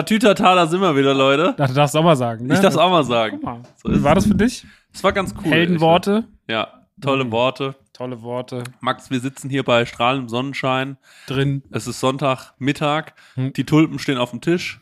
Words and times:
Tatütata, 0.00 0.54
da 0.54 0.66
sind 0.66 0.80
wir 0.80 0.96
wieder, 0.96 1.14
Leute. 1.14 1.54
Ach, 1.58 1.68
du 1.68 1.74
darfst 1.74 1.96
auch 1.96 2.02
mal 2.02 2.16
sagen. 2.16 2.46
Ne? 2.46 2.54
Ich 2.54 2.60
darf 2.60 2.72
es 2.72 2.78
auch 2.78 2.90
mal 2.90 3.04
sagen. 3.04 3.40
Mal. 3.42 3.62
So 3.76 3.92
Wie 3.92 4.02
war 4.02 4.14
das 4.14 4.26
für 4.26 4.34
dich? 4.34 4.64
Es 4.92 5.04
war 5.04 5.12
ganz 5.12 5.34
cool. 5.36 5.50
Heldenworte. 5.50 6.24
Ja, 6.48 6.68
tolle 7.00 7.30
Worte. 7.30 7.74
tolle 7.92 8.22
Worte 8.22 8.64
Max, 8.80 9.10
wir 9.10 9.20
sitzen 9.20 9.50
hier 9.50 9.62
bei 9.62 9.84
strahlendem 9.86 10.28
Sonnenschein. 10.28 10.96
drin. 11.26 11.62
Es 11.70 11.86
ist 11.86 12.00
Sonntagmittag. 12.00 13.12
Hm. 13.34 13.52
Die 13.52 13.64
Tulpen 13.64 13.98
stehen 13.98 14.18
auf 14.18 14.30
dem 14.30 14.40
Tisch. 14.40 14.80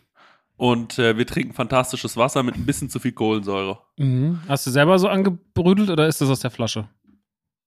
Und 0.56 0.98
äh, 0.98 1.16
wir 1.16 1.26
trinken 1.26 1.52
fantastisches 1.52 2.16
Wasser 2.16 2.42
mit 2.42 2.56
ein 2.56 2.66
bisschen 2.66 2.90
zu 2.90 2.98
viel 2.98 3.12
Kohlensäure. 3.12 3.78
Mhm. 3.96 4.40
Hast 4.48 4.66
du 4.66 4.70
selber 4.70 4.98
so 4.98 5.08
angebrüdelt 5.08 5.88
oder 5.90 6.08
ist 6.08 6.20
das 6.20 6.28
aus 6.30 6.40
der 6.40 6.50
Flasche? 6.50 6.88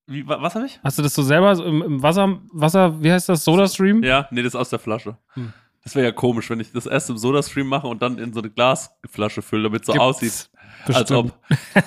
Wie, 0.08 0.28
wa, 0.28 0.42
was 0.42 0.56
habe 0.56 0.66
ich? 0.66 0.78
Hast 0.84 0.98
du 0.98 1.02
das 1.02 1.14
so 1.14 1.24
selber 1.24 1.56
so 1.56 1.64
im, 1.64 1.82
im 1.82 2.04
Wasser, 2.04 2.40
Wasser, 2.52 3.02
wie 3.02 3.10
heißt 3.12 3.30
das, 3.30 3.46
Soda-Stream? 3.46 4.04
Ja, 4.04 4.28
nee, 4.32 4.42
das 4.42 4.54
ist 4.54 4.60
aus 4.60 4.70
der 4.70 4.80
Flasche. 4.80 5.16
Hm. 5.36 5.54
Das 5.84 5.96
wäre 5.96 6.06
ja 6.08 6.12
komisch, 6.12 6.50
wenn 6.50 6.60
ich 6.60 6.72
das 6.72 6.86
erst 6.86 7.10
im 7.10 7.18
Soda-Stream 7.18 7.68
mache 7.68 7.88
und 7.88 8.02
dann 8.02 8.18
in 8.20 8.34
so 8.34 8.40
eine 8.40 8.50
Glasflasche 8.50 9.42
fülle, 9.42 9.64
damit 9.64 9.82
es 9.82 9.88
so 9.88 9.94
Gibt's 9.94 10.06
aussieht. 10.06 10.50
Bestimmt. 10.86 10.98
Als 10.98 11.12
ob. 11.12 11.34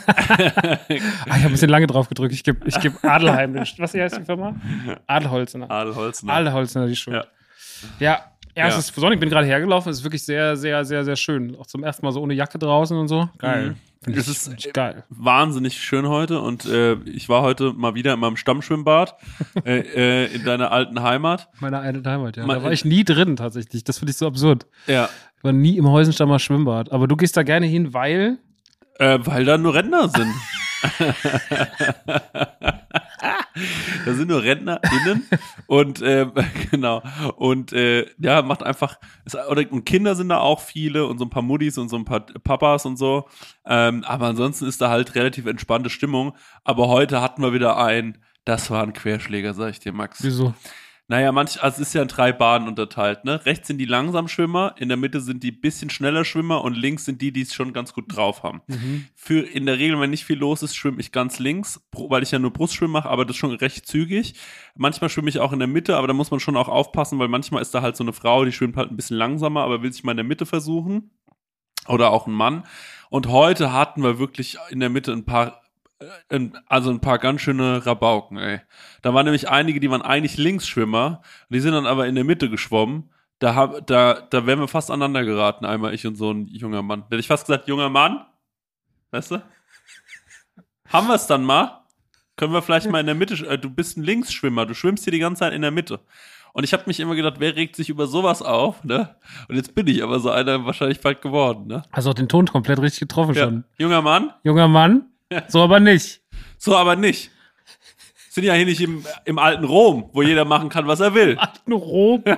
Ah, 0.06 0.78
ich 0.88 1.02
habe 1.32 1.44
ein 1.46 1.50
bisschen 1.52 1.70
lange 1.70 1.86
drauf 1.86 2.08
gedrückt. 2.08 2.32
Ich 2.32 2.44
gebe 2.44 2.66
ich 2.66 2.78
geb 2.80 3.04
Adelheim. 3.04 3.54
Was 3.54 3.94
heißt 3.94 4.18
die 4.18 4.24
Firma? 4.24 4.54
Adelholzner. 5.06 5.70
Adelholzner. 5.70 6.32
Adelholzner, 6.32 6.86
die 6.86 6.96
Schuld. 6.96 7.16
Ja. 7.16 7.24
Ja. 7.98 8.33
Ja, 8.56 8.68
es 8.68 8.92
Ja. 8.96 9.10
Ich 9.10 9.20
bin 9.20 9.28
gerade 9.30 9.46
hergelaufen. 9.46 9.90
Es 9.90 9.98
ist 9.98 10.04
wirklich 10.04 10.24
sehr, 10.24 10.56
sehr, 10.56 10.84
sehr, 10.84 11.04
sehr 11.04 11.16
schön. 11.16 11.56
Auch 11.56 11.66
zum 11.66 11.82
ersten 11.82 12.04
Mal 12.06 12.12
so 12.12 12.20
ohne 12.20 12.34
Jacke 12.34 12.58
draußen 12.58 12.96
und 12.96 13.08
so. 13.08 13.28
Geil. 13.38 13.70
Mhm. 13.70 13.76
Finde 14.02 14.20
ich, 14.20 14.28
Es 14.28 14.46
ist- 14.46 14.54
ich 14.66 14.72
geil. 14.72 15.02
wahnsinnig 15.08 15.80
schön 15.80 16.06
heute 16.08 16.40
und 16.40 16.66
äh, 16.66 16.92
ich 17.06 17.28
war 17.30 17.40
heute 17.42 17.72
mal 17.72 17.94
wieder 17.94 18.12
in 18.14 18.20
meinem 18.20 18.36
Stammschwimmbad 18.36 19.16
äh, 19.64 19.78
äh, 20.26 20.34
in 20.34 20.44
deiner 20.44 20.70
alten 20.72 21.02
Heimat. 21.02 21.48
Meine 21.60 21.78
alte 21.78 22.08
Heimat, 22.08 22.36
ja. 22.36 22.44
Mal- 22.46 22.56
Da 22.56 22.62
war 22.64 22.72
ich 22.72 22.84
nie 22.84 23.02
drin, 23.02 23.36
tatsächlich. 23.36 23.82
Das 23.82 23.98
finde 23.98 24.10
ich 24.10 24.18
so 24.18 24.26
absurd. 24.26 24.66
Ja. 24.86 25.08
Ich 25.38 25.44
war 25.44 25.52
nie 25.52 25.76
im 25.78 25.88
Heusenstammer 25.88 26.38
Schwimmbad. 26.38 26.92
Aber 26.92 27.08
du 27.08 27.16
gehst 27.16 27.36
da 27.36 27.42
gerne 27.42 27.66
hin, 27.66 27.94
weil. 27.94 28.38
Äh, 28.98 29.18
weil 29.24 29.44
da 29.46 29.56
nur 29.58 29.74
Rentner 29.74 30.08
sind. 30.08 30.32
da 33.20 34.14
sind 34.14 34.28
nur 34.28 34.42
RentnerInnen 34.42 35.28
und 35.66 36.02
äh, 36.02 36.26
genau. 36.70 37.02
Und 37.36 37.72
äh, 37.72 38.06
ja 38.18 38.42
macht 38.42 38.62
einfach 38.62 38.98
und 39.70 39.84
Kinder 39.84 40.14
sind 40.14 40.28
da 40.28 40.38
auch 40.38 40.60
viele 40.60 41.06
und 41.06 41.18
so 41.18 41.24
ein 41.24 41.30
paar 41.30 41.42
Muddis 41.42 41.78
und 41.78 41.88
so 41.88 41.96
ein 41.96 42.04
paar 42.04 42.20
Papas 42.20 42.86
und 42.86 42.96
so. 42.96 43.28
Ähm, 43.66 44.04
aber 44.04 44.26
ansonsten 44.26 44.66
ist 44.66 44.80
da 44.80 44.90
halt 44.90 45.14
relativ 45.14 45.46
entspannte 45.46 45.90
Stimmung. 45.90 46.36
Aber 46.64 46.88
heute 46.88 47.20
hatten 47.20 47.42
wir 47.42 47.52
wieder 47.52 47.78
ein 47.78 48.18
das 48.44 48.70
war 48.70 48.82
ein 48.82 48.92
Querschläger 48.92 49.54
sag 49.54 49.70
ich 49.70 49.80
dir 49.80 49.92
Max. 49.92 50.22
Wieso? 50.22 50.54
Naja, 51.06 51.32
manch, 51.32 51.62
also 51.62 51.82
es 51.82 51.88
ist 51.88 51.94
ja 51.94 52.00
in 52.00 52.08
drei 52.08 52.32
Bahnen 52.32 52.66
unterteilt, 52.66 53.24
ne? 53.24 53.44
Rechts 53.44 53.68
sind 53.68 53.76
die 53.76 53.84
Langsamschwimmer, 53.84 54.74
in 54.78 54.88
der 54.88 54.96
Mitte 54.96 55.20
sind 55.20 55.42
die 55.42 55.52
bisschen 55.52 55.90
schneller 55.90 56.24
Schwimmer 56.24 56.64
und 56.64 56.74
links 56.74 57.04
sind 57.04 57.20
die, 57.20 57.30
die 57.30 57.42
es 57.42 57.52
schon 57.52 57.74
ganz 57.74 57.92
gut 57.92 58.04
drauf 58.08 58.42
haben. 58.42 58.62
Mhm. 58.68 59.06
Für 59.14 59.40
in 59.40 59.66
der 59.66 59.78
Regel, 59.78 60.00
wenn 60.00 60.08
nicht 60.08 60.24
viel 60.24 60.38
los 60.38 60.62
ist, 60.62 60.74
schwimme 60.74 61.00
ich 61.00 61.12
ganz 61.12 61.38
links, 61.38 61.86
weil 61.92 62.22
ich 62.22 62.30
ja 62.30 62.38
nur 62.38 62.54
Brustschwimmen 62.54 62.92
mache, 62.92 63.10
aber 63.10 63.26
das 63.26 63.36
schon 63.36 63.50
recht 63.50 63.86
zügig. 63.86 64.34
Manchmal 64.76 65.10
schwimme 65.10 65.28
ich 65.28 65.40
auch 65.40 65.52
in 65.52 65.58
der 65.58 65.68
Mitte, 65.68 65.96
aber 65.96 66.06
da 66.06 66.14
muss 66.14 66.30
man 66.30 66.40
schon 66.40 66.56
auch 66.56 66.68
aufpassen, 66.68 67.18
weil 67.18 67.28
manchmal 67.28 67.60
ist 67.60 67.74
da 67.74 67.82
halt 67.82 67.96
so 67.96 68.04
eine 68.04 68.14
Frau, 68.14 68.46
die 68.46 68.52
schwimmt 68.52 68.78
halt 68.78 68.90
ein 68.90 68.96
bisschen 68.96 69.18
langsamer, 69.18 69.62
aber 69.62 69.82
will 69.82 69.92
sich 69.92 70.04
mal 70.04 70.12
in 70.12 70.18
der 70.18 70.24
Mitte 70.24 70.46
versuchen. 70.46 71.10
Oder 71.86 72.12
auch 72.12 72.26
ein 72.26 72.32
Mann. 72.32 72.64
Und 73.10 73.26
heute 73.26 73.74
hatten 73.74 74.02
wir 74.02 74.18
wirklich 74.18 74.56
in 74.70 74.80
der 74.80 74.88
Mitte 74.88 75.12
ein 75.12 75.26
paar 75.26 75.63
also 76.66 76.90
ein 76.90 77.00
paar 77.00 77.18
ganz 77.18 77.40
schöne 77.40 77.84
Rabauken, 77.86 78.38
ey. 78.38 78.60
Da 79.02 79.14
waren 79.14 79.24
nämlich 79.24 79.48
einige, 79.48 79.80
die 79.80 79.90
waren 79.90 80.02
eigentlich 80.02 80.36
Linksschwimmer, 80.36 81.22
die 81.48 81.60
sind 81.60 81.72
dann 81.72 81.86
aber 81.86 82.06
in 82.06 82.14
der 82.14 82.24
Mitte 82.24 82.50
geschwommen. 82.50 83.10
Da, 83.38 83.54
hab, 83.54 83.86
da, 83.86 84.20
da 84.30 84.46
wären 84.46 84.60
wir 84.60 84.68
fast 84.68 84.90
aneinander 84.90 85.24
geraten, 85.24 85.64
einmal 85.64 85.92
ich 85.94 86.06
und 86.06 86.16
so 86.16 86.30
ein 86.32 86.46
junger 86.46 86.82
Mann. 86.82 87.00
Da 87.00 87.06
hätte 87.06 87.20
ich 87.20 87.26
fast 87.28 87.46
gesagt, 87.46 87.68
junger 87.68 87.88
Mann, 87.88 88.24
weißt 89.10 89.32
du? 89.32 89.42
Haben 90.92 91.08
wir 91.08 91.14
es 91.14 91.26
dann 91.26 91.44
mal? 91.44 91.80
Können 92.36 92.52
wir 92.52 92.62
vielleicht 92.62 92.90
mal 92.90 93.00
in 93.00 93.06
der 93.06 93.14
Mitte, 93.14 93.34
äh, 93.46 93.58
du 93.58 93.70
bist 93.70 93.96
ein 93.96 94.02
Linksschwimmer, 94.02 94.66
du 94.66 94.74
schwimmst 94.74 95.04
hier 95.04 95.12
die 95.12 95.18
ganze 95.18 95.40
Zeit 95.40 95.52
in 95.52 95.62
der 95.62 95.70
Mitte. 95.70 96.00
Und 96.52 96.62
ich 96.64 96.72
habe 96.72 96.84
mich 96.86 97.00
immer 97.00 97.16
gedacht, 97.16 97.34
wer 97.38 97.56
regt 97.56 97.74
sich 97.74 97.88
über 97.88 98.06
sowas 98.06 98.40
auf, 98.40 98.84
ne? 98.84 99.16
Und 99.48 99.56
jetzt 99.56 99.74
bin 99.74 99.86
ich 99.88 100.02
aber 100.04 100.20
so 100.20 100.30
einer 100.30 100.64
wahrscheinlich 100.64 101.00
bald 101.00 101.20
geworden, 101.20 101.66
ne? 101.66 101.82
Hast 101.92 102.06
auch 102.06 102.14
den 102.14 102.28
Ton 102.28 102.46
komplett 102.46 102.78
richtig 102.80 103.00
getroffen 103.00 103.34
Ja. 103.34 103.44
schon. 103.44 103.64
Junger 103.76 104.02
Mann, 104.02 104.32
Junger 104.44 104.68
Mann, 104.68 105.06
so 105.48 105.62
aber 105.62 105.80
nicht. 105.80 106.20
So 106.58 106.76
aber 106.76 106.96
nicht. 106.96 107.30
Sind 108.30 108.44
ja 108.44 108.54
hier 108.54 108.66
nicht 108.66 108.80
im, 108.80 109.04
im 109.24 109.38
alten 109.38 109.64
Rom, 109.64 110.10
wo 110.12 110.22
jeder 110.22 110.44
machen 110.44 110.68
kann, 110.68 110.86
was 110.88 110.98
er 111.00 111.14
will. 111.14 111.36
Alten 111.38 111.72
Rom. 111.72 112.24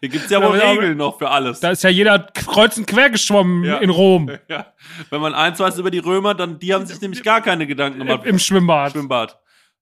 Hier 0.00 0.08
gibt's 0.08 0.30
ja 0.30 0.40
wohl 0.42 0.56
Ja, 0.56 0.64
aber- 0.64 0.72
Regeln 0.80 0.96
noch 0.96 1.18
für 1.18 1.28
alles. 1.30 1.60
Da 1.60 1.70
ist 1.72 1.82
ja 1.84 1.90
jeder 1.90 2.18
kreuz 2.20 2.78
und 2.78 2.86
quer 2.86 3.10
geschwommen 3.10 3.64
Ja. 3.64 3.76
in 3.78 3.90
Rom. 3.90 4.30
Ja. 4.48 4.72
Wenn 5.10 5.20
man 5.20 5.34
eins 5.34 5.58
weiß 5.60 5.76
über 5.78 5.90
die 5.90 5.98
Römer, 5.98 6.32
dann 6.34 6.58
die 6.58 6.72
haben 6.72 6.86
sich 6.86 7.00
nämlich 7.02 7.22
gar 7.22 7.42
keine 7.42 7.66
Gedanken 7.66 7.98
gemacht. 7.98 8.24
Im 8.24 8.38
Schwimmbad. 8.38 8.92
Schwimmbad. 8.92 9.38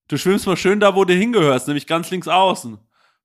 Du 0.08 0.16
schwimmst 0.16 0.46
mal 0.46 0.56
schön 0.56 0.80
da, 0.80 0.96
wo 0.96 1.04
du 1.04 1.14
hingehörst, 1.14 1.68
nämlich 1.68 1.86
ganz 1.86 2.10
links 2.10 2.26
außen. 2.26 2.78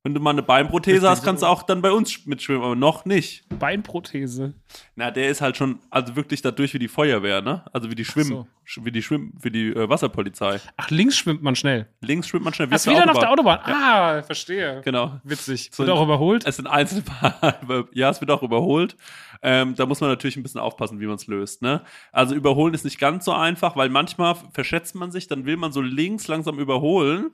Wenn 0.05 0.13
du 0.13 0.19
mal 0.19 0.31
eine 0.31 0.43
Beinprothese 0.43 1.09
hast, 1.09 1.23
kannst 1.23 1.43
du 1.43 1.47
auch 1.47 1.63
dann 1.63 1.81
bei 1.81 1.89
uns 1.89 2.25
mitschwimmen, 2.25 2.61
aber 2.61 2.75
noch 2.75 3.05
nicht. 3.05 3.45
Beinprothese. 3.57 4.53
Na, 4.97 5.11
der 5.11 5.29
ist 5.29 5.39
halt 5.39 5.55
schon, 5.55 5.79
also 5.89 6.17
wirklich 6.17 6.41
dadurch 6.41 6.73
wie 6.73 6.79
die 6.79 6.89
Feuerwehr, 6.89 7.41
ne? 7.41 7.63
Also 7.71 7.89
wie 7.89 7.95
die 7.95 8.03
Schwimmen, 8.03 8.45
sch- 8.67 8.83
wie 8.83 8.91
die 8.91 9.01
Schwimmen, 9.01 9.31
wie 9.41 9.49
die 9.49 9.69
äh, 9.69 9.87
Wasserpolizei. 9.87 10.59
Ach, 10.75 10.89
links 10.89 11.15
schwimmt 11.15 11.41
man 11.41 11.55
schnell. 11.55 11.87
Links 12.01 12.27
schwimmt 12.27 12.43
man 12.43 12.53
schnell. 12.53 12.69
wie 12.69 12.75
ist 12.75 12.85
wieder 12.85 13.09
auf 13.09 13.17
der 13.17 13.31
Autobahn. 13.31 13.59
Autobahn. 13.59 13.73
Ah, 13.81 14.23
verstehe. 14.23 14.81
Genau. 14.83 15.21
Witzig. 15.23 15.69
So- 15.71 15.83
Wird 15.85 15.95
auch 15.95 16.03
überholt. 16.03 16.45
Es 16.45 16.57
sind 16.57 16.67
einzelne 16.67 17.03
ja, 17.93 18.09
es 18.09 18.19
wird 18.19 18.29
auch 18.29 18.43
überholt. 18.43 18.97
Ähm, 19.43 19.75
da 19.75 19.85
muss 19.85 19.99
man 19.99 20.09
natürlich 20.09 20.37
ein 20.37 20.43
bisschen 20.43 20.61
aufpassen, 20.61 20.99
wie 21.01 21.05
man 21.05 21.15
es 21.15 21.27
löst. 21.27 21.61
Ne? 21.61 21.81
Also 22.11 22.33
überholen 22.33 22.73
ist 22.73 22.85
nicht 22.85 22.97
ganz 22.97 23.25
so 23.25 23.33
einfach, 23.33 23.75
weil 23.75 23.89
manchmal 23.89 24.35
verschätzt 24.53 24.95
man 24.95 25.11
sich, 25.11 25.27
dann 25.27 25.45
will 25.45 25.57
man 25.57 25.73
so 25.73 25.81
links 25.81 26.27
langsam 26.29 26.59
überholen 26.59 27.31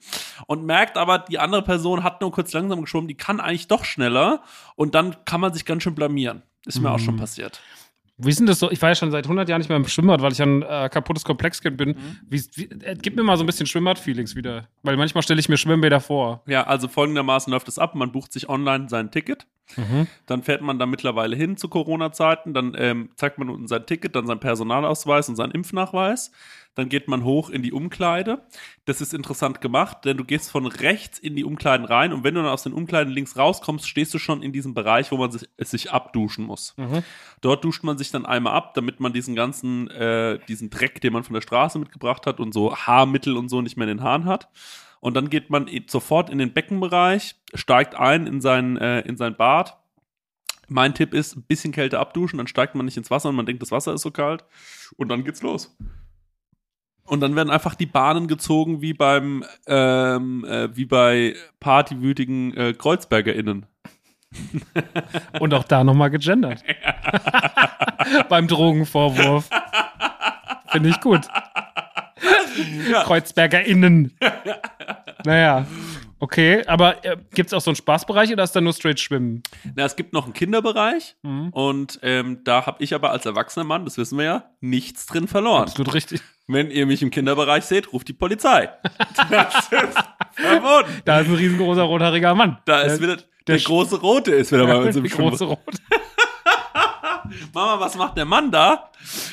und 0.47 0.65
merkt 0.65 0.97
aber, 0.97 1.19
die 1.19 1.37
andere 1.37 1.61
Person 1.61 2.03
hat 2.03 2.19
nur 2.21 2.31
kurz 2.31 2.51
langsam 2.51 2.81
geschwommen, 2.81 3.07
die 3.07 3.15
kann 3.15 3.39
eigentlich 3.39 3.67
doch 3.67 3.85
schneller 3.85 4.41
und 4.75 4.95
dann 4.95 5.23
kann 5.25 5.39
man 5.39 5.53
sich 5.53 5.65
ganz 5.65 5.83
schön 5.83 5.95
blamieren. 5.95 6.41
Ist 6.65 6.81
mir 6.81 6.91
auch 6.91 6.99
schon 6.99 7.15
passiert. 7.15 7.61
Wie 8.21 8.29
ist 8.29 8.39
denn 8.39 8.47
das 8.47 8.59
so? 8.59 8.69
Ich 8.69 8.81
war 8.81 8.89
ja 8.89 8.95
schon 8.95 9.11
seit 9.11 9.25
100 9.25 9.47
Jahren 9.47 9.59
nicht 9.59 9.69
mehr 9.69 9.77
im 9.77 9.87
Schwimmbad, 9.87 10.21
weil 10.21 10.33
ich 10.33 10.41
ein 10.41 10.61
äh, 10.61 10.89
kaputtes 10.91 11.23
Komplexkind 11.23 11.77
bin. 11.77 11.95
Wie, 12.27 12.43
wie, 12.55 12.65
äh, 12.65 12.97
gib 13.01 13.15
mir 13.15 13.23
mal 13.23 13.37
so 13.37 13.43
ein 13.43 13.45
bisschen 13.45 13.65
Schwimmbad-Feelings 13.65 14.35
wieder. 14.35 14.67
Weil 14.83 14.97
manchmal 14.97 15.23
stelle 15.23 15.39
ich 15.39 15.47
mir 15.47 15.57
Schwimmbäder 15.57 16.01
vor. 16.01 16.43
Ja, 16.45 16.67
also 16.67 16.89
folgendermaßen 16.89 17.49
läuft 17.51 17.69
es 17.69 17.79
ab. 17.79 17.95
Man 17.95 18.11
bucht 18.11 18.33
sich 18.33 18.49
online 18.49 18.89
sein 18.89 19.09
Ticket. 19.09 19.47
Dann 20.25 20.43
fährt 20.43 20.61
man 20.61 20.79
da 20.79 20.85
mittlerweile 20.85 21.35
hin 21.35 21.57
zu 21.57 21.67
Corona-Zeiten. 21.67 22.53
Dann 22.53 22.75
ähm, 22.77 23.09
zeigt 23.15 23.37
man 23.37 23.49
unten 23.49 23.67
sein 23.67 23.85
Ticket, 23.85 24.15
dann 24.15 24.27
sein 24.27 24.39
Personalausweis 24.39 25.29
und 25.29 25.35
seinen 25.35 25.51
Impfnachweis. 25.51 26.31
Dann 26.79 26.87
geht 26.87 27.09
man 27.09 27.25
hoch 27.25 27.49
in 27.49 27.61
die 27.61 27.73
Umkleide. 27.73 28.41
Das 28.85 29.01
ist 29.01 29.13
interessant 29.13 29.59
gemacht, 29.59 30.05
denn 30.05 30.15
du 30.15 30.23
gehst 30.23 30.49
von 30.49 30.65
rechts 30.65 31.19
in 31.19 31.35
die 31.35 31.43
Umkleiden 31.43 31.85
rein 31.85 32.13
und 32.13 32.23
wenn 32.23 32.35
du 32.35 32.41
dann 32.41 32.49
aus 32.49 32.63
den 32.63 32.71
Umkleiden 32.71 33.11
links 33.11 33.35
rauskommst, 33.35 33.85
stehst 33.85 34.13
du 34.13 34.17
schon 34.17 34.41
in 34.41 34.53
diesem 34.53 34.73
Bereich, 34.73 35.11
wo 35.11 35.17
man 35.17 35.29
sich, 35.29 35.49
es 35.57 35.71
sich 35.71 35.91
abduschen 35.91 36.45
muss. 36.45 36.73
Dort 37.41 37.65
duscht 37.65 37.83
man 37.83 37.97
sich 37.97 38.11
dann 38.11 38.25
einmal 38.25 38.53
ab, 38.53 38.75
damit 38.75 39.01
man 39.01 39.11
diesen 39.11 39.35
ganzen, 39.35 39.89
äh, 39.89 40.39
diesen 40.47 40.69
Dreck, 40.69 41.01
den 41.01 41.11
man 41.11 41.25
von 41.25 41.33
der 41.33 41.41
Straße 41.41 41.77
mitgebracht 41.79 42.25
hat 42.25 42.39
und 42.39 42.53
so 42.53 42.73
Haarmittel 42.73 43.35
und 43.35 43.49
so 43.49 43.61
nicht 43.61 43.75
mehr 43.75 43.89
in 43.89 43.97
den 43.97 44.03
Haaren 44.05 44.23
hat. 44.23 44.47
Und 45.01 45.15
dann 45.15 45.29
geht 45.29 45.49
man 45.49 45.69
sofort 45.87 46.29
in 46.29 46.37
den 46.37 46.53
Beckenbereich, 46.53 47.35
steigt 47.53 47.95
ein 47.95 48.25
in 48.25 48.39
sein, 48.39 48.77
äh, 48.77 49.01
in 49.01 49.17
sein 49.17 49.35
Bad. 49.35 49.77
Mein 50.69 50.93
Tipp 50.93 51.13
ist, 51.13 51.35
ein 51.35 51.43
bisschen 51.43 51.73
Kälte 51.73 51.99
abduschen, 51.99 52.37
dann 52.37 52.47
steigt 52.47 52.75
man 52.75 52.85
nicht 52.85 52.95
ins 52.95 53.11
Wasser 53.11 53.27
und 53.29 53.35
man 53.35 53.45
denkt, 53.45 53.61
das 53.61 53.71
Wasser 53.71 53.93
ist 53.93 54.01
so 54.01 54.11
kalt. 54.11 54.45
Und 54.95 55.09
dann 55.09 55.25
geht's 55.25 55.41
los. 55.41 55.75
Und 57.09 57.21
dann 57.21 57.35
werden 57.35 57.49
einfach 57.49 57.75
die 57.75 57.87
Bahnen 57.87 58.27
gezogen 58.27 58.81
wie 58.81 58.93
beim, 58.93 59.43
ähm, 59.67 60.45
äh, 60.45 60.75
wie 60.75 60.85
bei 60.85 61.35
partywütigen 61.59 62.55
äh, 62.55 62.73
KreuzbergerInnen. 62.73 63.65
Und 65.39 65.53
auch 65.53 65.63
da 65.63 65.83
nochmal 65.83 66.11
gegendert. 66.11 66.63
Beim 68.29 68.47
Drogenvorwurf. 68.47 69.49
Finde 70.67 70.89
ich 70.89 71.01
gut. 71.01 71.27
KreuzbergerInnen. 73.03 74.13
Naja. 75.25 75.65
Okay, 76.21 76.65
aber 76.67 77.05
äh, 77.05 77.15
gibt 77.33 77.47
es 77.47 77.53
auch 77.53 77.61
so 77.61 77.69
einen 77.71 77.75
Spaßbereich 77.77 78.31
oder 78.33 78.43
ist 78.43 78.53
da 78.55 78.59
nur 78.61 78.73
straight 78.73 78.99
Schwimmen? 78.99 79.41
Na, 79.75 79.85
es 79.85 79.95
gibt 79.95 80.11
noch 80.11 80.25
einen 80.25 80.33
Kinderbereich 80.33 81.15
Mhm. 81.23 81.49
und 81.51 81.99
ähm, 82.03 82.41
da 82.43 82.65
habe 82.65 82.83
ich 82.83 82.93
aber 82.93 83.11
als 83.11 83.25
erwachsener 83.25 83.63
Mann, 83.63 83.85
das 83.85 83.97
wissen 83.97 84.17
wir 84.17 84.25
ja, 84.25 84.43
nichts 84.59 85.05
drin 85.05 85.27
verloren. 85.29 85.63
Absolut 85.63 85.93
richtig. 85.93 86.21
Wenn 86.47 86.71
ihr 86.71 86.85
mich 86.85 87.01
im 87.01 87.09
Kinderbereich 87.11 87.63
seht, 87.65 87.93
ruft 87.93 88.07
die 88.09 88.13
Polizei. 88.13 88.69
Das 89.29 89.55
ist 89.55 89.69
verboten. 90.33 90.89
Da 91.05 91.19
ist 91.21 91.27
ein 91.29 91.35
riesengroßer 91.35 91.83
rothaariger 91.83 92.33
Mann. 92.35 92.57
Da 92.65 92.81
ist 92.81 92.99
Der- 92.99 93.01
wieder, 93.01 93.15
der, 93.47 93.55
der- 93.55 93.59
große 93.59 93.99
Rote 94.01 94.31
ist 94.31 94.51
wieder 94.51 94.65
bei 94.67 94.75
uns 94.77 94.95
im 94.95 95.03
die 95.03 95.09
große 95.09 95.37
Schwimmbad. 95.37 95.57
Rot. 95.65 95.75
Mama, 97.53 97.79
was 97.79 97.95
macht 97.95 98.17
der 98.17 98.25
Mann 98.25 98.51
da? 98.51 98.89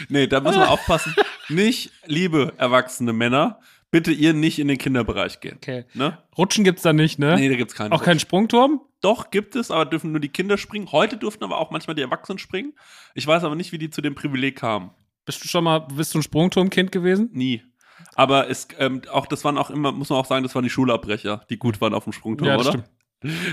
Nee, 0.08 0.26
da 0.26 0.40
müssen 0.40 0.60
wir 0.60 0.70
aufpassen. 0.70 1.14
Nicht, 1.48 1.90
liebe 2.04 2.52
erwachsene 2.58 3.12
Männer, 3.12 3.58
bitte 3.90 4.12
ihr 4.12 4.32
nicht 4.32 4.58
in 4.58 4.68
den 4.68 4.78
Kinderbereich 4.78 5.40
gehen. 5.40 5.56
Okay. 5.56 5.84
Ne? 5.94 6.18
Rutschen 6.36 6.64
gibt's 6.64 6.82
da 6.82 6.92
nicht, 6.92 7.18
ne? 7.18 7.36
Nee, 7.36 7.48
da 7.48 7.56
gibt's 7.56 7.74
keinen. 7.74 7.92
Auch 7.92 8.02
keinen 8.02 8.20
Sprungturm? 8.20 8.80
Doch, 9.00 9.30
gibt 9.30 9.56
es, 9.56 9.70
aber 9.70 9.84
dürfen 9.84 10.12
nur 10.12 10.20
die 10.20 10.28
Kinder 10.28 10.58
springen. 10.58 10.90
Heute 10.92 11.16
durften 11.16 11.44
aber 11.44 11.58
auch 11.58 11.70
manchmal 11.70 11.94
die 11.94 12.02
Erwachsenen 12.02 12.38
springen. 12.38 12.72
Ich 13.14 13.26
weiß 13.26 13.44
aber 13.44 13.54
nicht, 13.54 13.72
wie 13.72 13.78
die 13.78 13.90
zu 13.90 14.00
dem 14.00 14.14
Privileg 14.14 14.56
kamen. 14.56 14.90
Bist 15.24 15.44
du 15.44 15.48
schon 15.48 15.64
mal, 15.64 15.80
bist 15.80 16.14
du 16.14 16.18
ein 16.18 16.22
Sprungturmkind 16.22 16.92
gewesen? 16.92 17.30
Nie. 17.32 17.62
Aber 18.14 18.48
es, 18.48 18.68
ähm, 18.78 19.02
auch, 19.12 19.26
das 19.26 19.44
waren 19.44 19.58
auch 19.58 19.70
immer, 19.70 19.92
muss 19.92 20.10
man 20.10 20.18
auch 20.18 20.26
sagen, 20.26 20.42
das 20.42 20.54
waren 20.54 20.64
die 20.64 20.70
Schulabbrecher, 20.70 21.44
die 21.50 21.58
gut 21.58 21.80
waren 21.80 21.94
auf 21.94 22.04
dem 22.04 22.12
Sprungturm, 22.12 22.48
Ja, 22.48 22.56
das 22.56 22.68
oder? 22.68 22.84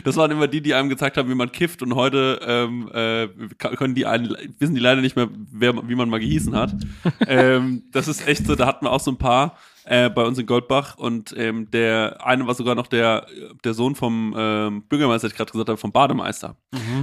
Das 0.04 0.18
waren 0.18 0.30
immer 0.30 0.48
die, 0.48 0.62
die 0.62 0.74
einem 0.74 0.90
gezeigt 0.90 1.18
haben, 1.18 1.30
wie 1.30 1.36
man 1.36 1.52
kifft 1.52 1.82
und 1.82 1.96
heute 1.96 2.40
ähm, 2.46 2.90
äh, 2.94 3.28
können 3.58 3.96
die 3.96 4.06
einen, 4.06 4.36
wissen 4.60 4.76
die 4.76 4.82
leider 4.82 5.02
nicht 5.02 5.16
mehr, 5.16 5.30
wer, 5.32 5.88
wie 5.88 5.96
man 5.96 6.10
mal 6.10 6.20
gehießen 6.20 6.56
hat. 6.56 6.76
ähm, 7.28 7.84
das 7.92 8.08
ist 8.08 8.28
echt 8.28 8.46
so, 8.46 8.56
da 8.56 8.68
hatten 8.68 8.86
wir 8.86 8.92
auch 8.92 9.00
so 9.00 9.12
ein 9.12 9.18
paar 9.18 9.58
äh, 9.86 10.10
bei 10.10 10.24
uns 10.24 10.38
in 10.38 10.46
Goldbach 10.46 10.98
und 10.98 11.34
ähm, 11.38 11.70
der 11.72 12.26
eine 12.26 12.48
war 12.48 12.54
sogar 12.56 12.76
noch 12.76 12.88
der, 12.88 13.26
der 13.64 13.74
Sohn 13.74 13.96
vom 13.96 14.34
ähm, 14.38 14.84
Bürgermeister, 14.88 15.28
ich 15.28 15.36
gerade 15.36 15.52
gesagt 15.52 15.70
habe, 15.70 15.78
vom 15.78 15.92
Bademeister. 15.92 16.56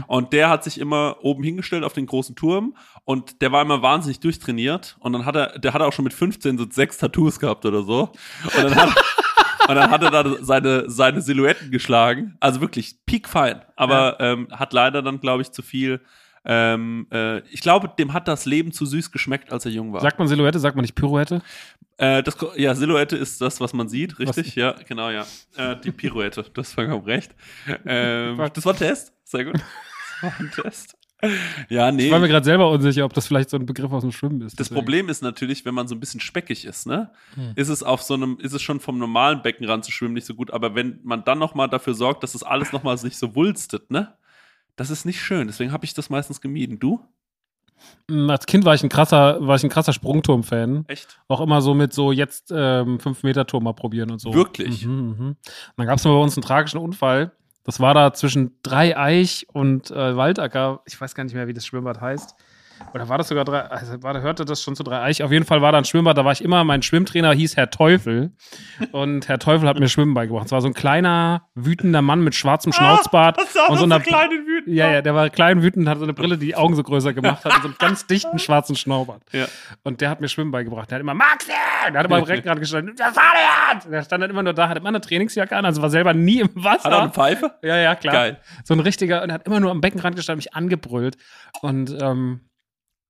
Und 0.07 0.33
der 0.33 0.49
hat 0.49 0.65
sich 0.65 0.79
immer 0.81 1.17
oben 1.23 1.43
hingestellt 1.43 1.85
auf 1.85 1.93
den 1.93 2.07
großen 2.07 2.37
Turm 2.37 2.77
und 3.05 3.43
der 3.43 3.53
war 3.53 3.63
immer 3.63 3.83
wahnsinnig 3.83 4.21
durchtrainiert 4.21 4.97
und 5.01 5.13
dann 5.13 5.27
hat 5.27 5.37
er, 5.37 5.59
der 5.59 5.73
hat 5.73 5.83
auch 5.83 5.93
schon 5.93 6.05
mit 6.05 6.15
15 6.15 6.59
so 6.59 6.67
sechs 6.71 6.99
Tattoos 6.99 7.39
gehabt 7.39 7.65
oder 7.67 7.83
so. 7.83 8.13
Und 8.45 8.65
dann 8.65 8.75
hat, 8.75 8.89
und 9.69 9.75
dann 9.75 9.91
hat 9.91 10.03
er 10.03 10.11
da 10.11 10.37
seine, 10.41 10.91
seine 10.91 11.21
Silhouetten 11.21 11.71
geschlagen. 11.71 12.37
Also 12.41 12.61
wirklich 12.61 12.97
piekfein. 13.07 13.63
Aber 13.77 14.19
ähm, 14.21 14.49
hat 14.51 14.73
leider 14.73 15.03
dann, 15.03 15.21
glaube 15.21 15.43
ich, 15.43 15.53
zu 15.53 15.63
viel. 15.63 16.01
Ähm, 16.45 17.07
äh, 17.13 17.41
ich 17.51 17.61
glaube, 17.61 17.91
dem 17.99 18.13
hat 18.13 18.27
das 18.27 18.47
Leben 18.47 18.73
zu 18.73 18.87
süß 18.87 19.13
geschmeckt, 19.13 19.53
als 19.53 19.67
er 19.67 19.73
jung 19.73 19.93
war. 19.93 20.01
Sagt 20.01 20.19
man 20.19 20.27
Silhouette, 20.29 20.59
sagt 20.59 20.75
man 20.77 20.83
nicht 20.83 20.95
Pirouette? 20.95 21.43
Äh, 21.99 22.23
das, 22.23 22.37
ja, 22.57 22.75
Silhouette 22.75 23.17
ist 23.17 23.41
das, 23.41 23.61
was 23.61 23.75
man 23.75 23.89
sieht, 23.89 24.19
richtig? 24.19 24.55
Ja, 24.55 24.75
genau, 24.89 25.11
ja. 25.11 25.27
Äh, 25.57 25.77
die 25.81 25.91
Pirouette, 25.91 26.45
das 26.55 26.73
vollkommen 26.73 27.05
recht. 27.05 27.35
Ähm, 27.85 28.39
das 28.55 28.65
war 28.65 28.73
ein 28.73 28.79
Test, 28.79 29.13
sehr 29.25 29.45
gut. 29.45 29.57
Das 30.23 30.33
war 30.33 30.41
ein 30.41 30.51
Test. 30.51 30.97
Ja, 31.71 31.91
nee. 31.93 32.07
Ich 32.07 32.11
war 32.11 32.19
mir 32.19 32.29
gerade 32.29 32.45
selber 32.45 32.71
unsicher, 32.71 33.07
ob 33.07 33.15
das 33.15 33.27
vielleicht 33.27 33.49
so 33.49 33.57
ein 33.57 33.65
Begriff 33.65 33.91
aus 33.91 34.03
dem 34.03 34.13
Schwimmen 34.13 34.43
ist. 34.43 34.59
Das 34.61 34.69
deswegen. 34.69 34.75
Problem 34.81 35.09
ist 35.09 35.23
natürlich, 35.23 35.65
wenn 35.65 35.75
man 35.75 35.89
so 35.89 35.95
ein 35.95 36.01
bisschen 36.01 36.21
speckig 36.21 36.65
ist, 36.67 36.87
ne, 36.87 37.11
Hm. 37.35 37.53
ist 37.57 37.69
es 37.69 37.83
auf 37.83 38.03
so 38.03 38.15
einem, 38.15 38.39
ist 38.39 38.53
es 38.53 38.61
schon 38.61 38.81
vom 38.81 38.99
normalen 38.99 39.41
Beckenrand 39.43 39.85
zu 39.85 39.93
schwimmen 39.93 40.15
nicht 40.15 40.27
so 40.27 40.35
gut. 40.35 40.51
Aber 40.51 40.75
wenn 40.75 41.01
man 41.03 41.25
dann 41.25 41.39
noch 41.39 41.55
mal 41.55 41.69
dafür 41.69 41.95
sorgt, 41.95 42.23
dass 42.23 42.33
das 42.33 42.43
alles 42.43 42.73
noch 42.73 42.83
mal 42.83 42.99
sich 42.99 43.17
so 43.17 43.35
wulstet, 43.35 43.91
ne, 43.91 44.15
das 44.81 44.89
ist 44.89 45.05
nicht 45.05 45.21
schön. 45.21 45.47
Deswegen 45.47 45.73
habe 45.73 45.85
ich 45.85 45.93
das 45.93 46.09
meistens 46.09 46.41
gemieden. 46.41 46.79
Du? 46.79 47.01
Mm, 48.09 48.31
Als 48.31 48.47
Kind 48.47 48.65
war 48.65 48.75
ich 48.75 48.83
ein 48.83 48.89
krasser, 48.89 49.37
war 49.47 49.55
ich 49.57 49.63
ein 49.63 49.69
krasser 49.69 49.93
Sprungturm-Fan. 49.93 50.87
Echt? 50.89 51.21
Auch 51.29 51.43
immer 51.43 51.61
so 51.61 51.75
mit 51.75 51.93
so 51.93 52.13
jetzt 52.13 52.51
ähm, 52.51 52.97
5-Meter-Turm 52.97 53.63
mal 53.63 53.75
probieren 53.75 54.11
und 54.11 54.23
so. 54.23 54.33
Wirklich? 54.33 54.87
Mhm, 54.87 55.17
mhm. 55.19 55.37
Dann 55.77 55.87
gab 55.87 55.99
es 55.99 56.05
mal 56.05 56.13
bei 56.15 56.23
uns 56.23 56.35
einen 56.35 56.45
tragischen 56.45 56.79
Unfall. 56.79 57.33
Das 57.65 57.79
war 57.79 57.93
da 57.93 58.15
zwischen 58.15 58.57
Dreieich 58.63 59.47
und 59.53 59.91
äh, 59.91 60.17
Waldacker. 60.17 60.81
Ich 60.87 60.99
weiß 60.99 61.15
gar 61.15 61.25
nicht 61.25 61.35
mehr, 61.35 61.47
wie 61.47 61.53
das 61.53 61.67
Schwimmbad 61.67 62.01
heißt. 62.01 62.35
Oder 62.93 63.09
war 63.09 63.19
das 63.19 63.29
sogar 63.29 63.45
drei, 63.45 63.61
also 63.61 64.03
war, 64.03 64.21
hörte 64.21 64.45
das 64.45 64.63
schon 64.63 64.77
zu 64.77 64.83
Dreieich? 64.83 65.23
Auf 65.23 65.33
jeden 65.33 65.47
Fall 65.47 65.63
war 65.63 65.73
da 65.73 65.79
ein 65.79 65.85
Schwimmbad, 65.85 66.19
da 66.19 66.25
war 66.25 66.33
ich 66.33 66.43
immer, 66.43 66.65
mein 66.65 66.83
Schwimmtrainer 66.83 67.33
hieß 67.33 67.57
Herr 67.57 67.71
Teufel. 67.71 68.33
Und 68.93 69.29
Herr 69.29 69.39
Teufel 69.39 69.69
hat 69.69 69.79
mir 69.79 69.89
Schwimmen 69.89 70.15
beigebracht. 70.15 70.47
Es 70.47 70.53
war 70.53 70.61
so 70.61 70.69
ein 70.69 70.75
kleiner, 70.75 71.49
wütender 71.55 72.03
Mann 72.03 72.23
mit 72.23 72.35
schwarzem 72.35 72.73
Schnauzbart. 72.73 73.39
und 73.69 73.79
so 73.79 73.85
einer, 73.85 74.01
Wüten. 74.01 74.73
ja, 74.75 74.91
ja, 74.91 75.03
der 75.03 75.15
war 75.15 75.31
klein, 75.31 75.63
wütend, 75.63 75.89
hatte 75.89 76.01
so 76.01 76.05
eine 76.05 76.15
Brille, 76.15 76.37
die 76.37 76.47
die 76.47 76.57
Augen 76.57 76.75
so 76.75 76.83
größer 76.83 77.13
gemacht 77.13 77.45
hat 77.45 77.55
und 77.55 77.63
so 77.63 77.69
einen 77.69 77.77
ganz 77.79 78.07
dichten 78.07 78.39
schwarzen 78.41 78.75
Schnurrbart. 78.75 79.23
Ja. 79.33 79.47
Und 79.85 80.01
der 80.01 80.11
hat 80.11 80.21
mir 80.21 80.29
Schwimmen 80.29 80.51
beigebracht. 80.51 80.91
Der 80.91 80.97
hat 80.97 81.01
immer, 81.01 81.15
Maxi! 81.15 81.53
Der 81.93 82.01
hat 82.01 82.07
immer 82.07 82.17
am 82.17 82.25
Reckenrad 82.25 82.59
gestanden. 82.59 82.97
Der 82.97 83.13
Fahrrad! 83.13 83.91
Der 83.91 84.03
stand 84.03 84.23
dann 84.23 84.31
immer 84.31 84.43
nur 84.43 84.53
da, 84.53 84.69
hat 84.69 84.79
immer 84.79 84.89
eine 84.89 85.01
Trainingsjacke 85.01 85.57
an, 85.57 85.65
also 85.65 85.81
war 85.81 85.91
selber 85.91 86.13
nie 86.13 86.41
im 86.41 86.51
Wasser. 86.55 86.85
Hat 86.85 86.93
er 86.93 87.03
eine 87.03 87.13
Pfeife? 87.13 87.53
Ja, 87.63 87.77
ja, 87.77 87.95
klar. 87.95 88.15
Geil. 88.15 88.41
So 88.65 88.75
ein 88.75 88.81
richtiger, 88.81 89.23
und 89.23 89.31
er 89.31 89.35
hat 89.35 89.47
immer 89.47 89.61
nur 89.61 89.71
am 89.71 89.81
Beckenrand 89.81 90.17
gestanden, 90.17 90.39
mich 90.39 90.55
angebrüllt. 90.55 91.17
Und 91.63 91.97
ähm, 92.01 92.41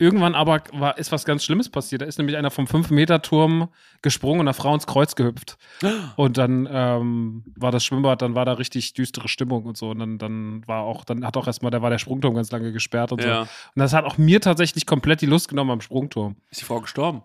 irgendwann 0.00 0.35
aber 0.35 0.62
war, 0.73 0.99
ist 0.99 1.12
was 1.12 1.25
ganz 1.25 1.44
Schlimmes 1.44 1.69
passiert. 1.69 2.02
Da 2.02 2.06
ist 2.06 2.19
nämlich 2.19 2.37
einer 2.37 2.50
vom 2.50 2.64
5-Meter-Turm 2.64 3.69
gesprungen 4.02 4.41
und 4.41 4.49
einer 4.49 4.55
Frau 4.55 4.73
ins 4.75 4.87
Kreuz 4.87 5.14
gehüpft. 5.14 5.58
Und 6.17 6.38
dann 6.38 6.69
ähm, 6.70 7.44
war 7.56 7.70
das 7.70 7.85
Schwimmbad, 7.85 8.23
dann 8.23 8.35
war 8.35 8.44
da 8.44 8.55
richtig 8.55 8.94
düstere 8.94 9.29
Stimmung 9.29 9.64
und 9.64 9.76
so. 9.76 9.91
Und 9.91 9.99
dann, 9.99 10.19
dann 10.19 10.67
war 10.67 10.82
auch, 10.82 11.05
dann 11.05 11.25
hat 11.25 11.37
auch 11.37 11.47
erstmal, 11.47 11.70
da 11.70 11.82
war 11.82 11.91
der 11.91 11.99
Sprungturm 11.99 12.35
ganz 12.35 12.50
lange 12.50 12.73
gesperrt 12.73 13.12
und 13.12 13.20
so. 13.23 13.29
Ja. 13.29 13.41
Und 13.43 13.49
das 13.76 13.93
hat 13.93 14.05
auch 14.05 14.17
mir 14.19 14.41
tatsächlich 14.41 14.87
komplett 14.87 15.20
die 15.20 15.26
Lust 15.26 15.49
genommen 15.49 15.70
am 15.70 15.81
Sprungturm. 15.81 16.37
Ist 16.50 16.61
die 16.61 16.64
Frau 16.64 16.81
gestorben? 16.81 17.23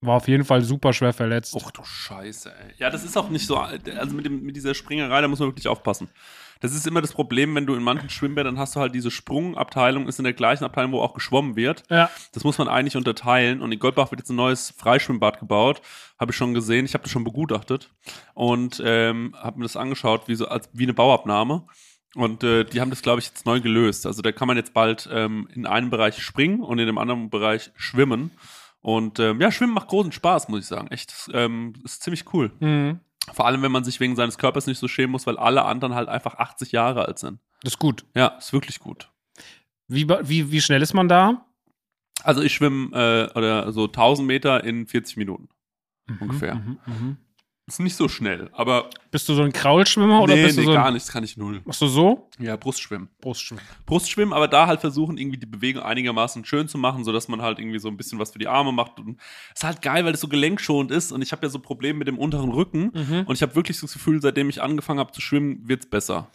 War 0.00 0.16
auf 0.16 0.26
jeden 0.26 0.44
Fall 0.44 0.62
super 0.62 0.92
schwer 0.92 1.12
verletzt. 1.12 1.54
Och 1.54 1.70
du 1.70 1.84
Scheiße, 1.84 2.50
ey. 2.50 2.74
Ja, 2.78 2.90
das 2.90 3.04
ist 3.04 3.16
auch 3.16 3.28
nicht 3.28 3.46
so, 3.46 3.56
also 3.56 4.14
mit, 4.16 4.26
dem, 4.26 4.42
mit 4.42 4.56
dieser 4.56 4.74
Springerei, 4.74 5.20
da 5.20 5.28
muss 5.28 5.38
man 5.38 5.48
wirklich 5.48 5.68
aufpassen. 5.68 6.08
Das 6.60 6.74
ist 6.74 6.86
immer 6.86 7.00
das 7.00 7.12
Problem, 7.12 7.54
wenn 7.54 7.66
du 7.66 7.74
in 7.74 7.82
manchen 7.82 8.10
Schwimmbädern 8.10 8.58
hast 8.58 8.76
du 8.76 8.80
halt 8.80 8.94
diese 8.94 9.10
Sprungabteilung, 9.10 10.08
ist 10.08 10.18
in 10.18 10.24
der 10.24 10.32
gleichen 10.32 10.64
Abteilung, 10.64 10.92
wo 10.92 11.00
auch 11.00 11.14
geschwommen 11.14 11.56
wird. 11.56 11.82
Ja. 11.90 12.10
Das 12.32 12.44
muss 12.44 12.58
man 12.58 12.68
eigentlich 12.68 12.96
unterteilen. 12.96 13.60
Und 13.60 13.72
in 13.72 13.78
Goldbach 13.78 14.10
wird 14.10 14.20
jetzt 14.20 14.30
ein 14.30 14.36
neues 14.36 14.74
Freischwimmbad 14.76 15.40
gebaut. 15.40 15.82
Habe 16.18 16.32
ich 16.32 16.36
schon 16.36 16.54
gesehen. 16.54 16.84
Ich 16.84 16.94
habe 16.94 17.02
das 17.02 17.10
schon 17.10 17.24
begutachtet 17.24 17.90
und 18.34 18.82
ähm, 18.84 19.34
habe 19.38 19.58
mir 19.58 19.64
das 19.64 19.76
angeschaut, 19.76 20.28
wie 20.28 20.34
so 20.34 20.46
als 20.46 20.68
wie 20.72 20.84
eine 20.84 20.94
Bauabnahme. 20.94 21.66
Und 22.14 22.44
äh, 22.44 22.64
die 22.64 22.80
haben 22.80 22.90
das, 22.90 23.02
glaube 23.02 23.20
ich, 23.20 23.26
jetzt 23.26 23.46
neu 23.46 23.60
gelöst. 23.60 24.06
Also 24.06 24.22
da 24.22 24.32
kann 24.32 24.48
man 24.48 24.56
jetzt 24.56 24.74
bald 24.74 25.08
ähm, 25.10 25.48
in 25.54 25.66
einem 25.66 25.90
Bereich 25.90 26.22
springen 26.22 26.60
und 26.60 26.78
in 26.78 26.86
dem 26.86 26.98
anderen 26.98 27.30
Bereich 27.30 27.70
schwimmen. 27.76 28.30
Und 28.82 29.20
ähm, 29.20 29.40
ja, 29.40 29.50
Schwimmen 29.50 29.72
macht 29.72 29.88
großen 29.88 30.12
Spaß, 30.12 30.48
muss 30.48 30.60
ich 30.60 30.66
sagen. 30.66 30.88
Echt, 30.88 31.30
ähm, 31.32 31.72
ist 31.84 32.02
ziemlich 32.02 32.24
cool. 32.34 32.50
Mhm. 32.60 33.00
Vor 33.32 33.46
allem, 33.46 33.62
wenn 33.62 33.72
man 33.72 33.84
sich 33.84 34.00
wegen 34.00 34.16
seines 34.16 34.38
Körpers 34.38 34.66
nicht 34.66 34.78
so 34.78 34.88
schämen 34.88 35.12
muss, 35.12 35.26
weil 35.26 35.38
alle 35.38 35.64
anderen 35.64 35.94
halt 35.94 36.08
einfach 36.08 36.34
80 36.34 36.72
Jahre 36.72 37.06
alt 37.06 37.18
sind. 37.18 37.38
Das 37.62 37.74
ist 37.74 37.78
gut. 37.78 38.04
Ja, 38.14 38.28
ist 38.38 38.52
wirklich 38.52 38.80
gut. 38.80 39.10
Wie, 39.86 40.08
wie, 40.08 40.50
wie 40.50 40.60
schnell 40.60 40.82
ist 40.82 40.94
man 40.94 41.08
da? 41.08 41.46
Also 42.24 42.42
ich 42.42 42.52
schwimme 42.54 43.30
äh, 43.32 43.38
oder 43.38 43.72
so 43.72 43.84
1000 43.84 44.26
Meter 44.26 44.64
in 44.64 44.86
40 44.86 45.16
Minuten 45.16 45.48
ungefähr. 46.20 46.56
Mhm, 46.56 46.78
mhm. 46.86 47.16
Ist 47.68 47.78
nicht 47.78 47.94
so 47.94 48.08
schnell, 48.08 48.50
aber 48.54 48.90
Bist 49.12 49.28
du 49.28 49.34
so 49.34 49.42
ein 49.42 49.52
Kraulschwimmer 49.52 50.20
oder 50.20 50.34
nee, 50.34 50.42
bist 50.42 50.56
nee, 50.58 50.64
du 50.64 50.70
so 50.70 50.74
gar 50.74 50.86
ein. 50.86 50.94
nichts 50.94 51.12
kann 51.12 51.22
ich 51.22 51.36
null. 51.36 51.60
Machst 51.64 51.80
du 51.80 51.86
so? 51.86 52.28
Ja, 52.40 52.56
Brustschwimmen. 52.56 53.08
Brustschwimmen. 53.20 53.62
Brustschwimmen, 53.86 54.34
aber 54.34 54.48
da 54.48 54.66
halt 54.66 54.80
versuchen, 54.80 55.16
irgendwie 55.16 55.38
die 55.38 55.46
Bewegung 55.46 55.80
einigermaßen 55.84 56.44
schön 56.44 56.66
zu 56.66 56.76
machen, 56.76 57.04
sodass 57.04 57.28
man 57.28 57.40
halt 57.40 57.60
irgendwie 57.60 57.78
so 57.78 57.86
ein 57.86 57.96
bisschen 57.96 58.18
was 58.18 58.32
für 58.32 58.40
die 58.40 58.48
Arme 58.48 58.72
macht. 58.72 58.98
Und 58.98 59.20
ist 59.54 59.62
halt 59.62 59.80
geil, 59.80 60.04
weil 60.04 60.12
es 60.14 60.20
so 60.20 60.26
gelenkschonend 60.26 60.90
ist 60.90 61.12
und 61.12 61.22
ich 61.22 61.30
habe 61.30 61.46
ja 61.46 61.50
so 61.50 61.60
Probleme 61.60 62.00
mit 62.00 62.08
dem 62.08 62.18
unteren 62.18 62.50
Rücken 62.50 62.90
Mhm. 62.92 63.22
und 63.26 63.36
ich 63.36 63.42
habe 63.42 63.54
wirklich 63.54 63.78
so 63.78 63.86
das 63.86 63.92
Gefühl, 63.94 64.20
seitdem 64.20 64.48
ich 64.48 64.60
angefangen 64.60 64.98
habe 64.98 65.12
zu 65.12 65.20
schwimmen, 65.20 65.60
wird's 65.68 65.86
besser. 65.86 66.30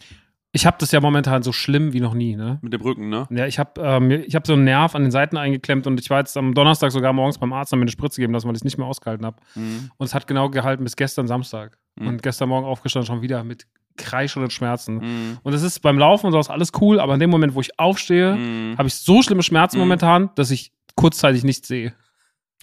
Ich 0.52 0.64
habe 0.66 0.76
das 0.80 0.92
ja 0.92 1.00
momentan 1.00 1.42
so 1.42 1.52
schlimm 1.52 1.92
wie 1.92 2.00
noch 2.00 2.14
nie, 2.14 2.34
ne? 2.34 2.58
Mit 2.62 2.72
dem 2.72 2.80
Rücken, 2.80 3.10
ne? 3.10 3.26
Ja, 3.30 3.46
ich 3.46 3.58
habe 3.58 3.80
ähm, 3.82 4.10
ich 4.10 4.34
hab 4.34 4.46
so 4.46 4.54
einen 4.54 4.64
Nerv 4.64 4.94
an 4.94 5.02
den 5.02 5.10
Seiten 5.10 5.36
eingeklemmt 5.36 5.86
und 5.86 6.00
ich 6.00 6.08
war 6.08 6.20
jetzt 6.20 6.36
am 6.38 6.54
Donnerstag 6.54 6.90
sogar 6.90 7.12
morgens 7.12 7.36
beim 7.38 7.52
Arzt, 7.52 7.70
haben 7.72 7.80
mir 7.80 7.84
eine 7.84 7.90
Spritze 7.90 8.16
gegeben 8.16 8.32
lassen, 8.32 8.46
weil 8.48 8.54
ich 8.54 8.60
es 8.60 8.64
nicht 8.64 8.78
mehr 8.78 8.86
ausgehalten 8.86 9.26
habe. 9.26 9.36
Mhm. 9.54 9.90
Und 9.98 10.06
es 10.06 10.14
hat 10.14 10.26
genau 10.26 10.48
gehalten 10.48 10.84
bis 10.84 10.96
gestern 10.96 11.26
Samstag. 11.26 11.78
Mhm. 11.96 12.06
Und 12.08 12.22
gestern 12.22 12.48
Morgen 12.48 12.66
aufgestanden 12.66 13.06
schon 13.06 13.20
wieder 13.20 13.44
mit 13.44 13.66
kreischenden 13.98 14.50
Schmerzen. 14.50 14.94
Mhm. 14.98 15.38
Und 15.42 15.52
es 15.52 15.62
ist 15.62 15.80
beim 15.80 15.98
Laufen 15.98 16.26
und 16.26 16.32
so 16.32 16.38
ist 16.40 16.48
alles 16.50 16.72
cool, 16.80 16.98
aber 16.98 17.14
in 17.14 17.20
dem 17.20 17.30
Moment, 17.30 17.54
wo 17.54 17.60
ich 17.60 17.78
aufstehe, 17.78 18.34
Mhm. 18.36 18.78
habe 18.78 18.88
ich 18.88 18.94
so 18.94 19.20
schlimme 19.22 19.42
Schmerzen 19.42 19.76
Mhm. 19.76 19.80
momentan, 19.82 20.30
dass 20.34 20.50
ich 20.50 20.72
kurzzeitig 20.94 21.44
nichts 21.44 21.68
sehe. 21.68 21.92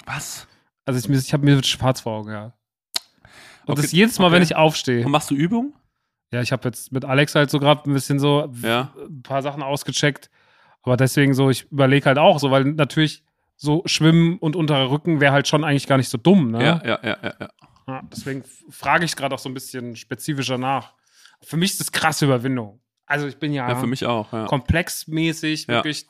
Was? 0.08 0.48
Also 0.86 1.00
ich, 1.08 1.18
ich 1.28 1.34
habe 1.34 1.46
mir 1.46 1.64
schwarz 1.64 2.02
vor 2.02 2.14
Augen, 2.14 2.32
ja. 2.32 2.46
Und 3.66 3.74
Okay, 3.74 3.82
das 3.84 3.92
jedes 3.92 4.18
Mal, 4.20 4.28
okay. 4.28 4.36
wenn 4.36 4.44
ich 4.44 4.56
aufstehe. 4.56 5.06
Und 5.06 5.12
machst 5.12 5.30
du 5.30 5.36
Übung? 5.36 5.74
Ja, 6.36 6.42
ich 6.42 6.52
habe 6.52 6.68
jetzt 6.68 6.92
mit 6.92 7.06
Alex 7.06 7.34
halt 7.34 7.50
so 7.50 7.60
gerade 7.60 7.90
ein 7.90 7.94
bisschen 7.94 8.20
so 8.20 8.52
Ja. 8.62 8.94
ein 8.98 9.24
paar 9.24 9.42
Sachen 9.42 9.64
ausgecheckt. 9.64 10.30
Aber 10.84 10.98
deswegen 10.98 11.34
so, 11.34 11.50
ich 11.50 11.64
überlege 11.72 12.06
halt 12.06 12.18
auch 12.18 12.40
so, 12.40 12.52
weil 12.52 12.66
natürlich 12.66 13.24
so 13.56 13.82
Schwimmen 13.86 14.38
und 14.40 14.58
unterer 14.58 14.92
Rücken 14.92 15.22
wäre 15.22 15.32
halt 15.32 15.48
schon 15.48 15.64
eigentlich 15.64 15.88
gar 15.88 15.96
nicht 15.98 16.10
so 16.10 16.18
dumm, 16.18 16.52
ne? 16.52 16.62
Ja, 16.62 16.82
ja, 16.86 17.00
ja, 17.02 17.18
ja. 17.24 17.34
ja. 17.40 17.50
Ja, 17.88 18.02
deswegen 18.12 18.44
frage 18.70 19.06
ich 19.06 19.16
gerade 19.16 19.34
auch 19.34 19.40
so 19.40 19.48
ein 19.48 19.54
bisschen 19.54 19.96
spezifischer 19.96 20.58
nach. 20.58 20.94
Für 21.42 21.56
mich 21.56 21.72
ist 21.72 21.80
das 21.80 21.92
krasse 21.92 22.26
Überwindung. 22.26 22.82
Also 23.06 23.28
ich 23.28 23.38
bin 23.38 23.54
ja, 23.54 23.70
Ja, 23.70 23.76
für 23.76 23.88
mich 23.88 24.06
auch, 24.06 24.32
komplexmäßig, 24.48 25.68
wirklich. 25.68 26.06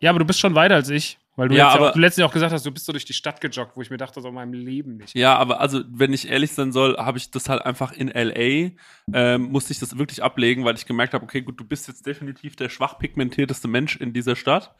Ja, 0.00 0.10
aber 0.10 0.18
du 0.18 0.24
bist 0.26 0.40
schon 0.40 0.54
weiter 0.54 0.74
als 0.74 0.90
ich. 0.90 1.18
Weil 1.40 1.48
du, 1.48 1.54
Ja, 1.54 1.68
jetzt 1.68 1.72
ja 1.74 1.78
aber- 1.80 1.88
auch, 1.88 1.92
du 1.94 1.98
letztens 2.00 2.26
auch 2.26 2.32
gesagt 2.34 2.52
hast, 2.52 2.66
du 2.66 2.70
bist 2.70 2.84
so 2.84 2.92
durch 2.92 3.06
die 3.06 3.14
Stadt 3.14 3.40
gejoggt, 3.40 3.74
wo 3.74 3.80
ich 3.80 3.88
mir 3.88 3.96
dachte, 3.96 4.20
so 4.20 4.28
in 4.28 4.34
meinem 4.34 4.52
Leben 4.52 4.98
nicht. 4.98 5.16
Ja, 5.16 5.36
aber 5.38 5.58
also, 5.58 5.80
wenn 5.88 6.12
ich 6.12 6.28
ehrlich 6.28 6.52
sein 6.52 6.70
soll, 6.70 6.98
habe 6.98 7.16
ich 7.16 7.30
das 7.30 7.48
halt 7.48 7.64
einfach 7.64 7.92
in 7.92 8.08
LA, 8.08 8.72
ähm, 9.14 9.42
musste 9.50 9.72
ich 9.72 9.78
das 9.78 9.96
wirklich 9.96 10.22
ablegen, 10.22 10.66
weil 10.66 10.74
ich 10.76 10.84
gemerkt 10.84 11.14
habe, 11.14 11.24
okay, 11.24 11.40
gut, 11.40 11.58
du 11.58 11.64
bist 11.64 11.88
jetzt 11.88 12.04
definitiv 12.04 12.56
der 12.56 12.68
schwach 12.68 12.98
pigmentierteste 12.98 13.68
Mensch 13.68 13.96
in 13.96 14.12
dieser 14.12 14.36
Stadt. 14.36 14.74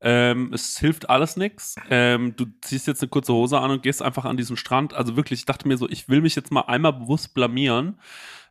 Ähm, 0.00 0.52
es 0.52 0.78
hilft 0.78 1.10
alles 1.10 1.36
nix. 1.36 1.74
Ähm, 1.90 2.36
du 2.36 2.46
ziehst 2.60 2.86
jetzt 2.86 3.02
eine 3.02 3.08
kurze 3.08 3.32
Hose 3.32 3.58
an 3.58 3.72
und 3.72 3.82
gehst 3.82 4.00
einfach 4.00 4.24
an 4.24 4.36
diesen 4.36 4.56
Strand. 4.56 4.94
Also 4.94 5.16
wirklich, 5.16 5.40
ich 5.40 5.46
dachte 5.46 5.66
mir 5.66 5.76
so, 5.78 5.88
ich 5.88 6.08
will 6.08 6.20
mich 6.20 6.36
jetzt 6.36 6.52
mal 6.52 6.60
einmal 6.62 6.92
bewusst 6.92 7.34
blamieren, 7.34 7.98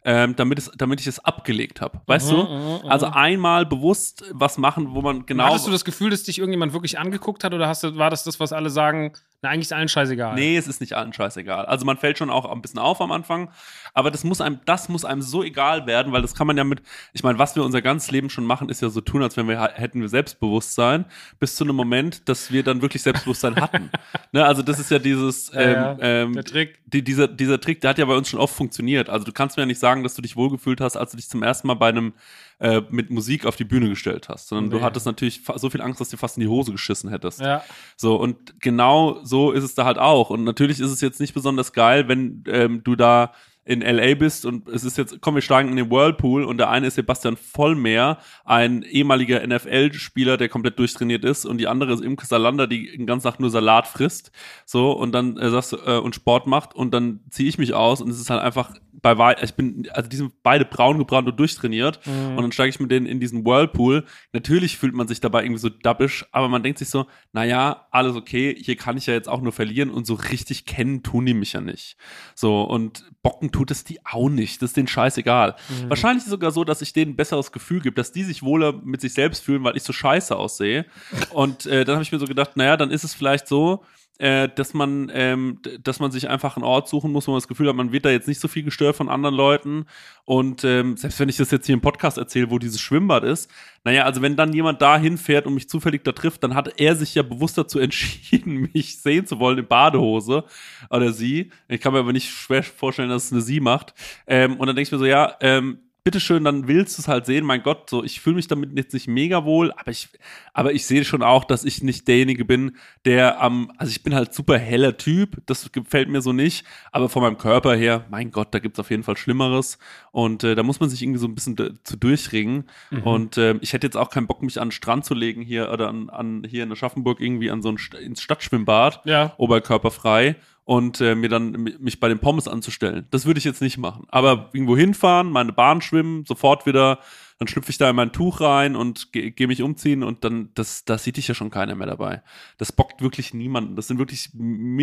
ähm, 0.05 0.35
damit, 0.35 0.59
es, 0.59 0.71
damit 0.77 0.99
ich 0.99 1.07
es 1.07 1.19
abgelegt 1.19 1.81
habe. 1.81 2.01
Weißt 2.07 2.31
Mhm, 2.31 2.35
du? 2.35 2.43
mhm, 2.43 2.89
Also 2.89 3.07
einmal 3.07 3.65
bewusst 3.65 4.23
was 4.31 4.57
machen, 4.57 4.93
wo 4.93 5.01
man 5.01 5.25
genau. 5.25 5.45
Hattest 5.45 5.67
du 5.67 5.71
das 5.71 5.85
Gefühl, 5.85 6.09
dass 6.09 6.23
dich 6.23 6.39
irgendjemand 6.39 6.73
wirklich 6.73 6.99
angeguckt 6.99 7.43
hat 7.43 7.53
oder 7.53 7.67
hast 7.67 7.83
du, 7.83 7.95
war 7.97 8.09
das 8.09 8.23
das, 8.23 8.39
was 8.39 8.51
alle 8.53 8.69
sagen, 8.69 9.13
Na, 9.43 9.49
eigentlich 9.49 9.65
ist 9.67 9.73
allen 9.73 9.89
scheißegal. 9.89 10.35
Nee, 10.35 10.55
es 10.57 10.67
ist 10.67 10.79
nicht 10.79 10.93
allen 10.93 11.11
scheißegal. 11.13 11.65
Also 11.65 11.85
man 11.85 11.97
fällt 11.97 12.17
schon 12.17 12.29
auch 12.29 12.49
ein 12.49 12.61
bisschen 12.61 12.79
auf 12.79 13.01
am 13.01 13.11
Anfang, 13.11 13.49
aber 13.93 14.09
das 14.09 14.23
muss 14.23 14.39
einem, 14.41 14.59
das 14.65 14.87
muss 14.87 15.03
einem 15.03 15.21
so 15.21 15.43
egal 15.43 15.85
werden, 15.85 16.13
weil 16.13 16.21
das 16.21 16.33
kann 16.33 16.47
man 16.47 16.55
ja 16.57 16.63
mit, 16.63 16.81
ich 17.11 17.23
meine, 17.23 17.37
was 17.39 17.55
wir 17.55 17.63
unser 17.63 17.81
ganzes 17.81 18.09
Leben 18.09 18.29
schon 18.29 18.45
machen, 18.45 18.69
ist 18.69 18.81
ja 18.81 18.89
so 18.89 19.01
tun, 19.01 19.21
als 19.21 19.35
wenn 19.37 19.47
wir 19.49 19.59
hätten 19.61 19.99
wir 20.01 20.07
Selbstbewusstsein, 20.09 21.05
bis 21.39 21.55
zu 21.57 21.65
einem 21.65 21.75
Moment, 21.75 22.27
dass 22.29 22.51
wir 22.51 22.63
dann 22.63 22.81
wirklich 22.81 23.01
Selbstbewusstsein 23.03 23.57
hatten. 23.57 23.89
ne, 24.31 24.45
also 24.45 24.61
das 24.61 24.79
ist 24.79 24.89
ja 24.89 24.99
dieses, 24.99 25.51
ähm, 25.53 25.71
ja, 25.73 25.97
ähm, 25.99 26.33
der 26.33 26.43
Trick. 26.45 26.79
Die, 26.85 27.03
dieser, 27.03 27.27
dieser 27.27 27.59
Trick, 27.59 27.81
der 27.81 27.89
hat 27.89 27.97
ja 27.97 28.05
bei 28.05 28.15
uns 28.15 28.29
schon 28.29 28.39
oft 28.39 28.55
funktioniert. 28.55 29.09
Also 29.09 29.25
du 29.25 29.33
kannst 29.33 29.57
mir 29.57 29.63
ja 29.63 29.67
nicht 29.67 29.79
sagen, 29.79 30.03
dass 30.03 30.15
du 30.15 30.21
dich 30.21 30.35
wohlgefühlt 30.37 30.79
hast, 30.79 30.95
als 30.95 31.11
du 31.11 31.17
dich 31.17 31.27
zum 31.27 31.43
ersten 31.43 31.67
Mal 31.67 31.73
bei 31.73 31.89
einem 31.89 32.13
äh, 32.59 32.81
mit 32.91 33.09
Musik 33.09 33.45
auf 33.45 33.55
die 33.55 33.63
Bühne 33.65 33.89
gestellt 33.89 34.29
hast, 34.29 34.47
sondern 34.47 34.69
du 34.69 34.77
Nee. 34.77 34.83
hattest 34.83 35.05
natürlich 35.05 35.41
so 35.55 35.69
viel 35.69 35.81
Angst, 35.81 35.99
dass 35.99 36.09
du 36.09 36.17
fast 36.17 36.37
in 36.37 36.41
die 36.41 36.47
Hose 36.47 36.71
geschissen 36.71 37.09
hättest. 37.09 37.41
Ja. 37.41 37.63
So, 37.97 38.15
und 38.15 38.61
genau 38.61 39.19
so 39.23 39.32
ist 39.51 39.63
es 39.63 39.75
da 39.75 39.85
halt 39.85 39.97
auch. 39.97 40.29
Und 40.29 40.43
natürlich 40.43 40.79
ist 40.79 40.91
es 40.91 41.01
jetzt 41.01 41.19
nicht 41.19 41.33
besonders 41.33 41.73
geil, 41.73 42.07
wenn 42.07 42.43
ähm, 42.47 42.83
du 42.83 42.95
da 42.95 43.31
in 43.65 43.81
LA 43.81 44.15
bist 44.15 44.45
und 44.45 44.67
es 44.67 44.83
ist 44.83 44.97
jetzt, 44.97 45.21
komm, 45.21 45.35
wir 45.35 45.41
steigen 45.41 45.69
in 45.69 45.75
den 45.77 45.89
Whirlpool 45.89 46.43
und 46.43 46.57
der 46.57 46.69
eine 46.69 46.87
ist 46.87 46.95
Sebastian 46.95 47.37
Vollmer, 47.37 48.17
ein 48.43 48.83
ehemaliger 48.83 49.45
NFL-Spieler, 49.45 50.37
der 50.37 50.49
komplett 50.49 50.77
durchtrainiert 50.79 51.23
ist 51.23 51.45
und 51.45 51.57
die 51.59 51.67
andere 51.67 51.93
ist 51.93 52.01
Imke 52.01 52.25
Salander, 52.25 52.67
die 52.67 52.95
den 52.97 53.05
ganzen 53.05 53.25
Tag 53.29 53.39
nur 53.39 53.49
Salat 53.49 53.87
frisst. 53.87 54.31
So, 54.65 54.91
und 54.91 55.13
dann 55.13 55.37
äh, 55.37 55.49
sagst 55.49 55.71
du, 55.73 55.77
äh, 55.77 55.97
und 55.99 56.15
Sport 56.15 56.47
macht 56.47 56.75
und 56.75 56.93
dann 56.93 57.21
ziehe 57.29 57.47
ich 57.47 57.57
mich 57.57 57.73
aus 57.73 58.01
und 58.01 58.09
es 58.09 58.19
ist 58.19 58.29
halt 58.29 58.41
einfach 58.41 58.71
bei 59.01 59.35
ich 59.41 59.53
bin, 59.53 59.87
also 59.91 60.09
die 60.09 60.15
sind 60.15 60.33
beide 60.43 60.65
braun 60.65 60.97
gebrannt 60.97 61.27
und 61.27 61.39
durchtrainiert 61.39 61.99
Mhm. 62.05 62.37
und 62.37 62.41
dann 62.43 62.51
steige 62.51 62.69
ich 62.69 62.79
mit 62.79 62.91
denen 62.91 63.05
in 63.05 63.19
diesen 63.19 63.45
Whirlpool. 63.45 64.03
Natürlich 64.31 64.77
fühlt 64.77 64.93
man 64.93 65.07
sich 65.07 65.19
dabei 65.19 65.43
irgendwie 65.43 65.59
so 65.59 65.69
dappisch, 65.69 66.25
aber 66.31 66.47
man 66.49 66.63
denkt 66.63 66.79
sich 66.79 66.89
so, 66.89 67.05
naja, 67.31 67.87
alles 67.91 68.15
okay, 68.15 68.55
hier 68.59 68.75
kann 68.75 68.97
ich 68.97 69.05
ja 69.05 69.13
jetzt 69.13 69.29
auch 69.29 69.41
nur 69.41 69.51
verlieren 69.51 69.89
und 69.89 70.05
so 70.05 70.15
richtig 70.15 70.65
kennen 70.65 71.03
tun 71.03 71.25
die 71.25 71.33
mich 71.33 71.53
ja 71.53 71.61
nicht. 71.61 71.97
So, 72.35 72.61
und 72.63 73.05
bocken 73.21 73.51
tut 73.53 73.71
es 73.71 73.85
die 73.85 73.99
auch 74.05 74.27
nicht. 74.27 74.61
Das 74.61 74.71
ist 74.71 74.77
denen 74.77 74.87
scheißegal. 74.87 75.55
Mhm. 75.69 75.89
Wahrscheinlich 75.89 76.19
ist 76.19 76.25
es 76.25 76.31
sogar 76.31 76.51
so, 76.51 76.65
dass 76.65 76.81
ich 76.81 76.91
denen 76.91 77.13
ein 77.13 77.15
besseres 77.15 77.51
Gefühl 77.51 77.79
gibt, 77.79 77.97
dass 77.97 78.11
die 78.11 78.23
sich 78.23 78.43
wohler 78.43 78.73
mit 78.83 78.99
sich 78.99 79.13
selbst 79.13 79.43
fühlen, 79.43 79.63
weil 79.63 79.77
ich 79.77 79.83
so 79.83 79.93
scheiße 79.93 80.35
aussehe. 80.35 80.85
Und 81.29 81.65
äh, 81.65 81.85
dann 81.85 81.95
habe 81.95 82.03
ich 82.03 82.11
mir 82.11 82.19
so 82.19 82.25
gedacht, 82.25 82.57
naja, 82.57 82.75
dann 82.75 82.91
ist 82.91 83.03
es 83.05 83.13
vielleicht 83.13 83.47
so, 83.47 83.83
äh, 84.19 84.47
dass 84.47 84.73
man, 84.73 85.11
ähm, 85.13 85.59
dass 85.81 85.99
man 85.99 86.11
sich 86.11 86.29
einfach 86.29 86.55
einen 86.55 86.63
Ort 86.63 86.87
suchen 86.87 87.11
muss, 87.11 87.27
wo 87.27 87.31
man 87.31 87.37
das 87.39 87.47
Gefühl 87.47 87.67
hat, 87.67 87.75
man 87.75 87.91
wird 87.91 88.05
da 88.05 88.09
jetzt 88.09 88.27
nicht 88.27 88.39
so 88.39 88.47
viel 88.47 88.63
gestört 88.63 88.95
von 88.95 89.09
anderen 89.09 89.35
Leuten. 89.35 89.85
Und 90.25 90.63
ähm, 90.63 90.97
selbst 90.97 91.19
wenn 91.19 91.29
ich 91.29 91.37
das 91.37 91.51
jetzt 91.51 91.65
hier 91.65 91.73
im 91.73 91.81
Podcast 91.81 92.17
erzähle, 92.17 92.51
wo 92.51 92.59
dieses 92.59 92.79
Schwimmbad 92.79 93.23
ist, 93.23 93.49
naja, 93.83 94.03
also 94.03 94.21
wenn 94.21 94.35
dann 94.35 94.53
jemand 94.53 94.81
da 94.81 94.97
hinfährt 94.97 95.47
und 95.47 95.55
mich 95.55 95.67
zufällig 95.67 96.03
da 96.03 96.11
trifft, 96.11 96.43
dann 96.43 96.55
hat 96.55 96.79
er 96.79 96.95
sich 96.95 97.15
ja 97.15 97.23
bewusst 97.23 97.57
dazu 97.57 97.79
entschieden, 97.79 98.69
mich 98.73 99.01
sehen 99.01 99.25
zu 99.25 99.39
wollen 99.39 99.57
in 99.57 99.67
Badehose 99.67 100.43
oder 100.89 101.11
sie. 101.11 101.51
Ich 101.67 101.81
kann 101.81 101.93
mir 101.93 101.99
aber 101.99 102.13
nicht 102.13 102.29
schwer 102.29 102.63
vorstellen, 102.63 103.09
dass 103.09 103.25
es 103.25 103.31
eine 103.31 103.41
sie 103.41 103.59
macht. 103.59 103.93
Ähm, 104.27 104.57
und 104.57 104.67
dann 104.67 104.75
denke 104.75 104.87
ich 104.87 104.91
mir 104.91 104.99
so, 104.99 105.05
ja, 105.05 105.35
ähm, 105.41 105.79
bitteschön, 106.03 106.43
dann 106.43 106.67
willst 106.67 106.97
du 106.97 107.01
es 107.01 107.07
halt 107.07 107.25
sehen. 107.25 107.45
Mein 107.45 107.63
Gott, 107.63 107.89
so, 107.89 108.03
ich 108.03 108.19
fühle 108.19 108.35
mich 108.35 108.47
damit 108.47 108.77
jetzt 108.77 108.93
nicht 108.93 109.07
mega 109.07 109.45
wohl, 109.45 109.71
aber 109.71 109.91
ich, 109.91 110.09
aber 110.53 110.73
ich 110.73 110.85
sehe 110.85 111.05
schon 111.05 111.23
auch, 111.23 111.45
dass 111.45 111.63
ich 111.63 111.81
nicht 111.81 112.07
derjenige 112.07 112.43
bin, 112.43 112.75
der 113.05 113.41
am, 113.41 113.71
also 113.77 113.89
ich 113.89 114.03
bin 114.03 114.13
halt 114.13 114.33
super 114.33 114.57
heller 114.57 114.97
Typ, 114.97 115.41
das 115.45 115.71
gefällt 115.71 116.09
mir 116.09 116.21
so 116.21 116.33
nicht, 116.33 116.65
aber 116.91 117.07
von 117.07 117.21
meinem 117.23 117.37
Körper 117.37 117.73
her, 117.75 118.05
mein 118.09 118.31
Gott, 118.31 118.53
da 118.53 118.59
gibt's 118.59 118.79
auf 118.79 118.89
jeden 118.91 119.03
Fall 119.03 119.15
Schlimmeres 119.15 119.77
und 120.11 120.43
äh, 120.43 120.55
da 120.55 120.63
muss 120.63 120.79
man 120.81 120.89
sich 120.89 121.01
irgendwie 121.01 121.19
so 121.19 121.27
ein 121.27 121.35
bisschen 121.35 121.55
zu 121.83 121.95
durchringen 121.95 122.65
und 123.05 123.37
ähm, 123.37 123.59
ich 123.61 123.71
hätte 123.73 123.87
jetzt 123.87 123.97
auch 123.97 124.09
keinen 124.09 124.27
Bock, 124.27 124.41
mich 124.43 124.59
an 124.59 124.67
den 124.67 124.71
Strand 124.73 125.05
zu 125.05 125.13
legen 125.13 125.41
hier 125.41 125.71
oder 125.71 125.87
an, 125.87 126.09
an 126.09 126.43
hier 126.47 126.63
in 126.63 126.71
Aschaffenburg 126.71 127.21
irgendwie 127.21 127.49
an 127.49 127.61
so 127.61 127.69
ein 127.69 127.77
St 127.77 127.93
ins 127.95 128.21
Stadtschwimmbad, 128.21 129.01
Ja. 129.05 129.33
oberkörperfrei 129.37 130.35
und 130.65 131.01
äh, 131.01 131.15
mir 131.15 131.29
dann 131.29 131.51
mi- 131.57 131.75
mich 131.79 131.99
bei 131.99 132.07
den 132.07 132.19
Pommes 132.19 132.47
anzustellen. 132.47 133.05
Das 133.11 133.25
würde 133.25 133.37
ich 133.37 133.43
jetzt 133.43 133.61
nicht 133.61 133.77
machen. 133.77 134.05
Aber 134.09 134.49
irgendwo 134.53 134.77
hinfahren, 134.77 135.29
meine 135.31 135.51
Bahn 135.53 135.81
schwimmen, 135.81 136.23
sofort 136.25 136.65
wieder, 136.65 136.99
dann 137.39 137.47
schlüpfe 137.47 137.69
ich 137.71 137.77
da 137.77 137.89
in 137.89 137.95
mein 137.95 138.13
Tuch 138.13 138.39
rein 138.41 138.75
und 138.75 139.11
gehe 139.11 139.31
geh 139.31 139.47
mich 139.47 139.61
umziehen 139.61 140.03
und 140.03 140.23
dann, 140.23 140.49
das, 140.53 140.85
da 140.85 140.97
sieht 140.97 141.17
dich 141.17 141.27
ja 141.27 141.33
schon 141.35 141.49
keiner 141.49 141.75
mehr 141.75 141.87
dabei. 141.87 142.21
Das 142.57 142.71
bockt 142.71 143.01
wirklich 143.01 143.33
niemanden. 143.33 143.75
Das 143.75 143.87
sind 143.87 143.97
wirklich 143.99 144.29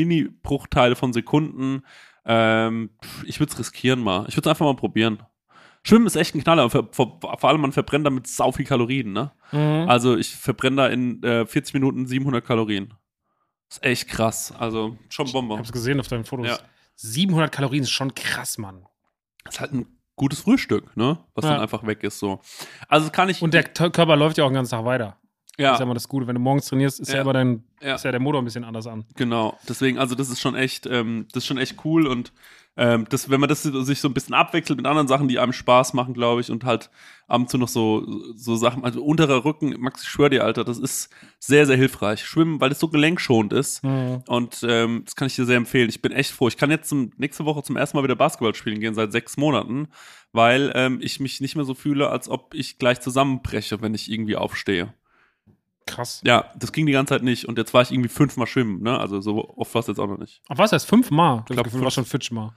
Mini-Bruchteile 0.04 0.96
von 0.96 1.12
Sekunden. 1.12 1.82
Ähm, 2.25 2.90
ich 3.25 3.40
würde 3.40 3.52
es 3.52 3.58
riskieren 3.58 4.00
mal. 4.00 4.25
Ich 4.28 4.37
würde 4.37 4.49
es 4.49 4.50
einfach 4.50 4.66
mal 4.66 4.76
probieren. 4.76 5.22
Schwimmen 5.82 6.06
ist 6.06 6.16
echt 6.16 6.34
ein 6.34 6.42
Knaller. 6.42 6.68
vor, 6.68 6.90
vor 6.92 7.44
allem, 7.44 7.62
man 7.62 7.72
verbrennt 7.72 8.04
damit 8.04 8.26
sau 8.26 8.52
viel 8.52 8.66
Kalorien, 8.66 9.12
ne? 9.12 9.32
Mhm. 9.52 9.88
Also 9.88 10.16
ich 10.16 10.28
verbrenne 10.37 10.76
da 10.76 10.87
in 10.88 11.22
äh, 11.22 11.46
40 11.46 11.72
Minuten 11.75 12.06
700 12.06 12.44
Kalorien. 12.44 12.92
Ist 13.70 13.84
echt 13.84 14.08
krass. 14.08 14.52
Also 14.58 14.96
schon 15.08 15.26
Ich 15.26 15.32
Bombe. 15.32 15.56
hab's 15.56 15.72
gesehen 15.72 16.00
auf 16.00 16.08
deinen 16.08 16.24
Fotos. 16.24 16.46
Ja. 16.46 16.58
700 16.96 17.50
Kalorien 17.52 17.82
ist 17.84 17.90
schon 17.90 18.14
krass, 18.14 18.58
Mann. 18.58 18.84
ist 19.48 19.58
halt 19.60 19.72
ein 19.72 19.86
gutes 20.16 20.40
Frühstück, 20.40 20.94
ne? 20.96 21.18
Was 21.34 21.44
Ja. 21.46 21.52
dann 21.52 21.60
einfach 21.62 21.86
weg 21.86 22.02
ist 22.04 22.18
so. 22.18 22.40
Also 22.88 23.08
kann 23.10 23.28
ich. 23.30 23.40
Und 23.40 23.54
der 23.54 23.62
Körper 23.64 24.16
läuft 24.16 24.36
ja 24.36 24.44
auch 24.44 24.48
den 24.50 24.54
ganzen 24.54 24.72
Tag 24.72 24.84
weiter. 24.84 25.16
Das 25.56 25.66
ist 25.66 25.72
ja 25.72 25.72
ja, 25.78 25.82
immer 25.82 25.94
das 25.94 26.08
Gute. 26.08 26.26
Wenn 26.26 26.34
du 26.34 26.40
morgens 26.40 26.66
trainierst, 26.66 27.00
ist 27.00 27.08
ja, 27.08 27.16
Ja. 27.16 27.20
immer 27.22 27.32
dein, 27.32 27.64
Ja. 27.80 27.94
ist 27.94 28.04
ja 28.04 28.10
der 28.10 28.20
Motor 28.20 28.40
ein 28.42 28.44
bisschen 28.44 28.64
anders 28.64 28.86
an. 28.86 29.04
genau. 29.16 29.58
Deswegen, 29.68 29.98
also 29.98 30.14
das 30.14 30.28
ist 30.30 30.40
schon 30.40 30.54
echt, 30.54 30.86
ähm, 30.86 31.26
das 31.32 31.42
ist 31.44 31.46
schon 31.46 31.58
echt 31.58 31.84
cool 31.84 32.06
und 32.06 32.32
ähm, 32.76 33.06
das, 33.10 33.28
wenn 33.28 33.40
man 33.40 33.48
das 33.48 33.62
sich 33.62 34.00
so 34.00 34.08
ein 34.08 34.14
bisschen 34.14 34.34
abwechselt 34.34 34.76
mit 34.76 34.86
anderen 34.86 35.08
Sachen, 35.08 35.28
die 35.28 35.38
einem 35.38 35.52
Spaß 35.52 35.92
machen, 35.92 36.14
glaube 36.14 36.40
ich, 36.40 36.50
und 36.50 36.64
halt 36.64 36.90
ab 37.26 37.40
und 37.40 37.50
zu 37.50 37.58
noch 37.58 37.68
so, 37.68 38.06
so 38.34 38.56
Sachen, 38.56 38.84
also 38.84 39.02
unterer 39.02 39.44
Rücken, 39.44 39.74
Max, 39.78 40.02
ich 40.02 40.08
schwör 40.08 40.30
dir, 40.30 40.44
Alter, 40.44 40.64
das 40.64 40.78
ist 40.78 41.10
sehr, 41.38 41.66
sehr 41.66 41.76
hilfreich. 41.76 42.24
Schwimmen, 42.24 42.60
weil 42.60 42.72
es 42.72 42.78
so 42.78 42.88
gelenkschonend 42.88 43.52
ist. 43.52 43.82
Mhm. 43.84 44.22
Und 44.28 44.64
ähm, 44.66 45.02
das 45.04 45.16
kann 45.16 45.26
ich 45.26 45.36
dir 45.36 45.44
sehr 45.44 45.56
empfehlen. 45.56 45.88
Ich 45.88 46.00
bin 46.00 46.12
echt 46.12 46.30
froh. 46.30 46.48
Ich 46.48 46.56
kann 46.56 46.70
jetzt 46.70 46.88
zum, 46.88 47.12
nächste 47.16 47.44
Woche 47.44 47.62
zum 47.62 47.76
ersten 47.76 47.96
Mal 47.96 48.04
wieder 48.04 48.16
Basketball 48.16 48.54
spielen 48.54 48.80
gehen, 48.80 48.94
seit 48.94 49.12
sechs 49.12 49.36
Monaten, 49.36 49.88
weil 50.32 50.72
ähm, 50.74 51.00
ich 51.02 51.20
mich 51.20 51.40
nicht 51.40 51.56
mehr 51.56 51.64
so 51.64 51.74
fühle, 51.74 52.08
als 52.08 52.28
ob 52.28 52.54
ich 52.54 52.78
gleich 52.78 53.00
zusammenbreche, 53.00 53.82
wenn 53.82 53.94
ich 53.94 54.10
irgendwie 54.10 54.36
aufstehe. 54.36 54.94
Krass. 55.87 56.20
Ja, 56.25 56.50
das 56.56 56.72
ging 56.72 56.87
die 56.87 56.92
ganze 56.92 57.14
Zeit 57.14 57.22
nicht. 57.22 57.46
Und 57.46 57.58
jetzt 57.58 57.75
war 57.75 57.82
ich 57.82 57.90
irgendwie 57.90 58.08
fünfmal 58.08 58.46
schwimmen, 58.46 58.82
ne? 58.82 58.99
Also 58.99 59.20
so 59.20 59.54
oft 59.56 59.75
war 59.75 59.80
es 59.80 59.87
jetzt 59.87 59.99
auch 59.99 60.06
noch 60.06 60.18
nicht. 60.18 60.42
Ach 60.49 60.58
was, 60.58 60.72
erst 60.72 60.87
fünfmal? 60.87 61.38
Ich 61.40 61.46
glaub, 61.46 61.64
glaube, 61.64 61.70
du 61.70 61.84
warst 61.84 61.94
schon 61.96 62.04
fünfmal. 62.04 62.52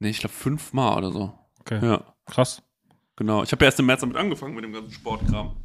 Nee, 0.00 0.10
ich 0.10 0.18
glaube 0.18 0.34
fünfmal 0.34 0.98
oder 0.98 1.12
so. 1.12 1.38
Okay. 1.60 1.84
Ja, 1.84 2.02
Krass. 2.26 2.62
genau. 3.16 3.42
Ich 3.42 3.52
habe 3.52 3.64
ja 3.64 3.68
erst 3.68 3.80
im 3.80 3.86
März 3.86 4.00
damit 4.00 4.16
angefangen 4.16 4.54
mit 4.54 4.64
dem 4.64 4.72
ganzen 4.72 4.92
Sportkram. 4.92 5.56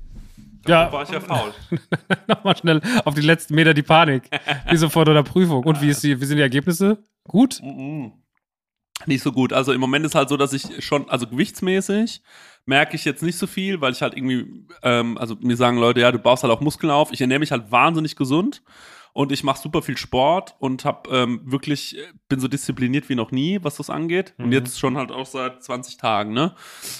Ja. 0.68 0.86
Da 0.86 0.92
war 0.92 1.04
ich 1.04 1.10
ja 1.10 1.20
faul. 1.20 1.54
Nochmal 2.28 2.58
schnell 2.58 2.82
auf 3.06 3.16
die 3.16 3.22
letzten 3.22 3.56
Meter 3.56 3.74
die 3.74 3.82
Panik. 3.82 4.30
Wie 4.70 4.78
so 4.78 4.90
vor 4.90 5.06
der 5.06 5.24
Prüfung. 5.24 5.64
Und 5.64 5.82
wie, 5.82 5.90
ist 5.90 6.04
die, 6.04 6.20
wie 6.20 6.26
sind 6.26 6.38
die 6.38 6.44
Ergebnisse? 6.44 7.04
Gut? 7.28 7.62
Mhm. 7.64 8.14
Nicht 9.06 9.24
so 9.24 9.32
gut. 9.32 9.54
Also 9.54 9.72
im 9.72 9.80
Moment 9.80 10.06
ist 10.06 10.16
halt 10.16 10.30
so, 10.30 10.38
dass 10.38 10.54
ich 10.54 10.84
schon, 10.84 11.10
also 11.10 11.28
gewichtsmäßig 11.28 12.22
merke 12.66 12.96
ich 12.96 13.06
jetzt 13.06 13.24
nicht 13.24 13.38
so 13.38 13.48
viel, 13.48 13.82
weil 13.82 13.94
ich 13.94 14.02
halt 14.02 14.16
irgendwie, 14.16 14.66
ähm, 14.84 15.18
also 15.18 15.36
mir 15.42 15.56
sagen 15.58 15.78
Leute, 15.78 16.02
ja, 16.02 16.12
du 16.12 16.20
baust 16.20 16.44
halt 16.44 16.54
auch 16.54 16.62
Muskeln 16.62 16.92
auf. 16.92 17.12
Ich 17.12 17.22
ernähre 17.22 17.40
mich 17.40 17.52
halt 17.52 17.72
wahnsinnig 17.72 18.16
gesund 18.16 18.62
und 19.14 19.32
ich 19.32 19.44
mache 19.44 19.60
super 19.60 19.82
viel 19.82 19.98
Sport 19.98 20.56
und 20.60 20.86
hab 20.86 21.12
ähm, 21.12 21.42
wirklich, 21.46 21.98
äh, 21.98 22.02
bin 22.28 22.40
so 22.40 22.48
diszipliniert 22.48 23.10
wie 23.10 23.16
noch 23.16 23.32
nie, 23.32 23.60
was 23.64 23.78
das 23.78 23.90
angeht. 23.90 24.34
Und 24.38 24.48
Mhm. 24.48 24.52
jetzt 24.54 24.80
schon 24.80 24.98
halt 24.98 25.12
auch 25.12 25.26
seit 25.26 25.64
20 25.64 25.98
Tagen, 25.98 26.34
ne? 26.34 26.54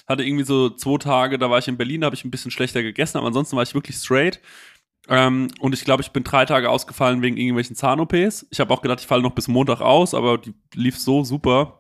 Hatte 0.08 0.24
irgendwie 0.24 0.44
so 0.46 0.70
zwei 0.72 0.98
Tage, 0.98 1.38
da 1.38 1.50
war 1.52 1.60
ich 1.60 1.68
in 1.68 1.78
Berlin, 1.78 2.02
da 2.02 2.06
habe 2.06 2.16
ich 2.16 2.26
ein 2.26 2.32
bisschen 2.32 2.52
schlechter 2.52 2.82
gegessen, 2.82 3.18
aber 3.20 3.28
ansonsten 3.28 3.56
war 3.56 3.64
ich 3.64 3.76
wirklich 3.76 3.96
straight. 3.98 4.40
Ähm, 5.08 5.48
und 5.60 5.74
ich 5.74 5.86
glaube, 5.86 6.02
ich 6.02 6.12
bin 6.12 6.24
drei 6.24 6.46
Tage 6.46 6.70
ausgefallen 6.70 7.22
wegen 7.22 7.38
irgendwelchen 7.38 7.76
Zahn-OPs. 7.76 8.48
Ich 8.52 8.60
habe 8.60 8.72
auch 8.74 8.82
gedacht, 8.82 9.00
ich 9.00 9.08
falle 9.08 9.24
noch 9.24 9.34
bis 9.34 9.48
Montag 9.48 9.82
aus, 9.82 10.14
aber 10.14 10.38
die 10.38 10.54
lief 10.76 10.98
so 11.00 11.24
super. 11.24 11.79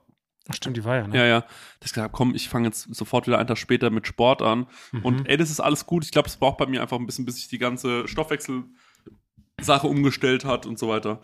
Stimmt, 0.51 0.77
die 0.77 0.83
war 0.83 0.97
ja, 0.97 1.07
ne? 1.07 1.15
Ja, 1.17 1.25
ja. 1.25 1.45
Ich 1.83 1.93
gesagt 1.93 2.13
komm, 2.13 2.33
ich 2.35 2.49
fange 2.49 2.67
jetzt 2.67 2.93
sofort 2.93 3.27
wieder 3.27 3.37
einen 3.37 3.47
Tag 3.47 3.57
später 3.57 3.89
mit 3.89 4.07
Sport 4.07 4.41
an. 4.41 4.67
Mhm. 4.91 5.05
Und 5.05 5.29
ey, 5.29 5.37
das 5.37 5.51
ist 5.51 5.59
alles 5.59 5.85
gut. 5.85 6.03
Ich 6.03 6.11
glaube, 6.11 6.27
es 6.27 6.37
braucht 6.37 6.57
bei 6.57 6.65
mir 6.65 6.81
einfach 6.81 6.97
ein 6.97 7.05
bisschen, 7.05 7.25
bis 7.25 7.35
sich 7.35 7.47
die 7.47 7.59
ganze 7.59 8.07
Stoffwechsel-Sache 8.07 9.87
umgestellt 9.87 10.45
hat 10.45 10.65
und 10.65 10.79
so 10.79 10.89
weiter. 10.89 11.21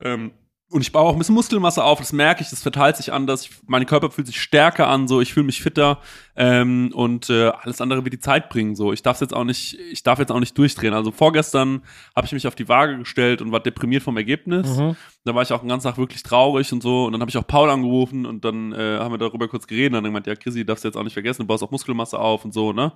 Ähm, 0.00 0.32
und 0.70 0.80
ich 0.80 0.92
baue 0.92 1.04
auch 1.04 1.12
ein 1.12 1.18
bisschen 1.18 1.34
Muskelmasse 1.34 1.84
auf, 1.84 1.98
das 1.98 2.12
merke 2.12 2.42
ich, 2.42 2.50
das 2.50 2.62
verteilt 2.62 2.96
sich 2.96 3.12
anders. 3.12 3.42
Ich, 3.42 3.50
mein 3.66 3.86
Körper 3.86 4.10
fühlt 4.10 4.26
sich 4.26 4.40
stärker 4.40 4.88
an, 4.88 5.06
so 5.06 5.20
ich 5.20 5.32
fühle 5.32 5.46
mich 5.46 5.62
fitter 5.62 6.00
ähm, 6.36 6.90
und 6.94 7.30
äh, 7.30 7.48
alles 7.48 7.80
andere 7.80 8.04
wird 8.04 8.14
die 8.14 8.18
Zeit 8.18 8.48
bringen. 8.48 8.74
So, 8.74 8.92
ich 8.92 9.02
darf 9.02 9.20
jetzt 9.20 9.34
auch 9.34 9.44
nicht, 9.44 9.78
ich 9.92 10.02
darf 10.02 10.18
jetzt 10.18 10.32
auch 10.32 10.40
nicht 10.40 10.56
durchdrehen. 10.56 10.94
Also 10.94 11.10
vorgestern 11.12 11.82
habe 12.16 12.26
ich 12.26 12.32
mich 12.32 12.46
auf 12.46 12.54
die 12.54 12.68
Waage 12.68 12.98
gestellt 12.98 13.42
und 13.42 13.52
war 13.52 13.60
deprimiert 13.60 14.02
vom 14.02 14.16
Ergebnis. 14.16 14.66
Mhm. 14.76 14.96
Da 15.24 15.34
war 15.34 15.42
ich 15.42 15.52
auch 15.52 15.60
den 15.60 15.68
ganzen 15.68 15.86
Tag 15.86 15.98
wirklich 15.98 16.22
traurig 16.22 16.72
und 16.72 16.82
so. 16.82 17.04
Und 17.04 17.12
dann 17.12 17.20
habe 17.20 17.30
ich 17.30 17.36
auch 17.36 17.46
Paul 17.46 17.70
angerufen 17.70 18.26
und 18.26 18.44
dann 18.44 18.72
äh, 18.72 18.98
haben 18.98 19.12
wir 19.12 19.18
darüber 19.18 19.48
kurz 19.48 19.66
geredet. 19.66 19.90
Und 19.90 19.92
dann 19.94 20.04
hat 20.04 20.08
gemeint, 20.08 20.26
ja, 20.26 20.34
Chrissy, 20.34 20.64
darfst 20.64 20.84
du 20.84 20.88
jetzt 20.88 20.96
auch 20.96 21.04
nicht 21.04 21.12
vergessen, 21.12 21.42
du 21.42 21.46
baust 21.46 21.62
auch 21.62 21.70
Muskelmasse 21.70 22.18
auf 22.18 22.44
und 22.44 22.52
so, 22.52 22.72
ne? 22.72 22.92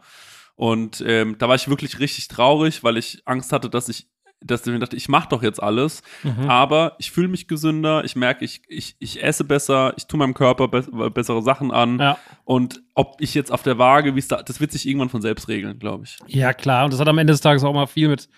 Und 0.57 1.05
ähm, 1.07 1.37
da 1.39 1.49
war 1.49 1.55
ich 1.55 1.69
wirklich 1.69 2.01
richtig 2.01 2.27
traurig, 2.27 2.83
weil 2.83 2.97
ich 2.97 3.23
Angst 3.27 3.53
hatte, 3.53 3.71
dass 3.71 3.89
ich, 3.89 4.09
dass 4.41 4.67
ich 4.67 4.73
mir 4.73 4.79
dachte, 4.79 4.97
ich 4.97 5.09
mache 5.09 5.29
doch 5.31 5.43
jetzt 5.43 5.63
alles, 5.63 6.03
Mhm. 6.23 6.49
aber 6.49 6.95
ich 6.99 7.11
fühle 7.11 7.29
mich 7.29 7.49
gesünder, 7.49 8.05
ich 8.05 8.15
merke, 8.17 8.45
ich, 8.45 8.63
ich, 8.69 8.97
ich 8.99 9.23
esse 9.23 9.45
besser, 9.45 9.95
ich 9.97 10.07
tue 10.07 10.19
meinem 10.19 10.35
Körper 10.35 10.69
be 10.69 11.11
bessere 11.11 11.43
Sachen 11.43 11.71
an. 11.73 11.99
Ja. 11.99 12.19
Und 12.45 12.83
ob 12.95 13.17
ich 13.21 13.35
jetzt 13.35 13.51
auf 13.53 13.63
der 13.63 13.79
Waage, 13.79 14.15
wie 14.15 14.21
es 14.21 14.29
da, 14.29 14.43
das 14.43 14.61
wird 14.61 14.73
sich 14.73 14.87
irgendwann 14.87 15.09
von 15.09 15.23
selbst 15.23 15.49
regeln, 15.49 15.79
glaube 15.79 16.05
ich. 16.05 16.19
ja, 16.27 16.53
klar. 16.53 16.85
Und 16.85 16.93
das 16.93 17.01
hat 17.01 17.09
am 17.09 17.19
Ende 17.19 17.33
des 17.33 17.41
Tages 17.41 17.65
auch 17.65 17.73
mal 17.75 17.87
viel 17.87 18.09
mit, 18.09 18.29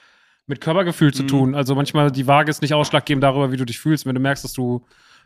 mit 0.46 0.60
Körpergefühl 0.60 1.12
zu 1.12 1.22
Mhm. 1.24 1.28
tun. 1.28 1.54
Also 1.54 1.74
manchmal 1.74 2.10
die 2.10 2.26
Waage 2.26 2.50
ist 2.50 2.62
nicht 2.62 2.74
ausschlaggebend 2.74 3.22
darüber, 3.22 3.52
wie 3.52 3.56
du 3.56 3.64
dich 3.66 3.78
fühlst. 3.78 4.06
Wenn 4.06 4.14
du 4.14 4.20
merkst, 4.20 4.42
dass 4.42 4.52
du 4.54 4.84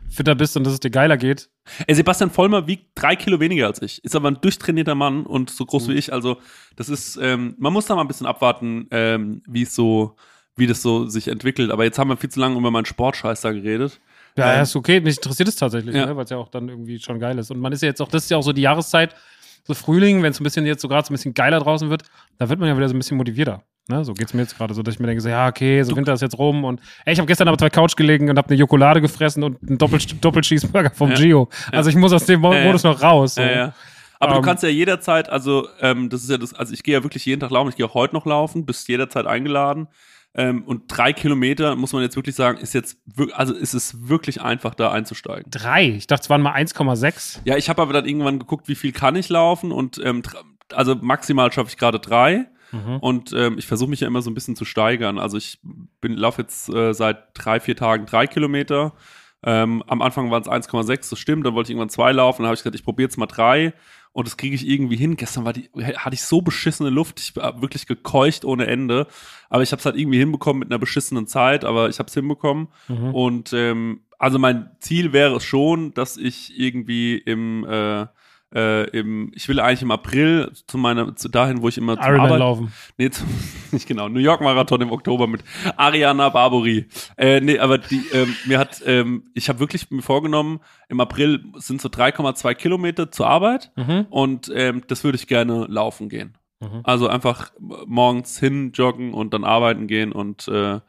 fitter 0.09 0.35
bist 0.35 0.55
und 0.55 0.65
dass 0.65 0.73
es 0.73 0.79
dir 0.81 0.91
geiler 0.91 1.17
geht. 1.17 1.49
Ey, 1.87 1.95
Sebastian 1.95 2.29
Vollmer 2.29 2.67
wiegt 2.67 2.89
drei 2.95 3.15
Kilo 3.15 3.39
weniger 3.39 3.65
als 3.65 3.81
ich. 3.81 4.03
Ist 4.03 4.15
aber 4.15 4.29
ein 4.29 4.39
durchtrainierter 4.39 4.93
Mann 4.93 5.25
und 5.25 5.49
so 5.49 5.65
groß 5.65 5.87
Mhm. 5.87 5.93
wie 5.93 5.97
ich. 5.97 6.13
Also, 6.13 6.37
das 6.75 6.89
ist, 6.89 7.17
ähm, 7.19 7.55
man 7.57 7.73
muss 7.73 7.85
da 7.87 7.95
mal 7.95 8.01
ein 8.01 8.07
bisschen 8.07 8.27
abwarten, 8.27 8.87
ähm, 8.91 9.41
wie 9.47 9.63
es 9.63 9.73
so, 9.73 10.15
wie 10.57 10.67
das 10.67 10.81
so 10.81 11.07
sich 11.07 11.27
entwickelt. 11.27 11.71
Aber 11.71 11.83
jetzt 11.83 11.99
haben 11.99 12.09
wir 12.09 12.17
viel 12.17 12.29
zu 12.29 12.39
lange 12.39 12.57
über 12.57 12.71
meinen 12.71 12.85
Sportscheiß 12.85 13.41
da 13.41 13.51
geredet. 13.51 13.99
Ja, 14.37 14.55
Ähm, 14.55 14.63
ist 14.63 14.75
okay. 14.75 14.99
Mich 14.99 15.17
interessiert 15.17 15.49
es 15.49 15.55
tatsächlich, 15.55 15.95
Ja. 15.95 16.05
ne? 16.07 16.17
weil 16.17 16.23
es 16.25 16.29
ja 16.29 16.37
auch 16.37 16.49
dann 16.49 16.67
irgendwie 16.69 16.99
schon 16.99 17.19
geil 17.19 17.37
ist. 17.39 17.51
Und 17.51 17.59
man 17.59 17.71
ist 17.71 17.81
ja 17.81 17.87
jetzt 17.89 18.01
auch, 18.01 18.07
das 18.09 18.23
ist 18.23 18.29
ja 18.31 18.37
auch 18.37 18.43
so 18.43 18.53
die 18.53 18.61
Jahreszeit, 18.63 19.15
so 19.63 19.73
Frühling, 19.73 20.21
wenn 20.23 20.31
es 20.31 20.39
ein 20.39 20.43
bisschen 20.43 20.65
jetzt 20.65 20.81
so 20.81 20.87
gerade 20.87 21.07
so 21.07 21.11
ein 21.11 21.15
bisschen 21.15 21.33
geiler 21.33 21.59
draußen 21.59 21.89
wird, 21.89 22.03
da 22.37 22.49
wird 22.49 22.59
man 22.59 22.69
ja 22.69 22.77
wieder 22.77 22.87
so 22.87 22.93
ein 22.95 22.99
bisschen 22.99 23.17
motivierter. 23.17 23.63
Ne? 23.87 24.03
So 24.03 24.13
geht's 24.13 24.33
mir 24.33 24.41
jetzt 24.41 24.57
gerade 24.57 24.73
so, 24.73 24.81
dass 24.83 24.95
ich 24.95 24.99
mir 24.99 25.07
denke, 25.07 25.21
so, 25.21 25.29
ja, 25.29 25.47
okay, 25.47 25.81
so 25.83 25.95
Winter 25.95 26.13
ist 26.13 26.21
jetzt 26.21 26.37
rum 26.37 26.63
und 26.63 26.81
ey, 27.05 27.13
ich 27.13 27.19
habe 27.19 27.27
gestern 27.27 27.47
aber 27.47 27.57
zwei 27.57 27.69
Couch 27.69 27.95
gelegen 27.95 28.29
und 28.29 28.37
habe 28.37 28.49
eine 28.49 28.57
Jokolade 28.57 28.99
gefressen 29.01 29.43
und 29.43 29.57
einen 29.67 29.77
Doppel 29.77 29.99
Doppelcheeseburger 30.21 30.91
vom 30.91 31.09
Ja. 31.11 31.15
Gio. 31.15 31.49
Also 31.71 31.89
ich 31.89 31.95
muss 31.95 32.11
aus 32.13 32.25
dem 32.25 32.41
Mo 32.41 32.51
Ja, 32.53 32.59
ja. 32.59 32.65
Modus 32.65 32.83
noch 32.83 33.01
raus. 33.01 33.35
So. 33.35 33.41
Ja, 33.41 33.51
ja. 33.51 33.73
Aber 34.19 34.35
Ähm, 34.35 34.41
du 34.41 34.47
kannst 34.47 34.63
ja 34.63 34.69
jederzeit, 34.69 35.29
also 35.29 35.67
ähm, 35.81 36.09
das 36.09 36.23
ist 36.23 36.29
ja 36.29 36.37
das, 36.37 36.53
also 36.53 36.73
ich 36.73 36.83
gehe 36.83 36.93
ja 36.95 37.03
wirklich 37.03 37.25
jeden 37.25 37.39
Tag 37.41 37.51
laufen, 37.51 37.69
ich 37.69 37.75
gehe 37.75 37.85
auch 37.85 37.93
heute 37.93 38.15
noch 38.15 38.25
laufen, 38.25 38.65
bist 38.65 38.87
jederzeit 38.87 39.25
eingeladen. 39.27 39.87
Ähm, 40.37 40.63
und 40.63 40.83
drei 40.87 41.13
Kilometer, 41.13 41.75
muss 41.77 41.93
man 41.93 42.01
jetzt 42.01 42.17
wirklich 42.17 42.35
sagen, 42.35 42.57
ist 42.57 42.73
jetzt, 42.73 42.97
also 43.33 43.53
ist 43.53 43.73
es 43.73 44.09
wirklich 44.09 44.41
einfach, 44.41 44.75
da 44.75 44.91
einzusteigen. 44.91 45.49
Drei. 45.49 45.87
Ich 45.89 46.07
dachte, 46.07 46.23
es 46.23 46.29
waren 46.29 46.41
mal 46.41 46.53
1,6. 46.53 47.39
Ja, 47.45 47.55
ich 47.55 47.69
habe 47.69 47.81
aber 47.81 47.93
dann 47.93 48.05
irgendwann 48.05 48.39
geguckt, 48.39 48.67
wie 48.67 48.75
viel 48.75 48.91
kann 48.91 49.15
ich 49.15 49.29
laufen 49.29 49.71
und 49.71 50.01
ähm, 50.03 50.21
also 50.73 50.95
maximal 50.95 51.51
schaffe 51.53 51.69
ich 51.69 51.77
gerade 51.77 51.99
drei. 51.99 52.47
Mhm. 52.71 52.97
Und 52.99 53.33
ähm, 53.33 53.57
ich 53.57 53.65
versuche 53.65 53.89
mich 53.89 54.01
ja 54.01 54.07
immer 54.07 54.21
so 54.21 54.29
ein 54.29 54.33
bisschen 54.33 54.57
zu 54.57 54.65
steigern. 54.65 55.19
Also 55.19 55.37
ich 55.37 55.59
bin 56.01 56.13
laufe 56.13 56.41
jetzt 56.41 56.67
äh, 56.67 56.93
seit 56.93 57.27
drei, 57.33 57.61
vier 57.61 57.77
Tagen 57.77 58.05
drei 58.05 58.27
Kilometer. 58.27 58.93
Ähm, 59.43 59.83
am 59.87 60.01
Anfang 60.01 60.31
waren 60.31 60.41
es 60.41 60.49
1,6, 60.49 61.11
das 61.11 61.19
stimmt. 61.19 61.45
Dann 61.45 61.53
wollte 61.53 61.67
ich 61.67 61.71
irgendwann 61.71 61.89
zwei 61.89 62.11
laufen. 62.11 62.41
Dann 62.41 62.47
habe 62.47 62.55
ich 62.55 62.61
gesagt, 62.61 62.75
ich 62.75 62.83
probiere 62.83 63.07
jetzt 63.07 63.17
mal 63.17 63.27
drei. 63.27 63.73
Und 64.15 64.27
das 64.27 64.37
kriege 64.37 64.55
ich 64.55 64.65
irgendwie 64.65 64.95
hin. 64.95 65.17
Gestern 65.17 65.43
war 65.43 65.51
die, 65.51 65.69
hatte 65.75 66.13
ich 66.13 66.21
so 66.21 66.41
beschissene 66.41 66.89
Luft. 66.89 67.19
Ich 67.19 67.35
war 67.35 67.61
wirklich 67.61 67.85
gekeucht 67.85 68.45
ohne 68.45 68.65
Ende. 68.65 69.07
Aber 69.49 69.61
ich 69.61 69.73
habe 69.73 69.81
es 69.81 69.85
halt 69.85 69.97
irgendwie 69.97 70.19
hinbekommen 70.19 70.61
mit 70.61 70.71
einer 70.71 70.79
beschissenen 70.79 71.27
Zeit. 71.27 71.65
Aber 71.65 71.89
ich 71.89 71.99
habe 71.99 72.07
es 72.07 72.13
hinbekommen. 72.13 72.69
Mhm. 72.87 73.13
Und 73.13 73.51
ähm, 73.51 73.99
also 74.17 74.39
mein 74.39 74.69
Ziel 74.79 75.11
wäre 75.11 75.35
es 75.35 75.43
schon, 75.43 75.93
dass 75.95 76.15
ich 76.15 76.57
irgendwie 76.57 77.17
im, 77.17 77.65
äh, 77.65 78.07
äh, 78.55 78.83
im 78.91 79.31
ich 79.35 79.47
will 79.49 79.59
eigentlich 79.59 79.81
im 79.81 79.91
April 79.91 80.51
zu 80.67 80.77
meiner, 80.77 81.15
zu 81.15 81.27
dahin, 81.29 81.61
wo 81.61 81.67
ich 81.67 81.77
immer 81.77 81.95
zum 81.95 82.03
Ironman 82.05 82.25
Arbeit, 82.25 82.39
laufen. 82.39 82.73
Nee, 82.97 83.09
zum, 83.09 83.27
nicht 83.71 83.87
genau. 83.87 84.07
New 84.07 84.19
York 84.19 84.41
Marathon 84.41 84.81
im 84.81 84.91
Oktober 84.91 85.27
mit 85.27 85.43
Ariana 85.75 86.29
Barbori. 86.29 86.85
Äh, 87.17 87.41
nee, 87.41 87.59
aber 87.59 87.77
die, 87.77 88.01
ähm, 88.13 88.35
mir 88.45 88.57
hat, 88.57 88.81
ähm, 88.85 89.25
ich 89.33 89.49
habe 89.49 89.59
wirklich 89.59 89.91
mir 89.91 90.01
vorgenommen, 90.01 90.61
im 90.89 90.99
April 90.99 91.43
sind 91.57 91.81
so 91.81 91.89
3,2 91.89 92.53
Kilometer 92.55 93.11
zur 93.11 93.27
Arbeit 93.27 93.71
Mhm. 93.75 94.07
und 94.09 94.51
ähm, 94.55 94.83
das 94.87 95.03
würde 95.03 95.17
ich 95.17 95.27
gerne 95.27 95.65
laufen 95.67 96.07
gehen. 96.09 96.37
Mhm. 96.61 96.81
Also 96.83 97.07
einfach 97.07 97.51
morgens 97.85 98.39
hin 98.39 98.71
joggen 98.73 99.13
und 99.13 99.33
dann 99.33 99.43
arbeiten 99.43 99.87
gehen 99.87 100.11
und 100.13 100.47
äh, 100.47 100.79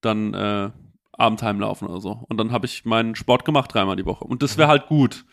dann 0.00 0.34
äh, 0.34 0.70
abends 1.12 1.42
heimlaufen 1.42 1.88
oder 1.88 2.00
so. 2.00 2.24
Und 2.28 2.38
dann 2.38 2.52
habe 2.52 2.66
ich 2.66 2.84
meinen 2.84 3.16
Sport 3.16 3.44
gemacht 3.44 3.74
dreimal 3.74 3.96
die 3.96 4.06
Woche. 4.06 4.24
Und 4.24 4.42
das 4.42 4.56
wäre 4.56 4.68
halt 4.68 4.86
gut. 4.86 5.24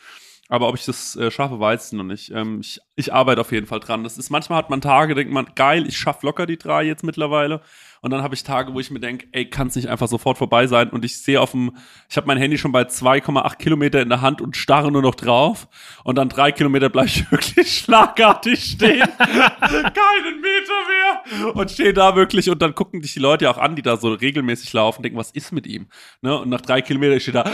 Aber 0.48 0.68
ob 0.68 0.76
ich 0.76 0.86
das 0.86 1.16
äh, 1.16 1.32
schaffe, 1.32 1.60
weiß 1.60 1.88
ich 1.88 1.98
noch 1.98 2.04
nicht. 2.04 2.30
Ähm, 2.30 2.60
ich, 2.62 2.80
ich 2.96 3.12
arbeite 3.12 3.42
auf 3.42 3.52
jeden 3.52 3.66
Fall 3.66 3.80
dran. 3.80 4.04
Das 4.04 4.20
ist, 4.20 4.30
manchmal 4.30 4.60
hat 4.60 4.70
man 4.70 4.80
Tage, 4.80 5.16
denkt 5.16 5.34
man, 5.34 5.48
geil, 5.56 5.88
ich 5.88 5.98
schaffe 5.98 6.24
locker 6.24 6.46
die 6.46 6.58
drei 6.58 6.84
jetzt 6.84 7.04
mittlerweile. 7.04 7.62
Und 8.02 8.12
dann 8.12 8.22
habe 8.22 8.36
ich 8.36 8.44
Tage, 8.44 8.72
wo 8.76 8.80
ich 8.80 8.92
mir 8.92 9.00
denke, 9.00 9.28
ey, 9.32 9.50
kann 9.50 9.70
es 9.70 9.76
nicht 9.76 9.88
einfach 9.88 10.08
sofort 10.08 10.38
vorbei 10.38 10.68
sein. 10.68 10.92
Und 10.92 11.04
ich 11.04 11.20
sehe 11.20 11.42
auf 11.42 11.52
dem, 11.52 11.76
ich 12.08 12.16
habe 12.16 12.28
mein 12.28 12.38
Handy 12.38 12.60
schon 12.60 12.72
bei 12.72 12.84
2,8 12.84 13.58
Kilometer 13.58 14.00
in 14.04 14.10
der 14.10 14.22
Hand 14.22 14.40
und 14.40 14.56
starre 14.56 14.92
nur 14.92 15.02
noch 15.02 15.16
drauf. 15.16 15.68
Und 16.04 16.16
dann 16.20 16.30
drei 16.30 16.52
Kilometer 16.52 16.90
bleibe 16.90 17.08
ich 17.08 17.32
wirklich 17.32 17.80
schlagartig 17.80 18.64
stehen. 18.64 19.00
Keinen 19.18 20.42
Meter 20.42 21.42
mehr. 21.42 21.56
Und 21.56 21.72
stehe 21.72 21.94
da 21.94 22.16
wirklich 22.16 22.52
und 22.52 22.62
dann 22.62 22.76
gucken 22.76 23.02
dich 23.02 23.14
die 23.14 23.20
Leute 23.20 23.46
ja 23.46 23.52
auch 23.52 23.58
an, 23.58 23.76
die 23.76 23.82
da 23.82 23.98
so 23.98 24.14
regelmäßig 24.14 24.72
laufen, 24.74 25.02
denken, 25.02 25.18
was 25.18 25.32
ist 25.32 25.52
mit 25.52 25.66
ihm? 25.66 25.88
Ne? 26.22 26.40
Und 26.40 26.50
nach 26.50 26.62
drei 26.62 26.84
Kilometern 26.84 27.20
steht 27.20 27.34
da. 27.34 27.46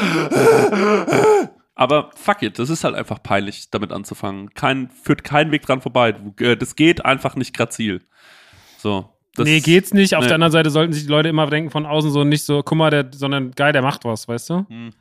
Aber 1.81 2.11
fuck 2.13 2.43
it, 2.43 2.59
das 2.59 2.69
ist 2.69 2.83
halt 2.83 2.93
einfach 2.93 3.23
peinlich, 3.23 3.71
damit 3.71 3.91
anzufangen. 3.91 4.53
Kein, 4.53 4.91
führt 4.91 5.23
kein 5.23 5.51
Weg 5.51 5.63
dran 5.63 5.81
vorbei. 5.81 6.13
Äh, 6.39 6.55
Das 6.55 6.75
geht 6.75 7.03
einfach 7.03 7.35
nicht 7.35 7.55
grazil. 7.57 8.03
So. 8.77 9.09
Das, 9.33 9.45
nee, 9.45 9.61
geht's 9.61 9.91
nicht. 9.91 10.13
Auf 10.13 10.21
nee. 10.21 10.27
der 10.27 10.35
anderen 10.35 10.51
Seite 10.51 10.69
sollten 10.69 10.93
sich 10.93 11.05
die 11.05 11.09
Leute 11.09 11.29
immer 11.29 11.47
denken 11.47 11.71
von 11.71 11.87
außen 11.87 12.11
so 12.11 12.23
nicht 12.23 12.43
so, 12.43 12.61
guck 12.61 12.77
mal, 12.77 12.91
der, 12.91 13.09
sondern 13.11 13.49
geil, 13.49 13.73
der 13.73 13.81
macht 13.81 14.05
was, 14.05 14.27
weißt 14.27 14.51
du? 14.51 14.65
Hm. 14.69 14.91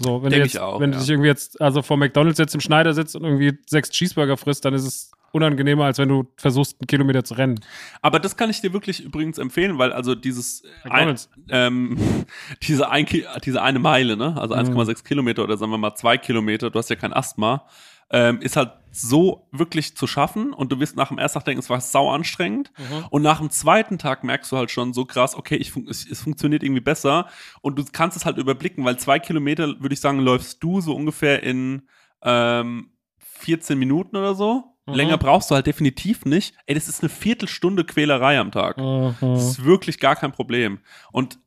So, 0.00 0.22
wenn 0.22 0.30
Denk 0.30 0.44
du 0.44 0.46
ich 0.46 0.54
jetzt, 0.54 0.62
auch, 0.62 0.80
wenn 0.80 0.92
ja. 0.92 0.96
du 0.96 1.02
dich 1.02 1.10
irgendwie 1.10 1.28
jetzt, 1.28 1.60
also 1.60 1.82
vor 1.82 1.98
McDonalds 1.98 2.38
jetzt 2.38 2.54
im 2.54 2.62
Schneider 2.62 2.94
sitzt 2.94 3.14
und 3.14 3.24
irgendwie 3.24 3.58
sechs 3.66 3.90
Cheeseburger 3.90 4.38
frisst, 4.38 4.64
dann 4.64 4.72
ist 4.72 4.86
es 4.86 5.10
unangenehmer, 5.32 5.84
als 5.84 5.98
wenn 5.98 6.08
du 6.08 6.26
versuchst, 6.36 6.80
einen 6.80 6.86
Kilometer 6.86 7.22
zu 7.24 7.34
rennen. 7.34 7.60
Aber 8.02 8.18
das 8.18 8.36
kann 8.36 8.48
ich 8.50 8.60
dir 8.60 8.72
wirklich 8.72 9.04
übrigens 9.04 9.38
empfehlen, 9.38 9.78
weil 9.78 9.92
also 9.92 10.14
dieses 10.14 10.62
ein, 10.84 11.16
ähm, 11.50 11.98
diese, 12.62 12.88
ein, 12.90 13.06
diese 13.44 13.62
eine 13.62 13.78
Meile, 13.78 14.16
ne, 14.16 14.36
also 14.40 14.54
Mhm. 14.54 14.60
1,6 14.78 15.04
Kilometer 15.04 15.44
oder 15.44 15.56
sagen 15.56 15.70
wir 15.72 15.78
mal 15.78 15.94
zwei 15.94 16.16
Kilometer, 16.18 16.70
du 16.70 16.78
hast 16.78 16.90
ja 16.90 16.96
kein 16.96 17.12
Asthma, 17.12 17.66
ähm, 18.10 18.40
ist 18.40 18.56
halt 18.56 18.72
so 18.90 19.46
wirklich 19.52 19.94
zu 19.96 20.06
schaffen 20.06 20.54
und 20.54 20.72
du 20.72 20.80
wirst 20.80 20.96
nach 20.96 21.08
dem 21.08 21.18
ersten 21.18 21.38
Tag 21.40 21.44
denken, 21.44 21.60
es 21.60 21.68
war 21.68 21.80
sau 21.82 22.10
anstrengend 22.10 22.72
Mhm. 22.78 23.04
und 23.10 23.20
nach 23.20 23.38
dem 23.40 23.50
zweiten 23.50 23.98
Tag 23.98 24.24
merkst 24.24 24.50
du 24.50 24.56
halt 24.56 24.70
schon 24.70 24.94
so 24.94 25.04
krass, 25.04 25.36
okay, 25.36 25.56
ich 25.56 25.70
fun 25.72 25.86
es, 25.90 26.10
es 26.10 26.22
funktioniert 26.22 26.62
irgendwie 26.62 26.80
besser 26.80 27.26
und 27.60 27.78
du 27.78 27.84
kannst 27.92 28.16
es 28.16 28.24
halt 28.24 28.38
überblicken, 28.38 28.82
weil 28.86 28.98
zwei 28.98 29.18
Kilometer, 29.18 29.78
würde 29.80 29.92
ich 29.92 30.00
sagen, 30.00 30.20
läufst 30.20 30.62
du 30.64 30.80
so 30.80 30.96
ungefähr 30.96 31.42
in 31.42 31.82
ähm, 32.22 32.92
14 33.18 33.78
Minuten 33.78 34.16
oder 34.16 34.34
so. 34.34 34.64
Mhm. 34.88 34.94
Länger 34.94 35.18
brauchst 35.18 35.50
du 35.50 35.54
halt 35.54 35.66
definitiv 35.66 36.24
nicht. 36.24 36.54
Ey, 36.66 36.74
das 36.74 36.88
ist 36.88 37.02
eine 37.02 37.08
Viertelstunde 37.08 37.84
Quälerei 37.84 38.38
am 38.38 38.50
Tag. 38.50 38.76
Das 38.76 39.20
Mhm. 39.22 39.34
ist 39.34 39.64
wirklich 39.64 39.98
gar 39.98 40.16
kein 40.16 40.32
Problem. 40.32 40.78
Und 41.12 41.38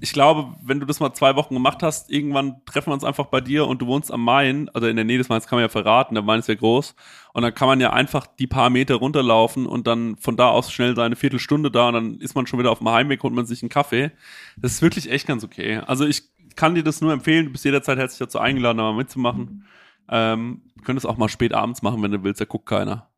ich 0.00 0.12
glaube, 0.12 0.54
wenn 0.62 0.78
du 0.78 0.86
das 0.86 1.00
mal 1.00 1.12
zwei 1.12 1.34
Wochen 1.34 1.54
gemacht 1.54 1.82
hast, 1.82 2.08
irgendwann 2.08 2.64
treffen 2.66 2.90
wir 2.90 2.94
uns 2.94 3.02
einfach 3.02 3.26
bei 3.26 3.40
dir 3.40 3.66
und 3.66 3.82
du 3.82 3.86
wohnst 3.88 4.12
am 4.12 4.22
Main, 4.22 4.68
also 4.72 4.86
in 4.86 4.94
der 4.94 5.04
Nähe 5.04 5.18
des 5.18 5.28
Mains 5.28 5.48
kann 5.48 5.56
man 5.56 5.64
ja 5.64 5.68
verraten, 5.68 6.14
der 6.14 6.22
Main 6.22 6.38
ist 6.38 6.48
ja 6.48 6.54
groß. 6.54 6.94
Und 7.32 7.42
dann 7.42 7.52
kann 7.52 7.66
man 7.66 7.80
ja 7.80 7.92
einfach 7.92 8.28
die 8.28 8.46
paar 8.46 8.70
Meter 8.70 8.94
runterlaufen 8.94 9.66
und 9.66 9.88
dann 9.88 10.16
von 10.16 10.36
da 10.36 10.50
aus 10.50 10.72
schnell 10.72 10.94
seine 10.94 11.16
Viertelstunde 11.16 11.72
da 11.72 11.88
und 11.88 11.94
dann 11.94 12.20
ist 12.20 12.36
man 12.36 12.46
schon 12.46 12.60
wieder 12.60 12.70
auf 12.70 12.78
dem 12.78 12.88
Heimweg, 12.88 13.22
holt 13.24 13.34
man 13.34 13.46
sich 13.46 13.60
einen 13.62 13.70
Kaffee. 13.70 14.12
Das 14.56 14.70
ist 14.72 14.82
wirklich 14.82 15.10
echt 15.10 15.26
ganz 15.26 15.42
okay. 15.42 15.78
Also 15.84 16.06
ich 16.06 16.22
kann 16.54 16.76
dir 16.76 16.84
das 16.84 17.00
nur 17.00 17.12
empfehlen, 17.12 17.46
du 17.46 17.52
bist 17.52 17.64
jederzeit 17.64 17.98
herzlich 17.98 18.18
dazu 18.20 18.38
eingeladen, 18.38 18.78
da 18.78 18.84
mal 18.84 18.94
mitzumachen. 18.96 19.64
Ähm, 20.10 20.62
du 20.76 20.82
könntest 20.84 21.06
auch 21.06 21.16
mal 21.16 21.28
spät 21.28 21.52
abends 21.54 21.82
machen, 21.82 22.02
wenn 22.02 22.10
du 22.12 22.22
willst, 22.22 22.40
da 22.40 22.44
guckt 22.44 22.66
keiner. 22.66 23.08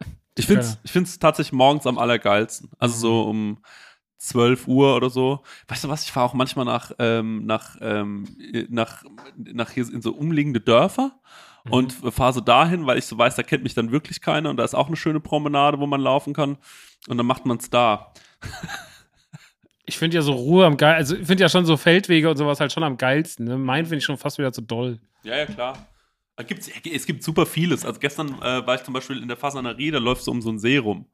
Ich 0.38 0.46
finde 0.46 0.62
es 0.62 0.72
Ja. 0.72 0.78
ich 0.84 0.92
find's 0.92 1.18
tatsächlich 1.18 1.52
morgens 1.52 1.86
am 1.86 1.98
allergeilsten. 1.98 2.70
Also 2.78 2.96
so 2.96 3.22
um 3.28 3.58
12 4.16 4.66
Uhr 4.66 4.96
oder 4.96 5.10
so. 5.10 5.42
Weißt 5.68 5.84
du 5.84 5.88
was, 5.90 6.04
ich 6.04 6.12
fahre 6.12 6.26
auch 6.26 6.32
manchmal 6.32 6.64
nach, 6.64 6.90
ähm, 6.98 7.44
nach, 7.44 7.76
ähm, 7.82 8.24
nach, 8.70 9.04
nach 9.36 9.70
hier 9.70 9.92
in 9.92 10.00
so 10.00 10.12
umliegende 10.12 10.60
Dörfer 10.60 11.10
und 11.68 11.92
fahre 11.92 12.32
so 12.32 12.40
dahin, 12.40 12.86
weil 12.86 12.96
ich 12.96 13.04
so 13.04 13.18
weiß, 13.18 13.36
da 13.36 13.42
kennt 13.42 13.62
mich 13.62 13.74
dann 13.74 13.92
wirklich 13.92 14.20
keiner 14.22 14.48
und 14.48 14.56
da 14.56 14.64
ist 14.64 14.74
auch 14.74 14.86
eine 14.86 14.96
schöne 14.96 15.20
Promenade, 15.20 15.78
wo 15.80 15.86
man 15.86 16.00
laufen 16.00 16.32
kann 16.32 16.56
und 17.08 17.18
dann 17.18 17.26
macht 17.26 17.44
man 17.46 17.58
es 17.58 17.68
da. 17.68 18.12
Ich 19.84 19.98
finde 19.98 20.14
ja 20.16 20.22
so 20.22 20.32
Ruhe 20.32 20.64
am 20.64 20.76
geil, 20.76 20.94
also 20.94 21.16
ich 21.16 21.26
finde 21.26 21.42
ja 21.42 21.48
schon 21.48 21.66
so 21.66 21.76
Feldwege 21.76 22.30
und 22.30 22.36
sowas 22.36 22.60
halt 22.60 22.72
schon 22.72 22.84
am 22.84 22.96
geilsten. 22.96 23.46
Ne? 23.46 23.58
Mein 23.58 23.84
finde 23.84 23.98
ich 23.98 24.04
schon 24.04 24.16
fast 24.16 24.38
wieder 24.38 24.52
zu 24.52 24.62
doll. 24.62 25.00
Ja, 25.24 25.36
ja, 25.36 25.44
klar. 25.46 25.76
Da 26.36 26.44
gibt's, 26.44 26.68
es 26.68 27.06
gibt 27.06 27.22
super 27.22 27.46
vieles. 27.46 27.84
Also 27.84 28.00
gestern 28.00 28.40
äh, 28.40 28.66
war 28.66 28.74
ich 28.74 28.82
zum 28.82 28.94
Beispiel 28.94 29.20
in 29.20 29.28
der 29.28 29.36
Fasanerie, 29.36 29.90
da 29.90 29.98
läufst 29.98 30.26
du 30.26 30.30
um 30.30 30.40
so 30.40 30.48
einen 30.48 30.58
See 30.58 30.78
rum. 30.78 31.06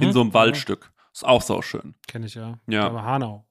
In 0.00 0.12
so 0.12 0.20
einem 0.22 0.34
Waldstück. 0.34 0.90
Ist 1.12 1.24
auch 1.24 1.42
sauschön. 1.42 1.94
Kenne 2.08 2.26
ich 2.26 2.34
ja. 2.34 2.58
Ja. 2.66 2.86
Aber 2.86 3.04
Hanau. 3.04 3.46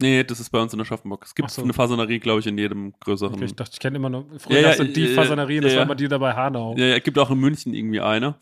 Nee, 0.00 0.24
das 0.24 0.40
ist 0.40 0.50
bei 0.50 0.58
uns 0.58 0.72
in 0.74 0.80
Aschaffenburg. 0.80 1.24
Es 1.24 1.34
gibt 1.34 1.50
so. 1.50 1.62
eine 1.62 1.72
Fasanerie, 1.72 2.18
glaube 2.18 2.40
ich, 2.40 2.46
in 2.46 2.58
jedem 2.58 2.92
größeren. 2.98 3.34
Okay, 3.34 3.44
ich 3.44 3.54
dachte, 3.54 3.72
ich 3.74 3.78
kenne 3.78 3.96
immer 3.96 4.10
nur, 4.10 4.26
früher 4.38 4.60
Ja, 4.60 4.70
ja, 4.70 4.74
so 4.74 4.84
die 4.84 5.04
ja, 5.04 5.14
Fasanerie, 5.14 5.60
das 5.60 5.72
ja, 5.72 5.76
war 5.76 5.82
ja. 5.82 5.86
immer 5.86 5.94
die 5.94 6.08
dabei 6.08 6.32
Hanau. 6.34 6.74
Ja, 6.76 6.86
ja, 6.86 6.98
gibt 6.98 7.18
auch 7.18 7.30
in 7.30 7.38
München 7.38 7.72
irgendwie 7.72 8.00
eine. 8.00 8.34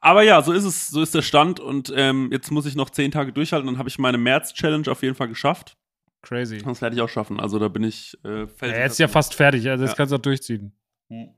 Aber 0.00 0.22
ja, 0.22 0.42
so 0.42 0.52
ist 0.52 0.64
es, 0.64 0.88
so 0.88 1.00
ist 1.00 1.14
der 1.14 1.22
Stand 1.22 1.60
und 1.60 1.92
ähm, 1.96 2.28
jetzt 2.30 2.50
muss 2.50 2.66
ich 2.66 2.74
noch 2.74 2.90
zehn 2.90 3.10
Tage 3.10 3.32
durchhalten, 3.32 3.66
dann 3.68 3.78
habe 3.78 3.88
ich 3.88 3.98
meine 3.98 4.18
März-Challenge 4.18 4.90
auf 4.90 5.02
jeden 5.02 5.14
Fall 5.14 5.28
geschafft. 5.28 5.76
Crazy. 6.20 6.58
Das 6.58 6.82
werde 6.82 6.96
ich 6.96 7.00
auch 7.00 7.08
schaffen. 7.08 7.40
Also 7.40 7.58
da 7.58 7.68
bin 7.68 7.84
ich 7.84 8.18
äh, 8.24 8.40
Ja, 8.40 8.46
felsenfest 8.46 8.62
jetzt 8.78 8.92
ist 8.92 8.98
ja 8.98 9.08
fast 9.08 9.34
fertig, 9.34 9.68
also 9.68 9.84
jetzt 9.84 9.92
Ja. 9.92 9.96
kannst 9.96 10.12
du 10.12 10.16
auch 10.16 10.20
durchziehen. 10.20 10.72
Hm. 11.08 11.28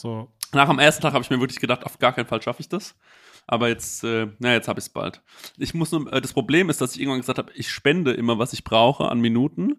So. 0.00 0.28
Nach 0.52 0.68
dem 0.68 0.78
ersten 0.78 1.02
Tag 1.02 1.12
habe 1.12 1.22
ich 1.22 1.30
mir 1.30 1.40
wirklich 1.40 1.60
gedacht, 1.60 1.84
auf 1.84 1.98
gar 1.98 2.12
keinen 2.12 2.26
Fall 2.26 2.42
schaffe 2.42 2.60
ich 2.60 2.68
das. 2.68 2.94
Aber 3.46 3.68
jetzt, 3.68 4.04
äh, 4.04 4.28
na, 4.38 4.52
jetzt 4.52 4.68
habe 4.68 4.78
ich 4.78 4.84
es 4.84 4.88
bald. 4.90 5.22
Ich 5.58 5.74
muss 5.74 5.90
nur, 5.90 6.12
äh, 6.12 6.20
das 6.20 6.32
Problem 6.32 6.70
ist, 6.70 6.80
dass 6.80 6.94
ich 6.94 7.00
irgendwann 7.00 7.20
gesagt 7.20 7.38
habe, 7.38 7.50
ich 7.54 7.68
spende 7.68 8.12
immer, 8.12 8.38
was 8.38 8.52
ich 8.52 8.62
brauche 8.62 9.08
an 9.08 9.20
Minuten. 9.20 9.78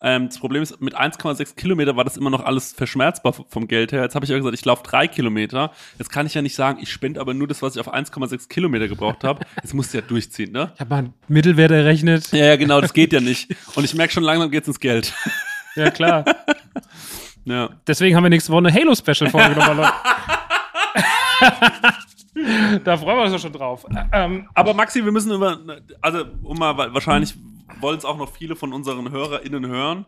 Ähm, 0.00 0.28
das 0.28 0.38
Problem 0.40 0.60
ist, 0.62 0.80
mit 0.80 0.96
1,6 0.96 1.54
Kilometer 1.54 1.96
war 1.96 2.02
das 2.02 2.16
immer 2.16 2.30
noch 2.30 2.44
alles 2.44 2.72
verschmerzbar 2.72 3.32
vom 3.32 3.68
Geld 3.68 3.92
her. 3.92 4.02
Jetzt 4.02 4.16
habe 4.16 4.24
ich 4.24 4.30
ja 4.30 4.36
gesagt, 4.36 4.54
ich 4.54 4.64
laufe 4.64 4.82
drei 4.82 5.06
Kilometer. 5.06 5.70
Jetzt 5.98 6.10
kann 6.10 6.26
ich 6.26 6.34
ja 6.34 6.42
nicht 6.42 6.56
sagen, 6.56 6.80
ich 6.82 6.90
spende 6.90 7.20
aber 7.20 7.32
nur 7.32 7.46
das, 7.46 7.62
was 7.62 7.76
ich 7.76 7.80
auf 7.80 7.94
1,6 7.94 8.48
Kilometer 8.48 8.88
gebraucht 8.88 9.22
habe. 9.22 9.46
Jetzt 9.62 9.74
musst 9.74 9.94
du 9.94 9.98
ja 9.98 10.04
durchziehen, 10.04 10.50
ne? 10.50 10.72
Ich 10.74 10.80
habe 10.80 10.90
mal 10.90 10.98
einen 10.98 11.14
Mittelwert 11.28 11.70
errechnet. 11.70 12.32
Ja, 12.32 12.46
ja, 12.46 12.56
genau, 12.56 12.80
das 12.80 12.92
geht 12.92 13.12
ja 13.12 13.20
nicht. 13.20 13.54
Und 13.76 13.84
ich 13.84 13.94
merke 13.94 14.12
schon 14.12 14.24
langsam 14.24 14.50
geht's 14.50 14.66
ins 14.66 14.80
Geld. 14.80 15.14
Ja, 15.76 15.90
klar. 15.90 16.24
Ja. 17.44 17.70
Deswegen 17.86 18.16
haben 18.16 18.24
wir 18.24 18.30
nächste 18.30 18.52
Woche 18.52 18.66
eine 18.66 18.72
Halo-Special 18.72 19.30
vorgenommen. 19.30 19.88
Da 22.84 22.96
freuen 22.96 23.18
wir 23.18 23.24
uns 23.24 23.32
doch 23.32 23.40
schon 23.40 23.52
drauf. 23.52 23.84
Ähm, 24.12 24.48
Aber 24.54 24.74
Maxi, 24.74 25.04
wir 25.04 25.12
müssen 25.12 25.32
über, 25.32 25.58
also 26.00 26.24
um 26.42 26.58
mal, 26.58 26.76
weil 26.76 26.94
wahrscheinlich 26.94 27.34
wollen 27.80 27.98
es 27.98 28.04
auch 28.04 28.16
noch 28.16 28.32
viele 28.32 28.56
von 28.56 28.72
unseren 28.72 29.10
HörerInnen 29.10 29.66
hören. 29.66 30.06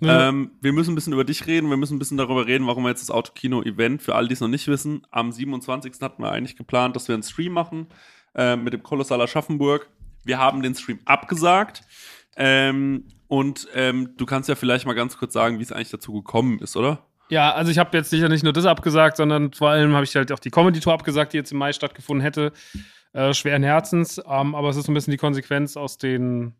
Ja. 0.00 0.28
Ähm, 0.28 0.52
wir 0.62 0.72
müssen 0.72 0.92
ein 0.92 0.94
bisschen 0.94 1.12
über 1.12 1.24
dich 1.24 1.46
reden, 1.46 1.68
wir 1.68 1.76
müssen 1.76 1.96
ein 1.96 1.98
bisschen 1.98 2.16
darüber 2.16 2.46
reden, 2.46 2.66
warum 2.66 2.84
wir 2.84 2.88
jetzt 2.88 3.02
das 3.02 3.10
Autokino-Event, 3.10 4.00
für 4.00 4.14
alle, 4.14 4.28
die 4.28 4.34
es 4.34 4.40
noch 4.40 4.48
nicht 4.48 4.66
wissen, 4.66 5.06
am 5.10 5.30
27. 5.30 5.92
hatten 6.00 6.22
wir 6.22 6.32
eigentlich 6.32 6.56
geplant, 6.56 6.96
dass 6.96 7.08
wir 7.08 7.14
einen 7.14 7.22
Stream 7.22 7.52
machen 7.52 7.88
äh, 8.34 8.56
mit 8.56 8.72
dem 8.72 8.82
Kolossal 8.82 9.20
Aschaffenburg. 9.20 9.90
Wir 10.24 10.38
haben 10.38 10.62
den 10.62 10.74
Stream 10.74 11.00
abgesagt. 11.04 11.82
Ähm, 12.36 13.04
und 13.30 13.66
ähm, 13.74 14.10
du 14.18 14.26
kannst 14.26 14.48
ja 14.50 14.54
vielleicht 14.56 14.84
mal 14.86 14.92
ganz 14.94 15.16
kurz 15.16 15.32
sagen, 15.32 15.58
wie 15.58 15.62
es 15.62 15.72
eigentlich 15.72 15.90
dazu 15.90 16.12
gekommen 16.12 16.58
ist, 16.58 16.76
oder? 16.76 17.06
Ja, 17.30 17.52
also 17.54 17.70
ich 17.70 17.78
habe 17.78 17.96
jetzt 17.96 18.10
sicher 18.10 18.28
nicht 18.28 18.42
nur 18.42 18.52
das 18.52 18.66
abgesagt, 18.66 19.16
sondern 19.16 19.52
vor 19.52 19.70
allem 19.70 19.94
habe 19.94 20.04
ich 20.04 20.14
halt 20.16 20.32
auch 20.32 20.40
die 20.40 20.50
Comedy-Tour 20.50 20.92
abgesagt, 20.92 21.32
die 21.32 21.36
jetzt 21.38 21.52
im 21.52 21.58
Mai 21.58 21.72
stattgefunden 21.72 22.22
hätte. 22.22 22.52
Äh, 23.12 23.32
schweren 23.34 23.62
Herzens, 23.62 24.18
ähm, 24.28 24.54
aber 24.54 24.68
es 24.68 24.76
ist 24.76 24.86
so 24.86 24.92
ein 24.92 24.94
bisschen 24.94 25.12
die 25.12 25.16
Konsequenz 25.16 25.76
aus 25.76 25.96
den, 25.96 26.54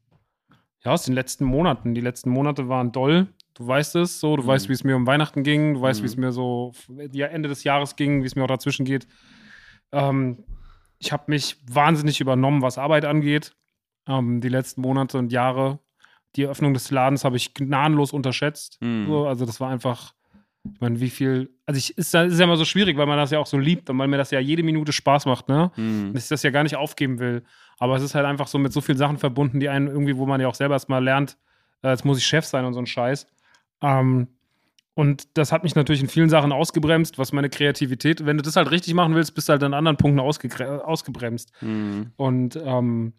ja, 0.85 0.93
aus 0.93 1.03
den 1.03 1.15
letzten 1.15 1.45
Monaten. 1.45 1.95
Die 1.95 2.01
letzten 2.01 2.31
Monate 2.31 2.69
waren 2.69 2.93
doll. 2.93 3.27
Du 3.55 3.67
weißt 3.67 3.97
es 3.97 4.21
so, 4.21 4.37
du 4.37 4.45
Mhm. 4.45 4.47
weißt, 4.47 4.69
wie 4.69 4.73
es 4.73 4.85
mir 4.85 4.95
um 4.95 5.07
Weihnachten 5.09 5.43
ging, 5.43 5.75
du 5.75 5.81
weißt, 5.83 6.01
Mhm. 6.01 6.05
wie 6.05 6.07
es 6.09 6.17
mir 6.17 6.31
so 6.33 6.73
ja, 7.13 7.27
Ende 7.27 7.49
des 7.49 7.65
Jahres 7.65 7.97
ging, 7.97 8.23
wie 8.23 8.27
es 8.27 8.37
mir 8.37 8.45
auch 8.45 8.49
dazwischen 8.49 8.85
geht. 8.85 9.09
Ähm, 9.93 10.45
ich 10.99 11.13
habe 11.13 11.25
mich 11.27 11.57
wahnsinnig 11.69 12.21
übernommen, 12.21 12.63
was 12.63 12.79
Arbeit 12.79 13.05
angeht. 13.05 13.55
Ähm, 14.07 14.41
die 14.41 14.49
letzten 14.49 14.83
Monate 14.83 15.19
und 15.19 15.33
Jahre. 15.33 15.81
Die 16.37 16.43
Eröffnung 16.45 16.75
des 16.75 16.91
Ladens 16.91 17.25
habe 17.25 17.37
ich 17.37 17.55
gnadenlos 17.55 18.13
unterschätzt. 18.13 18.79
Mhm. 18.81 19.07
So, 19.09 19.27
also 19.27 19.45
das 19.47 19.61
war 19.61 19.71
einfach, 19.71 20.15
ich 20.73 20.81
meine, 20.81 21.01
wie 21.01 21.11
viel, 21.11 21.51
also 21.67 21.79
ich, 21.79 21.97
ist, 21.99 22.15
ja- 22.15 22.23
ist 22.25 22.39
ja 22.39 22.45
immer 22.45 22.57
so 22.57 22.65
schwierig, 22.65 22.97
weil 22.97 23.07
man 23.07 23.17
das 23.19 23.31
ja 23.31 23.39
auch 23.39 23.47
so 23.47 23.59
liebt 23.59 23.91
und 23.91 23.99
weil 23.99 24.09
mir 24.09 24.19
das 24.19 24.31
ja 24.31 24.39
jede 24.41 24.63
Minute 24.63 24.93
Spaß 24.93 25.27
macht, 25.27 25.49
ne? 25.49 25.73
Hm. 25.75 26.13
Dass 26.13 26.25
ich 26.25 26.29
das 26.29 26.43
ja 26.43 26.51
gar 26.51 26.63
nicht 26.63 26.77
aufgeben 26.77 27.19
will. 27.19 27.43
Aber 27.79 27.97
es 27.97 28.03
ist 28.03 28.15
halt 28.15 28.27
einfach 28.27 28.47
so 28.47 28.59
mit 28.59 28.73
so 28.73 28.81
vielen 28.81 28.99
Sachen 28.99 29.19
verbunden, 29.19 29.59
die 29.59 29.69
einen 29.69 29.87
irgendwie, 29.89 30.17
wo 30.17 30.27
man 30.27 30.41
ja 30.41 30.49
auch 30.49 30.55
selber 30.55 30.75
erstmal 30.75 31.03
lernt, 31.03 31.37
äh, 31.83 31.89
jetzt 31.89 32.05
muss 32.05 32.19
ich 32.19 32.27
Chef 32.27 32.45
sein 32.45 32.65
und 32.65 32.75
so 32.75 32.81
ein 32.81 32.87
Scheiß. 32.87 33.27
Ähm, 33.83 34.29
und 34.95 35.29
das 35.39 35.51
hat 35.51 35.63
mich 35.63 35.75
natürlich 35.75 36.03
in 36.03 36.09
vielen 36.09 36.29
Sachen 36.29 36.53
ausgebremst, 36.53 37.19
was 37.19 37.33
meine 37.33 37.49
Kreativität, 37.49 38.27
wenn 38.27 38.37
du 38.37 38.43
das 38.43 38.57
halt 38.57 38.71
richtig 38.71 38.93
machen 38.93 39.15
willst, 39.15 39.35
bist 39.35 39.49
du 39.49 39.53
halt 39.53 39.63
an 39.63 39.73
anderen 39.73 39.97
Punkten 39.97 40.21
ausgebremst. 40.21 41.53
Hm. 41.61 42.13
Und 42.17 42.57
ähm, 42.63 43.15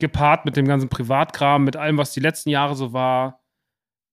gepaart 0.00 0.44
mit 0.44 0.56
dem 0.56 0.66
ganzen 0.66 0.88
Privatkram, 0.88 1.64
mit 1.64 1.76
allem, 1.76 1.98
was 1.98 2.12
die 2.12 2.20
letzten 2.20 2.50
Jahre 2.50 2.74
so 2.74 2.92
war, 2.92 3.40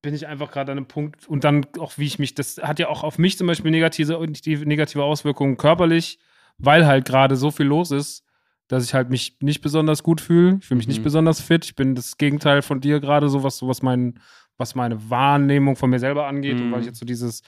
bin 0.03 0.13
ich 0.15 0.27
einfach 0.27 0.51
gerade 0.51 0.71
an 0.71 0.77
einem 0.79 0.87
Punkt 0.87 1.27
und 1.27 1.43
dann 1.43 1.65
auch, 1.79 1.97
wie 1.97 2.05
ich 2.07 2.17
mich, 2.19 2.33
das 2.33 2.57
hat 2.57 2.79
ja 2.79 2.87
auch 2.89 3.03
auf 3.03 3.17
mich 3.17 3.37
zum 3.37 3.47
Beispiel 3.47 3.71
negative, 3.71 4.17
negative 4.65 5.03
Auswirkungen 5.03 5.57
körperlich, 5.57 6.17
weil 6.57 6.85
halt 6.87 7.05
gerade 7.05 7.35
so 7.35 7.51
viel 7.51 7.67
los 7.67 7.91
ist, 7.91 8.23
dass 8.67 8.83
ich 8.85 8.93
halt 8.93 9.09
mich 9.09 9.37
nicht 9.41 9.61
besonders 9.61 10.01
gut 10.01 10.21
fühle. 10.21 10.57
Ich 10.59 10.65
fühle 10.67 10.77
mich 10.77 10.87
nicht 10.87 10.99
Mhm. 10.99 11.03
besonders 11.03 11.41
fit. 11.41 11.65
Ich 11.65 11.75
bin 11.75 11.93
das 11.93 12.17
Gegenteil 12.17 12.61
von 12.61 12.79
dir 12.81 12.99
gerade, 12.99 13.29
so 13.29 13.43
was, 13.43 13.57
so 13.57 13.67
was, 13.67 13.81
mein, 13.81 14.19
was 14.57 14.75
meine 14.75 15.09
Wahrnehmung 15.09 15.75
von 15.75 15.89
mir 15.89 15.99
selber 15.99 16.25
angeht 16.27 16.61
und 16.61 16.67
Mhm. 16.67 16.71
weil 16.71 16.79
ich 16.81 16.85
jetzt 16.87 16.99
so 16.99 17.05
dieses 17.05 17.41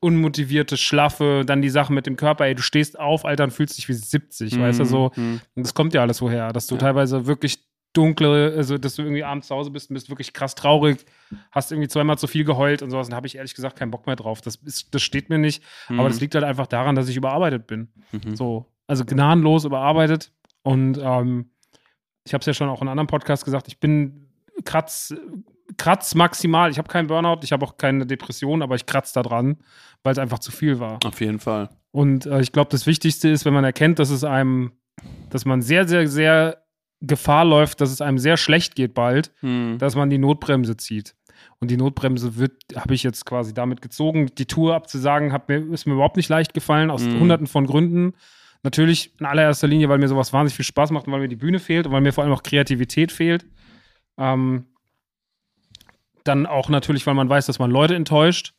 unmotivierte, 0.00 0.76
schlaffe, 0.76 1.42
dann 1.44 1.60
die 1.60 1.68
Sache 1.68 1.92
mit 1.92 2.06
dem 2.06 2.16
Körper, 2.16 2.46
ey, 2.46 2.54
du 2.54 2.62
stehst 2.62 2.98
auf, 2.98 3.24
Alter, 3.24 3.44
und 3.44 3.50
fühlst 3.50 3.76
dich 3.76 3.88
wie 3.88 3.92
70, 3.92 4.58
weißt 4.58 4.80
du, 4.80 4.84
so. 4.84 5.10
Hm. 5.14 5.40
Und 5.54 5.62
das 5.66 5.74
kommt 5.74 5.92
ja 5.94 6.00
alles 6.00 6.22
woher, 6.22 6.52
dass 6.52 6.66
du 6.66 6.76
Ja. 6.76 6.80
teilweise 6.80 7.26
wirklich 7.26 7.58
dunkle, 7.92 8.54
also 8.56 8.78
dass 8.78 8.94
du 8.94 9.02
irgendwie 9.02 9.24
abends 9.24 9.48
zu 9.48 9.54
Hause 9.54 9.70
bist 9.70 9.90
und 9.90 9.94
bist 9.94 10.08
wirklich 10.08 10.32
krass 10.32 10.54
traurig, 10.54 11.04
hast 11.50 11.72
irgendwie 11.72 11.88
zweimal 11.88 12.18
zu 12.18 12.26
viel 12.26 12.44
geheult 12.44 12.82
und 12.82 12.90
sowas. 12.90 13.08
Und 13.08 13.14
habe 13.14 13.26
ich 13.26 13.36
ehrlich 13.36 13.54
gesagt 13.54 13.78
keinen 13.78 13.90
Bock 13.90 14.06
mehr 14.06 14.16
drauf. 14.16 14.40
Das, 14.40 14.56
ist, 14.56 14.94
das 14.94 15.02
steht 15.02 15.28
mir 15.28 15.38
nicht. 15.38 15.62
Aber 15.88 16.08
das 16.08 16.20
liegt 16.20 16.34
halt 16.34 16.44
einfach 16.44 16.66
daran, 16.66 16.94
dass 16.94 17.08
ich 17.08 17.16
überarbeitet 17.16 17.66
bin. 17.66 17.88
Mhm. 18.12 18.36
So, 18.36 18.66
also 18.86 19.04
gnadenlos 19.04 19.64
überarbeitet. 19.64 20.32
Und 20.62 20.98
ähm, 21.02 21.50
ich 22.24 22.34
habe 22.34 22.40
es 22.40 22.46
ja 22.46 22.54
schon 22.54 22.68
auch 22.68 22.80
in 22.80 22.88
einem 22.88 22.92
anderen 22.92 23.06
Podcast 23.08 23.44
gesagt, 23.44 23.66
ich 23.68 23.80
bin 23.80 24.28
kratz, 24.64 25.14
kratz 25.76 26.14
maximal. 26.14 26.70
Ich 26.70 26.78
habe 26.78 26.88
keinen 26.88 27.06
Burnout, 27.06 27.40
ich 27.42 27.52
habe 27.52 27.64
auch 27.64 27.76
keine 27.76 28.06
Depression, 28.06 28.62
aber 28.62 28.76
ich 28.76 28.86
kratz 28.86 29.12
da 29.12 29.22
dran, 29.22 29.56
weil 30.02 30.12
es 30.12 30.18
einfach 30.18 30.38
zu 30.38 30.52
viel 30.52 30.78
war. 30.78 30.98
Auf 31.04 31.20
jeden 31.20 31.40
Fall. 31.40 31.70
Und 31.92 32.26
äh, 32.26 32.40
ich 32.40 32.52
glaube, 32.52 32.70
das 32.70 32.86
Wichtigste 32.86 33.28
ist, 33.28 33.44
wenn 33.44 33.54
man 33.54 33.64
erkennt, 33.64 33.98
dass 33.98 34.10
es 34.10 34.22
einem, 34.22 34.72
dass 35.30 35.44
man 35.44 35.62
sehr, 35.62 35.88
sehr, 35.88 36.06
sehr 36.06 36.62
Gefahr 37.00 37.44
läuft, 37.44 37.80
dass 37.80 37.90
es 37.90 38.00
einem 38.00 38.18
sehr 38.18 38.36
schlecht 38.36 38.74
geht 38.74 38.94
bald, 38.94 39.32
Hm. 39.40 39.78
dass 39.78 39.94
man 39.96 40.10
die 40.10 40.18
Notbremse 40.18 40.76
zieht. 40.76 41.14
Und 41.58 41.70
die 41.70 41.76
Notbremse 41.78 42.36
wird, 42.36 42.52
habe 42.76 42.94
ich 42.94 43.02
jetzt 43.02 43.24
quasi 43.24 43.54
damit 43.54 43.80
gezogen. 43.80 44.30
Die 44.36 44.44
Tour 44.46 44.74
abzusagen, 44.74 45.32
hat 45.32 45.48
mir, 45.48 45.58
ist 45.72 45.86
mir 45.86 45.94
überhaupt 45.94 46.16
nicht 46.16 46.28
leicht 46.28 46.52
gefallen, 46.54 46.90
aus 46.90 47.02
Mhm. 47.02 47.20
hunderten 47.20 47.46
von 47.46 47.66
Gründen. 47.66 48.12
Natürlich 48.62 49.12
in 49.18 49.24
allererster 49.26 49.66
Linie, 49.66 49.88
weil 49.88 49.96
mir 49.98 50.08
sowas 50.08 50.32
wahnsinnig 50.34 50.56
viel 50.56 50.66
Spaß 50.66 50.90
macht 50.90 51.06
und 51.06 51.12
weil 51.14 51.20
mir 51.20 51.28
die 51.28 51.36
Bühne 51.36 51.58
fehlt 51.58 51.86
und 51.86 51.92
weil 51.92 52.02
mir 52.02 52.12
vor 52.12 52.24
allem 52.24 52.32
auch 52.34 52.42
Kreativität 52.42 53.10
fehlt. 53.12 53.46
Ähm, 54.18 54.66
dann 56.24 56.44
auch 56.46 56.68
natürlich, 56.68 57.06
weil 57.06 57.14
man 57.14 57.28
weiß, 57.28 57.46
dass 57.46 57.58
man 57.58 57.70
Leute 57.70 57.94
enttäuscht. 57.94 58.52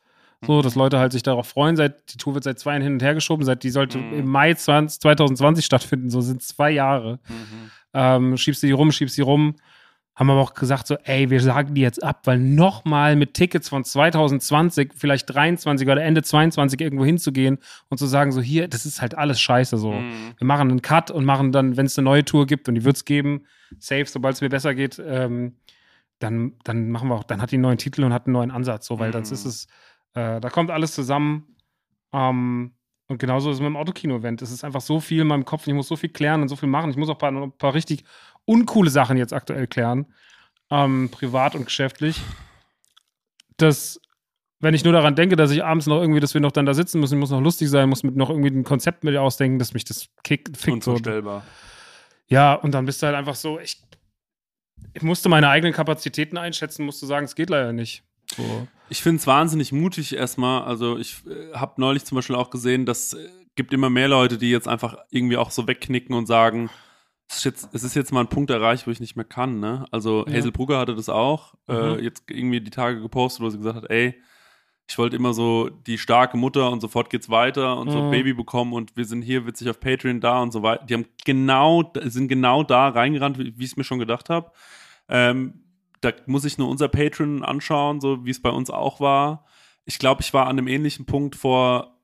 So, 0.44 0.64
dass 0.64 0.74
Leute 0.74 0.98
halt 0.98 1.12
sich 1.12 1.22
darauf 1.22 1.48
freuen. 1.50 1.76
Seit, 1.76 2.12
die 2.12 2.18
Tour 2.18 2.34
wird 2.34 2.44
seit 2.44 2.58
zwei 2.58 2.72
Jahren 2.72 2.82
hin 2.82 2.94
und 2.94 3.04
her 3.04 3.14
geschoben. 3.14 3.46
Seit 3.46 3.62
die 3.62 3.70
sollte 3.70 4.00
Mhm. 4.00 4.14
im 4.14 4.26
Mai 4.28 4.56
20, 4.56 5.00
2020 5.00 5.64
stattfinden. 5.64 6.10
So 6.10 6.20
sind 6.22 6.42
zwei 6.42 6.72
Jahre. 6.72 7.20
Mhm. 7.30 7.70
Ähm, 7.94 8.38
schiebst 8.38 8.64
du 8.64 8.68
die 8.68 8.74
rum, 8.74 8.92
schiebst 8.92 9.18
die 9.18 9.22
rum. 9.22 9.56
Haben 10.14 10.30
aber 10.30 10.42
auch 10.42 10.54
gesagt, 10.54 10.88
so, 10.88 10.96
ey, 11.06 11.30
wir 11.30 11.40
sagen 11.42 11.74
die 11.74 11.82
jetzt 11.82 12.04
ab, 12.04 12.22
weil 12.26 12.38
nochmal 12.38 13.16
mit 13.16 13.34
Tickets 13.34 13.70
von 13.70 13.84
2020, 13.86 14.92
vielleicht 14.96 15.34
23 15.34 15.88
oder 15.88 16.04
Ende 16.04 16.22
22 16.22 16.82
irgendwo 16.82 17.06
hinzugehen 17.06 17.60
und 17.90 17.98
zu 17.98 18.06
sagen, 18.06 18.32
so, 18.34 18.42
hier, 18.42 18.68
das 18.68 18.86
ist 18.86 19.02
halt 19.02 19.18
alles 19.18 19.40
scheiße. 19.40 19.78
So, 19.78 19.94
Mhm. 19.94 20.34
wir 20.38 20.46
machen 20.48 20.70
einen 20.70 20.82
Cut 20.82 21.12
und 21.12 21.24
machen 21.24 21.52
dann, 21.54 21.78
wenn 21.78 21.86
es 21.86 21.98
eine 21.98 22.06
neue 22.06 22.26
Tour 22.26 22.46
gibt 22.46 22.68
und 22.68 22.76
die 22.76 22.84
wird 22.84 22.98
es 22.98 23.06
geben, 23.06 23.46
safe, 23.80 24.06
sobald 24.06 24.36
es 24.36 24.42
mir 24.42 24.50
besser 24.50 24.76
geht, 24.76 25.02
ähm, 25.04 25.56
dann, 26.20 26.54
dann 26.66 26.92
machen 26.92 27.08
wir 27.08 27.16
auch, 27.16 27.24
dann 27.24 27.42
hat 27.42 27.52
die 27.52 27.56
einen 27.56 27.64
neuen 27.64 27.78
Titel 27.78 28.04
und 28.04 28.14
hat 28.14 28.28
einen 28.28 28.34
neuen 28.34 28.52
Ansatz, 28.52 28.88
so, 28.88 29.00
weil 29.00 29.10
Mhm. 29.10 29.14
das 29.14 29.32
ist 29.32 29.46
es, 29.46 29.68
äh, 30.14 30.42
da 30.42 30.50
kommt 30.50 30.72
alles 30.72 30.94
zusammen. 30.94 31.56
Ähm, 32.14 32.74
und 33.12 33.18
genauso 33.18 33.50
ist 33.50 33.56
es 33.56 33.60
mit 33.60 33.68
dem 33.68 33.76
Autokino-Event. 33.76 34.42
Es 34.42 34.52
ist 34.52 34.64
einfach 34.64 34.80
so 34.80 35.02
viel 35.02 35.20
in 35.22 35.28
meinem 35.28 35.44
Kopf, 35.44 35.68
ich 35.68 35.74
muss 35.74 35.90
so 35.90 35.98
viel 35.98 36.10
klären 36.10 36.42
und 36.42 36.48
so 36.48 36.56
viel 36.56 36.70
machen. 36.70 36.92
Ich 36.92 36.96
muss 36.96 37.10
auch 37.10 37.16
ein 37.16 37.18
paar, 37.18 37.32
ein 37.32 37.52
paar 37.52 37.74
richtig 37.74 38.06
uncoole 38.46 38.90
Sachen 38.90 39.18
jetzt 39.18 39.34
aktuell 39.34 39.68
klären, 39.68 40.06
ähm, 40.70 41.10
privat 41.12 41.54
und 41.54 41.66
geschäftlich, 41.66 42.22
dass 43.58 44.00
wenn 44.62 44.74
ich 44.74 44.86
nur 44.86 44.94
daran 44.94 45.16
denke, 45.16 45.36
dass 45.36 45.52
ich 45.52 45.62
abends 45.62 45.88
noch 45.88 46.00
irgendwie, 46.00 46.22
dass 46.22 46.34
wir 46.34 46.40
noch 46.40 46.54
dann 46.54 46.66
da 46.66 46.74
sitzen 46.74 47.02
müssen, 47.02 47.20
muss 47.20 47.32
noch 47.32 47.42
lustig 47.42 47.70
sein, 47.70 47.90
muss 47.90 48.04
mit 48.04 48.16
noch 48.16 48.30
irgendwie 48.30 48.52
ein 48.52 48.64
Konzept 48.64 49.04
mit 49.04 49.18
ausdenken, 49.18 49.60
dass 49.60 49.74
mich 49.74 49.84
das 49.84 50.08
kickt, 50.24 50.56
fickt 50.56 50.84
so. 50.84 50.92
Unvorstellbar. 50.92 51.44
Ja, 52.28 52.54
und 52.54 52.72
dann 52.72 52.86
bist 52.86 53.02
du 53.02 53.08
halt 53.08 53.18
einfach 53.18 53.36
so, 53.36 53.60
ich, 53.60 53.84
ich 54.94 55.02
musste 55.02 55.28
meine 55.28 55.50
eigenen 55.50 55.74
Kapazitäten 55.74 56.38
einschätzen, 56.38 56.86
musste 56.86 57.08
sagen, 57.08 57.26
es 57.26 57.36
geht 57.36 57.50
leider 57.50 57.74
nicht. 57.74 58.06
So. 58.36 58.68
Ich 58.90 59.02
finde 59.02 59.18
es 59.20 59.28
wahnsinnig 59.28 59.72
mutig 59.72 60.16
erstmal. 60.16 60.64
Also 60.64 60.98
ich 60.98 61.24
äh, 61.28 61.54
habe 61.56 61.80
neulich 61.80 62.06
zum 62.06 62.18
Beispiel 62.18 62.36
auch 62.36 62.50
gesehen, 62.50 62.86
dass 62.86 63.14
äh, 63.14 63.30
gibt 63.56 63.74
immer 63.74 63.90
mehr 63.90 64.08
Leute, 64.08 64.38
die 64.38 64.50
jetzt 64.50 64.68
einfach 64.68 64.98
irgendwie 65.10 65.38
auch 65.38 65.52
so 65.52 65.68
wegknicken 65.68 66.16
und 66.16 66.26
sagen, 66.26 66.70
es 67.30 67.38
ist 67.38 67.44
jetzt, 67.46 67.70
es 67.74 67.84
ist 67.84 67.96
jetzt 67.96 68.12
mal 68.12 68.22
ein 68.22 68.28
Punkt 68.28 68.50
erreicht, 68.50 68.88
wo 68.88 68.92
ich 68.92 69.00
nicht 69.00 69.16
mehr 69.16 69.26
kann. 69.26 69.60
Ne? 69.60 69.86
Also 69.92 70.26
Ja. 70.28 70.34
Hazel 70.34 70.52
Brugger 70.52 70.80
hatte 70.80 70.96
das 70.96 71.08
auch 71.10 71.54
äh, 71.70 71.74
Mhm. 71.98 72.04
jetzt 72.04 72.24
irgendwie 72.30 72.62
die 72.62 72.72
Tage 72.72 73.02
gepostet, 73.02 73.42
wo 73.42 73.50
sie 73.50 73.58
gesagt 73.58 73.78
hat, 73.78 73.90
ey, 73.90 74.22
ich 74.90 74.98
wollte 74.98 75.16
immer 75.16 75.34
so 75.34 75.70
die 75.70 75.98
starke 75.98 76.36
Mutter 76.36 76.70
und 76.70 76.82
sofort 76.82 77.10
geht's 77.10 77.30
weiter 77.30 77.78
und 77.78 77.92
so 77.92 78.02
Mhm. 78.02 78.12
Baby 78.12 78.34
bekommen 78.34 78.74
und 78.74 78.98
wir 78.98 79.06
sind 79.06 79.22
hier 79.22 79.46
witzig 79.46 79.70
auf 79.70 79.80
Patreon 79.80 80.20
da 80.20 80.42
und 80.42 80.52
so 80.52 80.64
weiter. 80.64 80.84
Die 80.86 80.94
haben 80.94 81.06
genau, 81.24 81.92
sind 82.04 82.28
genau 82.28 82.64
da 82.64 82.90
reingerannt, 82.90 83.38
wie 83.40 83.58
wie 83.58 83.64
ich 83.64 83.72
es 83.72 83.78
mir 83.78 83.86
schon 83.86 84.00
gedacht 84.00 84.30
habe. 84.30 84.52
Ähm, 85.08 85.61
da 86.02 86.12
muss 86.26 86.46
ich 86.46 86.58
nur 86.58 86.68
unser 86.70 86.88
Patreon 86.88 87.44
anschauen, 87.44 88.02
so 88.02 88.26
wie 88.26 88.32
es 88.32 88.42
bei 88.42 88.50
uns 88.50 88.70
auch 88.70 89.00
war. 89.00 89.46
Ich 89.86 90.00
glaube, 90.00 90.22
ich 90.22 90.34
war 90.34 90.46
an 90.48 90.58
einem 90.58 90.68
ähnlichen 90.68 91.06
Punkt 91.06 91.36
vor 91.36 91.98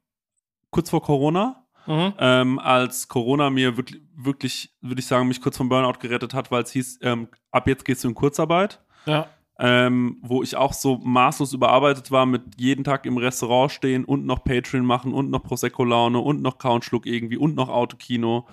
kurz 0.71 0.89
vor 0.89 1.01
Corona, 1.01 1.63
Mhm. 1.87 2.13
ähm, 2.19 2.59
als 2.59 3.07
Corona 3.07 3.49
mir 3.49 3.77
wirklich, 3.77 4.01
wirklich, 4.13 4.75
würde 4.81 4.99
ich 4.99 5.05
sagen, 5.07 5.27
mich 5.29 5.41
kurz 5.41 5.55
vom 5.55 5.69
Burnout 5.69 5.99
gerettet 5.99 6.33
hat, 6.33 6.51
weil 6.51 6.63
es 6.63 6.71
hieß, 6.71 6.99
ähm, 7.01 7.29
ab 7.51 7.65
jetzt 7.67 7.85
gehst 7.85 8.03
du 8.03 8.09
in 8.09 8.13
Kurzarbeit. 8.13 8.83
Ja. 9.05 9.27
Ähm, 9.59 10.17
wo 10.21 10.43
ich 10.43 10.55
auch 10.57 10.73
so 10.73 10.97
maßlos 10.97 11.53
überarbeitet 11.53 12.11
war 12.11 12.25
mit 12.27 12.43
jeden 12.59 12.83
Tag 12.83 13.05
im 13.07 13.17
Restaurant 13.17 13.71
stehen 13.71 14.03
und 14.05 14.25
noch 14.25 14.43
Patreon 14.43 14.85
machen 14.85 15.13
und 15.13 15.31
noch 15.31 15.41
Prosecco-Laune 15.43 16.19
und 16.19 16.41
noch 16.43 16.57
Countschluck 16.59 17.05
irgendwie 17.07 17.37
und 17.37 17.55
noch 17.55 17.69
Autokino. 17.69 18.47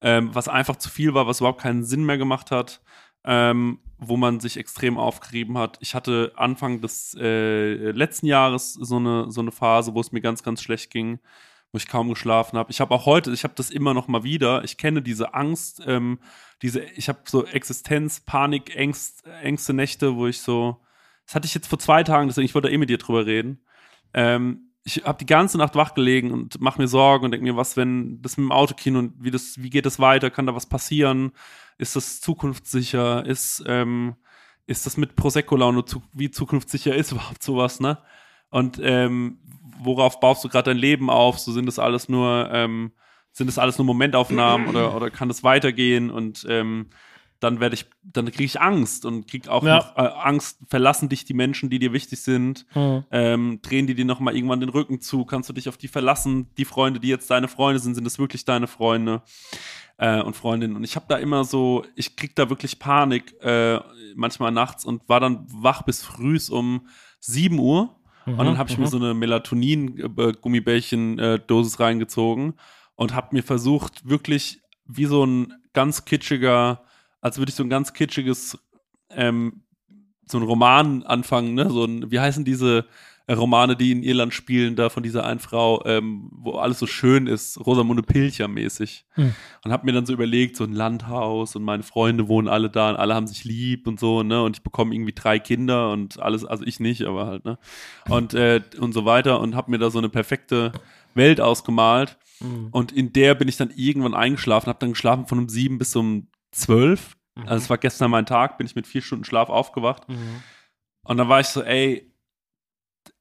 ähm, 0.00 0.30
was 0.32 0.48
einfach 0.48 0.76
zu 0.76 0.88
viel 0.90 1.12
war, 1.14 1.26
was 1.26 1.40
überhaupt 1.40 1.60
keinen 1.60 1.84
Sinn 1.84 2.04
mehr 2.06 2.18
gemacht 2.18 2.50
hat, 2.50 2.80
ähm, 3.24 3.80
wo 3.98 4.16
man 4.16 4.40
sich 4.40 4.56
extrem 4.56 4.96
aufgerieben 4.96 5.58
hat. 5.58 5.76
Ich 5.80 5.94
hatte 5.94 6.32
Anfang 6.36 6.80
des 6.80 7.16
äh, 7.18 7.90
letzten 7.90 8.26
Jahres 8.26 8.74
so 8.74 8.96
eine, 8.96 9.30
so 9.30 9.40
eine 9.40 9.52
Phase, 9.52 9.94
wo 9.94 10.00
es 10.00 10.12
mir 10.12 10.20
ganz, 10.20 10.42
ganz 10.42 10.62
schlecht 10.62 10.90
ging, 10.90 11.18
wo 11.72 11.78
ich 11.78 11.88
kaum 11.88 12.08
geschlafen 12.08 12.56
habe. 12.58 12.70
Ich 12.70 12.80
habe 12.80 12.94
auch 12.94 13.06
heute, 13.06 13.32
ich 13.32 13.44
habe 13.44 13.54
das 13.56 13.70
immer 13.70 13.94
noch 13.94 14.06
mal 14.06 14.22
wieder. 14.22 14.62
Ich 14.64 14.78
kenne 14.78 15.02
diese 15.02 15.34
Angst, 15.34 15.82
ähm, 15.86 16.20
diese, 16.62 16.80
ich 16.80 17.08
habe 17.08 17.20
so 17.24 17.44
Existenz, 17.44 18.20
Panik, 18.20 18.74
Ängst, 18.76 19.26
Ängste, 19.42 19.74
Nächte, 19.74 20.16
wo 20.16 20.26
ich 20.26 20.40
so, 20.40 20.80
das 21.26 21.34
hatte 21.34 21.46
ich 21.46 21.54
jetzt 21.54 21.68
vor 21.68 21.78
zwei 21.78 22.04
Tagen, 22.04 22.28
deswegen 22.28 22.46
ich 22.46 22.54
wollte 22.54 22.70
eh 22.70 22.78
mit 22.78 22.90
dir 22.90 22.98
drüber 22.98 23.26
reden. 23.26 23.60
Ähm, 24.14 24.68
ich 24.84 25.04
habe 25.04 25.18
die 25.18 25.26
ganze 25.26 25.58
Nacht 25.58 25.74
wach 25.74 25.94
gelegen 25.94 26.30
und 26.30 26.60
mache 26.60 26.80
mir 26.80 26.88
Sorgen 26.88 27.26
und 27.26 27.32
denke 27.32 27.44
mir, 27.44 27.56
was, 27.56 27.76
wenn 27.76 28.22
das 28.22 28.36
mit 28.36 28.44
dem 28.44 28.52
Autokino 28.52 29.00
und 29.00 29.12
wie 29.22 29.30
das, 29.30 29.60
wie 29.62 29.70
geht 29.70 29.84
das 29.86 29.98
weiter? 29.98 30.30
Kann 30.30 30.46
da 30.46 30.54
was 30.54 30.66
passieren? 30.66 31.32
Ist 31.78 31.96
das 31.96 32.20
zukunftssicher? 32.20 33.24
Ist, 33.24 33.64
ähm, 33.66 34.16
ist 34.66 34.84
das 34.84 34.96
mit 34.96 35.16
Prosecco-Laune, 35.16 35.84
zu, 35.84 36.02
wie 36.12 36.30
zukunftssicher 36.30 36.94
ist 36.94 37.12
überhaupt 37.12 37.42
sowas, 37.42 37.80
ne? 37.80 37.98
Und 38.50 38.80
ähm, 38.82 39.38
worauf 39.80 40.20
baust 40.20 40.44
du 40.44 40.48
gerade 40.48 40.70
dein 40.70 40.78
Leben 40.78 41.10
auf? 41.10 41.38
So 41.38 41.52
sind 41.52 41.66
das 41.66 41.78
alles 41.78 42.08
nur, 42.08 42.50
ähm, 42.52 42.92
sind 43.30 43.46
das 43.46 43.58
alles 43.58 43.78
nur 43.78 43.84
Momentaufnahmen 43.84 44.68
oder, 44.68 44.94
oder 44.96 45.10
kann 45.10 45.28
das 45.28 45.44
weitergehen? 45.44 46.10
Und 46.10 46.46
ähm, 46.48 46.88
dann 47.40 47.60
werde 47.60 47.74
ich, 47.74 47.86
dann 48.02 48.26
kriege 48.26 48.44
ich 48.44 48.60
Angst 48.60 49.04
und 49.04 49.28
krieg 49.30 49.48
auch 49.48 49.62
Ja. 49.62 49.76
noch 49.76 49.96
äh, 49.96 50.00
Angst, 50.00 50.58
verlassen 50.68 51.08
dich 51.08 51.24
die 51.24 51.34
Menschen, 51.34 51.70
die 51.70 51.78
dir 51.78 51.92
wichtig 51.92 52.20
sind, 52.20 52.66
Mhm. 52.74 53.04
ähm, 53.10 53.60
drehen 53.62 53.86
die 53.86 53.94
dir 53.94 54.04
noch 54.04 54.20
mal 54.20 54.34
irgendwann 54.34 54.60
den 54.60 54.68
Rücken 54.70 55.00
zu, 55.00 55.24
kannst 55.24 55.48
du 55.48 55.52
dich 55.52 55.68
auf 55.68 55.76
die 55.76 55.88
verlassen, 55.88 56.48
die 56.58 56.64
Freunde, 56.64 57.00
die 57.00 57.08
jetzt 57.08 57.30
deine 57.30 57.48
Freunde 57.48 57.78
sind, 57.80 57.94
sind 57.94 58.04
das 58.04 58.18
wirklich 58.18 58.44
deine 58.44 58.66
Freunde 58.66 59.22
äh, 59.98 60.20
und 60.20 60.36
Freundinnen? 60.36 60.76
Und 60.76 60.84
ich 60.84 60.96
habe 60.96 61.06
da 61.08 61.16
immer 61.16 61.44
so, 61.44 61.84
ich 61.94 62.16
krieg 62.16 62.34
da 62.34 62.50
wirklich 62.50 62.78
Panik 62.78 63.34
äh, 63.42 63.80
manchmal 64.16 64.50
nachts 64.52 64.84
und 64.84 65.08
war 65.08 65.20
dann 65.20 65.46
wach 65.48 65.82
bis 65.82 66.02
frühs 66.02 66.50
um 66.50 66.86
7 67.20 67.58
Uhr. 67.58 67.94
Und 68.26 68.36
dann 68.38 68.58
habe 68.58 68.68
ich 68.70 68.76
mir 68.76 68.86
so 68.88 68.98
eine 68.98 69.14
Melatonin-Gummibärchen-Dosis 69.14 71.80
reingezogen 71.80 72.54
und 72.94 73.14
habe 73.14 73.28
mir 73.34 73.42
versucht, 73.42 74.06
wirklich 74.08 74.60
wie 74.86 75.06
so 75.06 75.24
ein 75.24 75.54
ganz 75.72 76.04
kitschiger, 76.04 76.82
als 77.20 77.38
würde 77.38 77.50
ich 77.50 77.56
so 77.56 77.62
ein 77.62 77.70
ganz 77.70 77.92
kitschiges, 77.92 78.58
ähm, 79.10 79.62
so 80.26 80.38
ein 80.38 80.44
Roman 80.44 81.02
anfangen, 81.04 81.54
ne? 81.54 81.70
So 81.70 81.84
ein, 81.84 82.10
wie 82.10 82.20
heißen 82.20 82.44
diese 82.44 82.86
äh, 83.28 83.34
Romane, 83.34 83.76
die 83.76 83.92
in 83.92 84.02
Irland 84.02 84.32
spielen, 84.32 84.74
da 84.74 84.88
von 84.88 85.02
dieser 85.02 85.24
einen 85.24 85.38
Frau, 85.38 85.84
ähm, 85.84 86.30
wo 86.32 86.52
alles 86.52 86.78
so 86.78 86.86
schön 86.86 87.26
ist, 87.26 87.64
Rosamunde 87.64 88.02
Pilcher 88.02 88.48
mäßig. 88.48 89.04
Hm. 89.12 89.34
Und 89.64 89.70
habe 89.70 89.84
mir 89.84 89.92
dann 89.92 90.06
so 90.06 90.14
überlegt, 90.14 90.56
so 90.56 90.64
ein 90.64 90.72
Landhaus 90.72 91.54
und 91.54 91.62
meine 91.62 91.82
Freunde 91.82 92.28
wohnen 92.28 92.48
alle 92.48 92.70
da 92.70 92.88
und 92.90 92.96
alle 92.96 93.14
haben 93.14 93.26
sich 93.26 93.44
lieb 93.44 93.86
und 93.86 94.00
so, 94.00 94.22
ne? 94.22 94.42
Und 94.42 94.56
ich 94.56 94.62
bekomme 94.62 94.94
irgendwie 94.94 95.12
drei 95.12 95.38
Kinder 95.38 95.92
und 95.92 96.18
alles, 96.20 96.44
also 96.44 96.64
ich 96.64 96.80
nicht, 96.80 97.04
aber 97.04 97.26
halt, 97.26 97.44
ne? 97.44 97.58
Und, 98.08 98.32
äh, 98.32 98.62
und 98.78 98.92
so 98.92 99.04
weiter 99.04 99.40
und 99.40 99.54
habe 99.54 99.70
mir 99.70 99.78
da 99.78 99.90
so 99.90 99.98
eine 99.98 100.08
perfekte 100.08 100.72
Welt 101.14 101.40
ausgemalt. 101.40 102.16
Mhm. 102.40 102.68
Und 102.70 102.92
in 102.92 103.12
der 103.12 103.34
bin 103.34 103.48
ich 103.48 103.58
dann 103.58 103.72
irgendwann 103.76 104.14
eingeschlafen, 104.14 104.68
habe 104.68 104.78
dann 104.78 104.92
geschlafen 104.92 105.26
von 105.26 105.38
um 105.38 105.48
sieben 105.50 105.78
bis 105.78 105.94
um 105.96 106.28
zwölf. 106.50 107.16
Also 107.46 107.64
es 107.64 107.70
war 107.70 107.78
gestern 107.78 108.10
mein 108.10 108.26
Tag, 108.26 108.58
bin 108.58 108.66
ich 108.66 108.74
mit 108.74 108.86
vier 108.86 109.00
Stunden 109.00 109.24
Schlaf 109.24 109.48
aufgewacht. 109.48 110.08
Mhm. 110.08 110.42
Und 111.04 111.16
dann 111.18 111.28
war 111.28 111.40
ich 111.40 111.46
so, 111.46 111.62
ey, 111.62 112.12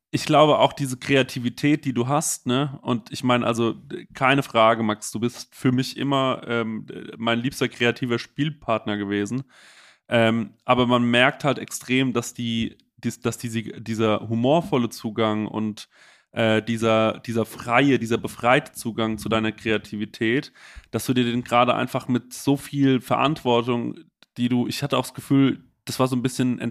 ich 0.10 0.26
glaube 0.26 0.60
auch 0.60 0.74
diese 0.74 0.98
Kreativität, 0.98 1.86
die 1.86 1.94
du 1.94 2.08
hast, 2.08 2.48
ne? 2.48 2.80
Und 2.82 3.12
ich 3.12 3.24
meine, 3.24 3.46
also 3.46 3.76
keine 4.14 4.42
Frage, 4.42 4.82
Max, 4.82 5.12
du 5.12 5.20
bist 5.20 5.54
für 5.54 5.72
mich 5.72 5.98
immer 5.98 6.42
ähm, 6.48 6.88
mein 7.18 7.40
liebster 7.40 7.68
kreativer 7.68 8.18
Spielpartner 8.18 8.98
gewesen. 8.98 9.44
Ähm, 10.08 10.54
aber 10.64 10.88
man 10.88 11.04
merkt 11.04 11.44
halt 11.44 11.60
extrem, 11.60 12.14
dass 12.14 12.34
die, 12.34 12.78
dies, 12.98 13.20
dass 13.20 13.38
diese, 13.38 13.62
dieser 13.62 14.28
humorvolle 14.30 14.90
Zugang 14.90 15.46
und 15.46 15.90
äh, 16.38 16.62
dieser, 16.62 17.20
dieser 17.26 17.46
freie, 17.46 17.98
dieser 17.98 18.20
befreite 18.20 18.72
Zugang 18.74 19.18
zu 19.18 19.28
deiner 19.28 19.52
Kreativität, 19.52 20.54
dass 20.92 21.08
du 21.08 21.16
dir 21.16 21.26
den 21.26 21.44
gerade 21.44 21.74
einfach 21.74 22.08
mit 22.08 22.32
so 22.32 22.58
viel 22.58 23.02
Verantwortung, 23.02 23.96
die 24.38 24.48
du, 24.48 24.68
ich 24.68 24.84
hatte 24.84 24.98
auch 24.98 25.02
das 25.02 25.16
Gefühl, 25.16 25.64
das 25.86 26.00
war 26.00 26.08
so 26.08 26.16
ein 26.16 26.22
bisschen, 26.22 26.62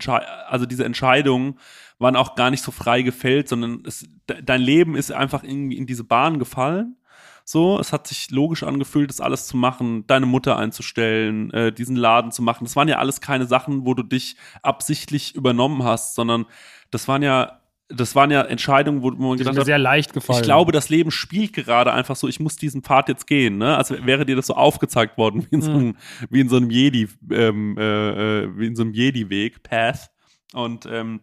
also 0.47 0.67
diese 0.67 0.85
Entscheidungen 0.85 1.59
waren 1.99 2.15
auch 2.15 2.37
gar 2.37 2.53
nicht 2.53 2.63
so 2.63 2.71
frei 2.71 3.03
gefällt, 3.03 3.49
sondern 3.49 3.83
es, 3.85 4.07
de 4.31 4.41
dein 4.41 4.61
Leben 4.61 4.95
ist 4.95 5.11
einfach 5.11 5.43
irgendwie 5.43 5.79
in 5.79 5.87
diese 5.87 6.05
Bahn 6.05 6.39
gefallen. 6.39 6.97
So, 7.45 7.81
es 7.81 7.93
hat 7.93 8.07
sich 8.07 8.31
logisch 8.31 8.63
angefühlt, 8.63 9.11
das 9.11 9.21
alles 9.21 9.49
zu 9.49 9.57
machen, 9.57 10.07
deine 10.07 10.27
Mutter 10.27 10.59
einzustellen, 10.59 11.51
äh, 11.53 11.73
diesen 11.73 11.97
Laden 11.97 12.31
zu 12.31 12.43
machen. 12.43 12.65
Das 12.65 12.77
waren 12.77 12.89
ja 12.89 12.99
alles 12.99 13.21
keine 13.21 13.47
Sachen, 13.47 13.85
wo 13.85 13.95
du 13.95 14.05
dich 14.05 14.37
absichtlich 14.63 15.35
übernommen 15.35 15.83
hast, 15.83 16.15
sondern 16.15 16.47
das 16.91 17.09
waren 17.09 17.23
ja, 17.23 17.56
das 17.88 18.14
waren 18.16 18.31
ja 18.31 18.42
Entscheidungen, 18.42 19.03
wo, 19.03 19.11
man 19.11 19.37
Die 19.37 19.44
sind 19.44 19.53
gedacht 19.53 19.59
hat, 19.59 19.66
sehr 19.66 19.79
leicht 19.79 20.12
gefallen. 20.12 20.40
ich 20.40 20.44
glaube, 20.44 20.72
das 20.72 20.88
Leben 20.88 21.11
spielt 21.11 21.53
gerade 21.53 21.92
einfach 21.92 22.16
so, 22.16 22.27
ich 22.27 22.40
muss 22.40 22.57
diesen 22.57 22.83
Pfad 22.83 23.09
jetzt 23.09 23.27
gehen, 23.27 23.59
ne? 23.59 23.77
Als 23.77 23.90
wäre 23.90 24.27
dir 24.27 24.35
das 24.37 24.46
so 24.49 24.55
aufgezeigt 24.55 25.16
worden, 25.18 25.46
wie 25.51 25.55
in 25.55 25.62
so 25.62 25.70
Mhm. 25.70 25.77
einem, 25.79 25.96
wie 26.31 26.40
in 26.40 26.49
so 26.49 26.57
einem 26.57 26.70
Jedi, 26.70 27.09
ähm, 27.31 27.77
äh, 27.79 28.42
äh, 28.44 28.59
wie 28.59 28.66
in 28.66 28.75
so 28.77 28.83
einem 28.83 28.92
Jedi-Weg, 28.92 29.62
Path. 29.62 30.11
Und 30.53 30.87
ähm, 30.90 31.20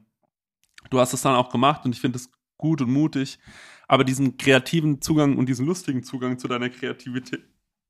du 0.89 0.99
hast 0.99 1.13
es 1.13 1.21
dann 1.21 1.35
auch 1.35 1.49
gemacht 1.49 1.83
und 1.85 1.93
ich 1.95 1.99
finde 2.01 2.17
es 2.17 2.29
gut 2.57 2.81
und 2.81 2.91
mutig. 2.91 3.39
Aber 3.87 4.03
diesen 4.05 4.37
kreativen 4.37 5.01
Zugang 5.01 5.37
und 5.37 5.49
diesen 5.49 5.65
lustigen 5.65 6.03
Zugang 6.03 6.39
zu 6.39 6.47
deiner 6.47 6.69
Kreativität, 6.69 7.43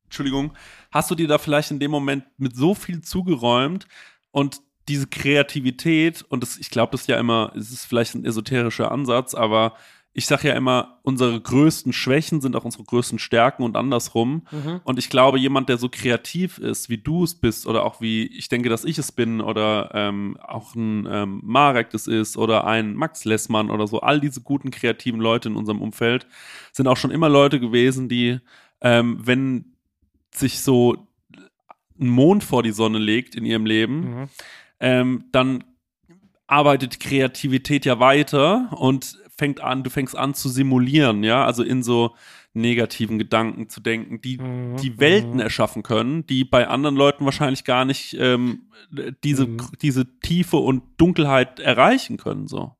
Entschuldigung, 0.06 0.54
hast 0.92 1.12
du 1.12 1.16
dir 1.16 1.28
da 1.28 1.38
vielleicht 1.38 1.70
in 1.72 1.80
dem 1.80 1.92
Moment 1.92 2.26
mit 2.38 2.56
so 2.56 2.74
viel 2.74 3.02
zugeräumt 3.02 3.88
und 4.32 4.62
diese 4.88 5.08
Kreativität, 5.08 6.26
und 6.28 6.44
das, 6.44 6.58
ich 6.58 6.70
glaube, 6.70 6.92
das 6.92 7.02
ist 7.02 7.08
ja 7.08 7.18
immer, 7.18 7.52
es 7.56 7.72
ist 7.72 7.86
vielleicht 7.86 8.16
ein 8.16 8.26
esoterischer 8.26 8.92
Ansatz, 8.92 9.34
aber 9.34 9.76
ich 10.16 10.28
sage 10.28 10.50
ja 10.50 10.54
immer, 10.54 11.00
unsere 11.02 11.42
größten 11.42 11.92
Schwächen 11.92 12.40
sind 12.40 12.56
auch 12.56 12.66
unsere 12.66 12.84
größten 12.84 13.18
Stärken 13.18 13.64
und 13.64 13.76
andersrum. 13.76 14.46
Mhm. 14.52 14.82
Und 14.84 15.00
ich 15.00 15.10
glaube, 15.10 15.40
jemand, 15.40 15.70
der 15.70 15.80
so 15.80 15.90
kreativ 15.90 16.60
ist, 16.60 16.88
wie 16.88 17.00
du 17.00 17.24
es 17.24 17.34
bist, 17.34 17.66
oder 17.66 17.84
auch 17.84 18.00
wie 18.00 18.28
ich 18.28 18.48
denke, 18.48 18.70
dass 18.70 18.86
ich 18.86 19.00
es 19.00 19.12
bin, 19.12 19.42
oder 19.42 19.90
ähm, 19.96 20.38
auch 20.40 20.76
ein 20.76 21.08
ähm, 21.10 21.42
Marek 21.44 21.90
das 21.90 22.06
ist, 22.06 22.38
oder 22.38 22.68
ein 22.68 22.94
Max 22.94 23.26
Lessmann 23.26 23.72
oder 23.72 23.88
so, 23.88 24.02
all 24.02 24.20
diese 24.20 24.42
guten 24.42 24.70
kreativen 24.70 25.20
Leute 25.20 25.50
in 25.50 25.56
unserem 25.56 25.82
Umfeld 25.82 26.28
sind 26.72 26.88
auch 26.88 26.98
schon 26.98 27.12
immer 27.12 27.30
Leute 27.30 27.60
gewesen, 27.60 28.08
die, 28.08 28.40
ähm, 28.82 29.18
wenn 29.20 29.74
sich 30.30 30.62
so 30.62 31.08
ein 32.00 32.10
Mond 32.10 32.44
vor 32.44 32.62
die 32.62 32.72
Sonne 32.72 33.00
legt 33.00 33.34
in 33.34 33.46
ihrem 33.46 33.66
Leben, 33.66 34.00
Mhm. 34.00 34.30
Ähm, 34.84 35.26
dann 35.32 35.64
arbeitet 36.46 37.00
Kreativität 37.00 37.86
ja 37.86 38.00
weiter 38.00 38.70
und 38.78 39.18
fängt 39.38 39.62
an, 39.62 39.82
du 39.84 39.90
fängst 39.90 40.16
an 40.16 40.34
zu 40.34 40.50
simulieren, 40.50 41.24
ja, 41.24 41.46
also 41.46 41.64
in 41.64 41.82
so 41.84 42.16
negativen 42.54 43.18
Gedanken 43.18 43.70
zu 43.70 43.80
denken, 43.82 44.22
die 44.22 44.38
Mhm. 44.38 44.78
die 44.78 45.00
Welten 45.00 45.36
Mhm. 45.36 45.40
erschaffen 45.40 45.82
können, 45.84 46.28
die 46.28 46.44
bei 46.44 46.68
anderen 46.68 46.96
Leuten 46.96 47.26
wahrscheinlich 47.26 47.64
gar 47.64 47.86
nicht 47.86 48.16
ähm, 48.20 48.70
diese, 49.24 49.48
Mhm. 49.48 49.62
diese 49.82 50.20
Tiefe 50.20 50.58
und 50.58 50.84
Dunkelheit 50.98 51.60
erreichen 51.60 52.18
können, 52.18 52.48
so. 52.48 52.76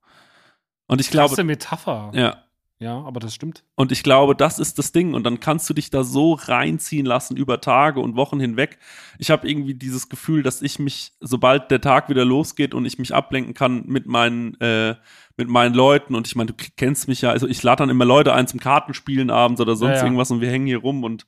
Und 0.88 1.02
ich 1.02 1.10
glaube, 1.10 1.30
Klasse 1.30 1.44
Metapher. 1.46 2.12
ja, 2.14 2.44
Ja, 2.84 3.02
aber 3.02 3.22
das 3.22 3.34
stimmt. 3.34 3.64
und 3.76 3.94
ich 3.94 4.04
glaube, 4.04 4.36
das 4.36 4.60
ist 4.60 4.78
das 4.78 4.92
Ding. 4.92 5.14
Und 5.14 5.24
dann 5.24 5.40
kannst 5.40 5.70
du 5.70 5.74
dich 5.74 5.90
da 5.90 6.04
so 6.04 6.34
reinziehen 6.34 7.06
lassen 7.06 7.38
über 7.38 7.62
Tage 7.62 8.02
und 8.02 8.18
Wochen 8.18 8.42
hinweg. 8.42 8.78
Ich 9.20 9.32
habe 9.32 9.50
irgendwie 9.50 9.74
dieses 9.74 10.10
Gefühl, 10.10 10.44
dass 10.44 10.62
ich 10.62 10.80
mich, 10.80 11.14
sobald 11.22 11.72
der 11.72 11.80
Tag 11.80 12.10
wieder 12.10 12.26
losgeht 12.26 12.74
und 12.74 12.86
ich 12.86 13.00
mich 13.00 13.14
ablenken 13.14 13.54
kann 13.54 13.86
mit 13.88 14.06
meinen, 14.06 14.60
äh, 14.60 14.96
mit 15.38 15.48
meinen 15.48 15.74
Leuten 15.74 16.14
und 16.14 16.28
ich 16.28 16.36
meine, 16.36 16.52
du 16.52 16.66
kennst 16.76 17.08
mich 17.08 17.22
ja, 17.22 17.32
also 17.32 17.48
ich 17.48 17.64
lade 17.64 17.84
dann 17.84 17.90
immer 17.90 18.06
Leute 18.06 18.34
ein 18.34 18.48
zum 18.48 18.60
Kartenspielen 18.60 19.30
abends 19.30 19.62
oder 19.62 19.76
sonst 19.78 19.94
Ja, 19.94 19.98
ja. 20.00 20.04
irgendwas 20.04 20.30
und 20.30 20.42
wir 20.42 20.52
hängen 20.52 20.68
hier 20.68 20.80
rum 20.80 21.06
und 21.06 21.26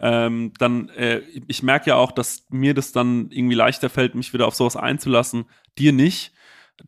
ähm, 0.00 0.52
dann, 0.58 0.90
äh, 0.90 1.22
ich 1.48 1.62
merke 1.62 1.90
ja 1.90 1.96
auch, 1.96 2.12
dass 2.12 2.44
mir 2.50 2.74
das 2.74 2.92
dann 2.92 3.30
irgendwie 3.30 3.56
leichter 3.56 3.88
fällt, 3.88 4.14
mich 4.14 4.32
wieder 4.32 4.46
auf 4.46 4.54
sowas 4.54 4.76
einzulassen. 4.76 5.46
Dir 5.78 5.92
nicht 5.92 6.32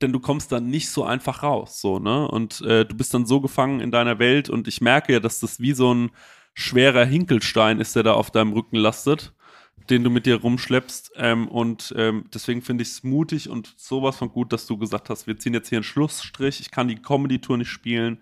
denn 0.00 0.12
du 0.12 0.20
kommst 0.20 0.52
dann 0.52 0.66
nicht 0.66 0.90
so 0.90 1.04
einfach 1.04 1.42
raus, 1.42 1.80
so, 1.80 1.98
ne? 1.98 2.28
Und 2.28 2.60
äh, 2.62 2.84
du 2.84 2.96
bist 2.96 3.12
dann 3.14 3.26
so 3.26 3.40
gefangen 3.40 3.80
in 3.80 3.90
deiner 3.90 4.18
Welt 4.18 4.48
und 4.48 4.68
ich 4.68 4.80
merke 4.80 5.12
ja, 5.12 5.20
dass 5.20 5.40
das 5.40 5.60
wie 5.60 5.72
so 5.72 5.92
ein 5.92 6.10
schwerer 6.54 7.04
Hinkelstein 7.04 7.80
ist, 7.80 7.96
der 7.96 8.02
da 8.02 8.12
auf 8.12 8.30
deinem 8.30 8.52
Rücken 8.52 8.76
lastet, 8.76 9.32
den 9.88 10.04
du 10.04 10.10
mit 10.10 10.26
dir 10.26 10.40
rumschleppst. 10.40 11.12
Ähm, 11.16 11.48
und 11.48 11.94
ähm, 11.96 12.26
deswegen 12.32 12.62
finde 12.62 12.82
ich 12.82 12.88
es 12.88 13.02
mutig 13.02 13.48
und 13.48 13.74
sowas 13.76 14.16
von 14.16 14.30
gut, 14.30 14.52
dass 14.52 14.66
du 14.66 14.76
gesagt 14.78 15.10
hast, 15.10 15.26
wir 15.26 15.38
ziehen 15.38 15.54
jetzt 15.54 15.68
hier 15.68 15.78
einen 15.78 15.84
Schlussstrich, 15.84 16.60
ich 16.60 16.70
kann 16.70 16.88
die 16.88 16.96
Comedy-Tour 16.96 17.58
nicht 17.58 17.70
spielen. 17.70 18.18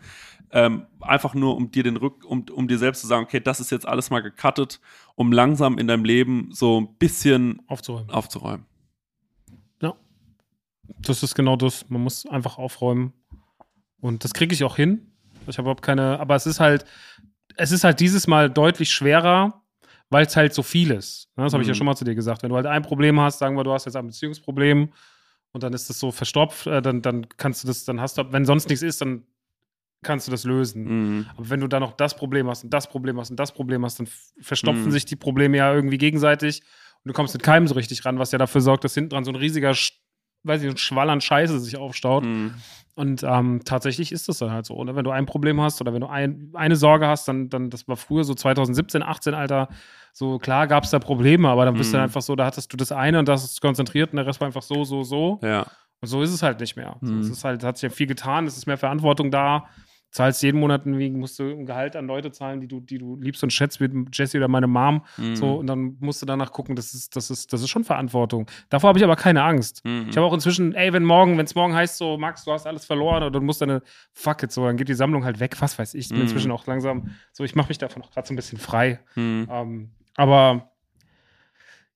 Ähm, 0.50 0.86
einfach 1.00 1.34
nur, 1.34 1.56
um 1.56 1.70
dir 1.70 1.82
den 1.82 1.98
Rück, 1.98 2.24
um, 2.24 2.46
um 2.50 2.68
dir 2.68 2.78
selbst 2.78 3.02
zu 3.02 3.06
sagen, 3.06 3.24
okay, 3.24 3.40
das 3.40 3.60
ist 3.60 3.70
jetzt 3.70 3.86
alles 3.86 4.08
mal 4.08 4.20
gecuttet, 4.20 4.80
um 5.14 5.30
langsam 5.30 5.76
in 5.76 5.86
deinem 5.86 6.04
Leben 6.04 6.48
so 6.52 6.80
ein 6.80 6.94
bisschen 6.98 7.60
Aufzuräumen. 7.66 8.08
aufzuräumen. 8.10 8.64
Das 11.00 11.22
ist 11.22 11.34
genau 11.34 11.56
das. 11.56 11.88
Man 11.88 12.02
muss 12.02 12.26
einfach 12.26 12.58
aufräumen. 12.58 13.12
Und 14.00 14.24
das 14.24 14.32
kriege 14.34 14.54
ich 14.54 14.64
auch 14.64 14.76
hin. 14.76 15.12
Ich 15.46 15.58
habe 15.58 15.62
überhaupt 15.66 15.82
keine, 15.82 16.20
aber 16.20 16.34
es 16.34 16.46
ist 16.46 16.60
halt, 16.60 16.84
es 17.56 17.72
ist 17.72 17.84
halt 17.84 18.00
dieses 18.00 18.26
Mal 18.26 18.50
deutlich 18.50 18.90
schwerer, 18.92 19.62
weil 20.10 20.26
es 20.26 20.36
halt 20.36 20.54
so 20.54 20.62
viel 20.62 20.90
ist. 20.90 21.28
Ne? 21.36 21.44
Das 21.44 21.52
habe 21.52 21.62
ich 21.62 21.68
ja 21.68 21.74
Mhm. 21.74 21.78
schon 21.78 21.86
mal 21.86 21.96
zu 21.96 22.04
dir 22.04 22.14
gesagt. 22.14 22.42
Wenn 22.42 22.50
du 22.50 22.56
halt 22.56 22.66
ein 22.66 22.82
Problem 22.82 23.20
hast, 23.20 23.38
sagen 23.38 23.56
wir, 23.56 23.64
du 23.64 23.72
hast 23.72 23.84
jetzt 23.86 23.96
ein 23.96 24.06
Beziehungsproblem 24.06 24.90
und 25.52 25.62
dann 25.62 25.72
ist 25.72 25.88
das 25.90 25.98
so 25.98 26.10
verstopft, 26.10 26.66
äh, 26.66 26.80
dann, 26.82 27.02
dann 27.02 27.28
kannst 27.36 27.62
du 27.64 27.68
das, 27.68 27.84
dann 27.84 28.00
hast 28.00 28.18
du, 28.18 28.32
wenn 28.32 28.44
sonst 28.44 28.68
nichts 28.68 28.82
ist, 28.82 29.00
dann 29.00 29.24
kannst 30.02 30.26
du 30.28 30.30
das 30.30 30.44
lösen. 30.44 30.84
Mhm. 31.18 31.26
Aber 31.36 31.50
wenn 31.50 31.60
du 31.60 31.66
dann 31.66 31.80
noch 31.82 31.92
das 31.92 32.14
Problem 32.14 32.46
hast 32.48 32.62
und 32.64 32.70
das 32.70 32.88
Problem 32.88 33.18
hast 33.18 33.30
und 33.30 33.40
das 33.40 33.52
Problem 33.52 33.84
hast, 33.84 33.98
dann 33.98 34.08
verstopfen 34.40 34.86
Mhm. 34.86 34.90
sich 34.92 35.04
die 35.06 35.16
Probleme 35.16 35.56
ja 35.56 35.74
irgendwie 35.74 35.98
gegenseitig 35.98 36.62
und 37.04 37.08
du 37.08 37.12
kommst 37.14 37.34
mit 37.34 37.42
keinem 37.42 37.66
so 37.66 37.74
richtig 37.74 38.04
ran, 38.04 38.18
was 38.18 38.30
ja 38.30 38.38
dafür 38.38 38.60
sorgt, 38.60 38.84
dass 38.84 38.94
hinten 38.94 39.10
dran 39.10 39.24
so 39.24 39.32
ein 39.32 39.36
riesiger, 39.36 39.72
weiß 40.48 40.62
ich, 40.62 40.70
ein 40.70 40.76
Schwall 40.76 41.10
an 41.10 41.20
Scheiße 41.20 41.58
sich 41.60 41.76
aufstaut. 41.76 42.24
Mhm. 42.24 42.54
Und 42.94 43.22
ähm, 43.22 43.60
tatsächlich 43.64 44.10
ist 44.10 44.28
das 44.28 44.38
dann 44.38 44.50
halt 44.50 44.66
so. 44.66 44.74
Oder 44.74 44.96
wenn 44.96 45.04
du 45.04 45.10
ein 45.12 45.24
Problem 45.24 45.60
hast 45.60 45.80
oder 45.80 45.92
wenn 45.94 46.00
du 46.00 46.08
ein, 46.08 46.50
eine 46.54 46.74
Sorge 46.74 47.06
hast, 47.06 47.28
dann, 47.28 47.48
dann, 47.48 47.70
das 47.70 47.86
war 47.86 47.96
früher 47.96 48.24
so 48.24 48.34
2017, 48.34 49.04
18, 49.04 49.34
Alter, 49.34 49.68
so 50.12 50.38
klar 50.38 50.66
gab 50.66 50.82
es 50.82 50.90
da 50.90 50.98
Probleme, 50.98 51.48
aber 51.48 51.64
dann 51.64 51.74
bist 51.74 51.92
du 51.92 51.96
Mhm. 51.96 51.98
dann 51.98 52.04
einfach 52.08 52.22
so, 52.22 52.34
da 52.34 52.46
hattest 52.46 52.72
du 52.72 52.76
das 52.76 52.90
eine 52.90 53.20
und 53.20 53.28
das 53.28 53.44
ist 53.44 53.60
konzentriert 53.60 54.10
und 54.10 54.16
der 54.16 54.26
Rest 54.26 54.40
war 54.40 54.46
einfach 54.46 54.62
so, 54.62 54.82
so, 54.82 55.04
so. 55.04 55.38
Ja. 55.44 55.66
Und 56.00 56.08
so 56.08 56.22
ist 56.22 56.32
es 56.32 56.42
halt 56.42 56.58
nicht 56.58 56.74
mehr. 56.74 56.96
So, 57.00 57.12
Mhm. 57.12 57.20
es 57.20 57.30
ist 57.30 57.44
halt, 57.44 57.62
hat 57.62 57.76
sich 57.76 57.88
ja 57.88 57.90
viel 57.94 58.08
getan, 58.08 58.46
es 58.48 58.56
ist 58.56 58.66
mehr 58.66 58.78
Verantwortung 58.78 59.30
da. 59.30 59.66
Zahlst 60.10 60.42
jeden 60.42 60.58
Monat 60.60 60.86
irgendwie, 60.86 61.10
musst 61.10 61.38
du 61.38 61.44
ein 61.44 61.66
Gehalt 61.66 61.94
an 61.94 62.06
Leute 62.06 62.32
zahlen, 62.32 62.60
die 62.60 62.66
du, 62.66 62.80
die 62.80 62.96
du 62.96 63.16
liebst 63.16 63.42
und 63.42 63.52
schätzt, 63.52 63.78
wie 63.80 63.90
Jesse 64.12 64.38
oder 64.38 64.48
meine 64.48 64.66
Mom. 64.66 65.04
Mhm. 65.18 65.36
So, 65.36 65.56
und 65.56 65.66
dann 65.66 65.96
musst 66.00 66.22
du 66.22 66.26
danach 66.26 66.50
gucken, 66.50 66.76
das 66.76 66.94
ist, 66.94 67.14
das 67.14 67.30
ist, 67.30 67.52
das 67.52 67.60
ist 67.60 67.68
schon 67.68 67.84
Verantwortung. 67.84 68.46
Davor 68.70 68.88
habe 68.88 68.98
ich 68.98 69.04
aber 69.04 69.16
keine 69.16 69.42
Angst. 69.42 69.84
Mhm. 69.84 70.06
Ich 70.08 70.16
habe 70.16 70.26
auch 70.26 70.32
inzwischen, 70.32 70.74
ey, 70.74 70.92
wenn 70.94 71.04
morgen, 71.04 71.36
wenn 71.36 71.44
es 71.44 71.54
morgen 71.54 71.74
heißt, 71.74 71.98
so, 71.98 72.16
Max, 72.16 72.44
du 72.44 72.52
hast 72.52 72.66
alles 72.66 72.86
verloren 72.86 73.22
oder 73.22 73.30
du 73.30 73.40
musst 73.42 73.60
deine, 73.60 73.82
fuck 74.12 74.42
it, 74.42 74.50
so, 74.50 74.64
dann 74.64 74.78
geht 74.78 74.88
die 74.88 74.94
Sammlung 74.94 75.24
halt 75.24 75.40
weg, 75.40 75.56
was 75.60 75.78
weiß 75.78 75.92
ich. 75.94 76.04
Ich 76.04 76.08
bin 76.08 76.18
Mhm. 76.18 76.22
inzwischen 76.24 76.50
auch 76.52 76.66
langsam, 76.66 77.10
so, 77.32 77.44
ich 77.44 77.54
mache 77.54 77.68
mich 77.68 77.78
davon 77.78 78.02
auch 78.02 78.10
gerade 78.10 78.26
so 78.26 78.32
ein 78.32 78.36
bisschen 78.36 78.58
frei. 78.58 79.00
Mhm. 79.14 79.46
Ähm, 79.50 79.90
aber 80.16 80.72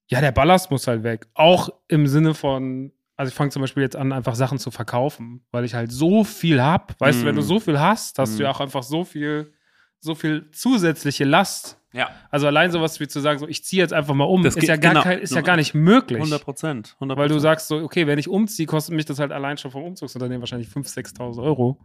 ja, 0.08 0.20
der 0.20 0.32
Ballast 0.32 0.70
muss 0.70 0.86
halt 0.86 1.02
weg. 1.02 1.26
Auch 1.34 1.70
im 1.88 2.06
Sinne 2.06 2.34
von, 2.34 2.92
also 3.22 3.30
ich 3.30 3.34
fange 3.36 3.50
zum 3.50 3.62
Beispiel 3.62 3.82
jetzt 3.84 3.96
an, 3.96 4.12
einfach 4.12 4.34
Sachen 4.34 4.58
zu 4.58 4.70
verkaufen, 4.70 5.44
weil 5.52 5.64
ich 5.64 5.74
halt 5.74 5.90
so 5.92 6.24
viel 6.24 6.60
hab. 6.62 7.00
Weißt 7.00 7.22
du, 7.22 7.26
wenn 7.26 7.36
du 7.36 7.42
Mhm. 7.42 7.46
so 7.46 7.60
viel 7.60 7.78
hast, 7.80 8.18
hast 8.18 8.32
du 8.32 8.36
Mhm. 8.38 8.42
ja 8.42 8.50
auch 8.50 8.60
einfach 8.60 8.82
so 8.82 9.04
viel, 9.04 9.52
so 10.00 10.14
viel 10.14 10.50
zusätzliche 10.50 11.24
Last. 11.24 11.78
Ja, 11.94 12.08
Also 12.30 12.46
allein 12.46 12.70
sowas 12.72 12.98
wie 13.00 13.06
zu 13.06 13.20
sagen, 13.20 13.38
so 13.38 13.46
ich 13.46 13.64
ziehe 13.64 13.82
jetzt 13.82 13.92
einfach 13.92 14.14
mal 14.14 14.24
um, 14.24 14.42
Das 14.42 14.56
ist 14.56 14.66
ja 14.66 14.76
gar 14.76 14.92
genau. 14.92 15.02
kein, 15.04 15.18
ist 15.18 15.34
ja 15.34 15.42
gar 15.42 15.56
nicht 15.56 15.74
möglich. 15.74 16.18
100 16.18 16.42
Prozent. 16.42 16.96
Weil 16.98 17.28
du 17.28 17.38
sagst 17.38 17.68
so, 17.68 17.76
okay, 17.76 18.06
wenn 18.06 18.18
ich 18.18 18.28
umziehe, 18.28 18.66
kostet 18.66 18.94
mich 18.96 19.04
das 19.04 19.18
halt 19.18 19.30
allein 19.30 19.58
schon 19.58 19.70
vom 19.70 19.82
Umzugsunternehmen 19.84 20.40
wahrscheinlich 20.40 20.68
5.000, 20.68 20.94
6.000 20.94 21.42
Euro 21.42 21.78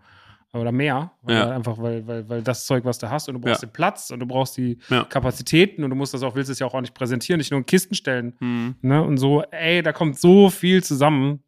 oder 0.54 0.72
mehr. 0.72 1.12
Ja. 1.28 1.52
Einfach 1.52 1.78
weil, 1.78 2.08
weil, 2.08 2.28
weil 2.30 2.42
das 2.42 2.66
Zeug, 2.66 2.86
was 2.86 2.98
du 2.98 3.10
hast 3.10 3.28
und 3.28 3.36
du 3.36 3.42
brauchst 3.42 3.62
Ja. 3.62 3.68
den 3.68 3.74
Platz 3.74 4.10
und 4.12 4.20
du 4.20 4.26
brauchst 4.26 4.58
die 4.58 4.80
Ja. 4.90 5.04
Kapazitäten 5.04 5.84
und 5.84 5.90
du 5.90 5.96
musst 5.96 6.14
das 6.14 6.24
auch, 6.24 6.36
willst 6.36 6.50
es 6.50 6.60
ja 6.60 6.68
auch 6.68 6.82
nicht 6.82 6.94
präsentieren, 6.94 7.38
nicht 7.38 7.52
nur 7.52 7.60
in 7.60 7.66
Kisten 7.66 7.96
stellen. 7.96 8.36
Mhm. 8.40 8.76
Ne? 8.82 9.04
Und 9.04 9.18
so, 9.18 9.44
ey, 9.52 9.82
da 9.84 9.92
kommt 9.94 10.20
so 10.20 10.50
viel 10.50 10.84
zusammen. 10.84 11.44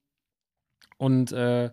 Und 0.97 1.31
äh, 1.31 1.71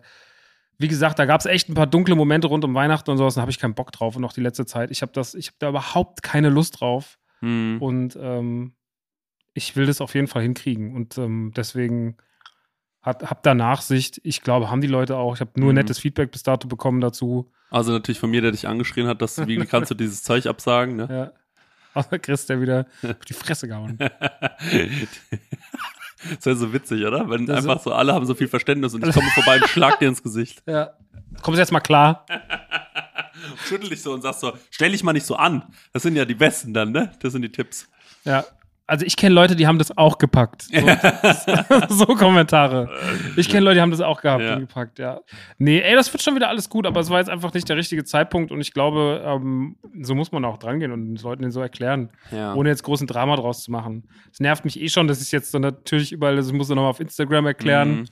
wie 0.77 0.87
gesagt, 0.87 1.19
da 1.19 1.25
gab 1.25 1.39
es 1.41 1.45
echt 1.47 1.69
ein 1.69 1.73
paar 1.73 1.87
dunkle 1.87 2.15
Momente 2.15 2.47
rund 2.47 2.63
um 2.63 2.73
Weihnachten 2.73 3.09
und 3.11 3.17
sowas, 3.17 3.35
da 3.35 3.41
habe 3.41 3.51
ich 3.51 3.59
keinen 3.59 3.73
Bock 3.75 3.91
drauf 3.91 4.15
und 4.15 4.23
auch 4.23 4.33
die 4.33 4.41
letzte 4.41 4.65
Zeit. 4.65 4.91
Ich 4.91 5.01
habe 5.01 5.11
das, 5.11 5.33
ich 5.35 5.47
habe 5.47 5.57
da 5.59 5.69
überhaupt 5.69 6.23
keine 6.23 6.49
Lust 6.49 6.79
drauf. 6.79 7.17
Mhm. 7.41 7.77
Und 7.81 8.17
ähm, 8.21 8.73
ich 9.53 9.75
will 9.75 9.85
das 9.87 10.01
auf 10.01 10.13
jeden 10.15 10.27
Fall 10.27 10.43
hinkriegen. 10.43 10.95
Und 10.95 11.17
ähm, 11.17 11.51
deswegen 11.55 12.17
hat, 13.07 13.23
hab 13.29 13.41
da 13.43 13.55
Nachsicht. 13.55 14.19
Ich 14.23 14.41
glaube, 14.41 14.69
haben 14.69 14.81
die 14.81 14.87
Leute 14.87 15.17
auch. 15.17 15.33
Ich 15.35 15.41
habe 15.41 15.51
nur 15.59 15.69
Mhm. 15.69 15.75
nettes 15.75 15.97
Feedback 15.99 16.31
bis 16.31 16.43
dato 16.43 16.67
bekommen 16.67 17.01
dazu. 17.01 17.51
Also 17.71 17.91
natürlich 17.91 18.19
von 18.19 18.29
mir, 18.29 18.41
der 18.41 18.51
dich 18.51 18.67
angeschrien 18.67 19.07
hat, 19.07 19.21
dass 19.21 19.45
wie 19.47 19.57
kannst 19.65 19.89
du 19.91 19.95
dieses 19.95 20.23
Zeug 20.23 20.45
absagen, 20.45 20.95
ne? 20.95 21.07
Ja. 21.09 21.31
Außer 21.99 22.19
Chris, 22.19 22.45
der 22.45 22.61
wieder 22.61 22.85
auf 23.03 23.25
die 23.25 23.33
Fresse 23.33 23.67
gehauen. 23.67 23.97
Das 26.35 26.45
wäre 26.47 26.55
so 26.55 26.73
witzig, 26.73 27.05
oder? 27.05 27.29
Wenn 27.29 27.45
Das 27.45 27.57
einfach 27.57 27.79
so 27.81 27.93
alle 27.93 28.13
haben 28.13 28.25
so 28.25 28.33
viel 28.33 28.47
Verständnis 28.47 28.93
und 28.93 29.05
ich 29.07 29.13
komme 29.13 29.29
vorbei 29.29 29.57
und 29.61 29.67
schlag 29.69 29.99
dir 29.99 30.07
ins 30.07 30.23
Gesicht. 30.23 30.63
Ja. 30.67 30.93
Kommst 31.43 31.59
jetzt 31.59 31.71
mal 31.71 31.79
klar. 31.79 32.25
Schüttel 33.67 33.89
dich 33.89 34.01
so 34.01 34.11
und 34.13 34.21
sagst 34.23 34.39
so, 34.39 34.53
stell 34.71 34.91
dich 34.91 35.03
mal 35.03 35.13
nicht 35.13 35.25
so 35.27 35.35
an. 35.35 35.63
Das 35.93 36.01
sind 36.01 36.15
ja 36.15 36.25
die 36.25 36.33
Besten 36.33 36.73
dann, 36.73 36.91
ne? 36.91 37.11
Das 37.19 37.33
sind 37.33 37.43
die 37.43 37.51
Tipps. 37.51 37.87
Ja. 38.23 38.43
Also 38.87 39.05
ich 39.05 39.17
kenne 39.17 39.35
Leute, 39.35 39.55
die 39.57 39.67
haben 39.67 39.77
das 39.79 39.95
auch 39.97 40.17
gepackt. 40.17 40.63
So, 40.63 40.69
so 41.89 42.05
Kommentare. 42.15 42.89
Ich 43.35 43.49
kenne 43.49 43.65
Leute, 43.65 43.75
die 43.75 43.81
haben 43.81 43.91
das 43.91 43.99
auch 44.01 44.21
gehabt 44.21 44.41
Ja. 44.43 44.53
und 44.53 44.61
gepackt, 44.61 44.97
ja. 44.97 45.19
Nee, 45.57 45.79
ey, 45.81 45.93
das 45.95 46.11
wird 46.13 46.23
schon 46.23 46.35
wieder 46.35 46.47
alles 46.47 46.69
gut, 46.69 46.85
aber 46.87 46.99
es 47.01 47.09
war 47.09 47.19
jetzt 47.19 47.29
einfach 47.29 47.53
nicht 47.53 47.67
der 47.67 47.75
richtige 47.75 48.05
Zeitpunkt 48.05 48.51
und 48.51 48.61
ich 48.61 48.73
glaube, 48.73 49.21
ähm, 49.25 49.75
so 50.01 50.15
muss 50.15 50.31
man 50.31 50.45
auch 50.45 50.57
drangehen 50.57 50.91
und 50.93 51.05
den 51.05 51.15
Leuten 51.17 51.41
den 51.41 51.51
so 51.51 51.59
erklären, 51.61 52.11
Ja. 52.31 52.53
ohne 52.55 52.69
jetzt 52.69 52.83
großen 52.83 53.07
Drama 53.07 53.35
draus 53.35 53.63
zu 53.63 53.71
machen. 53.71 54.07
Es 54.31 54.39
nervt 54.39 54.63
mich 54.63 54.79
eh 54.79 54.87
schon, 54.89 55.07
dass 55.07 55.21
ich 55.21 55.31
jetzt 55.33 55.51
so 55.51 55.59
natürlich 55.59 56.13
überall, 56.13 56.37
das 56.37 56.51
muss 56.53 56.69
ich 56.69 56.75
nochmal 56.75 56.91
auf 56.91 56.99
Instagram 57.01 57.45
erklären. 57.45 57.89
Mhm. 57.99 58.05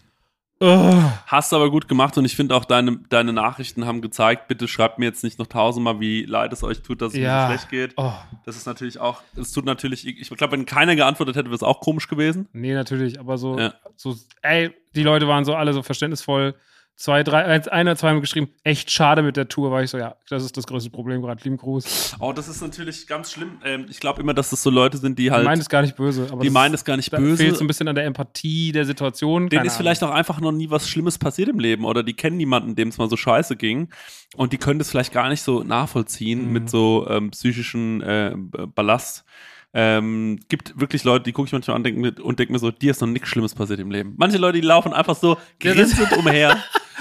Ugh. 0.62 1.12
Hast 1.28 1.52
du 1.52 1.58
aber 1.58 1.70
gut 1.70 1.88
gemacht 1.90 2.18
und 2.18 2.24
ich 2.24 2.36
finde 2.36 2.56
auch 2.56 2.64
deine, 2.64 2.98
deine 3.10 3.34
Nachrichten 3.34 3.86
haben 3.86 4.02
gezeigt, 4.02 4.48
bitte 4.48 4.68
schreibt 4.70 5.00
mir 5.00 5.06
jetzt 5.06 5.24
nicht 5.24 5.38
noch 5.38 5.48
tausendmal, 5.48 6.00
wie 6.00 6.24
leid 6.24 6.54
es 6.54 6.64
euch 6.64 6.82
tut, 6.82 7.02
dass 7.02 7.14
es 7.14 7.20
Ja. 7.20 7.36
mir 7.36 7.42
so 7.42 7.48
schlecht 7.48 7.70
geht. 7.70 7.94
Oh, 7.98 8.14
Das 8.46 8.56
ist 8.56 8.66
natürlich 8.66 9.00
auch, 9.00 9.22
es 9.36 9.52
tut 9.52 9.66
natürlich, 9.66 10.08
ich 10.08 10.30
glaube, 10.30 10.54
wenn 10.54 10.66
keiner 10.66 10.96
geantwortet 10.96 11.36
hätte, 11.36 11.48
wäre 11.48 11.56
es 11.56 11.64
auch 11.64 11.82
komisch 11.82 12.08
gewesen. 12.08 12.48
nee, 12.54 12.74
natürlich, 12.74 13.20
aber 13.20 13.38
so, 13.38 13.60
Ja. 13.60 13.74
so, 13.98 14.16
ey, 14.42 14.72
die 14.96 15.04
Leute 15.04 15.28
waren 15.28 15.44
so 15.44 15.56
alle 15.56 15.74
so 15.74 15.84
verständnisvoll. 15.84 16.56
Zwei, 16.98 17.24
drei, 17.24 17.44
eins, 17.44 17.68
einer, 17.68 17.98
zwei 17.98 18.12
haben 18.12 18.22
geschrieben, 18.22 18.48
echt 18.64 18.90
schade 18.90 19.22
mit 19.22 19.36
der 19.36 19.50
Tour, 19.50 19.70
war 19.70 19.84
ich 19.84 19.90
so, 19.90 19.98
ja, 19.98 20.16
das 20.30 20.46
ist 20.46 20.56
das 20.56 20.66
größte 20.66 20.90
Problem 20.90 21.22
gerade, 21.22 21.44
lieben 21.44 21.58
Gruß. 21.58 22.16
Oh, 22.22 22.32
das 22.32 22.48
ist 22.48 22.62
natürlich 22.62 23.06
ganz 23.06 23.34
schlimm. 23.34 23.60
Ähm, 23.66 23.86
ich 23.90 24.00
glaube 24.00 24.22
immer, 24.22 24.34
dass 24.34 24.50
das 24.52 24.64
so 24.64 24.70
Leute 24.70 24.98
sind, 24.98 25.20
die 25.20 25.30
halt, 25.30 25.44
meine 25.44 25.60
es 25.62 25.68
gar 25.68 25.82
nicht 25.82 25.98
böse, 25.98 26.30
aber 26.32 26.42
die 26.42 26.50
meinen 26.50 26.74
es 26.74 26.86
gar 26.86 26.96
nicht 26.96 27.12
da 27.12 27.18
böse. 27.18 27.36
fehlt 27.44 27.58
so 27.58 27.66
ein 27.66 27.68
bisschen 27.68 27.90
an 27.90 27.96
der 27.96 28.06
Empathie 28.06 28.72
der 28.72 28.86
Situation. 28.86 29.50
Denen 29.50 29.66
ist 29.66 29.76
vielleicht 29.76 30.04
auch 30.06 30.12
einfach 30.12 30.40
noch 30.40 30.54
nie 30.54 30.70
was 30.70 30.88
Schlimmes 30.88 31.18
passiert 31.18 31.50
im 31.50 31.60
Leben 31.60 31.84
oder 31.84 32.02
die 32.02 32.14
kennen 32.14 32.38
niemanden, 32.38 32.76
dem 32.76 32.88
es 32.88 32.98
mal 32.98 33.10
so 33.10 33.18
scheiße 33.18 33.58
ging 33.58 33.90
und 34.38 34.54
die 34.54 34.58
können 34.58 34.80
das 34.80 34.90
vielleicht 34.90 35.12
gar 35.12 35.28
nicht 35.28 35.42
so 35.42 35.64
nachvollziehen 35.64 36.46
Mhm. 36.48 36.54
mit 36.54 36.70
so 36.70 37.06
ähm, 37.10 37.32
psychischen 37.32 38.02
äh, 38.02 38.34
Ballast. 38.74 39.26
Ähm, 39.78 40.40
gibt 40.48 40.80
wirklich 40.80 41.04
Leute, 41.04 41.26
die 41.26 41.34
gucke 41.34 41.48
ich 41.48 41.52
manchmal 41.52 41.76
an 41.76 41.84
denk, 41.84 41.98
und 42.22 42.40
denke 42.40 42.54
mir 42.54 42.60
so, 42.60 42.72
dir 42.72 42.92
ist 42.92 43.02
noch 43.02 43.10
nichts 43.10 43.28
Schlimmes 43.28 43.54
passiert 43.54 43.82
im 43.82 43.92
Leben. 43.92 44.14
Manche 44.16 44.38
Leute, 44.38 44.62
die 44.62 44.66
laufen 44.66 44.94
einfach 44.94 45.16
so 45.18 45.38
grinsend 45.60 46.14
umher. 46.18 46.58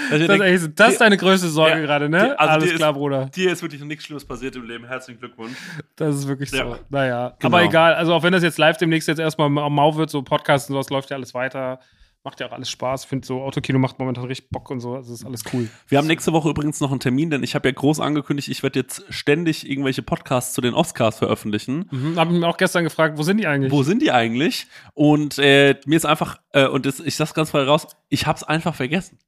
Das, 0.09 0.19
denk, 0.27 0.43
ist 0.43 0.71
das 0.75 0.91
ist 0.91 1.01
deine 1.01 1.15
größte 1.15 1.47
Sorge 1.47 1.71
Ja, 1.71 1.79
gerade, 1.79 2.09
ne? 2.09 2.19
die- 2.33 2.37
also 2.39 2.53
Alles 2.53 2.73
klar, 2.75 2.89
ist- 2.91 2.95
Bruder. 2.97 3.25
dir 3.27 3.51
ist 3.53 3.61
wirklich 3.61 3.79
noch 3.79 3.87
nichts 3.87 4.03
Schlimmes 4.03 4.25
passiert 4.25 4.55
im 4.57 4.65
Leben. 4.67 4.85
Herzlichen 4.85 5.19
Glückwunsch. 5.21 5.55
Das 5.95 6.15
ist 6.15 6.27
wirklich 6.27 6.51
so. 6.51 6.57
Ja. 6.57 6.79
Naja. 6.89 7.35
Genau. 7.39 7.55
Aber 7.55 7.63
egal, 7.65 7.93
also 7.95 8.13
auch 8.13 8.21
wenn 8.21 8.33
das 8.33 8.43
jetzt 8.43 8.57
live 8.57 8.75
demnächst 8.77 9.07
jetzt 9.07 9.19
erstmal 9.19 9.47
am 9.47 9.73
Mau 9.73 9.95
wird, 9.95 10.09
so 10.09 10.21
Podcasts 10.21 10.69
und 10.69 10.73
sowas, 10.73 10.89
läuft 10.89 11.09
ja 11.11 11.15
alles 11.15 11.33
weiter. 11.33 11.79
Macht 12.25 12.39
ja 12.39 12.47
auch 12.47 12.53
alles 12.53 12.71
Spaß. 12.71 13.03
Ich 13.03 13.07
finde 13.07 13.27
so 13.27 13.43
Autokino 13.43 13.77
macht 13.77 13.99
momentan 13.99 14.25
richtig 14.25 14.49
Bock 14.49 14.71
und 14.71 14.79
so. 14.79 14.95
Also 14.95 15.13
ist 15.13 15.23
alles 15.23 15.43
cool. 15.53 15.69
Wir 15.87 15.99
haben 15.99 16.07
nächste 16.07 16.33
Woche 16.33 16.49
übrigens 16.49 16.79
noch 16.79 16.89
einen 16.89 16.99
Termin, 16.99 17.29
denn 17.29 17.43
ich 17.43 17.53
habe 17.53 17.67
ja 17.67 17.71
groß 17.71 17.99
angekündigt, 17.99 18.47
ich 18.47 18.63
werde 18.63 18.79
jetzt 18.79 19.05
ständig 19.09 19.69
irgendwelche 19.69 20.01
Podcasts 20.01 20.53
zu 20.53 20.61
den 20.61 20.73
Oscars 20.73 21.19
veröffentlichen. 21.19 21.85
Mhm. 21.91 22.17
Hab 22.17 22.31
ich 22.31 22.39
mir 22.39 22.47
auch 22.47 22.57
gestern 22.57 22.83
gefragt, 22.83 23.19
wo 23.19 23.21
sind 23.21 23.37
die 23.37 23.45
eigentlich? 23.45 23.71
Wo 23.71 23.83
sind 23.83 24.01
die 24.01 24.11
eigentlich? 24.11 24.65
Und 24.95 25.37
äh, 25.37 25.75
mir 25.85 25.97
ist 25.97 26.07
einfach, 26.07 26.39
äh, 26.53 26.65
und 26.65 26.87
das, 26.87 26.99
ich 26.99 27.15
sag's 27.15 27.35
ganz 27.35 27.51
frei 27.51 27.61
raus, 27.61 27.85
ich 28.09 28.25
hab's 28.25 28.41
einfach 28.41 28.73
vergessen. 28.73 29.19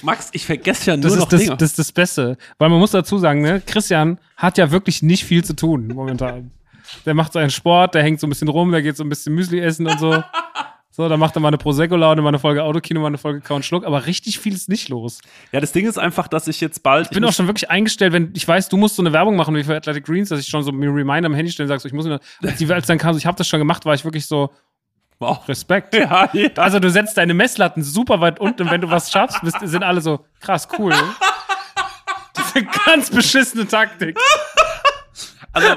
Max, 0.00 0.30
ich 0.32 0.46
vergesse 0.46 0.92
ja 0.92 0.96
nur 0.96 1.10
das 1.10 1.16
noch 1.16 1.26
ist 1.26 1.32
das, 1.34 1.40
Dinge. 1.42 1.56
das 1.58 1.68
ist 1.70 1.78
das 1.78 1.92
Beste. 1.92 2.38
Weil 2.56 2.70
man 2.70 2.78
muss 2.78 2.92
dazu 2.92 3.18
sagen, 3.18 3.42
ne, 3.42 3.60
Christian 3.66 4.18
hat 4.38 4.56
ja 4.56 4.70
wirklich 4.70 5.02
nicht 5.02 5.26
viel 5.26 5.44
zu 5.44 5.54
tun 5.54 5.88
momentan. 5.88 6.52
der 7.04 7.12
macht 7.12 7.34
seinen 7.34 7.50
Sport, 7.50 7.94
der 7.94 8.02
hängt 8.02 8.18
so 8.18 8.26
ein 8.26 8.30
bisschen 8.30 8.48
rum, 8.48 8.72
der 8.72 8.80
geht 8.80 8.96
so 8.96 9.04
ein 9.04 9.10
bisschen 9.10 9.34
Müsli 9.34 9.60
essen 9.60 9.86
und 9.86 10.00
so. 10.00 10.24
So, 11.00 11.08
dann 11.08 11.18
macht 11.18 11.34
er 11.34 11.40
mal 11.40 11.48
eine 11.48 11.56
Prosecco-Laune, 11.56 12.20
mal 12.20 12.28
eine 12.28 12.38
Folge 12.38 12.62
Autokino, 12.62 13.00
mal 13.00 13.06
eine 13.06 13.16
Folge 13.16 13.40
Kauen 13.40 13.62
Schluck, 13.62 13.86
aber 13.86 14.04
richtig 14.04 14.38
viel 14.38 14.52
ist 14.52 14.68
nicht 14.68 14.90
los. 14.90 15.22
ja, 15.50 15.58
das 15.58 15.72
Ding 15.72 15.88
ist 15.88 15.98
einfach, 15.98 16.28
dass 16.28 16.46
ich 16.46 16.60
jetzt 16.60 16.82
bald. 16.82 17.06
Ich 17.06 17.12
bin 17.12 17.24
auch 17.24 17.32
schon 17.32 17.46
wirklich 17.46 17.70
eingestellt, 17.70 18.12
wenn 18.12 18.32
ich 18.34 18.46
weiß, 18.46 18.68
du 18.68 18.76
musst 18.76 18.96
so 18.96 19.02
eine 19.02 19.10
Werbung 19.10 19.34
machen 19.34 19.54
wie 19.54 19.64
für 19.64 19.74
Athletic 19.74 20.04
Greens, 20.04 20.28
dass 20.28 20.40
ich 20.40 20.48
schon 20.48 20.62
so 20.62 20.72
mir 20.72 20.94
Reminder 20.94 21.24
am 21.24 21.32
Handy 21.32 21.50
stellen 21.50 21.70
sage, 21.70 21.80
so, 21.80 21.88
ich 21.88 21.94
muss 21.94 22.04
mir, 22.04 22.20
als 22.42 22.58
die 22.58 22.70
als 22.70 22.86
dann 22.86 22.98
kam, 22.98 23.14
so, 23.14 23.18
ich 23.18 23.24
habe 23.24 23.38
das 23.38 23.48
schon 23.48 23.58
gemacht, 23.58 23.86
war 23.86 23.94
ich 23.94 24.04
wirklich 24.04 24.26
so 24.26 24.50
wow. 25.20 25.48
Respekt. 25.48 25.94
Ja, 25.98 26.28
ja. 26.34 26.50
Also 26.56 26.78
du 26.78 26.90
setzt 26.90 27.16
deine 27.16 27.32
Messlatten 27.32 27.82
super 27.82 28.20
weit 28.20 28.38
unten 28.38 28.64
und 28.64 28.70
wenn 28.70 28.82
du 28.82 28.90
was 28.90 29.10
schaffst, 29.10 29.40
bist, 29.40 29.56
sind 29.62 29.82
alle 29.82 30.02
so 30.02 30.26
krass 30.38 30.68
cool. 30.78 30.92
Das 32.34 32.46
ist 32.46 32.56
eine 32.56 32.68
ganz 32.84 33.10
beschissene 33.10 33.66
Taktik. 33.66 34.18
Also, 35.52 35.68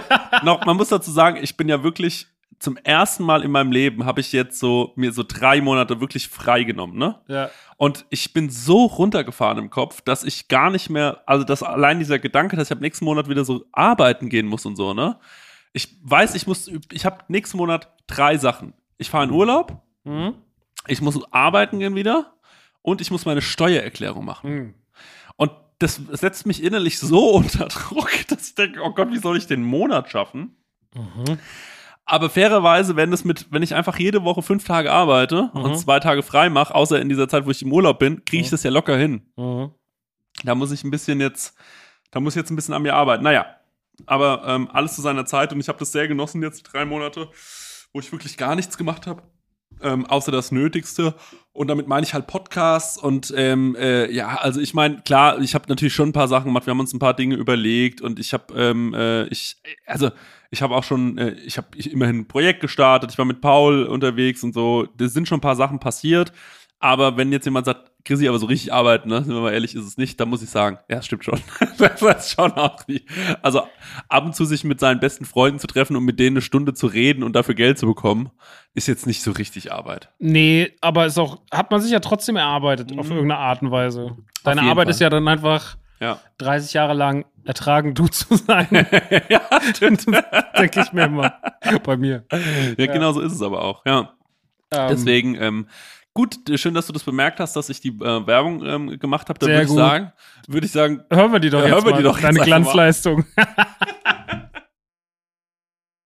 noch, 0.44 0.66
man 0.66 0.76
muss 0.76 0.90
dazu 0.90 1.12
sagen, 1.12 1.40
ich 1.42 1.56
bin 1.56 1.70
ja 1.70 1.82
wirklich 1.82 2.28
zum 2.64 2.78
ersten 2.78 3.24
Mal 3.26 3.44
in 3.44 3.52
meinem 3.52 3.74
Leben 3.74 4.06
habe 4.06 4.22
ich 4.22 4.32
jetzt 4.32 4.58
so 4.58 4.94
mir 4.96 5.12
so 5.12 5.24
drei 5.28 5.60
Monate 5.60 6.00
wirklich 6.00 6.30
frei 6.30 6.64
genommen, 6.64 6.98
ne? 6.98 7.20
Ja. 7.28 7.50
Und 7.76 8.06
ich 8.10 8.32
bin 8.32 8.50
so 8.50 8.86
runtergefahren 8.86 9.58
im 9.58 9.70
Kopf, 9.70 10.00
dass 10.02 10.24
ich 10.24 10.48
gar 10.48 10.70
nicht 10.70 10.90
mehr, 10.90 11.22
also 11.26 11.44
dass 11.44 11.62
allein 11.62 12.00
dieser 12.00 12.20
Gedanke, 12.20 12.56
dass 12.56 12.70
ich 12.70 12.72
ab 12.72 12.80
nächsten 12.80 13.04
Monat 13.04 13.28
wieder 13.28 13.44
so 13.44 13.66
arbeiten 13.74 14.30
gehen 14.30 14.48
muss 14.48 14.66
und 14.66 14.78
so, 14.78 14.94
ne? 14.94 15.20
Ich 15.74 15.98
weiß, 16.04 16.36
ich 16.36 16.48
muss, 16.48 16.72
ich 16.92 17.06
habe 17.06 17.18
nächsten 17.28 17.58
Monat 17.58 17.90
drei 18.08 18.38
Sachen. 18.38 18.74
Ich 18.98 19.10
fahre 19.10 19.26
in 19.26 19.32
Urlaub, 19.32 19.82
Mhm. 20.06 20.36
ich 20.88 21.02
muss 21.02 21.20
arbeiten 21.34 21.80
gehen 21.80 21.96
wieder 21.96 22.34
und 22.82 23.02
ich 23.02 23.12
muss 23.12 23.26
meine 23.26 23.42
Steuererklärung 23.42 24.24
machen. 24.24 24.50
Mhm. 24.50 24.74
Und 25.36 25.52
das 25.80 25.96
setzt 26.12 26.46
mich 26.46 26.64
innerlich 26.64 26.98
so 27.00 27.32
unter 27.36 27.68
Druck, 27.68 28.10
dass 28.30 28.48
ich 28.48 28.56
denke, 28.56 28.82
oh 28.84 28.92
Gott, 28.94 29.12
wie 29.12 29.20
soll 29.20 29.36
ich 29.38 29.48
den 29.48 29.64
Monat 29.64 30.10
schaffen? 30.10 30.56
Mhm. 30.96 31.40
Aber 32.06 32.30
fairerweise, 32.30 32.96
wenn 32.96 33.14
es 33.14 33.24
mit, 33.24 33.48
wenn 33.52 33.64
ich 33.64 33.76
einfach 33.76 33.98
jede 33.98 34.24
Woche 34.24 34.42
fünf 34.42 34.66
Tage 34.66 34.92
arbeite 34.92 35.50
Mhm. 35.54 35.62
und 35.62 35.78
zwei 35.78 36.00
Tage 36.00 36.22
frei 36.24 36.50
mache, 36.50 36.76
außer 36.76 37.00
in 37.00 37.08
dieser 37.10 37.28
Zeit, 37.30 37.46
wo 37.46 37.52
ich 37.52 37.62
im 37.62 37.72
Urlaub 37.72 38.00
bin, 38.00 38.24
kriege 38.26 38.42
ich 38.42 38.48
Mhm. 38.48 38.52
das 38.52 38.64
ja 38.64 38.72
locker 38.72 38.98
hin. 38.98 39.22
Mhm. 39.38 39.72
Da 40.44 40.56
muss 40.56 40.72
ich 40.72 40.84
ein 40.84 40.92
bisschen 40.92 41.22
jetzt, 41.22 41.56
da 42.12 42.20
muss 42.20 42.34
ich 42.36 42.40
jetzt 42.42 42.50
ein 42.52 42.56
bisschen 42.56 42.74
an 42.74 42.82
mir 42.82 42.96
arbeiten. 42.96 43.24
Naja, 43.24 43.46
aber 44.06 44.44
ähm, 44.48 44.70
alles 44.74 44.96
zu 44.96 45.02
seiner 45.02 45.26
Zeit 45.26 45.54
und 45.54 45.60
ich 45.60 45.70
habe 45.70 45.80
das 45.80 45.92
sehr 45.92 46.08
genossen 46.08 46.42
jetzt, 46.44 46.64
drei 46.64 46.84
Monate, 46.86 47.30
wo 47.94 48.00
ich 48.00 48.12
wirklich 48.12 48.36
gar 48.38 48.56
nichts 48.56 48.78
gemacht 48.78 49.08
habe. 49.08 49.24
Ähm, 49.84 50.06
außer 50.06 50.32
das 50.32 50.52
Nötigste. 50.52 51.16
Und 51.52 51.68
damit 51.68 51.88
meine 51.88 52.04
ich 52.04 52.16
halt 52.16 52.26
Podcasts 52.26 52.98
und 52.98 53.32
ähm, 53.38 53.76
äh, 53.80 54.12
ja, 54.12 54.38
also 54.38 54.60
ich 54.60 54.74
meine, 54.74 55.02
klar, 55.02 55.40
ich 55.40 55.54
habe 55.54 55.66
natürlich 55.70 55.94
schon 55.94 56.10
ein 56.10 56.14
paar 56.14 56.28
Sachen 56.28 56.46
gemacht, 56.46 56.66
wir 56.66 56.72
haben 56.72 56.80
uns 56.80 56.94
ein 56.94 57.00
paar 57.00 57.14
Dinge 57.14 57.36
überlegt 57.36 58.02
und 58.02 58.20
ich 58.20 58.34
habe, 58.34 58.54
ähm, 58.56 58.96
äh, 58.96 59.26
ich, 59.28 59.58
also 59.86 60.10
ich 60.50 60.64
habe 60.64 60.76
auch 60.76 60.84
schon, 60.84 61.20
äh, 61.20 61.34
ich 61.46 61.58
habe 61.58 61.68
immerhin 61.78 62.22
ein 62.22 62.28
Projekt 62.28 62.62
gestartet, 62.62 63.12
ich 63.12 63.20
war 63.20 63.26
mit 63.26 63.40
Paul 63.40 63.84
unterwegs 63.84 64.44
und 64.44 64.56
so, 64.56 64.88
da 64.98 65.08
sind 65.08 65.28
schon 65.28 65.38
ein 65.38 65.42
paar 65.42 65.56
Sachen 65.56 65.80
passiert, 65.80 66.34
aber 66.84 67.16
wenn 67.16 67.32
jetzt 67.32 67.46
jemand 67.46 67.66
sagt, 67.66 67.92
Chrissy, 68.04 68.28
aber 68.28 68.38
so 68.38 68.48
richtig 68.48 68.74
arbeiten, 68.74 69.08
ne, 69.08 69.24
sind 69.24 69.34
wir 69.34 69.40
mal 69.40 69.54
ehrlich, 69.54 69.74
ist 69.76 69.86
es 69.86 69.96
nicht, 69.98 70.20
dann 70.20 70.28
muss 70.28 70.44
ich 70.44 70.50
sagen, 70.50 70.78
ja, 70.90 71.02
stimmt 71.02 71.24
schon. 71.24 71.40
das 71.78 72.02
weiß 72.02 72.32
schon 72.32 72.52
auch 72.52 72.86
nicht. 72.88 73.08
Also 73.42 73.62
ab 74.10 74.26
und 74.26 74.36
zu 74.36 74.44
sich 74.44 74.66
mit 74.66 74.82
seinen 74.82 75.00
besten 75.00 75.24
Freunden 75.24 75.58
zu 75.60 75.68
treffen 75.68 75.96
und 75.96 76.04
mit 76.04 76.20
denen 76.20 76.36
eine 76.36 76.42
Stunde 76.42 76.74
zu 76.74 76.88
reden 76.88 77.24
und 77.24 77.34
dafür 77.38 77.56
Geld 77.56 77.80
zu 77.80 77.86
bekommen, 77.86 78.32
ist 78.74 78.90
jetzt 78.90 79.08
nicht 79.08 79.24
so 79.24 79.32
richtig 79.32 79.72
Arbeit. 79.72 80.10
Nee, 80.20 80.74
aber 80.82 81.06
ist 81.06 81.18
auch, 81.18 81.40
hat 81.50 81.72
man 81.72 81.80
sich 81.80 81.92
ja 81.92 82.02
trotzdem 82.02 82.36
erarbeitet 82.36 82.92
auf 82.98 83.06
Mhm. 83.06 83.14
irgendeine 83.14 83.40
Art 83.40 83.62
und 83.62 83.72
Weise. 83.72 84.18
Deine 84.44 84.64
Arbeit 84.64 84.88
Fall. 84.88 84.92
ist 84.92 85.00
ja 85.00 85.10
dann 85.10 85.26
einfach 85.30 85.78
Ja. 86.02 86.20
30 86.40 86.74
Jahre 86.74 86.94
lang 86.94 87.24
ertragen, 87.46 87.94
du 87.94 88.08
zu 88.10 88.36
sein. 88.36 88.68
ja, 89.30 89.42
Denke 89.80 90.82
ich 90.82 90.92
mir 90.92 91.06
immer. 91.06 91.36
Bei 91.86 91.96
mir. 91.96 92.26
ja, 92.78 92.86
genau 92.88 93.14
so 93.14 93.22
ist 93.22 93.32
es 93.32 93.42
aber 93.42 93.64
auch. 93.64 93.86
Ja. 93.86 94.14
Ähm, 94.74 94.88
Deswegen, 94.90 95.36
ähm, 95.36 95.68
gut, 96.14 96.38
schön, 96.56 96.74
dass 96.74 96.88
du 96.88 96.94
das 96.94 97.04
bemerkt 97.04 97.40
hast, 97.40 97.56
dass 97.56 97.70
ich 97.70 97.82
die 97.82 97.90
äh, 97.90 98.28
Werbung 98.28 98.64
ähm, 98.66 99.00
gemacht 99.00 99.30
habe. 99.30 99.40
Da 99.40 99.46
Sehr 99.46 99.56
würde 99.56 99.64
ich 99.64 99.70
gut. 99.70 99.78
sagen, 99.78 100.12
würde 100.48 100.66
ich 100.66 100.72
sagen, 100.72 101.04
Hören 101.12 101.32
wir 101.32 101.40
die 101.40 101.50
doch 101.50 101.60
Ja, 101.60 101.66
jetzt 101.66 101.76
hören 101.76 101.86
wir 101.86 101.98
die 101.98 102.04
doch 102.04 102.20
Deine. 102.20 102.40
Glanzleistung. 102.40 103.26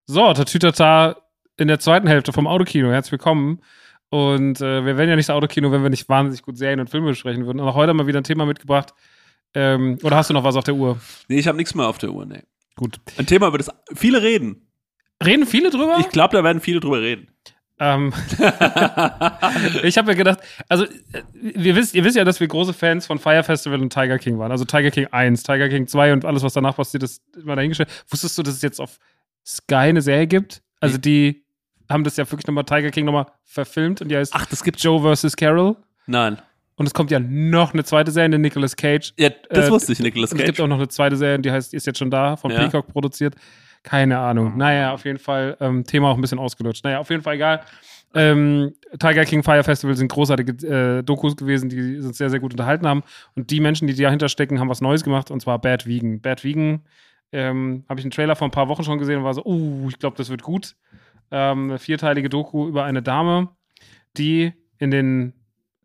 so, 0.05 0.34
Tatütata 0.34 1.18
in 1.58 1.68
der 1.68 1.80
zweiten 1.80 2.08
Hälfte 2.08 2.34
vom 2.34 2.47
Autokino. 2.47 2.89
Herzlich 2.89 3.14
willkommen. 3.14 3.62
Und 4.10 4.62
äh, 4.62 4.86
wir 4.86 4.97
wären 4.97 5.10
ja 5.10 5.16
nicht 5.16 5.28
das 5.28 5.36
Autokino, 5.36 5.72
wenn 5.72 5.84
wir 5.84 5.89
nicht 5.89 6.08
wahnsinnig 6.08 6.43
gut 6.43 6.58
Serien 6.58 6.80
und 6.80 6.89
Filme 6.89 7.10
besprechen 7.10 7.45
würden. 7.45 7.60
Und 7.60 7.68
auch 7.68 7.76
heute 7.76 7.93
mal 7.93 8.08
wieder 8.08 8.22
ein 8.22 8.24
Thema 8.24 8.45
mitgebracht. 8.45 8.93
Ähm, 9.53 9.97
oder 10.03 10.16
hast 10.16 10.30
du 10.30 10.34
noch 10.34 10.43
was 10.43 10.55
auf 10.55 10.64
der 10.64 10.76
Uhr? 10.76 10.99
nee, 11.28 11.39
ich 11.39 11.47
habe 11.47 11.58
nichts 11.58 11.76
mehr 11.76 11.88
auf 11.88 11.97
der 11.97 12.12
Uhr, 12.12 12.26
nee. 12.26 12.43
Gut. 12.76 12.99
Ein 13.18 13.26
Thema, 13.26 13.47
über 13.47 13.58
das 13.58 13.72
viele 13.95 14.22
reden. 14.22 14.70
Reden 15.24 15.47
viele 15.47 15.72
drüber? 15.72 15.97
Ich 15.99 16.10
glaube, 16.10 16.38
da 16.38 16.43
werden 16.43 16.62
viele 16.62 16.80
drüber 16.80 17.01
reden. 17.01 17.32
Ähm, 17.80 18.11
ich 19.84 19.97
habe 19.97 20.07
mir 20.11 20.15
gedacht, 20.15 20.39
also 20.67 20.86
äh, 20.86 20.89
wir 21.34 21.75
wisst, 21.75 21.93
ihr 21.93 22.03
wisst 22.03 22.15
ja, 22.17 22.23
dass 22.23 22.39
wir 22.39 22.47
große 22.47 22.73
Fans 22.73 23.05
von 23.05 23.19
Fire 23.19 23.43
Festival 23.43 23.82
und 23.82 23.91
Tiger 23.93 24.17
King 24.17 24.39
waren. 24.39 24.51
Also 24.51 24.65
Tiger 24.65 24.91
King 24.91 25.07
1, 25.11 25.43
Tiger 25.43 25.69
King 25.69 25.88
2 25.88 26.13
und 26.13 26.25
alles, 26.25 26.43
was 26.43 26.53
danach 26.53 26.75
passiert 26.75 27.03
ist, 27.03 27.21
immer 27.36 27.55
dahingestellt. 27.55 27.89
Wusstest 28.09 28.38
du, 28.38 28.43
dass 28.43 28.55
es 28.55 28.61
jetzt 28.61 28.80
auf 28.80 28.97
Sky 29.45 29.75
eine 29.75 30.01
Serie 30.01 30.28
gibt? 30.28 30.61
Also 30.80 30.97
die 30.97 31.43
haben 31.89 32.03
das 32.03 32.17
ja 32.17 32.30
wirklich 32.30 32.47
nochmal 32.47 32.65
Tiger 32.65 32.89
King 32.91 33.05
nochmal 33.05 33.28
verfilmt 33.43 34.01
und 34.01 34.09
die 34.09 34.17
heißt 34.17 34.34
Ach, 34.36 34.45
das 34.45 34.63
gibt's. 34.63 34.84
Joe 34.84 35.15
vs. 35.15 35.36
Carol. 35.36 35.75
Nein. 36.07 36.38
Und 36.75 36.86
es 36.86 36.93
kommt 36.93 37.09
ja 37.09 37.19
noch 37.19 37.73
eine 37.73 37.84
zweite 37.84 38.11
Serie, 38.11 38.25
eine 38.25 38.39
Nicolas 38.39 38.75
Cage. 38.75 39.13
Ja, 39.17 39.30
das 39.49 39.67
Äh, 39.67 39.71
wusste 39.71 39.93
ich, 39.93 39.99
Nicolas 39.99 40.32
Und 40.32 40.39
es 40.39 40.45
gibt 40.45 40.57
Cage. 40.57 40.63
auch 40.63 40.67
noch 40.67 40.78
eine 40.78 40.88
zweite 40.89 41.15
Serie, 41.17 41.39
die 41.39 41.51
heißt, 41.51 41.73
ist 41.73 41.88
jetzt 41.88 41.97
schon 41.97 42.11
da, 42.11 42.36
von 42.38 42.51
Ja. 42.51 42.59
Peacock 42.59 42.88
produziert. 42.88 43.36
Keine 43.84 44.19
Ahnung. 44.19 44.57
Naja, 44.57 44.93
auf 44.93 45.05
jeden 45.05 45.19
Fall, 45.19 45.57
ähm, 45.59 45.84
Thema 45.84 46.09
auch 46.09 46.15
ein 46.15 46.21
bisschen 46.21 46.39
ausgelutscht. 46.39 46.84
Naja, 46.84 46.99
auf 46.99 47.09
jeden 47.09 47.23
Fall 47.23 47.36
egal. 47.36 47.61
Ähm, 48.13 48.73
Tiger 48.99 49.25
King 49.25 49.43
Fire 49.43 49.63
Festival 49.63 49.95
sind 49.95 50.11
großartige 50.11 50.97
äh, 50.99 51.03
Dokus 51.03 51.36
gewesen, 51.36 51.69
die 51.69 51.97
uns 51.97 52.17
sehr, 52.17 52.30
sehr 52.30 52.39
gut 52.39 52.53
unterhalten 52.53 52.88
haben. 52.88 53.03
Und 53.36 53.51
die 53.51 53.59
Menschen, 53.59 53.88
die 53.88 53.95
dahinter 53.95 54.30
stecken, 54.30 54.59
haben 54.59 54.69
was 54.69 54.82
Neues 54.82 55.03
gemacht, 55.03 55.30
und 55.30 55.41
zwar 55.41 55.59
Bad 55.59 55.86
Vegan. 55.86 56.21
Bad 56.21 56.43
Vegan 56.43 56.82
ähm, 57.32 57.84
habe 57.89 57.99
ich 57.99 58.05
einen 58.05 58.11
Trailer 58.11 58.36
vor 58.36 58.47
ein 58.47 58.51
paar 58.51 58.69
Wochen 58.69 58.84
schon 58.84 58.97
gesehen 58.97 59.19
und 59.19 59.23
war 59.23 59.34
so, 59.34 59.43
uh, 59.45 59.89
ich 59.89 59.99
glaube, 59.99 60.17
das 60.17 60.30
wird 60.30 60.41
gut. 60.41 60.75
Ähm, 61.32 61.69
eine 61.69 61.80
vierteilige 61.80 62.30
Doku 62.30 62.67
über 62.67 62.86
eine 62.86 63.01
Dame, 63.01 63.49
die 64.17 64.53
in 64.80 64.91
den, 64.91 65.34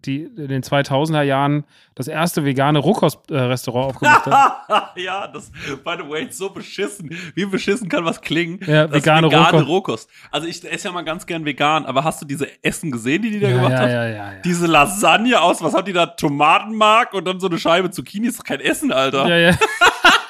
die 0.06 0.22
in 0.24 0.48
den 0.48 0.62
2000er 0.62 1.22
Jahren 1.22 1.64
das 1.94 2.08
erste 2.08 2.44
vegane 2.44 2.78
Rohkost-Restaurant 2.78 3.86
aufgemacht 3.94 4.26
hat. 4.26 4.92
ja, 4.96 5.26
das, 5.28 5.50
by 5.84 5.96
the 6.02 6.08
way, 6.08 6.26
so 6.30 6.48
beschissen. 6.50 7.10
Wie 7.34 7.44
beschissen 7.44 7.88
kann 7.88 8.04
was 8.04 8.20
klingen? 8.20 8.60
Ja, 8.66 8.86
Das 8.86 8.96
vegane 8.96 9.26
Rohkost. 9.26 9.66
Rohkost. 9.66 10.10
Also 10.30 10.46
ich 10.48 10.64
esse 10.64 10.88
ja 10.88 10.92
mal 10.92 11.02
ganz 11.04 11.26
gern 11.26 11.44
vegan, 11.44 11.84
aber 11.86 12.04
hast 12.04 12.22
du 12.22 12.26
diese 12.26 12.46
Essen 12.62 12.90
gesehen, 12.90 13.22
die 13.22 13.30
die 13.30 13.40
da 13.40 13.48
Ja, 13.48 13.54
gemacht 13.56 13.72
ja, 13.72 13.78
hat? 13.80 13.90
ja, 13.90 14.06
ja, 14.08 14.32
ja. 14.32 14.40
Diese 14.44 14.66
Lasagne 14.66 15.40
aus, 15.40 15.62
was 15.62 15.74
hat 15.74 15.86
die 15.86 15.92
da? 15.92 16.06
Tomatenmark 16.06 17.12
und 17.14 17.24
dann 17.26 17.40
so 17.40 17.46
eine 17.48 17.58
Scheibe 17.58 17.90
Zucchini. 17.90 18.28
Ist 18.28 18.38
doch 18.38 18.44
kein 18.44 18.60
Essen, 18.60 18.92
Alter. 18.92 19.28
Ja, 19.28 19.36
ja. 19.36 19.50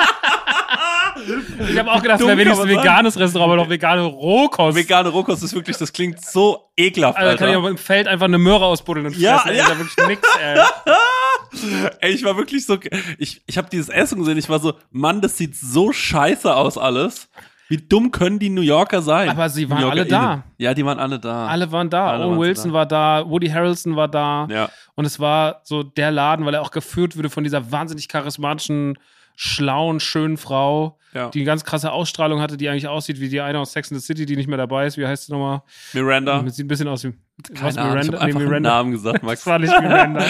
Ich 1.70 1.78
habe 1.78 1.90
auch 1.90 2.02
gedacht, 2.02 2.20
es 2.20 2.26
wäre 2.26 2.38
wenigstens 2.38 2.66
ein 2.66 2.76
veganes 2.76 3.18
Restaurant, 3.18 3.52
aber 3.52 3.62
noch 3.62 3.70
vegane 3.70 4.02
Rohkost. 4.02 4.76
Vegane 4.76 5.08
Rohkost 5.08 5.42
ist 5.42 5.54
wirklich, 5.54 5.76
das 5.76 5.92
klingt 5.92 6.24
so 6.24 6.70
ekelhaft, 6.76 7.18
Alter, 7.18 7.36
kann 7.36 7.48
ich 7.50 7.56
aber 7.56 7.70
im 7.70 7.78
Feld 7.78 8.08
einfach 8.08 8.26
eine 8.26 8.38
Möhre 8.38 8.64
ausbuddeln 8.64 9.06
und 9.06 9.12
fressen. 9.12 9.24
Ja, 9.24 9.44
ey, 9.46 9.56
ja. 9.56 9.68
Ja 9.68 9.78
wirklich 9.78 10.06
nix, 10.06 10.22
ey. 10.40 10.58
Ey, 12.00 12.12
ich 12.12 12.24
war 12.24 12.36
wirklich 12.38 12.64
so, 12.64 12.78
ich, 13.18 13.42
ich 13.46 13.58
habe 13.58 13.68
dieses 13.70 13.90
Essen 13.90 14.18
gesehen, 14.18 14.38
ich 14.38 14.48
war 14.48 14.58
so, 14.58 14.72
Mann, 14.90 15.20
das 15.20 15.36
sieht 15.36 15.54
so 15.54 15.92
scheiße 15.92 16.54
aus 16.54 16.78
alles. 16.78 17.28
Wie 17.68 17.76
dumm 17.78 18.10
können 18.10 18.38
die 18.38 18.50
New 18.50 18.62
Yorker 18.62 19.00
sein? 19.00 19.30
Aber 19.30 19.48
sie 19.48 19.68
waren 19.70 19.84
alle 19.84 20.04
da. 20.04 20.44
Ja, 20.58 20.74
die 20.74 20.84
waren 20.84 20.98
alle 20.98 21.18
da. 21.18 21.46
Alle 21.46 21.72
waren 21.72 21.88
da. 21.88 22.10
Alle 22.10 22.24
Owen 22.24 22.32
waren 22.32 22.40
Wilson 22.40 22.70
da. 22.70 22.74
war 22.74 22.86
da, 22.86 23.24
Woody 23.26 23.48
Harrelson 23.48 23.96
war 23.96 24.08
da. 24.08 24.46
Ja. 24.50 24.68
Und 24.94 25.06
es 25.06 25.18
war 25.20 25.62
so 25.64 25.82
der 25.82 26.10
Laden, 26.10 26.44
weil 26.44 26.54
er 26.54 26.62
auch 26.62 26.70
geführt 26.70 27.16
wurde 27.16 27.30
von 27.30 27.44
dieser 27.44 27.72
wahnsinnig 27.72 28.08
charismatischen, 28.08 28.98
schlauen, 29.36 30.00
schönen 30.00 30.36
Frau, 30.36 30.98
Ja. 31.14 31.28
die 31.28 31.40
eine 31.40 31.46
ganz 31.46 31.62
krasse 31.64 31.92
Ausstrahlung 31.92 32.40
hatte, 32.40 32.56
die 32.56 32.68
eigentlich 32.70 32.88
aussieht 32.88 33.20
wie 33.20 33.28
die 33.28 33.40
eine 33.42 33.58
aus 33.58 33.72
Sex 33.72 33.92
and 33.92 34.00
the 34.00 34.06
City, 34.06 34.24
die 34.24 34.34
nicht 34.34 34.48
mehr 34.48 34.56
dabei 34.56 34.86
ist. 34.86 34.96
Wie 34.96 35.06
heißt 35.06 35.26
sie 35.26 35.32
nochmal? 35.32 35.62
Miranda. 35.92 36.42
Sieht 36.48 36.64
ein 36.64 36.68
bisschen 36.68 36.88
aus 36.88 37.04
wie 37.04 37.12
Keine 37.54 37.78
Ahnung, 37.82 37.98
ich 38.00 38.08
hab 38.08 38.14
einfach 38.20 38.40
einen 38.40 38.48
Miranda. 38.48 38.70
Namen 38.70 38.92
gesagt, 38.92 39.22
Max. 39.22 39.40
Das 39.40 39.46
war 39.46 39.58
nicht 39.58 39.78
Miranda. 39.78 40.20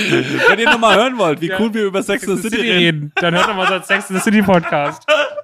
Wenn 0.48 0.58
ihr 0.58 0.70
nochmal 0.70 0.96
hören 0.96 1.18
wollt, 1.18 1.40
wie 1.40 1.48
Ja. 1.48 1.60
cool 1.60 1.72
wir 1.72 1.84
über 1.84 2.02
Sex 2.02 2.28
and 2.28 2.38
the 2.42 2.48
City 2.48 2.68
reden. 2.68 3.12
Dann 3.16 3.32
hört 3.34 3.46
doch 3.48 3.54
mal 3.54 3.62
unseren 3.62 3.84
Sex 3.84 4.10
and 4.10 4.18
the 4.18 4.24
City 4.24 4.42
Podcast. 4.42 5.04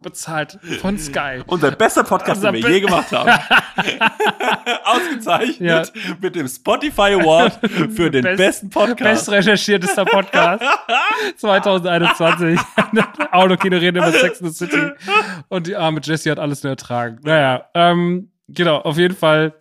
Bezahlt 0.00 0.58
von 0.80 0.96
Sky. 0.96 1.42
Unser 1.46 1.72
bester 1.72 2.04
Podcast, 2.04 2.36
Unser 2.38 2.52
den 2.52 2.62
wir 2.62 2.70
je 2.70 2.80
gemacht 2.80 3.10
haben. 3.10 3.30
Ausgezeichnet 4.84 5.92
Ja. 5.94 6.12
mit 6.20 6.36
dem 6.36 6.46
Spotify 6.46 7.14
Award 7.20 7.58
für 7.94 8.08
den 8.10 8.22
Best- 8.22 8.36
besten 8.38 8.70
Podcast. 8.70 8.98
Best 9.26 9.30
recherchiertester 9.30 10.04
Podcast 10.04 10.62
2021. 11.38 12.60
Autokino 13.32 13.76
reden 13.76 13.96
über 13.98 14.12
Sex 14.12 14.40
and 14.40 14.54
the 14.54 14.66
City. 14.66 14.90
Und 15.48 15.66
die 15.66 15.74
arme 15.76 16.00
Jessie 16.02 16.30
hat 16.30 16.38
alles 16.38 16.62
nur 16.62 16.70
ertragen. 16.70 17.18
Naja, 17.22 17.64
ähm, 17.74 18.30
genau, 18.48 18.76
auf 18.78 18.98
jeden 18.98 19.16
Fall 19.16 19.52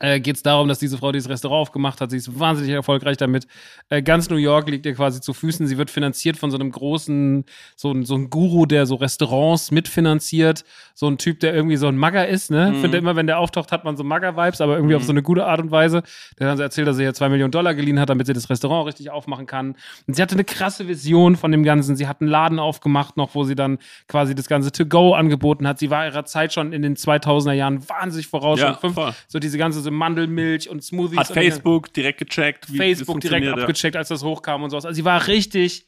äh, 0.00 0.20
geht 0.20 0.36
es 0.36 0.42
darum, 0.42 0.68
dass 0.68 0.78
diese 0.78 0.98
Frau 0.98 1.12
dieses 1.12 1.28
Restaurant 1.28 1.62
aufgemacht 1.62 2.00
hat. 2.00 2.10
Sie 2.10 2.16
ist 2.16 2.38
wahnsinnig 2.38 2.72
erfolgreich 2.72 3.16
damit. 3.16 3.46
Äh, 3.88 4.02
ganz 4.02 4.30
New 4.30 4.36
York 4.36 4.68
liegt 4.68 4.86
ihr 4.86 4.94
quasi 4.94 5.20
zu 5.20 5.32
Füßen. 5.32 5.66
Sie 5.66 5.78
wird 5.78 5.90
finanziert 5.90 6.36
von 6.36 6.50
so 6.50 6.58
einem 6.58 6.70
großen, 6.70 7.44
so 7.76 8.02
so 8.02 8.14
ein 8.14 8.30
Guru, 8.30 8.66
der 8.66 8.86
so 8.86 8.96
Restaurants 8.96 9.70
mitfinanziert. 9.70 10.64
So 10.94 11.08
ein 11.08 11.18
Typ, 11.18 11.40
der 11.40 11.54
irgendwie 11.54 11.76
so 11.76 11.86
ein 11.86 11.96
Magger 11.96 12.26
ist, 12.26 12.50
ne? 12.50 12.72
Mhm. 12.72 12.80
Finde 12.80 12.98
immer, 12.98 13.16
wenn 13.16 13.26
der 13.26 13.38
auftaucht, 13.38 13.72
hat 13.72 13.84
man 13.84 13.96
so 13.96 14.04
Magger-Vibes, 14.04 14.60
aber 14.60 14.76
irgendwie 14.76 14.94
auf 14.94 15.04
so 15.04 15.12
eine 15.12 15.22
gute 15.22 15.46
Art 15.46 15.60
und 15.60 15.70
Weise. 15.70 16.02
Der 16.38 16.46
hat 16.46 16.52
dann 16.52 16.56
so 16.56 16.62
erzählt, 16.62 16.88
dass 16.88 16.98
er 16.98 17.04
ihr 17.04 17.14
zwei 17.14 17.28
Millionen 17.28 17.52
Dollar 17.52 17.74
geliehen 17.74 18.00
hat, 18.00 18.08
damit 18.08 18.26
sie 18.26 18.32
das 18.32 18.50
Restaurant 18.50 18.86
richtig 18.86 19.10
aufmachen 19.10 19.46
kann. 19.46 19.76
Und 20.06 20.14
sie 20.14 20.22
hatte 20.22 20.34
eine 20.34 20.44
krasse 20.44 20.88
Vision 20.88 21.36
von 21.36 21.52
dem 21.52 21.62
Ganzen. 21.62 21.96
Sie 21.96 22.06
hat 22.08 22.20
einen 22.20 22.30
Laden 22.30 22.58
aufgemacht 22.58 23.16
noch, 23.16 23.34
wo 23.34 23.44
sie 23.44 23.54
dann 23.54 23.78
quasi 24.08 24.34
das 24.34 24.48
Ganze 24.48 24.72
To-Go 24.72 25.14
angeboten 25.14 25.66
hat. 25.66 25.78
Sie 25.78 25.90
war 25.90 26.06
ihrer 26.06 26.24
Zeit 26.24 26.52
schon 26.52 26.72
in 26.72 26.82
den 26.82 26.96
2000er 26.96 27.52
Jahren 27.52 27.88
wahnsinnig 27.88 28.26
voraus. 28.26 28.60
Ja, 28.60 28.74
fünf, 28.74 28.96
so 29.28 29.38
diese 29.38 29.58
ganze 29.58 29.80
so 29.88 29.94
Mandelmilch 29.94 30.68
und 30.68 30.82
Smoothies. 30.82 31.18
Hat 31.18 31.30
und 31.30 31.34
Facebook 31.34 31.92
direkt 31.92 32.18
gecheckt, 32.18 32.72
wie 32.72 32.76
Facebook 32.76 33.20
direkt 33.20 33.48
abgecheckt, 33.48 33.96
als 33.96 34.08
das 34.08 34.22
hochkam 34.22 34.62
und 34.62 34.70
sowas. 34.70 34.84
Also 34.84 34.96
sie 34.96 35.04
war 35.04 35.26
richtig 35.26 35.86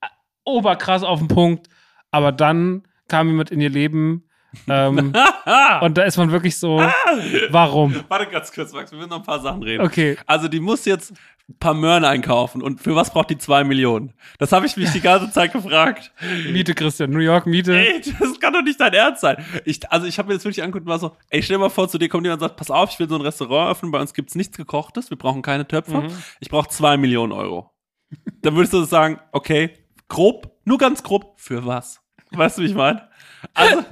äh, 0.00 0.06
oberkrass 0.44 1.02
auf 1.02 1.18
den 1.18 1.28
Punkt. 1.28 1.68
Aber 2.10 2.32
dann 2.32 2.82
kam 3.08 3.28
jemand 3.28 3.50
in 3.50 3.60
ihr 3.60 3.70
Leben 3.70 4.24
ähm, 4.68 5.12
und 5.80 5.98
da 5.98 6.02
ist 6.02 6.16
man 6.16 6.30
wirklich 6.32 6.58
so, 6.58 6.80
warum? 7.50 7.94
Warte 8.08 8.26
ganz 8.26 8.52
kurz, 8.52 8.72
Max, 8.72 8.90
wir 8.90 8.98
müssen 8.98 9.10
noch 9.10 9.18
ein 9.18 9.22
paar 9.22 9.40
Sachen 9.40 9.62
reden. 9.62 9.84
Okay. 9.84 10.16
Also 10.26 10.48
die 10.48 10.60
muss 10.60 10.84
jetzt 10.84 11.12
ein 11.48 11.58
paar 11.58 11.74
Möhren 11.74 12.04
einkaufen 12.04 12.62
und 12.62 12.80
für 12.80 12.94
was 12.94 13.10
braucht 13.12 13.30
die 13.30 13.38
zwei 13.38 13.64
Millionen? 13.64 14.12
Das 14.38 14.52
habe 14.52 14.66
ich 14.66 14.76
mich 14.76 14.90
die 14.92 15.00
ganze 15.00 15.30
Zeit 15.32 15.52
gefragt. 15.52 16.12
Miete, 16.50 16.74
Christian, 16.74 17.10
New 17.10 17.18
York 17.18 17.46
Miete. 17.46 17.76
Ey, 17.76 18.00
das 18.20 18.38
kann 18.38 18.52
doch 18.52 18.62
nicht 18.62 18.80
dein 18.80 18.92
Ernst 18.92 19.20
sein. 19.22 19.44
Ich, 19.64 19.90
also 19.90 20.06
ich 20.06 20.18
habe 20.18 20.28
mir 20.28 20.34
jetzt 20.34 20.44
wirklich 20.44 20.62
angeguckt 20.62 20.86
und 20.86 20.90
war 20.90 20.98
so, 21.00 21.16
ey, 21.28 21.42
stell 21.42 21.56
dir 21.56 21.60
mal 21.60 21.68
vor, 21.70 21.88
zu 21.88 21.98
dir 21.98 22.08
kommt 22.08 22.24
jemand 22.24 22.40
und 22.40 22.48
sagt, 22.48 22.56
pass 22.56 22.70
auf, 22.70 22.90
ich 22.92 22.98
will 23.00 23.08
so 23.08 23.16
ein 23.16 23.20
Restaurant 23.22 23.70
öffnen, 23.72 23.90
bei 23.90 24.00
uns 24.00 24.14
gibt's 24.14 24.34
nichts 24.36 24.56
gekochtes, 24.56 25.10
wir 25.10 25.18
brauchen 25.18 25.42
keine 25.42 25.66
Töpfe, 25.66 26.02
Mhm. 26.02 26.12
ich 26.38 26.48
brauche 26.48 26.68
zwei 26.68 26.96
Millionen 26.96 27.32
Euro. 27.32 27.70
Dann 28.42 28.54
würdest 28.54 28.72
du 28.72 28.82
sagen, 28.84 29.18
okay, 29.32 29.70
grob, 30.08 30.50
nur 30.64 30.78
ganz 30.78 31.02
grob, 31.02 31.32
für 31.36 31.66
was? 31.66 32.00
Weißt 32.32 32.58
du, 32.58 32.62
wie 32.62 32.66
ich 32.66 32.74
meine? 32.74 33.08
Also, 33.54 33.84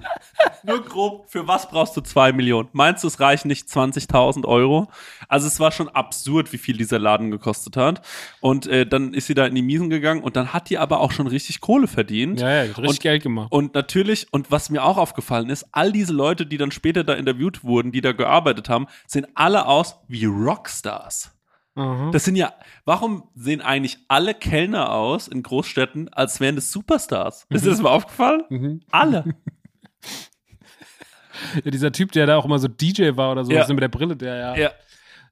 nur 0.63 0.83
grob, 0.85 1.31
für 1.31 1.47
was 1.47 1.69
brauchst 1.69 1.97
du 1.97 2.01
zwei 2.01 2.33
Millionen? 2.33 2.69
Meinst 2.73 3.03
du, 3.03 3.09
es 3.09 3.21
reichen 3.21 3.49
nicht 3.49 3.69
20.000 3.69 4.45
Euro? 4.47 4.89
Also, 5.29 5.47
es 5.47 5.61
war 5.61 5.73
schon 5.73 5.89
absurd, 5.89 6.53
wie 6.53 6.59
viel 6.59 6.77
dieser 6.77 6.99
Laden 6.99 7.31
gekostet 7.31 7.77
hat. 7.77 8.03
Und 8.41 8.67
äh, 8.67 8.87
dann 8.87 9.15
ist 9.15 9.27
sie 9.27 9.35
da 9.35 9.47
in 9.47 9.55
die 9.55 9.63
Miesen 9.63 9.91
gegangen 9.91 10.23
und 10.23 10.37
dann 10.37 10.53
hat 10.53 10.71
die 10.71 10.79
aber 10.79 11.01
auch 11.01 11.13
schon 11.13 11.27
richtig 11.27 11.61
Kohle 11.61 11.87
verdient. 11.87 12.41
Ja, 12.41 12.51
ja, 12.51 12.63
richtig 12.63 12.89
und, 12.89 13.01
Geld 13.01 13.23
gemacht. 13.23 13.53
Und 13.53 13.75
natürlich, 13.75 14.27
und 14.33 14.51
was 14.51 14.71
mir 14.71 14.85
auch 14.85 14.99
aufgefallen 14.99 15.51
ist, 15.51 15.67
all 15.73 15.93
diese 15.93 16.13
Leute, 16.13 16.47
die 16.47 16.57
dann 16.57 16.71
später 16.71 17.05
da 17.05 17.15
interviewt 17.15 17.65
wurden, 17.65 17.93
die 17.93 18.01
da 18.01 18.13
gearbeitet 18.13 18.69
haben, 18.69 18.87
sehen 19.07 19.27
alle 19.35 19.67
aus 19.67 19.97
wie 20.09 20.25
Rockstars. 20.25 21.38
Mhm. 21.79 22.13
Das 22.13 22.25
sind 22.25 22.37
ja, 22.37 22.53
warum 22.85 23.29
sehen 23.35 23.61
eigentlich 23.61 23.99
alle 24.09 24.35
Kellner 24.35 24.93
aus 24.93 25.29
in 25.29 25.43
Großstädten, 25.43 26.09
als 26.13 26.41
wären 26.41 26.57
das 26.57 26.73
Superstars? 26.73 27.47
Ist 27.51 27.65
dir 27.65 27.71
das 27.71 27.81
mal 27.81 27.91
aufgefallen? 27.91 28.43
Mhm. 28.51 28.81
Alle. 28.91 29.25
Ja, 31.65 31.71
dieser 31.71 31.93
Typ, 31.93 32.11
der 32.13 32.27
da 32.27 32.37
auch 32.37 32.45
immer 32.45 32.59
so 32.59 32.67
DJ 32.69 33.11
war 33.17 33.31
oder 33.31 33.45
so, 33.45 33.53
Ja. 33.53 33.65
mit 33.69 33.81
der 33.81 33.89
Brille, 33.89 34.17
der 34.17 34.35
ja. 34.37 34.57
Ja, 34.57 34.71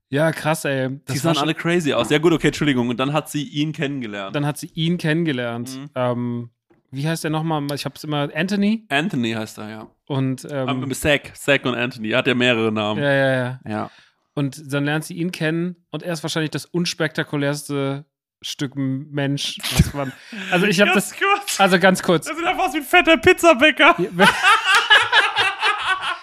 Ja, 0.08 0.30
krass, 0.32 0.64
ey. 0.64 0.88
die 0.90 1.00
Das 1.06 1.24
war 1.24 1.34
sahen 1.34 1.42
alle 1.42 1.54
crazy 1.54 1.92
aus. 1.92 2.10
Ja 2.10 2.18
gut, 2.18 2.32
okay, 2.32 2.46
Entschuldigung. 2.48 2.88
Und 2.88 2.98
dann 3.00 3.12
hat 3.12 3.28
sie 3.28 3.42
ihn 3.42 3.72
kennengelernt. 3.72 4.36
dann 4.36 4.46
hat 4.46 4.56
sie 4.56 4.70
ihn 4.74 4.98
kennengelernt. 4.98 5.76
Mhm. 5.76 5.90
Ähm, 5.96 6.50
wie 6.92 7.08
heißt 7.08 7.24
der 7.24 7.32
nochmal? 7.32 7.64
Ich 7.74 7.84
hab's 7.84 8.04
immer 8.04 8.28
Anthony 8.34 8.84
Anthony 8.88 9.32
heißt 9.32 9.58
er, 9.58 9.68
ja. 9.68 9.86
und 10.06 10.46
ähm, 10.48 10.84
Ähm, 10.84 10.92
Zack, 10.94 11.36
Zack 11.36 11.64
und 11.66 11.74
Anthony. 11.74 12.10
Er 12.10 12.18
hat 12.18 12.28
ja 12.28 12.34
mehrere 12.36 12.70
Namen. 12.70 13.02
ja, 13.02 13.12
ja, 13.12 13.34
ja. 13.34 13.60
Ja. 13.68 13.90
Und 14.38 14.70
dann 14.72 14.84
lernt 14.84 15.04
sie 15.04 15.14
ihn 15.14 15.32
kennen 15.32 15.76
und 15.90 16.02
er 16.04 16.12
ist 16.12 16.22
wahrscheinlich 16.22 16.50
das 16.50 16.66
unspektakulärste 16.66 18.04
Stück 18.42 18.72
Mensch, 18.76 19.56
was 19.74 19.94
man. 19.94 20.12
Also 20.50 20.66
ich 20.66 20.78
habe 20.80 20.90
das. 20.94 21.14
kurz. 21.16 21.58
Also 21.58 21.78
ganz 21.78 22.02
kurz. 22.02 22.26
Das 22.26 22.36
sieht 22.36 22.46
einfach 22.46 22.66
aus 22.66 22.74
wie 22.74 22.78
ein 22.78 22.84
fetter 22.84 23.16
Pizzabäcker. 23.16 23.96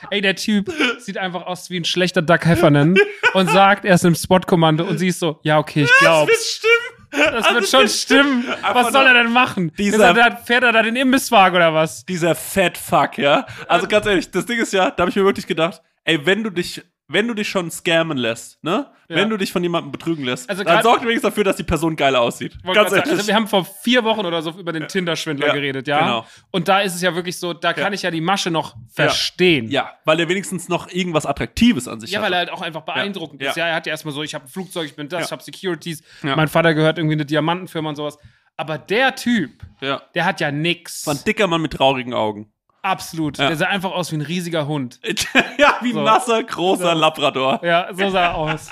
Ey, 0.09 0.21
der 0.21 0.35
Typ 0.35 0.71
sieht 0.99 1.17
einfach 1.17 1.43
aus 1.47 1.69
wie 1.71 1.79
ein 1.79 1.85
schlechter 1.85 2.21
Duck 2.21 2.45
Heffernan 2.45 2.95
und 3.33 3.49
sagt, 3.49 3.83
er 3.83 3.95
ist 3.95 4.05
im 4.05 4.13
Spot-Kommando 4.13 4.83
und 4.85 4.99
sie 4.99 5.07
ist 5.07 5.19
so, 5.19 5.39
ja, 5.43 5.57
okay, 5.57 5.83
ich 5.83 5.89
Das 5.89 5.97
glaub's. 5.99 6.29
wird 6.31 6.39
stimmen. 6.41 7.33
Das 7.33 7.45
Also 7.45 7.55
wird 7.55 7.67
schon 7.69 7.81
das- 7.83 8.01
stimmen. 8.01 8.45
Was 8.73 8.91
soll 8.93 9.05
er 9.07 9.13
denn 9.15 9.31
machen? 9.31 9.71
Dieser- 9.77 10.15
er 10.15 10.37
fährt 10.37 10.63
er 10.63 10.71
da 10.71 10.83
den 10.83 10.95
Imbisswagen 10.95 11.55
oder 11.55 11.73
was? 11.73 12.05
Dieser 12.05 12.35
Fat 12.35 12.77
Fuck, 12.77 13.17
ja. 13.17 13.45
Also 13.67 13.87
ganz 13.87 14.05
ehrlich, 14.05 14.29
das 14.29 14.45
Ding 14.45 14.59
ist 14.59 14.71
ja, 14.73 14.91
da 14.91 15.01
habe 15.01 15.09
ich 15.09 15.15
mir 15.15 15.25
wirklich 15.25 15.47
gedacht, 15.47 15.81
ey, 16.03 16.23
wenn 16.25 16.43
du 16.43 16.51
dich, 16.51 16.83
wenn 17.07 17.27
du 17.27 17.33
dich 17.33 17.49
schon 17.49 17.69
scammen 17.69 18.17
lässt, 18.17 18.63
ne? 18.63 18.87
Ja. 19.09 19.17
Wenn 19.17 19.29
du 19.29 19.37
dich 19.37 19.51
von 19.51 19.61
jemandem 19.61 19.91
betrügen 19.91 20.23
lässt, 20.23 20.49
Also 20.49 20.63
dann 20.63 20.75
grad- 20.75 20.83
sorg 20.83 21.01
wenigstens 21.01 21.23
dafür, 21.29 21.43
dass 21.43 21.57
die 21.57 21.63
Person 21.63 21.95
geil 21.95 22.15
aussieht. 22.15 22.57
Ganz 22.63 22.91
ehrlich. 22.93 23.11
Also 23.11 23.27
wir 23.27 23.35
haben 23.35 23.47
vor 23.47 23.65
vier 23.65 24.03
Wochen 24.05 24.25
oder 24.25 24.41
so 24.41 24.51
über 24.51 24.71
den 24.71 24.87
Tinder-Schwindler 24.87 25.47
Ja, 25.47 25.53
geredet, 25.53 25.87
ja. 25.87 25.99
genau. 25.99 26.25
Und 26.51 26.67
da 26.69 26.79
ist 26.79 26.95
es 26.95 27.01
ja 27.01 27.13
wirklich 27.13 27.37
so, 27.37 27.53
da 27.53 27.73
kann 27.73 27.91
ich 27.93 28.01
ja 28.03 28.11
die 28.11 28.21
Masche 28.21 28.49
noch 28.49 28.75
verstehen. 28.93 29.69
ja, 29.69 29.91
weil 30.05 30.19
er 30.19 30.29
wenigstens 30.29 30.69
noch 30.69 30.89
irgendwas 30.91 31.25
Attraktives 31.25 31.87
an 31.87 31.99
sich 31.99 32.11
Ja, 32.11 32.19
hat. 32.19 32.25
weil 32.25 32.33
er 32.33 32.39
halt 32.39 32.49
auch 32.51 32.61
einfach 32.61 32.81
beeindruckend 32.83 33.41
Ja. 33.41 33.49
ist. 33.49 33.57
Ja, 33.57 33.67
er 33.67 33.75
hat 33.75 33.85
ja 33.85 33.91
erstmal 33.91 34.13
so, 34.13 34.23
ich 34.23 34.33
habe 34.33 34.45
ein 34.45 34.49
Flugzeug, 34.49 34.85
ich 34.85 34.95
bin 34.95 35.09
das, 35.09 35.19
Ja. 35.21 35.25
ich 35.25 35.31
habe 35.33 35.43
Securities, 35.43 36.01
Ja. 36.23 36.35
mein 36.37 36.47
Vater 36.47 36.73
gehört 36.73 36.97
irgendwie 36.97 37.15
eine 37.15 37.25
Diamantenfirma 37.25 37.89
und 37.89 37.95
sowas. 37.97 38.17
Aber 38.55 38.77
der 38.77 39.15
Typ, 39.15 39.63
ja. 39.81 40.01
der 40.15 40.25
hat 40.25 40.39
ja 40.39 40.51
nix. 40.51 41.05
War 41.07 41.15
ein 41.15 41.23
dicker 41.25 41.47
Mann 41.47 41.61
mit 41.61 41.73
traurigen 41.73 42.13
Augen. 42.13 42.52
Absolut. 42.83 43.37
Ja. 43.37 43.47
Der 43.47 43.57
sah 43.57 43.65
einfach 43.67 43.91
aus 43.91 44.11
wie 44.11 44.17
ein 44.17 44.21
riesiger 44.21 44.67
Hund. 44.67 44.99
ja, 45.57 45.77
wie 45.81 45.89
ein 45.89 45.93
So. 45.95 46.01
nasser, 46.03 46.43
großer 46.43 46.93
Labrador. 46.93 47.59
Ja, 47.63 47.87
so 47.93 48.09
sah 48.09 48.21
er 48.25 48.35
aus. 48.35 48.69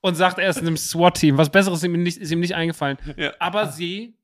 Und 0.00 0.16
sagt, 0.16 0.38
er 0.38 0.50
ist 0.50 0.58
in 0.58 0.66
einem 0.66 0.76
SWAT-Team. 0.76 1.38
Was 1.38 1.48
Besseres 1.48 1.78
ist 1.78 1.84
ihm 1.84 2.02
nicht, 2.02 2.18
ist 2.18 2.30
ihm 2.30 2.40
nicht 2.40 2.54
eingefallen. 2.54 2.98
Ja. 3.16 3.32
Aber 3.38 3.68
sie, 3.68 4.14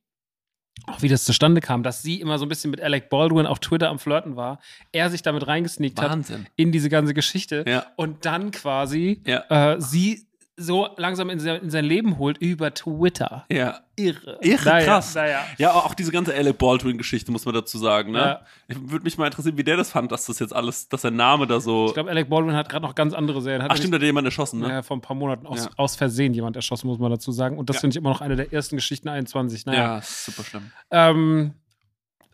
auch 0.86 1.00
wie 1.00 1.08
das 1.08 1.24
zustande 1.24 1.60
kam, 1.62 1.82
dass 1.82 2.02
sie 2.02 2.20
immer 2.20 2.38
so 2.38 2.44
ein 2.44 2.48
bisschen 2.50 2.70
mit 2.70 2.80
Alec 2.82 3.08
Baldwin 3.08 3.46
auf 3.46 3.60
Twitter 3.60 3.88
am 3.88 3.98
Flirten 3.98 4.36
war, 4.36 4.58
er 4.92 5.08
sich 5.10 5.22
damit 5.22 5.46
reingesneakt 5.46 6.00
hat 6.02 6.10
Wahnsinn. 6.10 6.46
in 6.56 6.72
diese 6.72 6.88
ganze 6.90 7.14
Geschichte 7.14 7.64
Ja. 7.66 7.86
und 7.96 8.26
dann 8.26 8.50
quasi 8.50 9.22
äh, 9.24 9.76
sie 9.78 10.26
so 10.60 10.88
langsam 10.96 11.30
in 11.30 11.40
sein, 11.40 11.62
in 11.62 11.70
sein 11.70 11.84
Leben 11.84 12.18
holt 12.18 12.38
über 12.38 12.72
Twitter. 12.74 13.44
Ja. 13.50 13.80
Irre. 13.96 14.38
Irre, 14.40 14.64
Naja, 14.68 14.84
krass. 14.86 15.14
Naja. 15.14 15.40
Ja, 15.58 15.72
auch 15.72 15.94
diese 15.94 16.10
ganze 16.12 16.34
Alec 16.34 16.58
Baldwin-Geschichte 16.58 17.32
muss 17.32 17.44
man 17.44 17.54
dazu 17.54 17.76
sagen, 17.78 18.12
ne? 18.12 18.18
Ja. 18.18 18.40
Ich 18.68 18.76
würde 18.90 19.04
mich 19.04 19.18
mal 19.18 19.26
interessieren, 19.26 19.56
wie 19.58 19.64
der 19.64 19.76
das 19.76 19.90
fand, 19.90 20.10
dass 20.12 20.26
das 20.26 20.38
jetzt 20.38 20.54
alles, 20.54 20.88
dass 20.88 21.02
sein 21.02 21.16
Name 21.16 21.46
da 21.46 21.60
so. 21.60 21.86
Ich 21.88 21.94
glaube, 21.94 22.10
Alec 22.10 22.28
Baldwin 22.30 22.54
hat 22.54 22.68
gerade 22.68 22.84
noch 22.86 22.94
ganz 22.94 23.12
andere 23.14 23.42
Serien. 23.42 23.62
Hat 23.62 23.70
Ach, 23.72 23.76
stimmt, 23.76 23.92
da 23.94 23.96
hat 23.98 24.02
jemand 24.04 24.24
erschossen, 24.26 24.60
ne? 24.60 24.68
Ja, 24.68 24.82
vor 24.82 24.96
ein 24.96 25.00
paar 25.00 25.16
Monaten 25.16 25.46
aus, 25.46 25.64
Ja. 25.64 25.70
aus 25.76 25.96
Versehen 25.96 26.32
jemand 26.34 26.56
erschossen, 26.56 26.86
muss 26.86 26.98
man 26.98 27.10
dazu 27.10 27.32
sagen. 27.32 27.58
Und 27.58 27.68
das 27.68 27.76
Ja. 27.76 27.80
finde 27.80 27.94
ich 27.94 27.96
immer 27.98 28.10
noch 28.10 28.20
eine 28.20 28.36
der 28.36 28.52
ersten 28.52 28.76
Geschichten 28.76 29.08
21. 29.08 29.66
Naja. 29.66 29.96
Ja, 29.96 30.00
super 30.02 30.44
schlimm. 30.44 30.70
Ähm, 30.90 31.52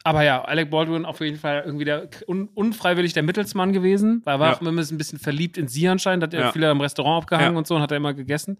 aber 0.06 0.22
ja, 0.22 0.42
Alec 0.44 0.70
Baldwin 0.70 1.04
auf 1.04 1.20
jeden 1.20 1.36
Fall 1.38 1.62
irgendwie 1.66 1.84
der 1.84 2.08
un 2.26 2.48
unfreiwillig 2.54 3.12
der 3.12 3.22
Mittelsmann 3.22 3.72
gewesen, 3.72 4.22
weil 4.24 4.36
er 4.36 4.40
war 4.40 4.48
Ja. 4.50 4.56
auch 4.56 4.60
immer 4.60 4.70
ein 4.70 4.98
bisschen 4.98 5.18
verliebt 5.18 5.58
in 5.58 5.68
sie 5.68 5.88
anscheinend, 5.88 6.22
hat 6.22 6.32
er 6.34 6.40
Ja. 6.40 6.52
viel 6.52 6.64
am 6.64 6.80
Restaurant 6.80 7.22
abgehangen 7.24 7.52
Ja. 7.54 7.58
und 7.58 7.66
so 7.66 7.74
und 7.76 7.82
hat 7.82 7.90
er 7.90 7.96
immer 7.98 8.14
gegessen. 8.14 8.56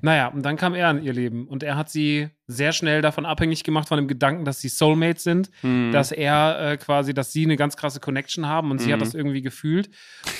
Naja, 0.00 0.28
und 0.28 0.42
dann 0.44 0.56
kam 0.56 0.74
er 0.74 0.90
in 0.90 1.02
ihr 1.02 1.12
Leben 1.12 1.48
und 1.48 1.62
er 1.62 1.76
hat 1.76 1.88
sie 1.90 2.28
sehr 2.46 2.72
schnell 2.72 3.02
davon 3.02 3.26
abhängig 3.26 3.64
gemacht 3.64 3.88
von 3.88 3.96
dem 3.96 4.08
Gedanken, 4.08 4.44
dass 4.44 4.60
sie 4.60 4.68
Soulmates 4.68 5.24
sind, 5.24 5.50
Hm. 5.62 5.90
dass 5.92 6.12
er 6.12 6.72
äh, 6.72 6.76
quasi, 6.76 7.12
dass 7.14 7.32
sie 7.32 7.44
eine 7.44 7.56
ganz 7.56 7.76
krasse 7.76 7.98
Connection 8.00 8.46
haben 8.46 8.70
und 8.70 8.80
sie 8.80 8.92
hat 8.92 9.00
Mhm. 9.00 9.04
das 9.04 9.14
irgendwie 9.14 9.42
gefühlt. 9.42 9.90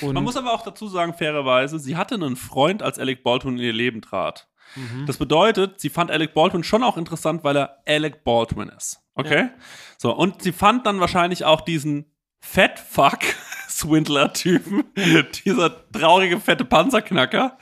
Und 0.01 0.15
Man 0.15 0.23
muss 0.25 0.37
aber 0.37 0.53
auch 0.53 0.63
dazu 0.63 0.87
sagen, 0.89 1.15
fairerweise, 1.15 1.79
sie 1.79 1.97
hatte 1.97 2.15
einen 2.17 2.37
Freund, 2.37 2.83
als 2.83 2.99
Alec 2.99 3.23
Baldwin 3.25 3.55
in 3.59 3.65
ihr 3.65 3.73
Leben 3.73 4.03
trat. 4.03 4.47
Mhm. 4.75 5.07
Das 5.07 5.17
bedeutet, 5.17 5.81
sie 5.81 5.89
fand 5.89 6.11
Alec 6.11 6.35
Baldwin 6.35 6.65
schon 6.65 6.83
auch 6.83 6.97
interessant, 6.97 7.45
weil 7.45 7.57
er 7.57 7.79
Alec 7.87 8.25
Baldwin 8.25 8.69
ist. 8.69 8.99
Okay? 9.15 9.43
Ja. 9.43 9.51
So, 9.99 10.15
und 10.15 10.43
sie 10.43 10.53
fand 10.53 10.87
dann 10.87 11.01
wahrscheinlich 11.01 11.45
auch 11.45 11.61
diesen 11.63 12.13
Fat 12.41 12.79
Fuck 12.79 13.21
Swindler-Typen, 13.69 14.85
dieser 15.45 15.91
traurige, 15.93 16.41
fette 16.41 16.65
Panzerknacker, 16.65 17.59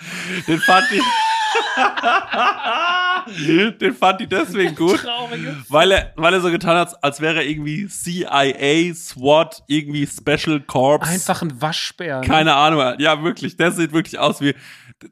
den 0.46 0.59
fand 0.61 0.86
die, 0.90 1.00
den 3.80 3.94
fand 3.94 4.20
die 4.20 4.26
deswegen 4.26 4.74
gut. 4.74 5.00
Traurige. 5.00 5.57
Weil 5.68 5.92
er, 5.92 6.12
weil 6.16 6.34
er 6.34 6.40
so 6.40 6.50
getan 6.50 6.76
hat, 6.76 7.02
als 7.02 7.20
wäre 7.20 7.36
er 7.36 7.46
irgendwie 7.46 7.88
CIA, 7.88 8.94
SWAT, 8.94 9.62
irgendwie 9.66 10.07
Special 10.07 10.61
Corps. 10.61 11.02
Einfach 11.02 11.42
ein 11.42 11.61
Waschbär. 11.61 12.20
ne? 12.20 12.26
Keine 12.26 12.55
Ahnung. 12.55 12.94
Ja, 12.98 13.22
wirklich. 13.22 13.57
Der 13.57 13.72
sieht 13.72 13.92
wirklich 13.92 14.18
aus 14.18 14.40
wie. 14.40 14.55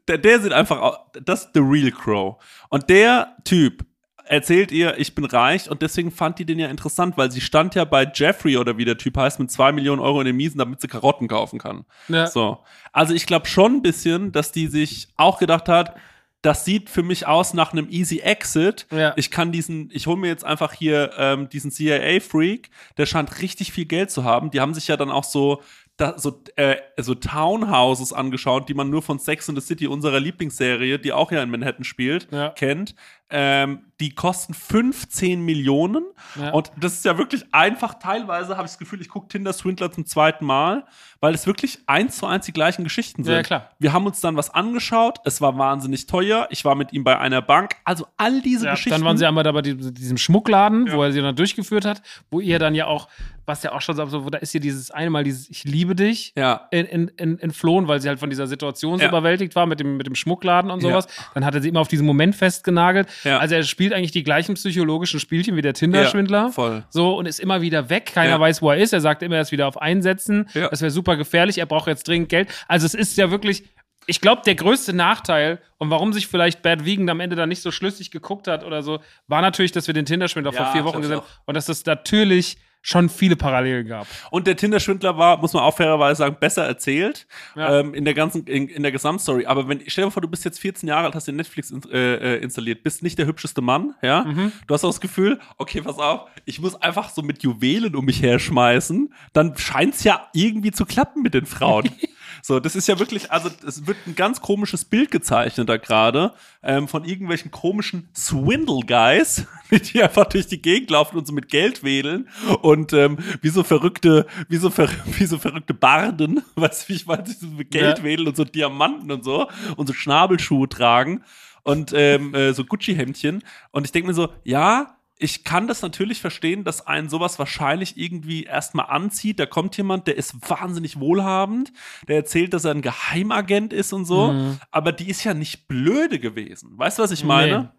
Der, 0.07 0.17
der 0.17 0.39
sieht 0.39 0.53
einfach 0.53 0.79
aus. 0.79 0.97
Das 1.23 1.45
ist 1.45 1.49
The 1.53 1.61
Real 1.61 1.91
Crow. 1.91 2.35
Und 2.69 2.89
der 2.89 3.35
Typ 3.43 3.85
erzählt 4.25 4.71
ihr, 4.71 4.97
ich 4.97 5.15
bin 5.15 5.25
reich 5.25 5.69
und 5.69 5.81
deswegen 5.81 6.11
fand 6.11 6.39
die 6.39 6.45
den 6.45 6.59
ja 6.59 6.67
interessant, 6.67 7.17
weil 7.17 7.31
sie 7.31 7.41
stand 7.41 7.75
ja 7.75 7.85
bei 7.85 8.09
Jeffrey 8.13 8.57
oder 8.57 8.77
wie 8.77 8.85
der 8.85 8.97
Typ 8.97 9.17
heißt 9.17 9.39
mit 9.39 9.51
zwei 9.51 9.71
Millionen 9.71 10.01
Euro 10.01 10.21
in 10.21 10.25
den 10.25 10.35
Miesen, 10.35 10.57
damit 10.57 10.81
sie 10.81 10.87
Karotten 10.87 11.27
kaufen 11.27 11.59
kann. 11.59 11.85
Ja. 12.07 12.27
So. 12.27 12.59
Also 12.91 13.13
ich 13.13 13.25
glaube 13.25 13.47
schon 13.47 13.75
ein 13.75 13.81
bisschen, 13.81 14.31
dass 14.31 14.51
die 14.51 14.67
sich 14.67 15.09
auch 15.17 15.39
gedacht 15.39 15.67
hat, 15.67 15.95
das 16.43 16.65
sieht 16.65 16.89
für 16.89 17.03
mich 17.03 17.25
aus 17.25 17.53
nach 17.53 17.71
einem 17.71 17.87
Easy 17.89 18.19
Exit. 18.19 18.85
Ja. 18.91 19.13
Ich 19.15 19.31
kann 19.31 19.53
diesen, 19.53 19.89
ich 19.93 20.07
hole 20.07 20.17
mir 20.17 20.27
jetzt 20.27 20.43
einfach 20.43 20.73
hier 20.73 21.11
ähm, 21.17 21.47
diesen 21.47 21.71
CIA-Freak, 21.71 22.69
der 22.97 23.05
scheint 23.05 23.41
richtig 23.41 23.71
viel 23.71 23.85
Geld 23.85 24.11
zu 24.11 24.25
haben. 24.25 24.51
Die 24.51 24.59
haben 24.59 24.73
sich 24.73 24.89
ja 24.89 24.97
dann 24.97 25.09
auch 25.09 25.23
so, 25.23 25.61
da, 25.97 26.17
so, 26.17 26.41
äh, 26.55 26.77
so 26.97 27.13
Townhouses 27.13 28.13
angeschaut, 28.13 28.67
die 28.67 28.73
man 28.73 28.89
nur 28.89 29.01
von 29.01 29.19
Sex 29.19 29.47
in 29.47 29.55
the 29.55 29.61
City, 29.61 29.87
unserer 29.87 30.19
Lieblingsserie, 30.19 30.97
die 30.99 31.13
auch 31.13 31.31
ja 31.31 31.43
in 31.43 31.51
Manhattan 31.51 31.83
spielt, 31.83 32.31
Ja. 32.31 32.49
kennt. 32.49 32.95
Ähm, 33.29 33.85
die 33.99 34.13
kosten 34.13 34.53
15 34.53 35.41
Millionen. 35.41 36.03
Ja. 36.39 36.49
Und 36.51 36.71
das 36.77 36.93
ist 36.93 37.05
ja 37.05 37.17
wirklich 37.17 37.45
einfach. 37.53 37.95
Teilweise 37.95 38.57
habe 38.57 38.65
ich 38.65 38.71
das 38.73 38.77
Gefühl, 38.77 38.99
ich 39.01 39.07
gucke 39.09 39.27
Tinder 39.29 39.53
Swindler 39.53 39.91
zum 39.91 40.05
zweiten 40.05 40.45
Mal, 40.45 40.85
weil 41.21 41.33
es 41.33 41.47
wirklich 41.47 41.79
eins 41.87 42.17
zu 42.17 42.25
eins 42.25 42.45
die 42.45 42.51
gleichen 42.53 42.83
Geschichten 42.83 43.23
sind. 43.23 43.33
Ja, 43.33 43.41
klar. 43.43 43.69
Wir 43.79 43.93
haben 43.93 44.05
uns 44.05 44.19
dann 44.19 44.35
was 44.35 44.49
angeschaut. 44.49 45.19
Es 45.25 45.39
war 45.41 45.57
wahnsinnig 45.57 46.05
teuer. 46.05 46.47
Ich 46.51 46.65
war 46.65 46.75
mit 46.75 46.91
ihm 46.91 47.03
bei 47.03 47.17
einer 47.17 47.41
Bank. 47.41 47.75
Also 47.85 48.05
all 48.17 48.41
diese 48.41 48.65
Ja, 48.65 48.71
Geschichten. 48.71 48.91
dann 48.91 49.03
waren 49.05 49.17
sie 49.17 49.25
einmal 49.25 49.43
da 49.45 49.51
bei 49.53 49.61
diesem 49.61 50.17
Schmuckladen, 50.17 50.91
wo 50.91 51.01
er 51.01 51.11
sie 51.13 51.21
dann 51.21 51.35
durchgeführt 51.35 51.85
hat, 51.85 52.01
wo 52.29 52.39
ihr 52.41 52.59
dann 52.59 52.75
ja 52.75 52.87
auch, 52.87 53.07
was 53.45 53.63
ja 53.63 53.71
auch 53.73 53.81
schon 53.81 53.95
so, 53.95 54.29
da 54.29 54.37
ist 54.39 54.51
hier 54.51 54.61
dieses 54.61 54.91
eine 54.91 55.09
Mal 55.09 55.23
dieses 55.23 55.49
Ich 55.49 55.63
liebe 55.63 55.95
dich 55.95 56.33
ja. 56.35 56.67
in, 56.71 56.85
in, 56.87 57.07
in, 57.09 57.39
entflohen, 57.39 57.87
weil 57.87 58.01
sie 58.01 58.09
halt 58.09 58.19
von 58.19 58.29
dieser 58.29 58.47
Situation 58.47 58.97
so 58.97 59.03
Ja. 59.03 59.09
überwältigt 59.09 59.55
war 59.55 59.65
mit 59.65 59.79
dem, 59.79 59.95
mit 59.97 60.07
dem 60.07 60.15
Schmuckladen 60.15 60.71
und 60.71 60.83
Ja. 60.83 60.89
sowas. 60.89 61.07
Dann 61.35 61.45
hat 61.45 61.55
er 61.55 61.61
sie 61.61 61.69
immer 61.69 61.79
auf 61.81 61.87
diesen 61.87 62.05
Moment 62.05 62.35
festgenagelt. 62.35 63.07
Ja. 63.23 63.37
Also 63.39 63.55
er 63.55 63.63
spielt 63.63 63.93
eigentlich 63.93 64.11
die 64.11 64.23
gleichen 64.23 64.55
psychologischen 64.55 65.19
Spielchen 65.19 65.55
wie 65.55 65.61
der 65.61 65.73
Tinder-Schwindler. 65.73 66.37
Ja, 66.45 66.49
voll. 66.51 66.83
So, 66.89 67.17
und 67.17 67.25
ist 67.25 67.39
immer 67.39 67.61
wieder 67.61 67.89
weg. 67.89 68.11
Keiner 68.13 68.31
Ja. 68.31 68.39
weiß, 68.39 68.61
wo 68.61 68.71
er 68.71 68.77
ist. 68.77 68.93
Er 68.93 69.01
sagt 69.01 69.23
immer, 69.23 69.35
er 69.35 69.41
ist 69.41 69.51
wieder 69.51 69.67
auf 69.67 69.81
Einsätzen. 69.81 70.49
Ja. 70.53 70.69
Das 70.69 70.81
wäre 70.81 70.91
super 70.91 71.15
gefährlich. 71.17 71.57
Er 71.57 71.65
braucht 71.65 71.87
jetzt 71.87 72.07
dringend 72.07 72.29
Geld. 72.29 72.49
Also 72.67 72.85
es 72.85 72.93
ist 72.93 73.17
ja 73.17 73.31
wirklich, 73.31 73.63
ich 74.07 74.19
glaube, 74.21 74.41
der 74.45 74.55
größte 74.55 74.93
Nachteil 74.93 75.59
und 75.77 75.89
warum 75.89 76.13
sich 76.13 76.27
vielleicht 76.27 76.61
Bad 76.61 76.85
Vegan 76.85 77.09
am 77.09 77.19
Ende 77.19 77.35
da 77.35 77.45
nicht 77.45 77.61
so 77.61 77.71
schlüssig 77.71 78.11
geguckt 78.11 78.47
hat 78.47 78.63
oder 78.63 78.83
so, 78.83 78.99
war 79.27 79.41
natürlich, 79.41 79.71
dass 79.71 79.87
wir 79.87 79.93
den 79.93 80.05
Tinder-Schwindler 80.05 80.53
vor 80.53 80.71
vier 80.73 80.83
Wochen 80.83 81.01
gesehen 81.01 81.17
haben. 81.17 81.25
Und 81.45 81.55
dass 81.55 81.65
das 81.67 81.85
natürlich 81.85 82.57
schon 82.85 83.07
viele 83.09 83.35
Parallelen 83.37 83.87
gab. 83.87 84.05
Und 84.29 84.45
der 84.45 84.57
Tinder-Schwindler 84.57 85.17
war, 85.17 85.37
muss 85.39 85.53
man 85.53 85.63
auch 85.63 85.75
fairerweise 85.75 86.19
sagen, 86.19 86.35
besser 86.39 86.65
erzählt 86.65 87.25
Ja. 87.55 87.79
ähm, 87.79 87.93
in 87.93 88.03
der 88.03 88.13
ganzen, 88.13 88.45
in, 88.45 88.67
in 88.67 88.83
der 88.83 88.91
Gesamtstory. 88.91 89.45
Aber 89.45 89.69
wenn, 89.69 89.79
stell 89.87 90.01
dir 90.03 90.07
mal 90.07 90.11
vor, 90.11 90.21
du 90.21 90.27
bist 90.27 90.43
jetzt 90.43 90.59
14 90.59 90.89
Jahre 90.89 91.05
alt, 91.05 91.15
hast 91.15 91.25
dir 91.27 91.31
Netflix 91.31 91.71
in, 91.71 91.81
äh, 91.91 92.35
äh, 92.35 92.43
installiert, 92.43 92.83
bist 92.83 93.01
nicht 93.01 93.17
der 93.17 93.25
hübscheste 93.25 93.61
Mann, 93.61 93.95
ja? 94.01 94.25
Mhm. 94.25 94.51
Du 94.67 94.73
hast 94.73 94.83
auch 94.83 94.89
das 94.89 94.99
Gefühl, 94.99 95.39
okay, 95.57 95.81
pass 95.81 95.97
auf, 95.97 96.29
ich 96.43 96.59
muss 96.59 96.75
einfach 96.75 97.09
so 97.09 97.21
mit 97.21 97.41
Juwelen 97.41 97.95
um 97.95 98.03
mich 98.03 98.21
herschmeißen, 98.21 99.13
dann 99.31 99.57
scheint's 99.57 100.03
ja 100.03 100.27
irgendwie 100.33 100.71
zu 100.71 100.85
klappen 100.85 101.21
mit 101.23 101.33
den 101.33 101.45
Frauen. 101.45 101.89
So, 102.45 102.59
das 102.59 102.75
ist 102.75 102.89
ja 102.89 102.99
wirklich, 102.99 103.31
also 103.31 103.49
es 103.65 103.87
wird 103.87 103.95
ein 104.05 104.15
ganz 104.15 104.41
komisches 104.41 104.83
Bild 104.83 105.11
gezeichnet 105.11 105.69
da 105.69 105.77
gerade 105.77 106.33
ähm, 106.61 106.89
von 106.89 107.05
irgendwelchen 107.05 107.51
komischen 107.51 108.09
Swindle-Guys, 108.13 109.45
die 109.93 110.03
einfach 110.03 110.25
durch 110.25 110.47
die 110.47 110.61
Gegend 110.61 110.89
laufen 110.89 111.17
und 111.17 111.25
so 111.25 111.31
mit 111.31 111.47
Geld 111.47 111.85
wedeln 111.85 112.27
und 112.61 112.91
ähm, 112.91 113.17
wie 113.41 113.47
so 113.47 113.63
verrückte, 113.63 114.27
wie 114.49 114.57
so, 114.57 114.69
ver 114.69 114.89
wie 115.17 115.25
so 115.25 115.37
verrückte 115.37 115.73
Barden, 115.73 116.43
weißt 116.55 116.83
du, 116.83 116.89
wie 116.89 116.97
ich 116.97 117.05
meine, 117.05 117.23
die 117.23 117.31
so 117.31 117.47
mit 117.47 117.71
Geld 117.71 117.99
Ja. 117.99 118.03
wedeln 118.03 118.27
und 118.27 118.35
so 118.35 118.43
Diamanten 118.43 119.09
und 119.09 119.23
so 119.23 119.47
und 119.77 119.87
so 119.87 119.93
Schnabelschuhe 119.93 120.67
tragen 120.67 121.23
und 121.63 121.93
ähm, 121.95 122.35
äh, 122.35 122.53
so 122.53 122.65
Gucci-Hemdchen. 122.65 123.41
Und 123.71 123.85
ich 123.85 123.93
denke 123.93 124.07
mir 124.07 124.13
so, 124.13 124.27
ja, 124.43 124.97
ich 125.17 125.43
kann 125.43 125.67
das 125.67 125.81
natürlich 125.81 126.19
verstehen, 126.19 126.63
dass 126.63 126.85
einen 126.85 127.07
sowas 127.07 127.39
wahrscheinlich 127.39 127.97
irgendwie 127.97 128.43
erstmal 128.43 128.87
anzieht. 128.87 129.39
Da 129.39 129.45
kommt 129.45 129.77
jemand, 129.77 130.07
der 130.07 130.17
ist 130.17 130.35
wahnsinnig 130.49 130.99
wohlhabend, 130.99 131.71
der 132.07 132.17
erzählt, 132.17 132.53
dass 132.53 132.65
er 132.65 132.71
ein 132.71 132.81
Geheimagent 132.81 133.71
ist 133.73 133.93
und 133.93 134.05
so, 134.05 134.33
Mhm. 134.33 134.59
aber 134.71 134.91
die 134.91 135.09
ist 135.09 135.23
ja 135.23 135.33
nicht 135.33 135.67
blöde 135.67 136.19
gewesen. 136.19 136.71
Weißt 136.77 136.97
du, 136.99 137.03
was 137.03 137.11
ich 137.11 137.23
meine? 137.23 137.71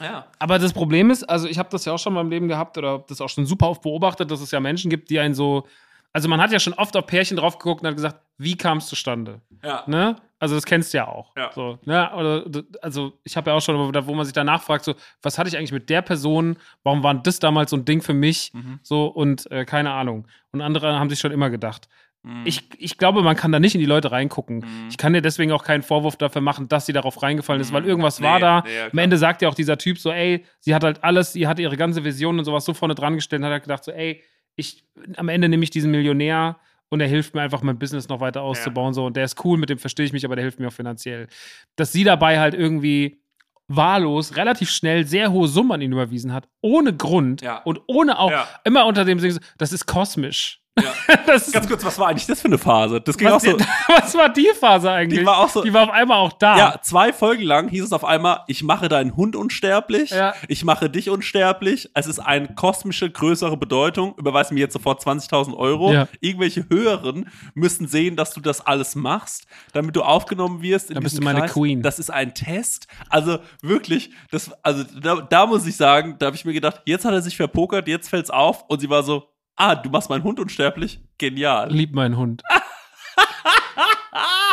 Ja. 0.00 0.26
Aber 0.38 0.58
das 0.58 0.72
Problem 0.72 1.10
ist, 1.10 1.22
also 1.22 1.46
ich 1.46 1.58
habe 1.58 1.68
das 1.70 1.84
ja 1.84 1.92
auch 1.92 1.98
schon 1.98 2.12
in 2.12 2.16
meinem 2.16 2.30
Leben 2.30 2.48
gehabt 2.48 2.76
oder 2.76 2.90
hab 2.92 3.06
das 3.06 3.20
auch 3.20 3.28
schon 3.28 3.46
super 3.46 3.68
oft 3.70 3.82
beobachtet, 3.82 4.30
dass 4.30 4.40
es 4.40 4.50
ja 4.50 4.60
Menschen 4.60 4.90
gibt, 4.90 5.08
die 5.10 5.20
einen 5.20 5.34
so. 5.34 5.66
Also 6.14 6.28
man 6.28 6.40
hat 6.40 6.52
ja 6.52 6.58
schon 6.60 6.72
oft 6.74 6.96
auf 6.96 7.06
Pärchen 7.06 7.36
drauf 7.36 7.58
geguckt 7.58 7.82
und 7.82 7.88
hat 7.88 7.96
gesagt, 7.96 8.20
wie 8.38 8.56
kam 8.56 8.78
es 8.78 8.86
zustande? 8.86 9.40
Ja. 9.62 9.82
Ne? 9.86 10.16
Also 10.38 10.54
das 10.54 10.64
kennst 10.64 10.94
du 10.94 10.98
ja 10.98 11.08
auch. 11.08 11.34
Ja. 11.36 11.50
So, 11.54 11.78
ne? 11.84 12.10
Oder, 12.14 12.44
also 12.82 13.18
ich 13.24 13.36
habe 13.36 13.50
ja 13.50 13.56
auch 13.56 13.60
schon, 13.60 13.76
wo- 13.76 14.14
man 14.14 14.24
sich 14.24 14.32
danach 14.32 14.62
fragt, 14.62 14.84
so, 14.84 14.94
was 15.22 15.38
hatte 15.38 15.48
ich 15.48 15.56
eigentlich 15.58 15.72
mit 15.72 15.90
der 15.90 16.02
Person? 16.02 16.56
Warum 16.84 17.02
war 17.02 17.14
das 17.14 17.38
damals 17.40 17.70
so 17.70 17.76
ein 17.76 17.84
Ding 17.84 18.00
für 18.00 18.14
mich? 18.14 18.52
Mhm. 18.54 18.78
So 18.82 19.06
und 19.06 19.50
äh, 19.50 19.64
keine 19.64 19.90
Ahnung. 19.92 20.26
Und 20.52 20.60
andere 20.60 20.98
haben 20.98 21.10
sich 21.10 21.18
schon 21.18 21.32
immer 21.32 21.50
gedacht. 21.50 21.88
Mhm. 22.22 22.42
Ich, 22.44 22.62
ich 22.78 22.96
glaube, 22.96 23.22
man 23.22 23.34
kann 23.36 23.50
da 23.52 23.58
nicht 23.58 23.74
in 23.74 23.80
die 23.80 23.86
Leute 23.86 24.12
reingucken. 24.12 24.58
Mhm. 24.58 24.88
Ich 24.90 24.96
kann 24.98 25.14
dir 25.14 25.22
deswegen 25.22 25.50
auch 25.52 25.64
keinen 25.64 25.82
Vorwurf 25.82 26.16
dafür 26.16 26.42
machen, 26.42 26.68
dass 26.68 26.86
sie 26.86 26.92
darauf 26.92 27.22
reingefallen 27.22 27.60
ist, 27.60 27.72
weil 27.72 27.82
Mhm. 27.82 27.88
irgendwas 27.88 28.20
Nee, 28.20 28.26
war 28.26 28.38
da. 28.38 28.62
nee, 28.64 28.76
ja, 28.76 28.86
Am. 28.92 28.98
Ende 28.98 29.16
sagt 29.18 29.42
ja 29.42 29.48
auch 29.48 29.54
dieser 29.54 29.78
Typ 29.78 29.98
so, 29.98 30.12
ey, 30.12 30.44
sie 30.60 30.74
hat 30.74 30.84
halt 30.84 31.02
alles, 31.02 31.32
sie 31.32 31.46
hat 31.48 31.58
ihre 31.58 31.76
ganze 31.76 32.04
Vision 32.04 32.38
und 32.38 32.44
sowas 32.44 32.64
so 32.64 32.72
vorne 32.74 32.94
dran 32.94 33.14
gestellt 33.16 33.40
und 33.40 33.46
hat 33.46 33.52
halt 33.52 33.62
gedacht 33.64 33.82
so, 33.84 33.90
ey, 33.92 34.22
ich, 34.56 34.84
am 35.16 35.28
Ende 35.28 35.48
nehme 35.48 35.64
ich 35.64 35.70
diesen 35.70 35.90
Millionär 35.90 36.56
und 36.90 37.00
er 37.00 37.08
hilft 37.08 37.34
mir 37.34 37.42
einfach, 37.42 37.62
mein 37.62 37.78
Business 37.78 38.08
noch 38.08 38.20
weiter 38.20 38.42
auszubauen. 38.42 38.94
So, 38.94 39.06
und 39.06 39.16
der 39.16 39.24
ist 39.24 39.44
cool, 39.44 39.58
mit 39.58 39.68
dem 39.70 39.78
verstehe 39.78 40.06
ich 40.06 40.12
mich, 40.12 40.24
aber 40.24 40.36
der 40.36 40.44
hilft 40.44 40.60
mir 40.60 40.68
auch 40.68 40.72
finanziell. 40.72 41.26
Dass 41.76 41.92
sie 41.92 42.04
dabei 42.04 42.38
halt 42.38 42.54
irgendwie 42.54 43.20
wahllos, 43.66 44.36
relativ 44.36 44.70
schnell 44.70 45.06
sehr 45.06 45.32
hohe 45.32 45.48
Summen 45.48 45.72
an 45.72 45.80
ihn 45.80 45.92
überwiesen 45.92 46.32
hat, 46.32 46.46
ohne 46.60 46.94
Grund 46.94 47.40
Ja. 47.42 47.58
und 47.62 47.80
ohne 47.86 48.18
auch 48.18 48.30
Ja. 48.30 48.46
immer 48.64 48.86
unter 48.86 49.04
dem 49.04 49.18
so, 49.18 49.38
das 49.58 49.72
ist 49.72 49.86
kosmisch. 49.86 50.60
Ja. 50.80 50.92
Das 51.26 51.46
ist, 51.48 51.52
Ganz 51.54 51.68
kurz, 51.68 51.84
was 51.84 51.98
war 51.98 52.08
eigentlich 52.08 52.26
das 52.26 52.40
für 52.40 52.46
eine 52.48 52.58
Phase? 52.58 53.00
Das 53.00 53.16
ging 53.16 53.28
was, 53.28 53.34
auch 53.34 53.40
so. 53.40 53.56
die, 53.56 53.64
was 53.88 54.14
war 54.14 54.28
die 54.28 54.48
Phase 54.58 54.90
eigentlich? 54.90 55.20
Die 55.20 55.26
war 55.26 55.38
auch 55.38 55.48
so- 55.48 55.62
Die 55.62 55.72
war 55.72 55.84
auf 55.84 55.90
einmal 55.90 56.18
auch 56.18 56.32
da. 56.32 56.56
Ja, 56.58 56.80
zwei 56.82 57.12
Folgen 57.12 57.42
lang 57.42 57.68
hieß 57.68 57.84
es 57.84 57.92
auf 57.92 58.04
einmal, 58.04 58.40
ich 58.48 58.62
mache 58.62 58.88
deinen 58.88 59.16
Hund 59.16 59.36
unsterblich, 59.36 60.10
Ja. 60.10 60.34
ich 60.48 60.64
mache 60.64 60.90
dich 60.90 61.10
unsterblich. 61.10 61.90
Es 61.94 62.06
ist 62.06 62.18
eine 62.18 62.54
kosmische, 62.54 63.10
größere 63.10 63.56
Bedeutung. 63.56 64.14
Überweis 64.16 64.50
mir 64.50 64.60
jetzt 64.60 64.72
sofort 64.72 65.02
20.000 65.02 65.54
Euro. 65.56 65.92
Ja. 65.92 66.08
Irgendwelche 66.20 66.66
Höheren 66.68 67.30
müssen 67.54 67.86
sehen, 67.86 68.16
dass 68.16 68.32
du 68.32 68.40
das 68.40 68.60
alles 68.66 68.94
machst, 68.94 69.46
damit 69.72 69.96
du 69.96 70.02
aufgenommen 70.02 70.62
wirst. 70.62 70.90
In 70.90 70.94
Dann 70.94 71.04
bist 71.04 71.16
du 71.18 71.22
meine 71.22 71.40
Kreis. 71.40 71.52
Queen. 71.52 71.82
Das 71.82 71.98
ist 71.98 72.10
ein 72.10 72.34
Test. 72.34 72.88
Also 73.08 73.38
wirklich, 73.62 74.10
das, 74.30 74.50
also 74.62 74.84
da, 75.00 75.16
da 75.20 75.46
muss 75.46 75.66
ich 75.66 75.76
sagen, 75.76 76.16
da 76.18 76.26
habe 76.26 76.36
ich 76.36 76.44
mir 76.44 76.52
gedacht, 76.52 76.82
jetzt 76.86 77.04
hat 77.04 77.12
er 77.12 77.22
sich 77.22 77.36
verpokert, 77.36 77.86
jetzt 77.88 78.08
fällt's 78.08 78.30
auf 78.30 78.64
und 78.68 78.80
sie 78.80 78.90
war 78.90 79.02
so, 79.02 79.28
ah, 79.56 79.74
du 79.74 79.90
machst 79.90 80.10
meinen 80.10 80.24
Hund 80.24 80.40
unsterblich? 80.40 81.00
Genial. 81.18 81.70
Lieb 81.70 81.94
meinen 81.94 82.16
Hund. 82.16 82.42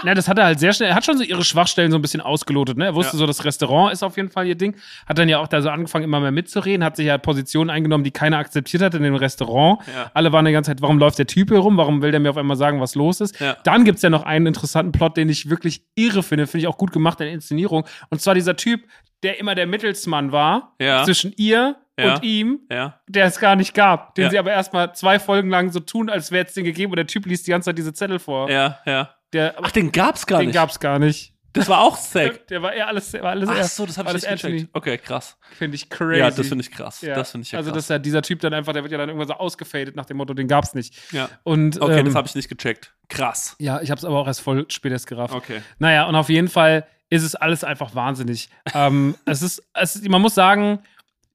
Ja, 0.04 0.14
das 0.16 0.28
hat 0.28 0.38
er 0.39 0.45
halt 0.45 0.60
sehr 0.60 0.74
schnell. 0.74 0.89
Er 0.89 0.95
hat 0.95 1.06
schon 1.06 1.18
so 1.18 1.24
ihre 1.24 1.43
Schwachstellen 1.43 1.91
so 1.91 1.97
ein 1.97 2.02
bisschen 2.02 2.22
ausgelotet. 2.22 2.78
Ne? 2.78 2.86
Er 2.86 2.95
wusste 2.95 3.14
Ja. 3.16 3.20
so, 3.20 3.28
das 3.28 3.45
Restaurant 3.45 3.93
ist 3.93 4.02
auf 4.04 4.18
jeden 4.18 4.30
Fall 4.32 4.47
ihr 4.47 4.56
Ding. 4.56 4.76
Hat 5.06 5.18
dann 5.18 5.30
ja 5.30 5.39
auch 5.39 5.47
da 5.47 5.62
so 5.62 5.70
angefangen, 5.70 6.04
immer 6.06 6.20
mehr 6.20 6.32
mitzureden. 6.32 6.84
Hat 6.84 6.95
sich 6.95 7.06
ja 7.06 7.18
Positionen 7.18 7.70
eingenommen, 7.70 8.04
die 8.04 8.12
keiner 8.12 8.38
akzeptiert 8.38 8.82
hat 8.82 8.95
in 8.95 9.04
dem 9.04 9.16
Restaurant. 9.16 9.80
Ja. 9.93 10.10
Alle 10.14 10.32
waren 10.32 10.45
die 10.45 10.52
ganze 10.52 10.72
Zeit, 10.72 10.82
warum 10.82 10.97
läuft 10.97 11.20
der 11.20 11.28
Typ 11.28 11.49
hier 11.49 11.60
rum? 11.60 11.78
Warum 11.78 12.02
will 12.02 12.12
der 12.12 12.20
mir 12.20 12.30
auf 12.32 12.38
einmal 12.38 12.58
sagen, 12.58 12.82
was 12.82 12.95
los 12.95 13.22
ist? 13.22 13.39
Ja. 13.39 13.58
Dann 13.64 13.86
gibt's 13.86 14.02
ja 14.02 14.10
noch 14.10 14.24
einen 14.24 14.47
interessanten 14.47 14.91
Plot, 14.91 15.18
den 15.18 15.30
ich 15.30 15.49
wirklich 15.49 15.84
irre 15.95 16.24
finde. 16.24 16.47
Finde 16.47 16.64
ich 16.64 16.68
auch 16.68 16.78
gut 16.78 16.91
gemacht 16.91 17.20
in 17.22 17.26
der 17.28 17.34
Inszenierung. 17.34 17.86
Und 18.10 18.22
zwar 18.22 18.34
dieser 18.34 18.56
Typ, 18.56 18.82
der 19.24 19.39
immer 19.39 19.54
der 19.56 19.68
Mittelsmann 19.68 20.32
war 20.32 20.76
Ja. 20.82 21.04
zwischen 21.04 21.32
ihr 21.38 21.76
Ja. 21.99 22.16
und 22.16 22.24
ihm 22.24 22.62
Ja. 22.72 22.99
der 23.08 23.26
es 23.26 23.39
gar 23.39 23.56
nicht 23.56 23.76
gab, 23.76 24.16
den 24.16 24.32
sie 24.32 24.39
aber 24.39 24.52
erstmal 24.52 24.95
zwei 24.95 25.20
Folgen 25.20 25.49
lang 25.52 25.70
so 25.72 25.80
tun, 25.80 26.10
als 26.10 26.32
wäre 26.32 26.45
es 26.47 26.54
den 26.56 26.64
gegeben 26.66 26.91
und 26.91 26.95
der 26.97 27.06
Typ 27.06 27.28
liest 27.28 27.45
die 27.45 27.52
ganze 27.52 27.66
Zeit 27.70 27.78
diese 27.78 27.93
Zettel 27.93 28.18
vor. 28.18 28.49
Ja, 28.49 28.80
ja. 28.88 29.10
Der, 29.34 29.56
Ach, 29.62 29.72
den 29.72 29.92
gab's 29.92 30.26
gar 30.26 30.40
den 30.40 30.48
nicht. 30.48 30.56
gab's 30.56 30.80
gar 30.80 31.00
nicht. 31.00 31.34
Das 31.54 31.68
war 31.68 31.82
auch 31.82 31.98
Zack. 32.00 32.48
Der 32.48 32.62
war 32.62 32.72
eher 32.72 32.88
alles, 32.88 33.12
war 33.14 33.26
alles 33.32 33.50
Ach 33.50 33.64
so, 33.64 33.86
das 33.86 33.98
habe 33.98 34.08
ich 34.10 34.14
nicht 34.16 34.24
gecheckt. 34.24 34.46
Anthony. 34.46 34.68
Okay, 34.72 34.98
krass. 34.98 35.38
Finde 35.58 35.76
ich 35.76 35.90
crazy. 35.90 36.20
Ja, 36.20 36.32
das 36.32 36.48
finde 36.48 36.62
ich 36.64 36.72
krass. 36.72 37.02
Ja. 37.02 37.14
Das 37.16 37.32
finde 37.32 37.44
ich 37.46 37.52
ja 37.52 37.60
Also, 37.60 37.72
dass 37.72 37.90
ja 37.90 38.00
dieser 38.00 38.22
Typ 38.22 38.40
dann 38.40 38.54
einfach, 38.54 38.72
der 38.72 38.84
wird 38.84 38.92
ja 38.94 38.98
dann 38.98 39.10
irgendwann 39.10 39.28
so 39.28 39.34
ausgefadet 39.34 39.98
nach 39.98 40.06
dem 40.06 40.16
Motto, 40.16 40.34
den 40.34 40.48
gab's 40.48 40.74
nicht. 40.76 41.12
ja. 41.12 41.30
Und, 41.44 41.82
Okay, 41.82 42.00
ähm, 42.00 42.06
das 42.06 42.16
habe 42.16 42.26
ich 42.28 42.36
nicht 42.36 42.48
gecheckt. 42.48 42.94
Krass. 43.10 43.58
Ja, 43.60 43.82
ich 43.82 43.92
habe 43.92 44.00
es 44.00 44.06
aber 44.06 44.18
auch 44.18 44.28
erst 44.28 44.40
voll 44.40 44.66
spät 44.70 44.94
erst 44.94 45.08
gerafft. 45.08 45.34
Okay. 45.34 45.62
Naja, 45.78 46.06
und 46.06 46.16
auf 46.16 46.30
jeden 46.30 46.48
Fall 46.48 46.88
ist 47.10 47.24
es 47.24 47.36
alles 47.36 47.66
einfach 47.66 47.96
wahnsinnig. 47.96 48.50
ähm, 48.74 49.16
es 49.26 49.42
ist, 49.42 49.62
es 49.74 49.98
ist, 49.98 50.08
man 50.08 50.22
muss 50.22 50.34
sagen, 50.36 50.80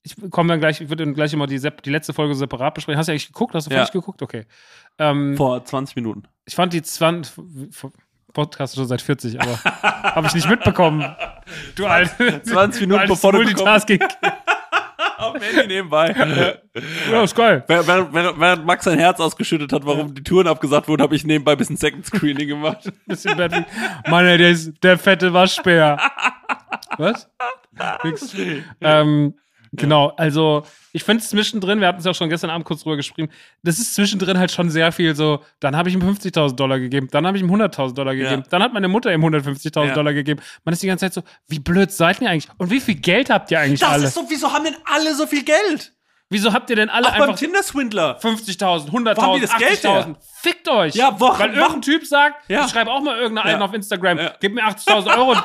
ich 0.03 0.15
komme 0.31 0.49
dann 0.49 0.61
gleich, 0.61 0.81
ich 0.81 0.89
würde 0.89 1.05
dann 1.05 1.13
gleich 1.13 1.35
immer 1.35 1.47
die, 1.47 1.59
die 1.85 1.91
letzte 1.91 2.15
Folge 2.15 2.35
separat 2.35 2.73
besprechen. 2.73 2.97
Hast 2.99 3.09
du 3.09 3.13
eigentlich 3.13 3.27
geguckt? 3.27 3.55
Hast 3.55 3.67
du 3.67 3.71
Ja. 3.71 3.79
fertig 3.79 3.93
geguckt? 3.93 4.23
Okay. 4.23 4.47
Ähm, 4.99 5.37
Vor 5.37 5.65
20 5.65 5.97
Minuten. 5.97 6.25
ich 6.47 6.55
fand 6.55 6.73
die 6.73 6.83
20 6.83 7.35
Podcast 8.33 8.77
schon 8.77 8.87
seit 8.87 9.01
40, 9.01 9.41
aber 9.41 9.59
habe 9.65 10.27
ich 10.27 10.35
nicht 10.35 10.49
mitbekommen. 10.49 11.05
Du 11.75 11.87
alt. 11.87 12.11
20 12.19 12.83
Minuten 12.83 13.01
altes 13.01 13.17
bevor 13.17 13.33
du 13.33 13.39
Multitasking. 13.39 14.01
Auf 15.19 15.33
dem 15.33 15.43
Handy 15.43 15.67
nebenbei. 15.67 16.15
ja, 17.11 17.23
ist 17.23 17.35
geil. 17.35 17.65
während, 17.67 18.13
während, 18.13 18.67
Max 18.67 18.85
sein 18.85 18.99
Herz 18.99 19.19
ausgeschüttet 19.19 19.73
hat, 19.73 19.87
warum 19.87 20.15
die 20.15 20.23
Touren 20.23 20.47
abgesagt 20.47 20.89
wurden, 20.89 21.03
habe 21.03 21.17
ich 21.17 21.25
nebenbei 21.25 21.53
ein 21.53 21.59
bisschen 21.59 21.79
Second 21.79 22.05
Screening 22.05 22.49
gemacht. 22.49 22.93
Bisschen 23.07 23.37
Bad 23.37 23.65
Mann, 24.09 24.27
ey, 24.27 24.37
der, 24.37 24.51
ist, 24.51 24.73
der 24.83 24.99
fette 24.99 25.33
Waschbär. 25.33 25.99
Was? 26.99 27.31
Nix. 28.05 28.35
Ähm, 28.81 29.35
genau, 29.73 30.09
also 30.17 30.65
ich 30.93 31.05
finde 31.05 31.23
es 31.23 31.31
zwischendrin, 31.31 31.81
wir 31.81 31.89
hatten 31.89 31.99
es 31.99 32.05
ja 32.05 32.11
auch 32.11 32.15
schon 32.15 32.29
gestern 32.31 32.51
Abend 32.51 32.65
kurz 32.65 32.83
drüber 32.83 32.97
geschrieben, 32.97 33.29
das 33.63 33.79
ist 33.79 33.95
zwischendrin 33.95 34.39
halt 34.39 34.51
schon 34.51 34.71
sehr 34.71 34.93
viel 34.93 35.15
so, 35.15 35.43
dann 35.61 35.77
habe 35.77 35.89
ich 35.89 35.95
ihm 35.95 36.03
50.000 36.03 36.55
Dollar 36.57 36.79
gegeben, 36.79 37.09
dann 37.11 37.27
habe 37.27 37.37
ich 37.37 37.43
ihm 37.43 37.51
100.000 37.51 37.95
Dollar 37.95 38.15
gegeben, 38.15 38.43
Ja. 38.43 38.49
dann 38.51 38.63
hat 38.63 38.73
meine 38.73 38.89
Mutter 38.89 39.13
ihm 39.13 39.23
150.000 39.25 39.89
Ja. 39.89 39.95
Dollar 39.95 40.13
gegeben. 40.13 40.41
Man 40.65 40.73
ist 40.73 40.83
die 40.83 40.87
ganze 40.87 41.05
Zeit 41.07 41.15
so, 41.15 41.23
wie 41.49 41.59
blöd 41.59 41.91
seid 41.93 42.21
ihr 42.23 42.31
eigentlich? 42.31 42.49
Und 42.59 42.71
wie 42.71 42.81
viel 42.81 42.95
Geld 42.97 43.31
habt 43.31 43.51
ihr 43.51 43.61
eigentlich 43.61 43.85
alle? 43.85 44.07
so, 44.09 44.25
wieso 44.29 44.53
haben 44.53 44.65
denn 44.65 44.77
alle 44.85 45.15
so 45.15 45.27
viel 45.27 45.45
Geld? 45.45 45.93
Wieso 46.29 46.53
habt 46.53 46.69
ihr 46.71 46.77
denn 46.77 46.91
alle 46.91 47.09
beim 47.13 47.23
einfach 47.23 47.37
Tinder-Swindler. 47.37 48.19
50.000, 48.21 48.91
Wo 48.91 48.97
haben 48.99 49.07
100.000, 49.07 49.35
die 49.37 49.41
das 49.43 49.57
Geld 49.59 49.85
her? 49.85 50.07
80.000. 50.09 50.17
Fickt 50.43 50.69
euch. 50.69 50.95
Ja, 50.97 51.15
wo- 51.21 51.39
Weil 51.39 51.55
irgendein 51.55 51.83
Typ 51.83 52.05
sagt, 52.05 52.51
Ja. 52.51 52.65
ich 52.65 52.71
schreibe 52.73 52.91
auch 52.91 53.01
mal 53.01 53.17
irgendeinen 53.17 53.61
Ja. 53.61 53.65
auf 53.65 53.73
Instagram, 53.73 54.19
Ja. 54.19 54.33
gib 54.41 54.53
mir 54.55 54.65
80.000 54.65 55.17
Euro 55.17 55.33
und 55.33 55.43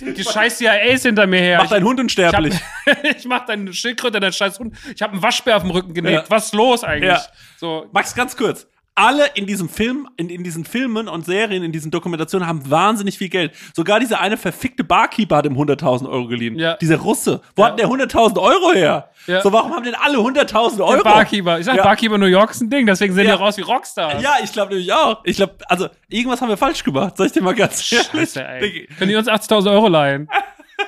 die 0.00 0.24
scheiß 0.24 0.58
CIAs 0.58 1.02
hinter 1.02 1.28
mir 1.28 1.38
her. 1.40 1.58
Mach 1.62 1.70
deinen 1.70 1.84
Hund 1.84 2.00
unsterblich. 2.00 2.54
Ich, 2.86 2.92
hab, 2.92 3.04
ich 3.18 3.24
mach 3.26 3.46
deine 3.46 3.72
Schildkröte, 3.72 4.18
deinen 4.18 4.32
scheiß 4.32 4.58
Hund. 4.58 4.76
Ich 4.94 5.00
habe 5.00 5.12
einen 5.12 5.22
Waschbär 5.22 5.56
auf 5.56 5.62
dem 5.62 5.70
Rücken 5.70 5.94
genäht. 5.94 6.24
Was 6.28 6.46
ist 6.46 6.54
los 6.54 6.82
eigentlich? 6.82 7.10
Ja. 7.12 7.22
So, 7.58 7.86
Max, 7.92 8.12
ganz 8.12 8.36
kurz. 8.36 8.66
Alle 9.00 9.26
in 9.34 9.46
diesem 9.46 9.68
Film, 9.70 10.08
in, 10.18 10.28
in 10.28 10.44
diesen 10.44 10.64
Filmen 10.66 11.08
und 11.08 11.24
Serien, 11.24 11.62
in 11.62 11.72
diesen 11.72 11.90
Dokumentationen 11.90 12.46
haben 12.46 12.68
wahnsinnig 12.70 13.16
viel 13.16 13.30
Geld. 13.30 13.52
Sogar 13.74 13.98
dieser 13.98 14.20
eine 14.20 14.36
verfickte 14.36 14.84
Barkeeper 14.84 15.36
hat 15.38 15.46
ihm 15.46 15.54
100.000 15.54 16.06
Euro 16.08 16.26
geliehen. 16.26 16.58
Ja. 16.58 16.74
Dieser 16.76 16.96
Russe. 16.98 17.40
Wo 17.56 17.62
Ja. 17.62 17.68
hat 17.68 17.78
der 17.78 17.88
100.000 17.88 18.38
Euro 18.38 18.72
her? 18.72 19.08
Ja. 19.26 19.40
So, 19.40 19.52
warum 19.52 19.72
haben 19.74 19.84
denn 19.84 19.94
alle 19.94 20.18
100.000 20.18 20.76
der 20.76 20.86
Euro? 20.86 21.02
Barkeeper. 21.02 21.58
Ich 21.58 21.64
sag, 21.64 21.76
Ja. 21.76 21.82
Barkeeper 21.82 22.18
New 22.18 22.26
York 22.26 22.50
ist 22.50 22.60
ein 22.60 22.68
Ding, 22.68 22.84
deswegen 22.86 23.14
sehen 23.14 23.26
Ja. 23.26 23.36
die 23.36 23.42
raus 23.42 23.56
wie 23.56 23.62
Rockstars. 23.62 24.22
Ja, 24.22 24.34
ich 24.44 24.52
glaube 24.52 24.72
nämlich 24.74 24.92
auch. 24.92 25.20
Ich 25.24 25.36
glaube, 25.36 25.54
also 25.68 25.88
irgendwas 26.08 26.40
haben 26.42 26.48
wir 26.50 26.56
falsch 26.58 26.84
gemacht. 26.84 27.16
Soll 27.16 27.26
ich 27.26 27.32
dir 27.32 27.42
mal 27.42 27.54
ganz 27.54 27.90
ehrlich? 27.92 28.08
Scheiße, 28.10 28.44
ey. 28.44 28.86
Können 28.98 29.08
die 29.10 29.16
uns 29.16 29.28
80.000 29.28 29.70
Euro 29.70 29.88
leihen? 29.88 30.28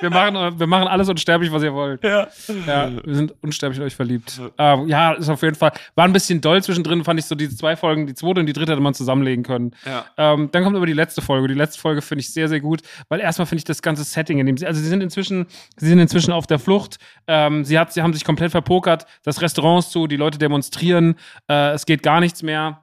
Wir 0.01 0.09
machen, 0.09 0.59
wir 0.59 0.67
machen 0.67 0.87
alles 0.87 1.09
unsterblich, 1.09 1.51
was 1.51 1.63
ihr 1.63 1.73
wollt. 1.73 2.03
Ja. 2.03 2.27
Ja, 2.67 2.91
wir 3.03 3.15
sind 3.15 3.33
unsterblich 3.41 3.79
in 3.79 3.85
euch 3.85 3.95
verliebt. 3.95 4.39
Ähm, 4.57 4.87
ja, 4.87 5.13
ist 5.13 5.29
auf 5.29 5.41
jeden 5.41 5.55
Fall. 5.55 5.71
War 5.95 6.05
ein 6.05 6.13
bisschen 6.13 6.41
doll 6.41 6.61
zwischendrin, 6.63 7.03
fand 7.03 7.19
ich 7.19 7.25
so 7.25 7.35
diese 7.35 7.55
zwei 7.55 7.75
Folgen, 7.75 8.07
die 8.07 8.13
zweite 8.13 8.39
und 8.39 8.45
die 8.45 8.53
dritte 8.53 8.71
hätte 8.71 8.81
man 8.81 8.93
zusammenlegen 8.93 9.43
können. 9.43 9.71
Ja. 9.85 10.05
Ähm, 10.17 10.49
dann 10.51 10.63
kommt 10.63 10.75
aber 10.75 10.85
die 10.85 10.93
letzte 10.93 11.21
Folge. 11.21 11.47
Die 11.47 11.53
letzte 11.53 11.79
Folge 11.79 12.01
finde 12.01 12.21
ich 12.21 12.33
sehr, 12.33 12.47
sehr 12.47 12.59
gut, 12.59 12.81
weil 13.09 13.19
erstmal 13.19 13.45
finde 13.45 13.59
ich 13.59 13.65
das 13.65 13.81
ganze 13.81 14.03
Setting, 14.03 14.39
in 14.39 14.45
dem 14.45 14.57
sie, 14.57 14.65
also 14.65 14.81
sie 14.81 14.87
sind 14.87 15.01
inzwischen, 15.01 15.47
sie 15.77 15.87
sind 15.87 15.99
inzwischen 15.99 16.31
auf 16.31 16.47
der 16.47 16.59
Flucht. 16.59 16.97
Ähm, 17.27 17.65
sie, 17.65 17.79
hat, 17.79 17.93
sie 17.93 18.01
haben 18.01 18.13
sich 18.13 18.25
komplett 18.25 18.51
verpokert. 18.51 19.05
Das 19.23 19.41
Restaurant 19.41 19.83
ist 19.83 19.91
zu, 19.91 20.07
die 20.07 20.17
Leute 20.17 20.37
demonstrieren. 20.37 21.15
Äh, 21.49 21.71
es 21.71 21.85
geht 21.85 22.03
gar 22.03 22.19
nichts 22.19 22.43
mehr. 22.43 22.82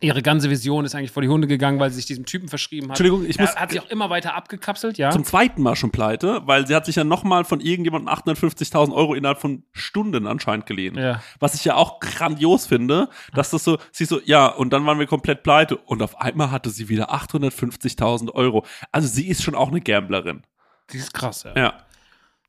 Ihre 0.00 0.22
ganze 0.22 0.48
Vision 0.48 0.84
ist 0.84 0.94
eigentlich 0.94 1.10
vor 1.10 1.22
die 1.22 1.28
Hunde 1.28 1.48
gegangen, 1.48 1.80
weil 1.80 1.90
sie 1.90 1.96
sich 1.96 2.06
diesem 2.06 2.24
Typen 2.24 2.48
verschrieben 2.48 2.86
hat. 2.86 3.00
Entschuldigung, 3.00 3.24
ich 3.28 3.36
muss- 3.38 3.50
er 3.50 3.60
hat 3.60 3.70
sich 3.72 3.80
auch 3.80 3.90
immer 3.90 4.10
weiter 4.10 4.34
abgekapselt, 4.34 4.96
ja. 4.96 5.10
Zum 5.10 5.24
zweiten 5.24 5.60
Mal 5.60 5.74
schon 5.74 5.90
pleite, 5.90 6.42
weil 6.46 6.66
sie 6.68 6.74
hat 6.76 6.86
sich 6.86 6.94
ja 6.96 7.02
nochmal 7.02 7.44
von 7.44 7.60
irgendjemandem 7.60 8.08
850.000 8.08 8.94
Euro 8.94 9.14
innerhalb 9.14 9.40
von 9.40 9.64
Stunden 9.72 10.26
anscheinend 10.28 10.66
geliehen. 10.66 10.96
Ja. 10.96 11.20
Was 11.40 11.54
ich 11.54 11.64
ja 11.64 11.74
auch 11.74 11.98
grandios 11.98 12.66
finde, 12.66 13.08
dass 13.34 13.50
das 13.50 13.64
so, 13.64 13.78
sie 13.90 14.04
so, 14.04 14.20
ja, 14.24 14.46
und 14.46 14.72
dann 14.72 14.86
waren 14.86 15.00
wir 15.00 15.06
komplett 15.08 15.42
pleite 15.42 15.76
und 15.76 16.00
auf 16.00 16.20
einmal 16.20 16.52
hatte 16.52 16.70
sie 16.70 16.88
wieder 16.88 17.12
850.000 17.12 18.30
Euro. 18.34 18.64
Also 18.92 19.08
sie 19.08 19.26
ist 19.26 19.42
schon 19.42 19.56
auch 19.56 19.68
eine 19.68 19.80
Gamblerin. 19.80 20.42
Die 20.92 20.98
ist 20.98 21.12
krass, 21.12 21.42
ja. 21.42 21.54
Ja. 21.56 21.74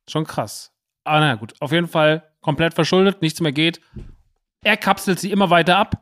Schon 0.08 0.26
krass. 0.26 0.72
Aber 1.04 1.20
naja, 1.20 1.36
gut. 1.36 1.54
Auf 1.60 1.72
jeden 1.72 1.88
Fall 1.88 2.24
komplett 2.42 2.74
verschuldet, 2.76 3.22
nichts 3.22 3.42
mehr 3.42 3.52
geht. 3.52 3.82
Er 4.64 4.78
kapselt 4.78 5.20
sie 5.20 5.32
immer 5.32 5.50
weiter 5.50 5.78
ab. 5.78 6.02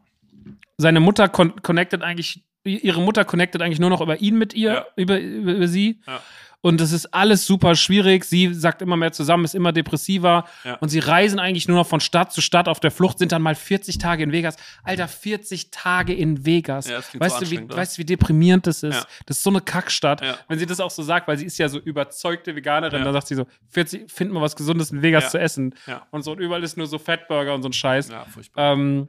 Seine 0.78 0.99
Mutter 0.99 1.28
con 1.30 1.61
connectet 1.61 2.03
eigentlich, 2.03 2.43
ihre 2.63 3.01
Mutter 3.01 3.25
connectet 3.25 3.61
eigentlich 3.61 3.80
nur 3.80 3.89
noch 3.89 4.01
über 4.01 4.21
ihn 4.21 4.38
mit 4.38 4.53
ihr, 4.53 4.73
Ja. 4.73 4.86
über, 4.95 5.19
über, 5.19 5.53
über 5.53 5.67
sie. 5.67 6.01
Ja. 6.07 6.21
Und 6.61 6.82
das 6.82 6.91
ist 6.91 7.13
alles 7.13 7.45
super 7.45 7.75
schwierig. 7.75 8.25
Sie 8.25 8.51
sagt 8.53 8.82
immer 8.82 8.97
mehr 8.97 9.11
zusammen, 9.11 9.45
ist 9.45 9.53
immer 9.53 9.71
depressiver. 9.71 10.45
Ja. 10.65 10.73
Und 10.78 10.89
sie 10.89 10.97
reisen 10.99 11.38
eigentlich 11.39 11.67
nur 11.67 11.78
noch 11.78 11.88
von 11.88 11.99
Stadt 11.99 12.34
zu 12.34 12.41
Stadt 12.41 12.67
auf 12.67 12.80
der 12.80 12.89
Flucht, 12.89 13.19
sind 13.19 13.32
dann 13.32 13.43
mal 13.43 13.53
40 13.55 13.99
Tage 13.99 14.23
in 14.23 14.32
Vegas. 14.32 14.55
Alter, 14.84 15.07
40 15.07 15.69
Tage 15.69 16.13
in 16.15 16.45
Vegas. 16.47 16.89
Ja, 16.89 16.99
weißt, 17.13 17.39
so 17.39 17.45
du, 17.45 17.51
wie, 17.51 17.69
weißt 17.69 17.97
du, 17.97 18.01
wie 18.01 18.05
deprimierend 18.05 18.65
das 18.65 18.82
ist? 18.82 18.95
Ja. 18.95 19.05
Das 19.28 19.38
ist 19.38 19.43
so 19.43 19.51
eine 19.51 19.61
Kackstadt. 19.61 20.21
Wenn 20.47 20.57
sie 20.59 20.65
das 20.65 20.80
auch 20.80 20.89
so 20.91 21.03
sagt, 21.03 21.28
weil 21.28 21.38
sie 21.38 21.45
ist 21.45 21.57
ja 21.59 21.69
so 21.69 21.80
überzeugte 21.80 22.55
Veganerin, 22.55 23.03
dann 23.03 23.13
sagt 23.13 23.28
sie 23.28 23.36
so, 23.36 23.45
40, 23.69 24.11
finden 24.11 24.34
wir 24.34 24.41
was 24.41 24.55
Gesundes 24.55 24.91
in 24.91 25.01
Vegas 25.03 25.30
zu 25.32 25.39
essen. 25.39 25.75
Und 26.09 26.23
so, 26.23 26.32
und 26.32 26.39
überall 26.39 26.63
ist 26.63 26.75
nur 26.75 26.88
so 26.88 26.97
Fatburger 26.97 27.53
und 27.53 27.61
so 27.61 27.69
ein 27.69 27.73
Scheiß. 27.73 28.09
Ja, 28.09 28.25
furchtbar. 28.25 28.73
Ähm, 28.73 29.07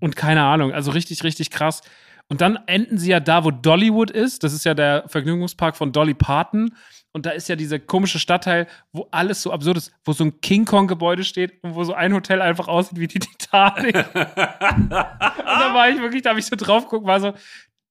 und 0.00 0.16
keine 0.16 0.44
Ahnung, 0.44 0.72
also 0.72 0.90
richtig, 0.90 1.24
richtig 1.24 1.50
krass. 1.50 1.82
Und 2.30 2.42
dann 2.42 2.58
enden 2.66 2.98
sie 2.98 3.10
ja 3.10 3.20
da, 3.20 3.44
wo 3.44 3.50
Dollywood 3.50 4.10
ist. 4.10 4.44
Das 4.44 4.52
ist 4.52 4.64
ja 4.64 4.74
der 4.74 5.04
Vergnügungspark 5.08 5.76
von 5.76 5.92
Dolly 5.92 6.12
Parton. 6.12 6.74
Und 7.12 7.24
da 7.24 7.30
ist 7.30 7.48
ja 7.48 7.56
dieser 7.56 7.78
komische 7.78 8.18
Stadtteil, 8.18 8.66
wo 8.92 9.08
alles 9.10 9.42
so 9.42 9.50
absurd 9.50 9.78
ist, 9.78 9.92
wo 10.04 10.12
so 10.12 10.24
ein 10.24 10.40
King 10.42 10.66
Kong-Gebäude 10.66 11.24
steht 11.24 11.62
und 11.64 11.74
wo 11.74 11.82
so 11.84 11.94
ein 11.94 12.12
Hotel 12.12 12.42
einfach 12.42 12.68
aussieht 12.68 12.98
wie 13.00 13.06
die 13.06 13.18
Titanic. 13.18 13.94
und 14.14 14.90
da 14.90 15.74
war 15.74 15.88
ich 15.88 16.00
wirklich, 16.00 16.22
da 16.22 16.30
habe 16.30 16.38
ich 16.38 16.46
so 16.46 16.54
drauf 16.54 16.84
geguckt, 16.84 17.06
war 17.06 17.18
so, 17.18 17.32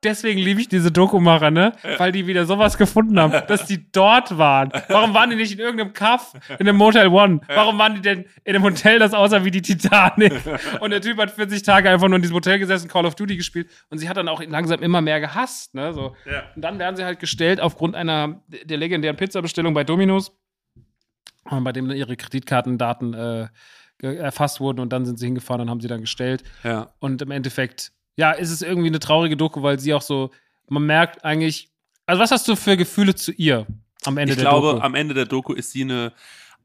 deswegen 0.07 0.39
liebe 0.39 0.61
ich 0.61 0.69
diese 0.69 0.91
Dokumacher, 0.91 1.51
ne? 1.51 1.73
Weil 1.97 2.11
die 2.11 2.25
wieder 2.27 2.45
sowas 2.45 2.77
gefunden 2.77 3.19
haben, 3.19 3.33
dass 3.47 3.65
die 3.65 3.91
dort 3.91 4.37
waren. 4.37 4.71
Warum 4.87 5.13
waren 5.13 5.29
die 5.29 5.35
nicht 5.35 5.51
in 5.51 5.59
irgendeinem 5.59 5.93
Kaff, 5.93 6.33
in 6.57 6.67
einem 6.67 6.77
Motel 6.77 7.07
One? 7.07 7.41
Warum 7.47 7.77
waren 7.77 7.95
die 7.95 8.01
denn 8.01 8.25
in 8.43 8.55
einem 8.55 8.63
Hotel, 8.63 8.99
das 8.99 9.13
aussah 9.13 9.43
wie 9.43 9.51
die 9.51 9.61
Titanic? 9.61 10.33
Und 10.79 10.91
der 10.91 11.01
Typ 11.01 11.17
hat 11.17 11.31
40 11.31 11.61
Tage 11.63 11.89
einfach 11.89 12.07
nur 12.07 12.15
in 12.15 12.21
diesem 12.21 12.35
Hotel 12.35 12.57
gesessen, 12.59 12.87
Call 12.87 13.05
of 13.05 13.15
Duty 13.15 13.35
gespielt 13.37 13.69
und 13.89 13.97
sie 13.97 14.07
hat 14.07 14.17
dann 14.17 14.27
auch 14.27 14.41
langsam 14.43 14.81
immer 14.81 15.01
mehr 15.01 15.19
gehasst, 15.19 15.75
ne? 15.75 15.93
So. 15.93 16.15
Ja. 16.25 16.43
Und 16.55 16.61
dann 16.61 16.79
werden 16.79 16.95
sie 16.95 17.03
halt 17.03 17.19
gestellt 17.19 17.59
aufgrund 17.59 17.95
einer 17.95 18.41
der 18.47 18.77
legendären 18.77 19.17
Pizzabestellung 19.17 19.73
bei 19.73 19.83
Domino's, 19.83 20.31
äh, 21.51 21.59
bei 21.59 21.71
dem 21.71 21.91
ihre 21.91 22.15
Kreditkartendaten 22.15 23.13
äh, 23.13 23.47
erfasst 24.01 24.59
wurden 24.59 24.79
und 24.79 24.93
dann 24.93 25.05
sind 25.05 25.17
sie 25.17 25.25
hingefahren 25.25 25.61
und 25.61 25.69
haben 25.69 25.81
sie 25.81 25.87
dann 25.87 26.01
gestellt. 26.01 26.43
ja. 26.63 26.93
Und 26.99 27.21
im 27.21 27.31
Endeffekt, 27.31 27.91
ja, 28.17 28.31
ist 28.31 28.51
es 28.51 28.61
irgendwie 28.61 28.87
eine 28.87 28.99
traurige 28.99 29.37
Doku, 29.37 29.63
weil 29.63 29.79
sie 29.79 29.93
auch 29.93 30.01
so, 30.01 30.31
man 30.67 30.85
merkt 30.85 31.23
eigentlich, 31.23 31.69
also 32.05 32.21
was 32.21 32.31
hast 32.31 32.47
du 32.47 32.55
für 32.55 32.75
Gefühle 32.75 33.15
zu 33.15 33.31
ihr 33.31 33.65
am 34.03 34.17
Ende 34.17 34.33
Ich 34.33 34.37
der 34.37 34.49
glaube, 34.49 34.73
Doku? 34.73 34.81
am 34.81 34.95
Ende 34.95 35.13
der 35.13 35.25
Doku 35.25 35.53
ist 35.53 35.71
sie 35.71 35.83
eine 35.83 36.13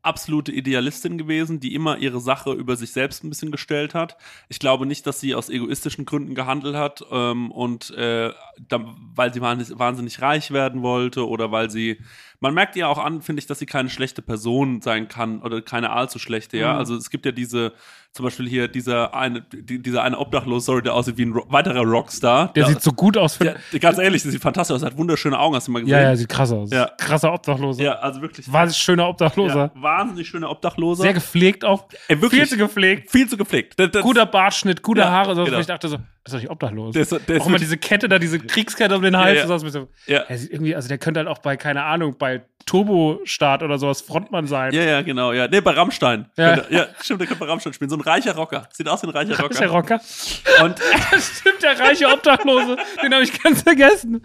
absolute 0.02 0.50
Idealistin 0.50 1.16
gewesen, 1.16 1.60
die 1.60 1.74
immer 1.74 1.98
ihre 1.98 2.20
Sache 2.20 2.52
über 2.52 2.74
sich 2.74 2.90
selbst 2.92 3.22
ein 3.22 3.28
bisschen 3.28 3.52
gestellt 3.52 3.94
hat. 3.94 4.16
Ich 4.48 4.58
glaube 4.58 4.84
nicht, 4.84 5.06
dass 5.06 5.20
sie 5.20 5.34
aus 5.34 5.48
egoistischen 5.48 6.04
Gründen 6.04 6.34
gehandelt 6.34 6.74
hat 6.74 7.04
ähm, 7.10 7.52
und 7.52 7.90
äh, 7.90 8.32
da, 8.68 8.94
weil 9.14 9.32
sie 9.32 9.40
wahnsinnig 9.40 10.20
reich 10.20 10.50
werden 10.50 10.82
wollte 10.82 11.28
oder 11.28 11.52
weil 11.52 11.70
sie 11.70 11.98
man 12.42 12.54
merkt 12.54 12.74
ihr 12.74 12.88
auch 12.88 12.98
an, 12.98 13.22
finde 13.22 13.40
ich, 13.40 13.46
dass 13.46 13.60
sie 13.60 13.66
keine 13.66 13.88
schlechte 13.88 14.20
Person 14.20 14.82
sein 14.82 15.08
kann 15.08 15.40
oder 15.42 15.62
keine 15.62 15.90
allzu 15.90 16.18
schlechte, 16.18 16.58
ja. 16.58 16.72
Mhm. 16.72 16.78
Also 16.78 16.96
es 16.96 17.08
gibt 17.08 17.24
ja 17.24 17.30
diese, 17.30 17.72
zum 18.10 18.24
Beispiel 18.24 18.48
hier 18.48 18.66
dieser 18.68 19.14
eine, 19.14 19.40
die, 19.42 19.80
dieser 19.80 20.02
eine 20.02 20.18
Obdachlose, 20.18 20.66
sorry, 20.66 20.82
der 20.82 20.92
aussieht 20.92 21.16
wie 21.16 21.24
ein 21.24 21.32
Ro 21.32 21.46
weiterer 21.48 21.82
Rockstar. 21.82 22.52
der 22.52 22.66
sieht 22.66 22.82
so 22.82 22.92
gut 22.92 23.16
aus. 23.16 23.36
Für, 23.36 23.44
ja, 23.46 23.78
ganz 23.78 23.98
ehrlich, 23.98 24.22
der 24.22 24.32
sieht 24.32 24.42
fantastisch 24.42 24.74
aus, 24.74 24.82
hat 24.82 24.98
wunderschöne 24.98 25.38
Augen, 25.38 25.54
hast 25.54 25.68
du 25.68 25.72
mal 25.72 25.80
gesehen? 25.80 25.96
ja, 25.96 26.02
ja, 26.02 26.16
sieht 26.16 26.28
krass 26.28 26.52
aus. 26.52 26.70
Ja. 26.70 26.90
Krasser 26.98 27.32
Obdachloser. 27.32 27.82
Ja, 27.82 27.92
also 28.00 28.20
wirklich. 28.20 28.52
Wahnsinnig 28.52 28.82
schöner 28.82 29.08
Obdachloser. 29.08 29.72
Ja, 29.74 29.82
wahnsinnig 29.82 30.28
schöner 30.28 30.50
Obdachloser. 30.50 31.02
Sehr 31.02 31.14
gepflegt 31.14 31.64
auch. 31.64 31.86
Ey, 32.08 32.20
wirklich. 32.20 32.40
Viel 32.40 32.48
zu 32.48 32.56
gepflegt. 32.58 33.10
Viel 33.10 33.28
zu 33.28 33.36
gepflegt. 33.36 33.78
Das, 33.78 33.90
das, 33.92 34.02
Guter 34.02 34.26
Bartschnitt, 34.26 34.82
gute 34.82 35.00
Ja, 35.00 35.10
Haare. 35.10 35.36
So, 35.36 35.44
genau. 35.44 35.60
Ich 35.60 35.66
dachte 35.66 35.88
so, 35.88 35.96
das 35.96 36.06
ist 36.26 36.34
doch 36.34 36.40
nicht 36.40 36.50
obdachlos. 36.50 36.92
Der 36.92 37.02
ist 37.02 37.28
der 37.28 37.40
auch 37.40 37.46
immer 37.46 37.58
diese 37.58 37.76
Kette 37.76 38.08
da, 38.08 38.18
diese 38.18 38.38
Kriegskette 38.38 38.94
um 38.94 39.02
den 39.02 39.16
Hals. 39.16 39.38
Ja, 39.42 39.48
ja. 39.48 39.58
so, 39.58 39.68
so, 39.68 39.88
Ja. 40.06 40.18
Er 40.20 40.38
sieht 40.38 40.52
irgendwie, 40.52 40.76
also 40.76 40.88
der 40.88 40.98
könnte 40.98 41.18
halt 41.18 41.28
auch 41.28 41.38
bei, 41.38 41.56
keine 41.56 41.82
Ahnung, 41.82 42.16
bei 42.18 42.31
Turbo-Start 42.64 43.62
oder 43.64 43.76
sowas 43.78 44.02
Frontmann 44.02 44.46
sein. 44.46 44.72
Ja, 44.72 44.82
ja, 44.82 45.02
genau, 45.02 45.32
ja. 45.32 45.48
Nee, 45.48 45.60
bei 45.60 45.72
Rammstein. 45.72 46.30
Ja. 46.36 46.54
Könnte- 46.54 46.72
ja 46.74 46.86
stimmt, 47.02 47.20
der 47.20 47.26
könnte 47.26 47.40
bei 47.44 47.50
Rammstein 47.50 47.72
spielen. 47.72 47.90
So 47.90 47.96
ein 47.96 48.00
reicher 48.02 48.34
Rocker. 48.36 48.68
Sieht 48.72 48.88
aus 48.88 49.02
wie 49.02 49.08
ein 49.08 49.10
reicher 49.10 49.32
Ist 49.50 49.60
der 49.60 49.68
Rocker. 49.68 49.96
Rocker? 49.96 50.64
Und 50.64 50.80
Das 51.10 51.26
stimmt, 51.40 51.62
der 51.62 51.78
reiche 51.80 52.06
Obdachlose. 52.08 52.76
Den 53.02 53.12
habe 53.12 53.24
ich 53.24 53.42
ganz 53.42 53.62
vergessen. 53.62 54.22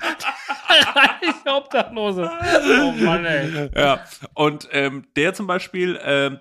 Der 0.69 0.95
reiche 0.95 1.55
Obdachlose. 1.57 2.29
Oh 2.83 2.91
Mann, 3.03 3.25
ey. 3.25 3.69
ja, 3.75 4.01
und 4.35 4.67
ähm, 4.71 5.05
der 5.15 5.33
zum 5.33 5.47
Beispiel, 5.47 5.99
ähm, 6.03 6.39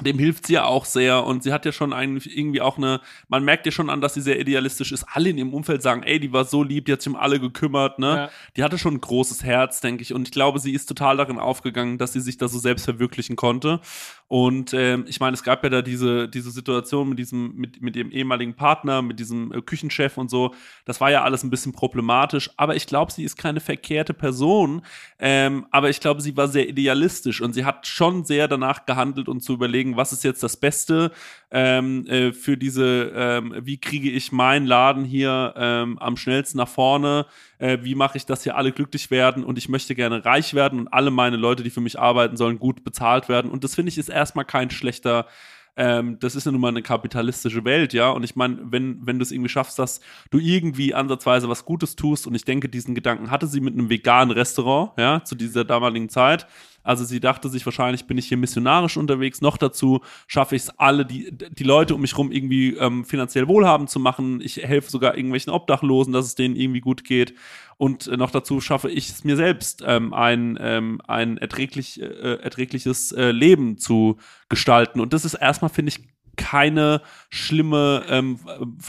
dem 0.00 0.18
hilft 0.18 0.46
sie 0.46 0.54
ja 0.54 0.64
auch 0.64 0.84
sehr 0.84 1.24
und 1.24 1.42
sie 1.42 1.52
hat 1.52 1.66
ja 1.66 1.72
schon 1.72 1.92
eigentlich 1.92 2.36
irgendwie 2.36 2.60
auch 2.60 2.78
eine, 2.78 3.00
man 3.28 3.44
merkt 3.44 3.66
ja 3.66 3.72
schon 3.72 3.90
an, 3.90 4.00
dass 4.00 4.14
sie 4.14 4.22
sehr 4.22 4.40
idealistisch 4.40 4.90
ist. 4.90 5.04
Alle 5.12 5.28
in 5.30 5.38
ihrem 5.38 5.52
Umfeld 5.52 5.82
sagen, 5.82 6.02
ey, 6.02 6.18
die 6.18 6.32
war 6.32 6.44
so 6.44 6.62
lieb, 6.62 6.86
die 6.86 6.92
hat 6.92 7.02
sich 7.02 7.12
um 7.12 7.16
alle 7.16 7.38
gekümmert, 7.38 7.98
ne? 7.98 8.06
Ja. 8.06 8.30
Die 8.56 8.64
hatte 8.64 8.78
schon 8.78 8.94
ein 8.94 9.00
großes 9.00 9.44
Herz, 9.44 9.80
denke 9.80 10.02
ich. 10.02 10.14
Und 10.14 10.28
ich 10.28 10.32
glaube, 10.32 10.58
sie 10.58 10.72
ist 10.72 10.86
total 10.86 11.18
darin 11.18 11.38
aufgegangen, 11.38 11.98
dass 11.98 12.14
sie 12.14 12.20
sich 12.20 12.38
da 12.38 12.48
so 12.48 12.58
selbst 12.58 12.84
verwirklichen 12.84 13.36
konnte. 13.36 13.80
Und 14.28 14.72
ähm, 14.72 15.04
ich 15.08 15.20
meine, 15.20 15.34
es 15.34 15.42
gab 15.42 15.62
ja 15.62 15.68
da 15.68 15.82
diese, 15.82 16.26
diese 16.26 16.50
Situation 16.50 17.10
mit 17.10 17.18
diesem, 17.18 17.54
mit, 17.54 17.82
mit 17.82 17.94
ihrem 17.94 18.10
ehemaligen 18.10 18.54
Partner, 18.54 19.02
mit 19.02 19.20
diesem 19.20 19.52
äh, 19.52 19.60
Küchenchef 19.60 20.16
und 20.16 20.30
so. 20.30 20.54
Das 20.86 21.02
war 21.02 21.10
ja 21.10 21.22
alles 21.22 21.44
ein 21.44 21.50
bisschen 21.50 21.72
problematisch. 21.72 22.50
Aber 22.56 22.74
ich 22.74 22.86
glaube, 22.86 23.12
sie 23.12 23.24
ist 23.24 23.36
keine 23.36 23.60
verkehrte 23.60 24.14
Person. 24.14 24.82
Ähm, 25.18 25.66
aber 25.70 25.90
ich 25.90 26.00
glaube, 26.00 26.22
sie 26.22 26.34
war 26.36 26.48
sehr 26.48 26.66
idealistisch 26.66 27.42
und 27.42 27.52
sie 27.52 27.66
hat 27.66 27.86
schon 27.86 28.24
sehr 28.24 28.48
danach 28.48 28.86
gehandelt 28.86 29.28
und 29.28 29.42
zu 29.42 29.52
überlegen, 29.52 29.81
was 29.96 30.12
ist 30.12 30.24
jetzt 30.24 30.42
das 30.42 30.56
Beste 30.56 31.12
ähm, 31.50 32.06
äh, 32.06 32.32
für 32.32 32.56
diese, 32.56 33.12
ähm, 33.14 33.54
wie 33.60 33.78
kriege 33.78 34.10
ich 34.10 34.32
meinen 34.32 34.66
Laden 34.66 35.04
hier 35.04 35.54
ähm, 35.56 35.98
am 35.98 36.16
schnellsten 36.16 36.58
nach 36.58 36.68
vorne, 36.68 37.26
äh, 37.58 37.78
wie 37.82 37.94
mache 37.94 38.16
ich, 38.16 38.26
dass 38.26 38.42
hier 38.42 38.56
alle 38.56 38.72
glücklich 38.72 39.10
werden 39.10 39.44
und 39.44 39.58
ich 39.58 39.68
möchte 39.68 39.94
gerne 39.94 40.24
reich 40.24 40.54
werden 40.54 40.80
und 40.80 40.88
alle 40.88 41.10
meine 41.10 41.36
Leute, 41.36 41.62
die 41.62 41.70
für 41.70 41.80
mich 41.80 41.98
arbeiten 41.98 42.36
sollen, 42.36 42.58
gut 42.58 42.84
bezahlt 42.84 43.28
werden. 43.28 43.50
Und 43.50 43.64
das 43.64 43.74
finde 43.74 43.90
ich 43.90 43.98
ist 43.98 44.08
erstmal 44.08 44.44
kein 44.44 44.70
schlechter 44.70 45.26
ähm, 45.74 46.18
das 46.20 46.34
ist 46.34 46.44
ja 46.44 46.52
nun 46.52 46.60
mal 46.60 46.68
eine 46.68 46.82
kapitalistische 46.82 47.64
Welt, 47.64 47.94
ja. 47.94 48.10
Und 48.10 48.24
ich 48.24 48.36
meine, 48.36 48.58
wenn, 48.64 49.06
wenn 49.06 49.18
du 49.18 49.22
es 49.22 49.32
irgendwie 49.32 49.48
schaffst, 49.48 49.78
dass 49.78 50.00
du 50.30 50.38
irgendwie 50.38 50.94
ansatzweise 50.94 51.48
was 51.48 51.64
Gutes 51.64 51.96
tust, 51.96 52.26
und 52.26 52.34
ich 52.34 52.44
denke, 52.44 52.68
diesen 52.68 52.94
Gedanken 52.94 53.30
hatte 53.30 53.46
sie 53.46 53.60
mit 53.60 53.74
einem 53.74 53.88
veganen 53.88 54.32
Restaurant, 54.32 54.92
ja, 54.98 55.24
zu 55.24 55.34
dieser 55.34 55.64
damaligen 55.64 56.08
Zeit. 56.10 56.46
Also 56.82 57.04
sie 57.04 57.20
dachte 57.20 57.48
sich 57.48 57.64
wahrscheinlich, 57.64 58.06
bin 58.06 58.18
ich 58.18 58.26
hier 58.26 58.36
missionarisch 58.36 58.96
unterwegs. 58.96 59.40
Noch 59.40 59.56
dazu 59.56 60.00
schaffe 60.26 60.56
ich 60.56 60.62
es 60.62 60.78
alle, 60.78 61.06
die, 61.06 61.30
die 61.32 61.64
Leute 61.64 61.94
um 61.94 62.00
mich 62.00 62.16
rum 62.16 62.32
irgendwie 62.32 62.76
ähm, 62.76 63.04
finanziell 63.04 63.48
wohlhabend 63.48 63.90
zu 63.90 64.00
machen. 64.00 64.40
Ich 64.42 64.56
helfe 64.56 64.90
sogar 64.90 65.16
irgendwelchen 65.16 65.52
Obdachlosen, 65.52 66.12
dass 66.12 66.26
es 66.26 66.34
denen 66.34 66.56
irgendwie 66.56 66.80
gut 66.80 67.04
geht. 67.04 67.34
Und 67.76 68.06
äh, 68.08 68.16
noch 68.16 68.30
dazu 68.30 68.60
schaffe 68.60 68.90
ich 68.90 69.08
es 69.08 69.24
mir 69.24 69.36
selbst, 69.36 69.82
ähm, 69.86 70.12
ein, 70.12 70.58
ähm, 70.60 71.00
ein 71.06 71.38
erträglich, 71.38 72.00
äh, 72.00 72.36
erträgliches 72.36 73.12
äh, 73.12 73.30
Leben 73.30 73.78
zu 73.78 74.18
gestalten. 74.48 75.00
Und 75.00 75.12
das 75.12 75.24
ist 75.24 75.34
erstmal, 75.34 75.70
finde 75.70 75.90
ich, 75.90 76.00
keine 76.36 77.02
schlimme, 77.30 78.04
ähm, 78.08 78.38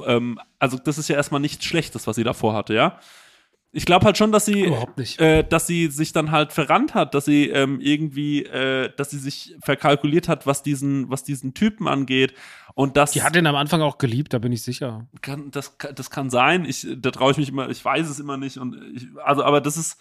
ähm, 0.06 0.40
also 0.60 0.78
das 0.78 0.98
ist 0.98 1.10
ja 1.10 1.16
erstmal 1.16 1.42
nichts 1.42 1.66
Schlechtes, 1.66 2.08
was 2.08 2.16
sie 2.16 2.24
davor 2.24 2.54
hatte, 2.54 2.74
ja. 2.74 3.00
Ich 3.76 3.86
glaube 3.86 4.06
halt 4.06 4.18
schon, 4.20 4.32
dass 4.32 4.46
sie. 4.46 4.66
Äh, 5.20 5.44
dass 5.44 5.66
sie 5.66 5.88
sich 5.88 6.14
dann 6.14 6.30
halt 6.30 6.54
verrannt 6.54 6.94
hat, 6.94 7.16
dass 7.16 7.26
sie 7.26 7.50
ähm, 7.50 7.80
irgendwie, 7.82 8.44
äh, 8.46 8.92
dass 8.96 9.10
sie 9.10 9.18
sich 9.18 9.56
verkalkuliert 9.64 10.28
hat, 10.30 10.46
was 10.46 10.62
diesen, 10.62 11.10
was 11.10 11.24
diesen 11.24 11.54
Typen 11.56 11.88
angeht. 11.88 12.36
Und 12.76 12.98
das 12.98 13.12
Die 13.12 13.24
hat 13.24 13.36
ihn 13.36 13.48
am 13.48 13.56
Anfang 13.56 13.82
auch 13.82 13.98
geliebt, 13.98 14.34
da 14.34 14.38
bin 14.40 14.52
ich 14.52 14.62
sicher. 14.62 15.08
kann, 15.22 15.50
das, 15.52 15.78
kann- 15.80 15.96
das 15.96 16.10
kann 16.12 16.30
sein. 16.30 16.66
Ich, 16.66 16.88
da 16.98 17.10
traue 17.12 17.32
ich 17.32 17.38
mich 17.38 17.50
immer, 17.50 17.68
ich 17.70 17.84
weiß 17.84 18.08
es 18.10 18.20
immer 18.20 18.38
nicht. 18.38 18.58
Und 18.58 18.76
ich, 18.96 19.08
also, 19.24 19.44
aber 19.44 19.60
das 19.60 19.76
ist, 19.78 20.00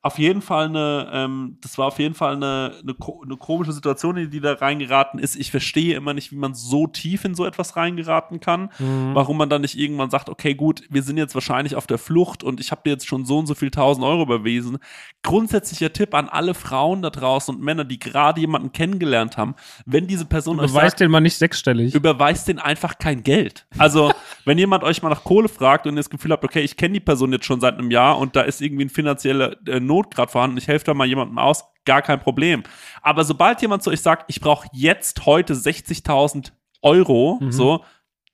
auf 0.00 0.18
jeden 0.18 0.42
Fall 0.42 0.66
eine, 0.66 1.10
ähm, 1.12 1.58
das 1.60 1.76
war 1.76 1.86
auf 1.86 1.98
jeden 1.98 2.14
Fall 2.14 2.36
eine, 2.36 2.72
eine, 2.82 2.94
eine, 3.24 3.36
komische 3.36 3.72
Situation, 3.72 4.16
in 4.16 4.30
die 4.30 4.40
da 4.40 4.52
reingeraten 4.52 5.18
ist. 5.18 5.34
Ich 5.34 5.50
verstehe 5.50 5.96
immer 5.96 6.14
nicht, 6.14 6.30
wie 6.30 6.36
man 6.36 6.54
so 6.54 6.86
tief 6.86 7.24
in 7.24 7.34
so 7.34 7.44
etwas 7.44 7.76
reingeraten 7.76 8.38
kann. 8.38 8.70
Mhm. 8.78 9.14
Warum 9.14 9.36
man 9.36 9.50
dann 9.50 9.62
nicht 9.62 9.76
irgendwann 9.76 10.08
sagt, 10.08 10.28
okay, 10.28 10.54
gut, 10.54 10.82
wir 10.88 11.02
sind 11.02 11.18
jetzt 11.18 11.34
wahrscheinlich 11.34 11.74
auf 11.74 11.88
der 11.88 11.98
Flucht 11.98 12.44
und 12.44 12.60
ich 12.60 12.70
habe 12.70 12.82
dir 12.84 12.90
jetzt 12.90 13.08
schon 13.08 13.24
so 13.24 13.38
und 13.38 13.46
so 13.46 13.54
viel 13.54 13.70
tausend 13.72 14.06
Euro 14.06 14.22
überwiesen. 14.22 14.78
Grundsätzlicher 15.22 15.92
Tipp 15.92 16.14
an 16.14 16.28
alle 16.28 16.54
Frauen 16.54 17.02
da 17.02 17.10
draußen 17.10 17.56
und 17.56 17.62
Männer, 17.62 17.84
die 17.84 17.98
gerade 17.98 18.40
jemanden 18.40 18.70
kennengelernt 18.70 19.36
haben, 19.36 19.56
wenn 19.84 20.06
diese 20.06 20.26
Person 20.26 20.58
überweist 20.58 20.72
sagt, 20.74 21.00
den 21.00 21.10
mal 21.10 21.20
nicht 21.20 21.36
sechsstellig. 21.36 21.94
Überweist 21.94 22.46
den 22.46 22.60
einfach 22.60 22.98
kein 22.98 23.24
Geld. 23.24 23.66
Also, 23.76 24.12
wenn 24.48 24.58
jemand 24.58 24.82
euch 24.82 25.02
mal 25.02 25.10
nach 25.10 25.24
Kohle 25.24 25.48
fragt 25.48 25.86
und 25.86 25.92
ihr 25.92 25.98
das 25.98 26.10
Gefühl 26.10 26.32
habt, 26.32 26.42
okay, 26.42 26.60
ich 26.60 26.76
kenne 26.76 26.94
die 26.94 27.00
Person 27.00 27.32
jetzt 27.32 27.44
schon 27.44 27.60
seit 27.60 27.74
einem 27.74 27.90
Jahr 27.90 28.18
und 28.18 28.34
da 28.34 28.40
ist 28.40 28.60
irgendwie 28.60 28.86
ein 28.86 28.88
finanzieller 28.90 29.56
äh, 29.66 29.78
Not 29.78 30.14
gerade 30.14 30.32
vorhanden, 30.32 30.56
ich 30.56 30.66
helfe 30.66 30.86
da 30.86 30.94
mal 30.94 31.06
jemandem 31.06 31.38
aus, 31.38 31.64
gar 31.84 32.02
kein 32.02 32.18
Problem. 32.18 32.62
Aber 33.02 33.24
sobald 33.24 33.60
jemand 33.62 33.82
zu 33.82 33.90
euch 33.90 34.00
sagt, 34.00 34.24
ich 34.28 34.40
brauche 34.40 34.66
jetzt 34.72 35.26
heute 35.26 35.54
60.000 35.54 36.52
Euro, 36.82 37.38
mhm. 37.40 37.52
so, 37.52 37.84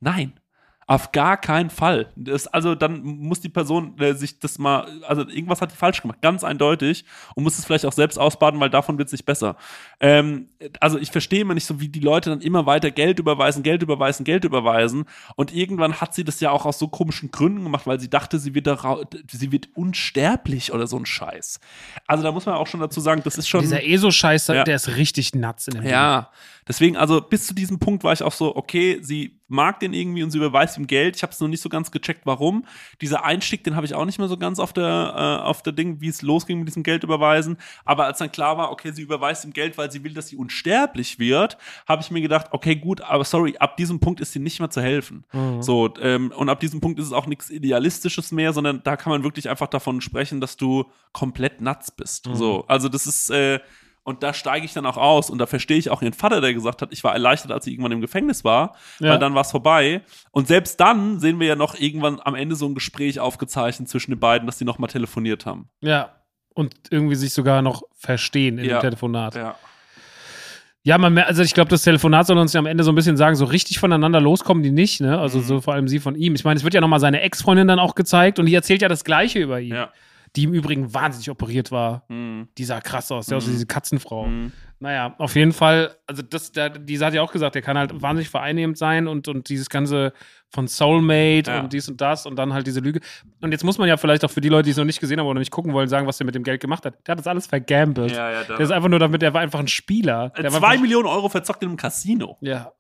nein, 0.00 0.38
auf 0.86 1.12
gar 1.12 1.36
keinen 1.36 1.70
Fall. 1.70 2.08
Das, 2.16 2.46
also 2.46 2.74
dann 2.74 3.02
muss 3.02 3.40
die 3.40 3.48
Person 3.48 3.98
äh, 3.98 4.14
sich 4.14 4.38
das 4.38 4.58
mal, 4.58 4.86
also 5.06 5.22
irgendwas 5.28 5.60
hat 5.60 5.72
die 5.72 5.76
falsch 5.76 6.02
gemacht, 6.02 6.20
ganz 6.20 6.44
eindeutig 6.44 7.04
und 7.34 7.44
muss 7.44 7.58
es 7.58 7.64
vielleicht 7.64 7.86
auch 7.86 7.92
selbst 7.92 8.18
ausbaden, 8.18 8.60
weil 8.60 8.70
davon 8.70 8.98
wird 8.98 9.06
es 9.06 9.12
nicht 9.12 9.24
besser. 9.24 9.56
Ähm, 10.00 10.48
also 10.80 10.98
ich 10.98 11.10
verstehe 11.10 11.40
immer 11.40 11.54
nicht 11.54 11.66
so, 11.66 11.80
wie 11.80 11.88
die 11.88 12.00
Leute 12.00 12.30
dann 12.30 12.40
immer 12.40 12.66
weiter 12.66 12.90
Geld 12.90 13.18
überweisen, 13.18 13.62
Geld 13.62 13.82
überweisen, 13.82 14.24
Geld 14.24 14.44
überweisen 14.44 15.04
und 15.36 15.54
irgendwann 15.54 16.00
hat 16.00 16.14
sie 16.14 16.24
das 16.24 16.40
ja 16.40 16.50
auch 16.50 16.66
aus 16.66 16.78
so 16.78 16.88
komischen 16.88 17.30
Gründen 17.30 17.64
gemacht, 17.64 17.86
weil 17.86 17.98
sie 18.00 18.10
dachte, 18.10 18.38
sie 18.38 18.54
wird, 18.54 18.68
sie 19.30 19.52
wird 19.52 19.68
unsterblich 19.74 20.72
oder 20.72 20.86
so 20.86 20.98
ein 20.98 21.06
Scheiß. 21.06 21.60
Also 22.06 22.24
da 22.24 22.32
muss 22.32 22.46
man 22.46 22.56
auch 22.56 22.66
schon 22.66 22.80
dazu 22.80 23.00
sagen, 23.00 23.22
das 23.24 23.38
ist 23.38 23.48
schon. 23.48 23.60
Dieser 23.62 23.84
ESO-Scheiß, 23.84 24.48
ja. 24.48 24.64
der 24.64 24.76
ist 24.76 24.96
richtig 24.96 25.34
nuts 25.34 25.68
in 25.68 25.74
dem 25.74 25.86
Ja. 25.86 26.20
Ding. 26.20 26.28
Deswegen, 26.66 26.96
also 26.96 27.20
bis 27.20 27.46
zu 27.46 27.54
diesem 27.54 27.78
Punkt 27.78 28.04
war 28.04 28.12
ich 28.12 28.22
auch 28.22 28.32
so, 28.32 28.56
okay, 28.56 28.98
sie 29.02 29.38
mag 29.48 29.80
den 29.80 29.92
irgendwie 29.92 30.22
und 30.22 30.30
sie 30.30 30.38
überweist 30.38 30.73
ihm 30.76 30.86
Geld. 30.86 31.16
Ich 31.16 31.22
habe 31.22 31.32
es 31.32 31.40
noch 31.40 31.48
nicht 31.48 31.60
so 31.60 31.68
ganz 31.68 31.90
gecheckt, 31.90 32.22
warum. 32.24 32.64
Dieser 33.00 33.24
Einstieg, 33.24 33.64
den 33.64 33.76
habe 33.76 33.86
ich 33.86 33.94
auch 33.94 34.04
nicht 34.04 34.18
mehr 34.18 34.28
so 34.28 34.36
ganz 34.36 34.58
auf 34.58 34.72
der, 34.72 35.40
äh, 35.42 35.44
auf 35.44 35.62
der 35.62 35.72
Ding, 35.72 36.00
wie 36.00 36.08
es 36.08 36.22
losging 36.22 36.58
mit 36.58 36.68
diesem 36.68 36.82
Geld 36.82 37.04
überweisen. 37.04 37.56
Aber 37.84 38.06
als 38.06 38.18
dann 38.18 38.32
klar 38.32 38.56
war, 38.56 38.70
okay, 38.70 38.92
sie 38.92 39.02
überweist 39.02 39.44
ihm 39.44 39.52
Geld, 39.52 39.78
weil 39.78 39.90
sie 39.90 40.04
will, 40.04 40.14
dass 40.14 40.28
sie 40.28 40.36
unsterblich 40.36 41.18
wird, 41.18 41.58
habe 41.86 42.02
ich 42.02 42.10
mir 42.10 42.20
gedacht, 42.20 42.48
okay, 42.50 42.76
gut, 42.76 43.00
aber 43.00 43.24
sorry, 43.24 43.56
ab 43.58 43.76
diesem 43.76 44.00
Punkt 44.00 44.20
ist 44.20 44.32
sie 44.32 44.38
nicht 44.38 44.60
mehr 44.60 44.70
zu 44.70 44.80
helfen. 44.80 45.24
Mhm. 45.32 45.62
So, 45.62 45.92
ähm, 46.00 46.32
und 46.36 46.48
ab 46.48 46.60
diesem 46.60 46.80
Punkt 46.80 46.98
ist 46.98 47.06
es 47.06 47.12
auch 47.12 47.26
nichts 47.26 47.50
Idealistisches 47.50 48.32
mehr, 48.32 48.52
sondern 48.52 48.82
da 48.84 48.96
kann 48.96 49.10
man 49.10 49.24
wirklich 49.24 49.48
einfach 49.48 49.68
davon 49.68 50.00
sprechen, 50.00 50.40
dass 50.40 50.56
du 50.56 50.84
komplett 51.12 51.60
nuts 51.60 51.90
bist. 51.90 52.26
Mhm. 52.26 52.34
So, 52.34 52.64
also 52.66 52.88
das 52.88 53.06
ist, 53.06 53.30
äh, 53.30 53.60
und 54.04 54.22
da 54.22 54.34
steige 54.34 54.66
ich 54.66 54.74
dann 54.74 54.84
auch 54.84 54.98
aus 54.98 55.30
und 55.30 55.38
da 55.38 55.46
verstehe 55.46 55.78
ich 55.78 55.88
auch 55.88 56.02
ihren 56.02 56.12
Vater, 56.12 56.42
der 56.42 56.52
gesagt 56.52 56.82
hat, 56.82 56.92
ich 56.92 57.02
war 57.02 57.14
erleichtert, 57.14 57.50
als 57.50 57.64
sie 57.64 57.72
irgendwann 57.72 57.92
im 57.92 58.02
Gefängnis 58.02 58.44
war, 58.44 58.76
ja. 59.00 59.10
weil 59.10 59.18
dann 59.18 59.34
war 59.34 59.40
es 59.40 59.50
vorbei. 59.50 60.02
Und 60.30 60.46
selbst 60.46 60.78
dann 60.78 61.20
sehen 61.20 61.40
wir 61.40 61.46
ja 61.46 61.56
noch 61.56 61.74
irgendwann 61.74 62.20
am 62.22 62.34
Ende 62.34 62.54
so 62.54 62.66
ein 62.66 62.74
Gespräch 62.74 63.18
aufgezeichnet 63.18 63.88
zwischen 63.88 64.10
den 64.10 64.20
beiden, 64.20 64.46
dass 64.46 64.58
die 64.58 64.66
nochmal 64.66 64.90
telefoniert 64.90 65.46
haben. 65.46 65.70
Ja. 65.80 66.16
Und 66.52 66.74
irgendwie 66.90 67.16
sich 67.16 67.32
sogar 67.32 67.62
noch 67.62 67.82
verstehen 67.96 68.58
in 68.58 68.66
ja. 68.66 68.78
dem 68.78 68.82
Telefonat. 68.82 69.36
Ja. 69.36 69.56
Ja, 70.86 70.98
man, 70.98 71.16
also 71.16 71.42
ich 71.42 71.54
glaube, 71.54 71.70
das 71.70 71.80
Telefonat 71.80 72.26
soll 72.26 72.36
uns 72.36 72.52
ja 72.52 72.58
am 72.58 72.66
Ende 72.66 72.84
so 72.84 72.92
ein 72.92 72.94
bisschen 72.94 73.16
sagen, 73.16 73.36
so 73.36 73.46
richtig 73.46 73.78
voneinander 73.78 74.20
loskommen 74.20 74.62
die 74.62 74.70
nicht, 74.70 75.00
ne? 75.00 75.18
Also 75.18 75.38
mhm. 75.38 75.42
so 75.44 75.60
vor 75.62 75.72
allem 75.72 75.88
sie 75.88 75.98
von 75.98 76.14
ihm. 76.14 76.34
Ich 76.34 76.44
meine, 76.44 76.58
es 76.58 76.62
wird 76.64 76.74
ja 76.74 76.82
nochmal 76.82 77.00
seine 77.00 77.22
Ex-Freundin 77.22 77.68
dann 77.68 77.78
auch 77.78 77.94
gezeigt 77.94 78.38
und 78.38 78.44
die 78.44 78.54
erzählt 78.54 78.82
ja 78.82 78.88
das 78.88 79.02
Gleiche 79.02 79.38
über 79.38 79.60
ihn. 79.60 79.72
Ja 79.72 79.92
die 80.36 80.44
im 80.44 80.54
Übrigen 80.54 80.92
wahnsinnig 80.92 81.30
operiert 81.30 81.70
war. 81.70 82.04
Mhm. 82.08 82.48
Die 82.58 82.64
sah 82.64 82.80
krass 82.80 83.12
aus, 83.12 83.26
der 83.26 83.36
mhm. 83.36 83.38
aus 83.38 83.44
diese 83.46 83.66
Katzenfrau. 83.66 84.26
Mhm. 84.26 84.52
Naja, 84.80 85.14
auf 85.18 85.36
jeden 85.36 85.52
Fall, 85.52 85.96
also 86.06 86.22
das, 86.22 86.52
der, 86.52 86.70
die 86.70 86.98
hat 86.98 87.14
ja 87.14 87.22
auch 87.22 87.32
gesagt, 87.32 87.54
der 87.54 87.62
kann 87.62 87.78
halt 87.78 88.02
wahnsinnig 88.02 88.28
vereinnehmend 88.28 88.76
sein 88.76 89.06
und, 89.06 89.28
und 89.28 89.48
dieses 89.48 89.70
ganze 89.70 90.12
von 90.50 90.66
Soulmate 90.66 91.50
ja. 91.50 91.60
und 91.60 91.72
dies 91.72 91.88
und 91.88 92.00
das 92.00 92.26
und 92.26 92.36
dann 92.36 92.52
halt 92.52 92.66
diese 92.66 92.80
Lüge. 92.80 93.00
Und 93.40 93.52
jetzt 93.52 93.64
muss 93.64 93.78
man 93.78 93.88
ja 93.88 93.96
vielleicht 93.96 94.24
auch 94.24 94.30
für 94.30 94.40
die 94.40 94.48
Leute, 94.48 94.64
die 94.64 94.72
es 94.72 94.76
noch 94.76 94.84
nicht 94.84 95.00
gesehen 95.00 95.20
haben 95.20 95.26
oder 95.26 95.38
nicht 95.38 95.52
gucken 95.52 95.72
wollen, 95.72 95.88
sagen, 95.88 96.06
was 96.06 96.18
der 96.18 96.26
mit 96.26 96.34
dem 96.34 96.42
Geld 96.42 96.60
gemacht 96.60 96.84
hat. 96.84 96.94
Der 97.06 97.12
hat 97.12 97.18
das 97.18 97.26
alles 97.26 97.46
vergambelt. 97.46 98.12
Ja, 98.12 98.30
ja, 98.30 98.44
der 98.44 98.60
ist 98.60 98.72
einfach 98.72 98.88
nur 98.88 98.98
damit, 98.98 99.22
der 99.22 99.32
war 99.32 99.40
einfach 99.40 99.60
ein 99.60 99.68
Spieler. 99.68 100.30
Der 100.30 100.50
Zwei 100.50 100.76
Millionen 100.76 101.06
Euro 101.06 101.28
verzockt 101.28 101.62
in 101.62 101.70
einem 101.70 101.78
Casino. 101.78 102.36
Ja. 102.40 102.72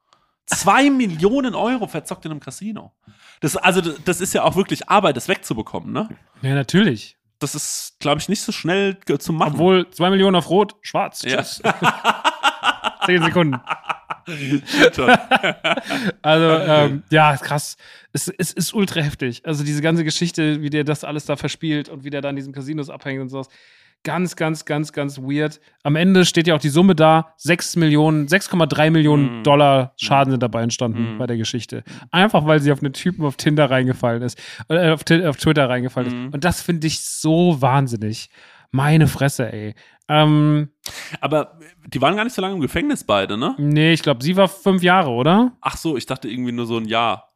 Zwei 0.46 0.90
Millionen 0.90 1.54
Euro 1.54 1.86
verzockt 1.86 2.24
in 2.26 2.32
einem 2.32 2.40
Casino. 2.40 2.92
Das, 3.40 3.56
also, 3.56 3.80
das 3.80 4.20
ist 4.20 4.34
ja 4.34 4.42
auch 4.42 4.56
wirklich 4.56 4.90
Arbeit, 4.90 5.16
das 5.16 5.28
wegzubekommen, 5.28 5.92
ne? 5.92 6.08
Ja, 6.42 6.54
natürlich 6.54 7.16
das 7.44 7.54
ist, 7.54 7.96
glaube 8.00 8.20
ich, 8.20 8.28
nicht 8.28 8.42
so 8.42 8.52
schnell 8.52 8.98
zu 9.18 9.32
machen. 9.32 9.52
Obwohl, 9.54 9.88
zwei 9.90 10.10
Millionen 10.10 10.36
auf 10.36 10.50
Rot, 10.50 10.74
schwarz. 10.82 11.20
Tschüss. 11.20 11.60
Ja. 11.64 12.22
Zehn 13.06 13.22
Sekunden. 13.22 13.60
also, 16.22 16.50
ähm, 16.50 17.02
ja, 17.10 17.36
krass. 17.36 17.76
Es, 18.12 18.28
es, 18.28 18.52
ist 18.52 18.72
ultra 18.72 19.02
heftig. 19.02 19.42
Also, 19.44 19.64
diese 19.64 19.82
ganze 19.82 20.04
Geschichte, 20.04 20.62
wie 20.62 20.70
der 20.70 20.84
das 20.84 21.04
alles 21.04 21.26
da 21.26 21.36
verspielt 21.36 21.88
und 21.90 22.04
wie 22.04 22.10
der 22.10 22.22
da 22.22 22.30
in 22.30 22.36
diesen 22.36 22.54
Casinos 22.54 22.88
abhängt 22.88 23.20
und 23.20 23.28
sowas. 23.28 23.48
Ganz, 24.04 24.36
ganz, 24.36 24.66
ganz, 24.66 24.92
ganz 24.92 25.18
weird. 25.18 25.60
Am 25.82 25.96
Ende 25.96 26.24
steht 26.26 26.46
ja 26.46 26.54
auch 26.54 26.60
die 26.60 26.68
Summe 26.68 26.94
da. 26.94 27.32
6 27.38 27.76
Millionen, 27.76 28.28
6,3 28.28 28.90
Millionen 28.90 29.40
mm. 29.40 29.42
Dollar 29.44 29.94
Schaden 29.96 30.30
sind 30.30 30.42
dabei 30.42 30.62
entstanden 30.62 31.16
mm. 31.16 31.18
bei 31.18 31.26
der 31.26 31.38
Geschichte. 31.38 31.82
Einfach 32.10 32.46
weil 32.46 32.60
sie 32.60 32.70
auf 32.70 32.82
einen 32.82 32.92
Typen 32.92 33.24
auf 33.24 33.36
Tinder 33.36 33.70
reingefallen 33.70 34.22
ist, 34.22 34.38
äh, 34.68 34.90
auf, 34.90 35.00
auf, 35.10 35.36
Twitter 35.38 35.68
reingefallen 35.68 36.08
mm. 36.08 36.26
ist. 36.26 36.34
Und 36.34 36.44
das 36.44 36.60
finde 36.60 36.86
ich 36.86 37.00
so 37.00 37.60
wahnsinnig. 37.62 38.28
Meine 38.70 39.06
Fresse, 39.06 39.50
ey. 39.50 39.74
Ähm, 40.08 40.68
Aber 41.20 41.58
die 41.86 42.02
waren 42.02 42.14
gar 42.14 42.24
nicht 42.24 42.34
so 42.34 42.42
lange 42.42 42.56
im 42.56 42.60
Gefängnis 42.60 43.04
beide, 43.04 43.38
ne? 43.38 43.54
Nee, 43.56 43.94
ich 43.94 44.02
glaube, 44.02 44.22
sie 44.22 44.36
war 44.36 44.48
fünf 44.48 44.82
Jahre, 44.82 45.10
oder? 45.10 45.52
Ach 45.62 45.76
so, 45.76 45.96
ich 45.96 46.04
dachte 46.04 46.28
irgendwie 46.28 46.52
nur 46.52 46.66
so 46.66 46.76
ein 46.76 46.84
Jahr. 46.84 47.32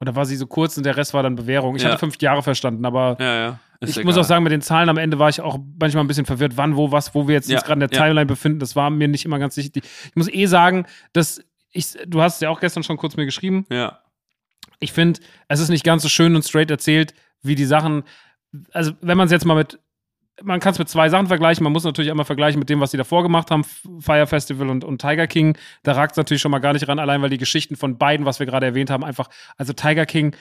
Oder 0.00 0.14
war 0.16 0.26
sie 0.26 0.36
so 0.36 0.46
kurz 0.46 0.76
und 0.76 0.84
der 0.84 0.96
Rest 0.98 1.14
war 1.14 1.22
dann 1.22 1.36
Bewährung? 1.36 1.76
Ich 1.76 1.82
ja. 1.82 1.88
hatte 1.88 1.98
fünf 1.98 2.20
Jahre 2.20 2.42
verstanden, 2.42 2.84
aber 2.84 3.16
ja, 3.18 3.34
ja. 3.36 3.60
Ich 3.80 3.90
egal. 3.96 4.04
muss 4.04 4.16
auch 4.16 4.24
sagen, 4.24 4.44
mit 4.44 4.52
den 4.52 4.62
Zahlen 4.62 4.88
am 4.88 4.98
Ende 4.98 5.18
war 5.18 5.28
ich 5.28 5.40
auch 5.40 5.58
manchmal 5.78 6.04
ein 6.04 6.06
bisschen 6.06 6.26
verwirrt, 6.26 6.56
wann, 6.56 6.76
wo, 6.76 6.92
was, 6.92 7.14
wo 7.14 7.28
wir 7.28 7.34
jetzt, 7.34 7.48
jetzt 7.48 7.64
gerade 7.64 7.82
in 7.82 7.88
der 7.88 7.90
Timeline 7.90 8.26
befinden. 8.26 8.58
Das 8.58 8.76
war 8.76 8.90
mir 8.90 9.08
nicht 9.08 9.24
immer 9.24 9.38
ganz 9.38 9.54
sicher. 9.54 9.70
Ich 9.74 10.16
muss 10.16 10.32
eh 10.32 10.46
sagen, 10.46 10.86
dass 11.12 11.42
ich, 11.70 11.96
du 12.06 12.22
hast 12.22 12.36
es 12.36 12.40
ja 12.40 12.50
auch 12.50 12.60
gestern 12.60 12.82
schon 12.82 12.96
kurz 12.96 13.16
mir 13.16 13.24
geschrieben. 13.24 13.66
Ja. 13.70 14.00
Ich 14.78 14.92
finde, 14.92 15.20
es 15.48 15.60
ist 15.60 15.68
nicht 15.68 15.84
ganz 15.84 16.02
so 16.02 16.08
schön 16.08 16.36
und 16.36 16.44
straight 16.44 16.70
erzählt, 16.70 17.14
wie 17.42 17.54
die 17.54 17.64
Sachen. 17.64 18.04
Also, 18.72 18.92
wenn 19.00 19.16
man 19.16 19.26
es 19.26 19.32
jetzt 19.32 19.44
mal 19.44 19.54
mit 19.54 19.78
man 20.42 20.60
kann 20.60 20.72
es 20.72 20.78
mit 20.78 20.88
zwei 20.88 21.08
Sachen 21.08 21.28
vergleichen. 21.28 21.62
Man 21.62 21.72
muss 21.72 21.84
natürlich 21.84 22.10
einmal 22.10 22.26
vergleichen 22.26 22.58
mit 22.58 22.68
dem, 22.68 22.80
was 22.80 22.90
sie 22.90 22.96
davor 22.96 23.22
gemacht 23.22 23.50
haben, 23.50 23.64
Fire 24.00 24.26
Festival 24.26 24.68
und, 24.68 24.84
und 24.84 25.00
Tiger 25.00 25.26
King. 25.26 25.56
Da 25.82 25.92
ragt 25.92 26.12
es 26.12 26.16
natürlich 26.16 26.40
schon 26.40 26.50
mal 26.50 26.58
gar 26.58 26.72
nicht 26.72 26.88
ran, 26.88 26.98
allein 26.98 27.22
weil 27.22 27.30
die 27.30 27.38
Geschichten 27.38 27.76
von 27.76 27.98
beiden, 27.98 28.26
was 28.26 28.40
wir 28.40 28.46
gerade 28.46 28.66
erwähnt 28.66 28.90
haben, 28.90 29.04
einfach, 29.04 29.28
also 29.56 29.72
Tiger 29.72 30.06
King 30.06 30.34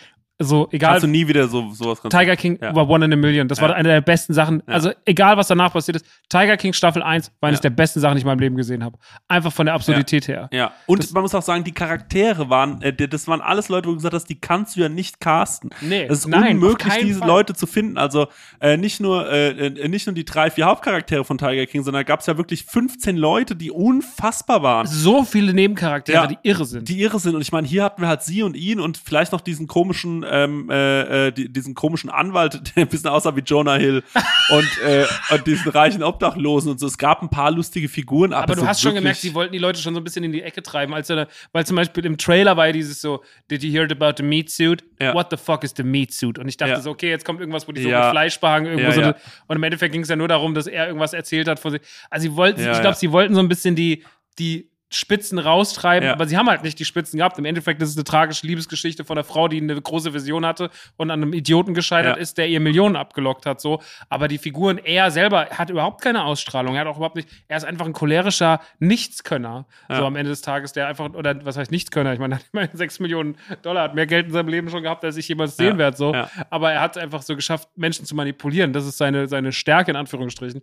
so 0.43 0.67
egal. 0.71 0.91
Kannst 0.91 1.03
du 1.03 1.07
nie 1.07 1.27
wieder 1.27 1.47
so 1.47 1.71
sowas 1.71 2.01
Tiger 2.01 2.35
King 2.35 2.59
ja. 2.61 2.75
war 2.75 2.89
One 2.89 3.05
in 3.05 3.13
a 3.13 3.15
Million. 3.15 3.47
Das 3.47 3.59
ja. 3.59 3.67
war 3.67 3.75
eine 3.75 3.89
der 3.89 4.01
besten 4.01 4.33
Sachen. 4.33 4.63
Ja. 4.67 4.73
Also 4.73 4.91
egal, 5.05 5.37
was 5.37 5.47
danach 5.47 5.73
passiert 5.73 5.97
ist. 5.97 6.05
Tiger 6.29 6.57
King 6.57 6.73
Staffel 6.73 7.01
1 7.01 7.31
war 7.39 7.49
eines 7.49 7.61
der 7.61 7.69
besten 7.69 7.99
Sachen, 7.99 8.15
die 8.15 8.19
ich 8.19 8.23
in 8.23 8.27
meinem 8.27 8.39
Leben 8.39 8.55
gesehen 8.55 8.83
habe. 8.83 8.97
Einfach 9.27 9.51
von 9.51 9.65
der 9.65 9.75
Absurdität 9.75 10.27
her. 10.27 10.49
Ja. 10.51 10.71
Und 10.85 11.03
das, 11.03 11.11
man 11.11 11.23
muss 11.23 11.35
auch 11.35 11.41
sagen, 11.41 11.63
die 11.63 11.71
Charaktere 11.71 12.49
waren, 12.49 12.81
äh, 12.81 12.93
das 12.93 13.27
waren 13.27 13.41
alles 13.41 13.69
Leute, 13.69 13.87
wo 13.87 13.91
du 13.91 13.97
gesagt 13.97 14.13
hast, 14.13 14.25
die 14.25 14.39
kannst 14.39 14.75
du 14.75 14.81
ja 14.81 14.89
nicht 14.89 15.19
casten. 15.19 15.69
Nee, 15.81 16.05
es 16.09 16.19
ist 16.19 16.27
nein, 16.27 16.57
unmöglich, 16.57 16.93
diese 17.01 17.19
Fall. 17.19 17.27
Leute 17.27 17.53
zu 17.53 17.67
finden. 17.67 17.97
Also 17.97 18.27
äh, 18.59 18.77
nicht 18.77 18.99
nur 18.99 19.29
äh, 19.29 19.67
äh, 19.67 19.87
nicht 19.87 20.07
nur 20.07 20.13
die 20.13 20.25
drei, 20.25 20.49
vier 20.49 20.65
Hauptcharaktere 20.65 21.23
von 21.23 21.37
Tiger 21.37 21.65
King, 21.65 21.83
sondern 21.83 22.01
da 22.01 22.03
gab 22.03 22.19
es 22.21 22.25
ja 22.25 22.37
wirklich 22.37 22.63
15 22.65 23.17
Leute, 23.17 23.55
die 23.55 23.71
unfassbar 23.71 24.63
waren. 24.63 24.87
So 24.87 25.23
viele 25.23 25.53
Nebencharaktere, 25.53 26.27
die 26.27 26.37
irre 26.43 26.65
sind. 26.65 26.89
Die 26.89 27.01
irre 27.01 27.19
sind. 27.19 27.35
Und 27.35 27.41
ich 27.41 27.51
meine, 27.51 27.67
hier 27.67 27.83
hatten 27.83 28.01
wir 28.01 28.07
halt 28.07 28.23
sie 28.23 28.43
und 28.43 28.55
ihn 28.55 28.79
und 28.79 28.97
vielleicht 28.97 29.31
noch 29.31 29.41
diesen 29.41 29.67
komischen 29.67 30.23
ähm, 30.33 30.69
äh, 30.71 31.27
äh, 31.27 31.31
die, 31.31 31.51
diesen 31.51 31.75
komischen 31.75 32.09
Anwalt, 32.09 32.53
der 32.75 32.83
ein 32.83 32.89
bisschen 32.89 33.09
aussah 33.09 33.35
wie 33.35 33.41
Jonah 33.41 33.75
Hill 33.75 34.03
und, 34.49 34.81
äh, 34.83 35.05
und 35.29 35.45
diesen 35.45 35.71
reichen 35.71 36.01
Obdachlosen 36.01 36.71
und 36.71 36.79
so. 36.79 36.87
Es 36.87 36.97
gab 36.97 37.21
ein 37.21 37.29
paar 37.29 37.51
lustige 37.51 37.87
Figuren. 37.87 38.33
Aber, 38.33 38.43
aber 38.43 38.55
du 38.55 38.67
hast 38.67 38.81
schon 38.81 38.95
gemerkt, 38.95 39.19
sie 39.19 39.33
wollten 39.35 39.53
die 39.53 39.59
Leute 39.59 39.79
schon 39.79 39.93
so 39.93 39.99
ein 39.99 40.03
bisschen 40.03 40.23
in 40.23 40.31
die 40.31 40.41
Ecke 40.41 40.63
treiben, 40.63 40.93
als 40.93 41.09
er, 41.09 41.27
weil 41.51 41.65
zum 41.65 41.75
Beispiel 41.75 42.05
im 42.05 42.17
Trailer 42.17 42.57
war 42.57 42.67
ja 42.67 42.71
dieses 42.73 42.99
so, 42.99 43.23
did 43.49 43.63
you 43.63 43.71
hear 43.71 43.87
about 43.89 44.13
the 44.17 44.23
meat 44.23 44.49
suit? 44.49 44.83
Ja. 44.99 45.13
What 45.13 45.27
the 45.29 45.37
fuck 45.37 45.63
is 45.63 45.73
the 45.77 45.83
meat 45.83 46.11
suit? 46.11 46.39
Und 46.39 46.47
ich 46.47 46.57
dachte 46.57 46.73
ja. 46.73 46.81
so, 46.81 46.89
okay, 46.89 47.09
jetzt 47.09 47.25
kommt 47.25 47.39
irgendwas, 47.39 47.67
wo 47.67 47.71
die 47.71 47.83
so 47.83 47.89
ja. 47.89 48.05
mit 48.05 48.11
Fleisch 48.11 48.39
behangen, 48.39 48.65
irgendwo 48.65 48.91
so. 48.91 49.01
Eine, 49.01 49.15
und 49.47 49.55
im 49.55 49.63
Endeffekt 49.63 49.93
ging 49.93 50.01
es 50.01 50.09
ja 50.09 50.15
nur 50.15 50.27
darum, 50.27 50.55
dass 50.55 50.65
er 50.65 50.87
irgendwas 50.87 51.13
erzählt 51.13 51.47
hat 51.47 51.59
von 51.59 51.71
sich. 51.71 51.81
Also 52.09 52.27
sie 52.27 52.35
wollten, 52.35 52.59
ich 52.59 52.81
glaube, 52.81 52.95
sie 52.95 53.11
wollten 53.11 53.35
so 53.35 53.39
ein 53.39 53.49
bisschen 53.49 53.75
die, 53.75 54.03
die 54.39 54.72
Spitzen 54.95 55.39
raustreiben, 55.39 56.07
Ja. 56.07 56.13
aber 56.13 56.25
sie 56.27 56.37
haben 56.37 56.49
halt 56.49 56.63
nicht 56.63 56.79
die 56.79 56.85
Spitzen 56.85 57.17
gehabt. 57.17 57.37
Im 57.37 57.45
Endeffekt 57.45 57.81
ist 57.81 57.89
es 57.89 57.95
eine 57.97 58.03
tragische 58.03 58.45
Liebesgeschichte 58.47 59.03
von 59.05 59.17
einer 59.17 59.23
Frau, 59.23 59.47
die 59.47 59.57
eine 59.61 59.81
große 59.81 60.13
Vision 60.13 60.45
hatte 60.45 60.69
und 60.97 61.11
an 61.11 61.21
einem 61.21 61.33
Idioten 61.33 61.73
gescheitert 61.73 62.15
Ja. 62.17 62.21
ist, 62.21 62.37
der 62.37 62.47
ihr 62.47 62.59
Millionen 62.59 62.95
abgelockt 62.95 63.45
hat, 63.45 63.59
so. 63.61 63.81
Aber 64.09 64.27
die 64.27 64.37
Figuren, 64.37 64.77
er 64.77 65.11
selber 65.11 65.47
hat 65.49 65.69
überhaupt 65.69 66.01
keine 66.01 66.23
Ausstrahlung. 66.25 66.75
Er 66.75 66.81
hat 66.81 66.87
auch 66.87 66.97
überhaupt 66.97 67.15
nicht, 67.15 67.29
er 67.47 67.57
ist 67.57 67.63
einfach 67.65 67.85
ein 67.85 67.93
cholerischer 67.93 68.59
Nichtskönner, 68.79 69.65
so 69.89 69.93
Ja. 69.95 70.05
am 70.05 70.15
Ende 70.15 70.29
des 70.29 70.41
Tages, 70.41 70.73
der 70.73 70.87
einfach, 70.87 71.13
oder 71.13 71.43
was 71.45 71.57
heißt 71.57 71.71
Nichtskönner? 71.71 72.13
Ich 72.13 72.19
meine, 72.19 72.35
er 72.35 72.37
hat 72.39 72.45
immerhin 72.53 72.77
6 72.77 72.99
Millionen 72.99 73.35
Dollar, 73.63 73.83
hat 73.83 73.95
mehr 73.95 74.05
Geld 74.07 74.27
in 74.27 74.31
seinem 74.33 74.47
Leben 74.49 74.69
schon 74.69 74.83
gehabt, 74.83 75.03
als 75.03 75.17
ich 75.17 75.27
jemals 75.27 75.57
sehen 75.57 75.77
werde, 75.77 75.97
so. 75.97 76.15
Aber 76.49 76.71
er 76.71 76.81
hat 76.81 76.97
einfach 76.97 77.21
so 77.21 77.35
geschafft, 77.35 77.67
Menschen 77.75 78.05
zu 78.05 78.15
manipulieren. 78.15 78.71
Das 78.73 78.85
ist 78.85 78.97
seine, 78.97 79.27
seine 79.27 79.51
Stärke, 79.51 79.91
in 79.91 79.97
Anführungsstrichen. 79.97 80.61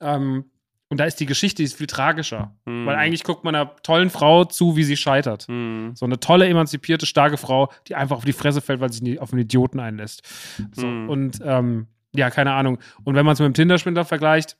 Ähm, 0.00 0.44
und 0.90 0.98
da 0.98 1.04
ist 1.04 1.20
die 1.20 1.26
Geschichte 1.26 1.62
die 1.62 1.64
ist 1.64 1.76
viel 1.76 1.86
tragischer. 1.86 2.52
Mhm. 2.66 2.84
Weil 2.84 2.96
eigentlich 2.96 3.24
guckt 3.24 3.44
man 3.44 3.54
einer 3.54 3.76
tollen 3.82 4.10
Frau 4.10 4.44
zu, 4.44 4.76
wie 4.76 4.82
sie 4.82 4.96
scheitert. 4.96 5.48
Mhm. 5.48 5.92
So 5.94 6.04
eine 6.04 6.18
tolle, 6.18 6.48
emanzipierte, 6.48 7.06
starke 7.06 7.36
Frau, 7.36 7.72
die 7.86 7.94
einfach 7.94 8.16
auf 8.16 8.24
die 8.24 8.32
Fresse 8.32 8.60
fällt, 8.60 8.80
weil 8.80 8.92
sie 8.92 9.02
nie 9.02 9.18
auf 9.18 9.32
einen 9.32 9.42
Idioten 9.42 9.80
einlässt. 9.80 10.22
So, 10.72 10.86
Mhm. 10.86 11.08
Und 11.08 11.40
ähm, 11.44 11.86
ja, 12.12 12.30
keine 12.30 12.52
Ahnung. 12.52 12.78
Und 13.04 13.14
wenn 13.14 13.24
man 13.24 13.34
es 13.34 13.38
mit 13.38 13.46
dem 13.46 13.54
Tinder-Schwindler 13.54 14.04
vergleicht, 14.04 14.56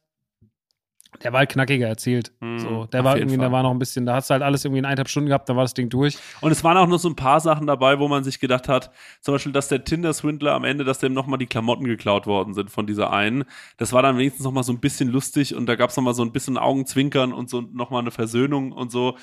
der 1.23 1.33
war 1.33 1.41
halt 1.41 1.51
knackiger 1.51 1.89
erzählt. 1.89 2.33
Mhm, 2.41 2.59
so, 2.59 2.85
der 2.87 3.05
war 3.05 3.17
irgendwie, 3.17 3.37
da 3.37 3.45
Fall. 3.45 3.53
war 3.53 3.63
noch 3.63 3.73
ein 3.73 3.79
bisschen, 3.79 4.07
da 4.07 4.15
hast 4.15 4.31
du 4.31 4.33
halt 4.33 4.43
alles 4.43 4.65
irgendwie 4.65 4.79
in 4.79 4.85
eineinhalb 4.85 5.09
Stunden 5.09 5.29
gehabt, 5.29 5.49
dann 5.49 5.57
war 5.57 5.65
das 5.65 5.75
Ding 5.75 5.89
durch. 5.89 6.17
Und 6.41 6.53
es 6.53 6.65
waren 6.65 6.77
auch 6.77 6.87
noch 6.87 6.99
so 6.99 7.09
ein 7.09 7.17
paar 7.17 7.41
Sachen 7.41 7.67
dabei, 7.67 7.99
wo 7.99 8.09
man 8.09 8.25
sich 8.25 8.41
gedacht 8.41 8.69
hat, 8.69 8.91
zum 9.21 9.35
Beispiel, 9.35 9.53
dass 9.53 9.69
der 9.69 9.85
Tinder-Swindler 9.85 10.53
am 10.53 10.65
Ende, 10.65 10.85
dass 10.85 10.99
dem 10.99 11.13
nochmal 11.13 11.39
die 11.39 11.47
Klamotten 11.47 11.85
geklaut 11.85 12.27
worden 12.27 12.55
sind 12.55 12.71
von 12.71 12.87
dieser 12.87 13.13
einen. 13.13 13.45
Das 13.77 13.93
war 13.93 14.03
dann 14.03 14.19
wenigstens 14.19 14.45
nochmal 14.45 14.65
so 14.65 14.73
ein 14.73 14.81
bisschen 14.81 15.09
lustig 15.09 15.55
und 15.55 15.67
da 15.67 15.75
gab 15.77 15.91
es 15.91 15.97
nochmal 15.97 16.15
so 16.15 16.23
ein 16.23 16.33
bisschen 16.33 16.57
Augenzwinkern 16.57 17.33
und 17.33 17.51
so 17.51 17.61
nochmal 17.61 18.01
eine 18.01 18.11
Versöhnung 18.11 18.73
und 18.73 18.91
so 18.91 19.17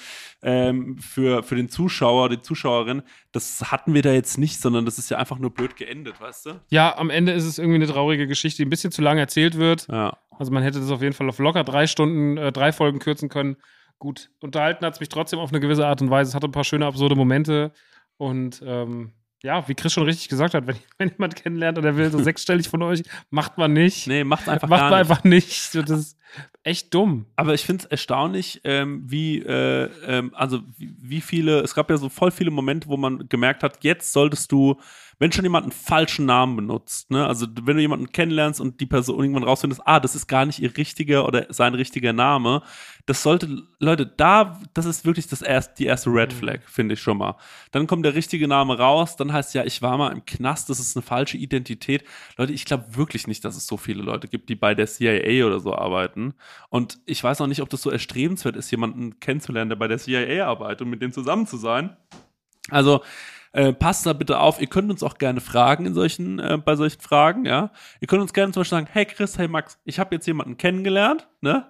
ähm, 0.44 0.98
für, 1.00 1.44
für 1.44 1.56
den 1.56 1.70
Zuschauer, 1.70 2.30
die 2.30 2.42
Zuschauerin. 2.42 3.02
Das 3.32 3.72
hatten 3.72 3.94
wir 3.94 4.02
da 4.02 4.12
jetzt 4.12 4.38
nicht, 4.38 4.62
sondern 4.62 4.86
das 4.86 4.98
ist 4.98 5.10
ja 5.10 5.18
einfach 5.18 5.40
nur 5.40 5.52
blöd 5.52 5.76
geendet, 5.76 6.20
weißt 6.22 6.46
du? 6.48 6.62
Ja, 6.70 6.98
am 6.98 7.10
Ende 7.10 7.32
ist 7.32 7.46
es 7.46 7.58
irgendwie 7.58 7.76
eine 7.76 7.88
traurige 7.88 8.28
Geschichte, 8.28 8.58
die 8.58 8.66
ein 8.66 8.70
bisschen 8.70 8.92
zu 8.92 9.02
lang 9.02 9.18
erzählt 9.18 9.58
wird. 9.58 9.88
Ja. 9.88 10.18
Also 10.40 10.52
man 10.52 10.64
hätte 10.64 10.80
das 10.80 10.92
auf 10.92 11.02
jeden 11.02 11.14
Fall 11.14 11.30
auf 11.30 11.40
locker 11.40 11.64
drei 11.64 11.88
Stunden, 11.88 12.38
äh, 12.38 12.52
drei 12.52 12.72
Folgen 12.72 13.00
kürzen 13.00 13.30
können. 13.30 13.58
Gut, 14.00 14.30
unterhalten 14.42 14.86
hat 14.86 14.94
es 14.94 15.00
mich 15.00 15.10
trotzdem 15.10 15.40
auf 15.40 15.50
eine 15.50 15.60
gewisse 15.60 15.88
Art 15.88 16.02
und 16.02 16.10
Weise. 16.10 16.30
Es 16.30 16.36
hatte 16.36 16.48
ein 16.48 16.52
paar 16.52 16.64
schöne, 16.64 16.86
absurde 16.86 17.16
Momente. 17.16 17.72
Und 18.18 18.62
ähm, 18.66 19.14
ja, 19.44 19.68
wie 19.68 19.76
Chris 19.76 19.94
schon 19.94 20.04
richtig 20.04 20.30
gesagt 20.30 20.54
hat, 20.54 20.68
wenn, 20.68 20.78
wenn 20.98 21.10
jemand 21.10 21.36
kennenlernt 21.36 21.78
und 21.78 21.86
er 21.86 21.98
will 21.98 22.12
so 22.12 22.20
sechsstellig 22.20 22.70
von 22.70 22.82
euch, 22.84 23.04
macht 23.30 23.58
man 23.58 23.74
nicht. 23.74 24.08
Nee, 24.08 24.24
macht's 24.24 24.48
einfach 24.48 24.68
macht 24.68 24.82
man 24.82 24.90
nicht. 24.92 25.00
einfach 25.00 25.24
nicht. 25.24 25.72
So, 25.72 25.82
Das 25.82 26.00
ist 26.00 26.18
echt 26.64 26.94
dumm. 26.94 27.26
Aber 27.36 27.54
ich 27.54 27.66
finde 27.66 27.84
es 27.84 27.90
erstaunlich, 27.90 28.62
ähm, 28.64 29.04
wie, 29.06 29.40
äh, 29.40 29.90
ähm, 30.06 30.32
also 30.36 30.62
wie, 30.78 30.96
wie 31.00 31.22
viele, 31.22 31.62
es 31.62 31.74
gab 31.74 31.90
ja 31.90 31.98
so 31.98 32.10
voll 32.10 32.32
viele 32.32 32.52
Momente, 32.52 32.88
wo 32.88 32.98
man 32.98 33.30
gemerkt 33.30 33.64
hat, 33.64 33.84
jetzt 33.84 34.14
solltest 34.14 34.52
du, 34.52 34.80
wenn 35.20 35.32
schon 35.32 35.46
jemand 35.46 35.64
einen 35.64 35.72
falschen 35.72 36.26
Namen 36.26 36.56
benutzt, 36.56 37.10
ne, 37.10 37.26
also 37.26 37.48
wenn 37.64 37.76
du 37.76 37.82
jemanden 37.82 38.12
kennenlernst 38.12 38.62
und 38.62 38.80
die 38.80 38.86
Person 38.86 39.20
irgendwann 39.20 39.44
rausfindest, 39.44 39.82
ah, 39.86 40.00
das 40.00 40.16
ist 40.16 40.28
gar 40.28 40.46
nicht 40.46 40.60
ihr 40.60 40.76
richtiger 40.78 41.26
oder 41.26 41.48
sein 41.50 41.74
richtiger 41.74 42.14
Name, 42.14 42.62
das 43.08 43.24
sollte, 43.24 43.64
Leute, 43.80 44.06
da, 44.06 44.62
das 44.74 44.86
ist 44.86 45.06
wirklich 45.06 45.28
das 45.28 45.42
erst, 45.42 45.80
die 45.80 45.86
erste 45.86 46.10
Red 46.12 46.34
Flag, 46.34 46.60
finde 46.68 46.94
ich 46.94 47.02
schon 47.02 47.18
mal. 47.18 47.36
Dann 47.72 47.88
kommt 47.88 48.06
der 48.06 48.16
richtige 48.16 48.48
Name 48.48 48.78
raus, 48.78 49.16
dann 49.16 49.34
heißt 49.34 49.56
ja, 49.56 49.64
ich 49.64 49.82
war 49.82 49.98
mal 49.98 50.12
im 50.12 50.26
Knast, 50.26 50.70
das 50.70 50.80
ist 50.80 50.96
eine 50.96 51.04
falsche 51.04 51.38
Identität. 51.38 52.04
Leute, 52.38 52.54
ich 52.54 52.66
glaube 52.66 52.96
wirklich 52.96 53.26
nicht, 53.26 53.44
dass 53.46 53.56
es 53.56 53.66
so 53.66 53.78
viele 53.78 54.04
Leute 54.04 54.28
gibt, 54.28 54.50
die 54.50 54.56
bei 54.56 54.76
der 54.76 54.88
CIA 54.88 55.46
oder 55.46 55.60
so 55.60 55.74
arbeiten. 55.74 56.34
Und 56.70 57.00
ich 57.06 57.24
weiß 57.24 57.42
auch 57.42 57.48
nicht, 57.48 57.62
ob 57.62 57.70
das 57.70 57.82
so 57.82 57.90
erstrebenswert 57.90 58.56
ist, 58.56 58.70
jemanden 58.72 59.20
kennenzulernen, 59.20 59.70
der 59.70 59.78
bei 59.78 59.88
der 59.88 59.98
CIA 59.98 60.46
arbeitet 60.46 60.82
und 60.82 60.90
mit 60.90 61.02
dem 61.02 61.12
zusammen 61.12 61.48
zu 61.48 61.58
sein. 61.58 61.96
Also 62.70 63.02
äh, 63.58 63.74
passt 63.74 64.06
da 64.06 64.14
bitte 64.14 64.40
auf. 64.40 64.62
Ihr 64.62 64.68
könnt 64.68 64.92
uns 64.92 65.02
auch 65.02 65.18
gerne 65.18 65.42
fragen 65.42 65.88
in 65.88 65.96
solchen, 65.96 66.38
äh, 66.38 66.60
bei 66.64 66.76
solchen 66.76 67.02
Fragen, 67.02 67.46
ja. 67.46 67.72
Ihr 68.00 68.08
könnt 68.08 68.22
uns 68.22 68.32
gerne 68.32 68.54
zum 68.54 68.62
Beispiel 68.62 68.78
sagen, 68.78 68.88
hey 68.92 69.06
Chris, 69.06 69.38
hey 69.40 69.48
Max, 69.48 69.80
ich 69.84 69.98
habe 69.98 70.14
jetzt 70.14 70.28
jemanden 70.28 70.58
kennengelernt, 70.58 71.28
ne? 71.42 71.66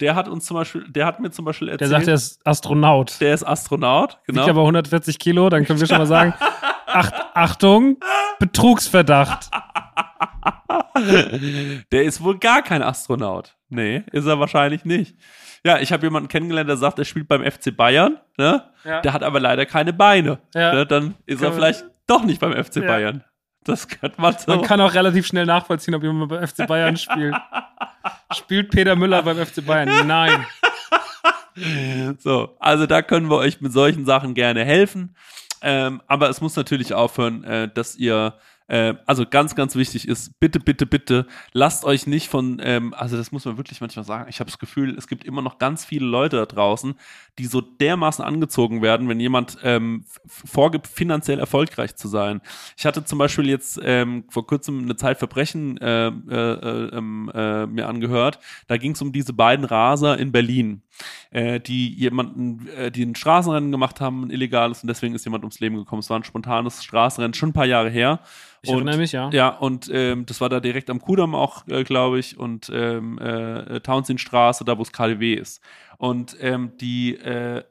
Der 0.00 0.14
hat 0.14 0.28
uns 0.28 0.44
zum 0.44 0.56
Beispiel, 0.56 0.84
der 0.88 1.06
hat 1.06 1.18
mir 1.18 1.30
zum 1.32 1.44
Beispiel 1.44 1.66
Der 1.66 1.72
erzählt, 1.74 1.90
sagt, 1.90 2.06
er 2.08 2.14
ist 2.14 2.46
Astronaut. 2.46 3.20
der 3.20 3.34
ist 3.34 3.42
Astronaut, 3.42 4.20
genau. 4.26 4.42
Wiegt 4.42 4.50
aber 4.50 4.60
140 4.60 5.18
Kilo, 5.18 5.48
dann 5.48 5.64
können 5.64 5.80
wir 5.80 5.86
schon 5.88 5.98
mal 5.98 6.06
sagen, 6.06 6.34
Acht, 6.86 7.14
Achtung, 7.34 7.96
Betrugsverdacht. 8.38 9.50
Der 11.90 12.04
ist 12.04 12.22
wohl 12.22 12.38
gar 12.38 12.62
kein 12.62 12.82
Astronaut. 12.82 13.56
Nee, 13.68 14.04
ist 14.12 14.26
er 14.26 14.38
wahrscheinlich 14.38 14.84
nicht. 14.84 15.16
Ja, 15.66 15.78
ich 15.78 15.92
habe 15.92 16.04
jemanden 16.06 16.28
kennengelernt, 16.28 16.68
der 16.68 16.76
sagt, 16.76 16.98
er 16.98 17.04
spielt 17.06 17.26
beim 17.26 17.42
FC 17.42 17.74
Bayern, 17.74 18.18
ne? 18.36 18.64
Ja. 18.84 19.00
Der 19.00 19.12
hat 19.14 19.22
aber 19.22 19.40
leider 19.40 19.64
keine 19.64 19.92
Beine. 19.94 20.38
Ja. 20.54 20.74
Ne? 20.74 20.86
Dann 20.86 21.14
ist 21.26 21.40
er 21.40 21.48
Kann 21.50 21.58
man- 21.58 21.72
vielleicht 21.72 21.84
doch 22.06 22.22
nicht 22.24 22.40
beim 22.40 22.52
FC 22.52 22.76
Ja. 22.76 22.82
Bayern. 22.86 23.24
Das 23.64 23.88
könnte 23.88 24.20
man 24.20 24.36
so. 24.36 24.50
Man 24.54 24.60
kann 24.62 24.78
auch 24.82 24.92
relativ 24.92 25.26
schnell 25.26 25.46
nachvollziehen, 25.46 25.94
ob 25.94 26.02
jemand 26.02 26.28
beim 26.28 26.46
FC 26.46 26.66
Bayern 26.66 26.98
spielt. 26.98 27.34
Spielt 28.34 28.70
Peter 28.70 28.94
Müller 28.94 29.22
beim 29.22 29.38
FC 29.38 29.64
Bayern? 29.64 30.06
Nein. 30.06 30.44
So, 32.18 32.56
also 32.58 32.86
da 32.86 33.02
können 33.02 33.30
wir 33.30 33.36
euch 33.36 33.60
mit 33.60 33.72
solchen 33.72 34.04
Sachen 34.04 34.34
gerne 34.34 34.64
helfen. 34.64 35.16
Ähm, 35.62 36.02
aber 36.08 36.28
es 36.28 36.40
muss 36.40 36.56
natürlich 36.56 36.92
aufhören, 36.92 37.42
äh, 37.44 37.68
dass 37.72 37.96
ihr, 37.96 38.34
äh, 38.66 38.94
also 39.04 39.26
ganz, 39.28 39.54
ganz 39.54 39.76
wichtig 39.76 40.08
ist, 40.08 40.38
bitte, 40.40 40.58
bitte, 40.58 40.86
bitte, 40.86 41.26
lasst 41.52 41.84
euch 41.84 42.06
nicht 42.06 42.28
von, 42.28 42.60
ähm, 42.62 42.94
also 42.94 43.16
das 43.16 43.30
muss 43.30 43.44
man 43.44 43.58
wirklich 43.58 43.80
manchmal 43.80 44.04
sagen, 44.04 44.26
ich 44.30 44.40
habe 44.40 44.50
das 44.50 44.58
Gefühl, 44.58 44.96
es 44.96 45.06
gibt 45.06 45.24
immer 45.24 45.42
noch 45.42 45.58
ganz 45.58 45.84
viele 45.84 46.06
Leute 46.06 46.36
da 46.36 46.46
draußen, 46.46 46.94
die 47.38 47.44
so 47.44 47.60
dermaßen 47.60 48.24
angezogen 48.24 48.80
werden, 48.80 49.08
wenn 49.08 49.20
jemand 49.20 49.58
ähm, 49.62 50.04
vorgibt, 50.26 50.86
finanziell 50.86 51.38
erfolgreich 51.38 51.96
zu 51.96 52.08
sein. 52.08 52.40
Ich 52.76 52.86
hatte 52.86 53.04
zum 53.04 53.18
Beispiel 53.18 53.48
jetzt 53.48 53.78
ähm, 53.82 54.24
vor 54.30 54.46
kurzem 54.46 54.82
eine 54.82 54.96
Zeit 54.96 55.18
Verbrechen 55.18 55.76
äh, 55.78 56.08
äh, 56.08 56.10
äh, 56.10 56.96
ähm, 56.96 57.30
äh, 57.34 57.66
mir 57.66 57.86
angehört. 57.88 58.38
Da 58.66 58.78
ging 58.78 58.92
es 58.92 59.02
um 59.02 59.12
diese 59.12 59.34
beiden 59.34 59.66
Raser 59.66 60.18
in 60.18 60.32
Berlin, 60.32 60.82
äh, 61.30 61.60
die 61.60 61.92
jemanden, 61.94 62.66
äh, 62.68 62.90
die 62.90 63.04
ein 63.04 63.14
Straßenrennen 63.14 63.70
gemacht 63.70 64.00
haben, 64.00 64.24
ein 64.24 64.30
illegales, 64.30 64.82
und 64.82 64.88
deswegen 64.88 65.14
ist 65.14 65.24
jemand 65.24 65.44
ums 65.44 65.60
Leben 65.60 65.76
gekommen. 65.76 66.00
Es 66.00 66.08
war 66.08 66.18
ein 66.18 66.24
spontanes 66.24 66.82
Straßenrennen, 66.82 67.34
schon 67.34 67.50
ein 67.50 67.54
paar 67.54 67.66
Jahre 67.66 67.90
her. 67.90 68.20
Ich 68.64 68.72
erinnere 68.72 68.96
mich, 68.96 69.12
ja. 69.12 69.30
Ja, 69.30 69.48
und 69.48 69.90
ähm, 69.92 70.26
das 70.26 70.40
war 70.40 70.48
da 70.48 70.60
direkt 70.60 70.90
am 70.90 71.00
Kudamm 71.00 71.34
auch, 71.34 71.66
äh, 71.68 71.84
glaube 71.84 72.18
ich, 72.18 72.38
und 72.38 72.70
ähm, 72.72 73.18
äh, 73.18 73.80
Townsendstraße, 73.80 74.64
da 74.64 74.78
wo 74.78 74.82
es 74.82 74.92
KDW 74.92 75.34
ist. 75.34 75.60
Und 75.98 76.36
ähm, 76.40 76.72
die, 76.80 77.16
äh, 77.16 77.62